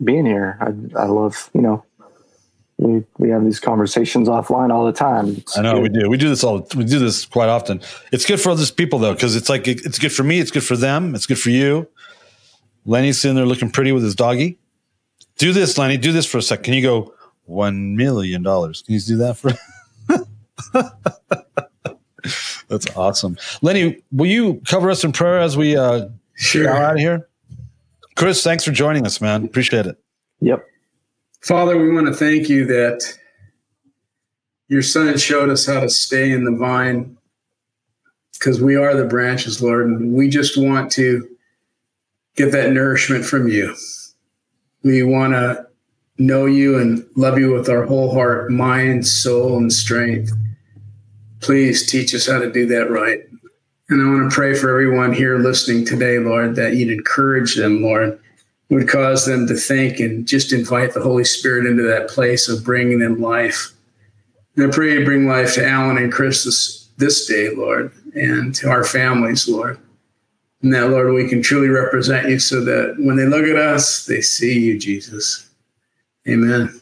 being 0.04 0.26
here. 0.26 0.58
I, 0.60 1.00
I 1.00 1.06
love, 1.06 1.50
you 1.54 1.62
know, 1.62 1.86
we, 2.78 3.06
we 3.18 3.30
have 3.30 3.46
these 3.46 3.62
conversations 3.62 4.28
offline 4.28 4.70
all 4.70 4.86
the 4.86 4.92
time. 4.92 5.30
It's 5.30 5.58
I 5.58 5.62
know 5.62 5.76
good. 5.76 5.94
we 5.94 6.00
do. 6.00 6.10
We 6.10 6.18
do 6.18 6.28
this 6.28 6.44
all. 6.44 6.68
We 6.76 6.84
do 6.84 7.00
this 7.00 7.26
quite 7.26 7.48
often. 7.48 7.80
It's 8.12 8.26
good 8.26 8.42
for 8.42 8.50
other 8.50 8.66
people 8.66 9.00
though, 9.00 9.14
because 9.14 9.38
it's 9.38 9.48
like 9.48 9.66
it's 9.66 9.98
good 9.98 10.12
for 10.12 10.24
me. 10.24 10.40
It's 10.40 10.52
good 10.52 10.66
for 10.66 10.76
them. 10.76 11.16
It's 11.16 11.26
good 11.26 11.40
for 11.40 11.52
you. 11.52 11.88
Lenny's 12.86 13.22
sitting 13.22 13.36
there 13.36 13.46
looking 13.46 13.72
pretty 13.72 13.94
with 13.94 14.04
his 14.04 14.16
doggy. 14.16 14.60
Do 15.38 15.54
this, 15.54 15.78
Lenny. 15.78 15.96
Do 15.96 16.12
this 16.12 16.26
for 16.26 16.40
a 16.40 16.42
sec. 16.42 16.64
Can 16.64 16.74
you 16.74 16.82
go 16.82 17.14
one 17.46 17.96
million 17.96 18.44
dollars? 18.44 18.82
Can 18.82 18.96
you 18.96 19.00
do 19.00 19.18
that 19.18 19.38
for? 19.38 19.52
That's 22.68 22.88
awesome, 22.96 23.38
Lenny. 23.62 24.02
Will 24.12 24.28
you 24.28 24.62
cover 24.66 24.90
us 24.90 25.04
in 25.04 25.12
prayer 25.12 25.40
as 25.40 25.58
we 25.58 25.76
uh, 25.76 26.08
sure. 26.36 26.70
out 26.70 26.96
of 26.96 27.00
here? 27.00 27.28
Kris, 28.16 28.44
thanks 28.44 28.64
for 28.64 28.72
joining 28.72 29.06
us, 29.06 29.22
man. 29.22 29.46
Appreciate 29.46 29.86
it. 29.86 29.98
Yep. 30.42 30.66
Father, 31.42 31.78
we 31.78 31.94
want 31.94 32.08
to 32.08 32.14
thank 32.14 32.50
you 32.50 32.66
that 32.66 33.02
your 34.68 34.82
son 34.82 35.18
showed 35.18 35.50
us 35.50 35.66
how 35.66 35.80
to 35.80 35.90
stay 35.90 36.32
in 36.32 36.44
the 36.44 36.52
vine 36.52 37.18
because 38.34 38.62
we 38.62 38.76
are 38.76 38.96
the 38.96 39.06
branches, 39.06 39.62
Lord, 39.62 39.88
and 39.88 40.14
we 40.14 40.30
just 40.30 40.58
want 40.58 40.92
to 40.94 41.28
get 42.36 42.52
that 42.52 42.72
nourishment 42.72 43.26
from 43.26 43.48
you. 43.48 43.76
We 44.84 45.04
want 45.04 45.34
to 45.34 45.68
know 46.18 46.46
you 46.46 46.78
and 46.78 47.06
love 47.16 47.38
you 47.38 47.52
with 47.54 47.70
our 47.70 47.86
whole 47.86 48.14
heart, 48.14 48.52
mind, 48.52 49.08
soul, 49.08 49.58
and 49.58 49.72
strength. 49.72 50.32
Please 51.40 51.90
teach 51.90 52.14
us 52.14 52.28
how 52.28 52.40
to 52.40 52.52
do 52.52 52.66
that 52.68 52.90
right. 52.90 53.28
And 53.90 54.02
I 54.02 54.06
want 54.06 54.30
to 54.30 54.36
pray 54.36 54.54
for 54.54 54.70
everyone 54.70 55.14
here 55.14 55.38
listening 55.38 55.86
today, 55.86 56.20
Lord, 56.20 56.56
that 56.56 56.76
you'd 56.76 56.92
encourage 56.92 57.56
them, 57.56 57.82
Lord, 57.82 58.20
would 58.70 58.90
cause 58.90 59.26
them 59.26 59.48
to 59.48 59.56
think 59.56 60.00
and 60.00 60.28
just 60.28 60.52
invite 60.52 60.94
the 60.94 61.02
Holy 61.02 61.24
Spirit 61.24 61.66
into 61.66 61.84
that 61.84 62.10
place 62.10 62.50
of 62.50 62.66
bringing 62.66 63.00
them 63.00 63.22
life. 63.22 63.72
And 64.56 64.66
I 64.66 64.76
pray 64.76 64.94
you 64.94 65.06
bring 65.06 65.28
life 65.28 65.54
to 65.54 65.66
Allan 65.66 65.98
and 65.98 66.12
Kris 66.12 66.44
this, 66.44 66.90
this 66.98 67.28
day, 67.28 67.54
Lord, 67.56 67.94
and 68.14 68.54
to 68.56 68.70
our 68.70 68.84
families, 68.84 69.48
Lord. 69.48 69.80
And 70.62 70.74
that, 70.74 70.90
Lord, 70.90 71.14
we 71.14 71.30
can 71.30 71.42
truly 71.42 71.70
represent 71.70 72.28
you 72.28 72.40
so 72.40 72.64
that 72.66 72.96
when 72.98 73.16
they 73.16 73.26
look 73.26 73.46
at 73.46 73.56
us, 73.56 74.06
they 74.06 74.22
see 74.22 74.60
you, 74.60 74.78
Jesus. 74.78 75.50
Amen. 76.28 76.82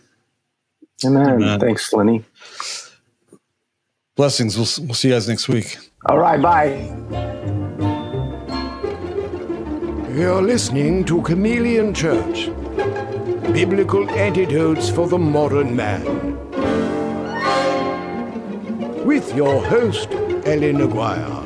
Amen. 1.06 1.30
Amen. 1.30 1.60
Thanks, 1.60 1.92
Lenny. 1.92 2.24
Blessings. 4.16 4.56
We'll, 4.56 4.88
we'll 4.88 4.96
see 4.96 5.10
you 5.10 5.14
guys 5.14 5.28
next 5.28 5.50
week. 5.50 5.78
All 6.06 6.18
right. 6.18 6.42
Bye. 6.42 6.90
You're 10.14 10.42
listening 10.42 11.04
to 11.06 11.22
Chameleon 11.22 11.94
Church 11.94 12.50
Biblical 13.52 14.10
Antidotes 14.12 14.90
for 14.90 15.08
the 15.08 15.18
Modern 15.18 15.76
Man. 15.76 16.04
With 19.06 19.36
your 19.36 19.62
host, 19.66 20.10
Allan 20.46 20.80
Aguirre. 20.82 21.45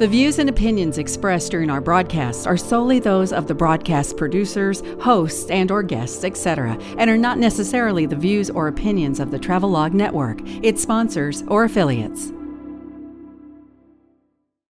The 0.00 0.08
views 0.08 0.38
and 0.38 0.48
opinions 0.48 0.96
expressed 0.96 1.50
during 1.50 1.68
our 1.68 1.82
broadcasts 1.82 2.46
are 2.46 2.56
solely 2.56 3.00
those 3.00 3.34
of 3.34 3.46
the 3.46 3.54
broadcast 3.54 4.16
producers, 4.16 4.82
hosts, 4.98 5.50
and 5.50 5.70
or 5.70 5.82
guests, 5.82 6.24
etc., 6.24 6.78
and 6.96 7.10
are 7.10 7.18
not 7.18 7.36
necessarily 7.36 8.06
the 8.06 8.16
views 8.16 8.48
or 8.48 8.66
opinions 8.66 9.20
of 9.20 9.30
the 9.30 9.38
Travelog 9.38 9.92
Network, 9.92 10.40
its 10.64 10.80
sponsors, 10.80 11.44
or 11.48 11.64
affiliates. 11.64 12.32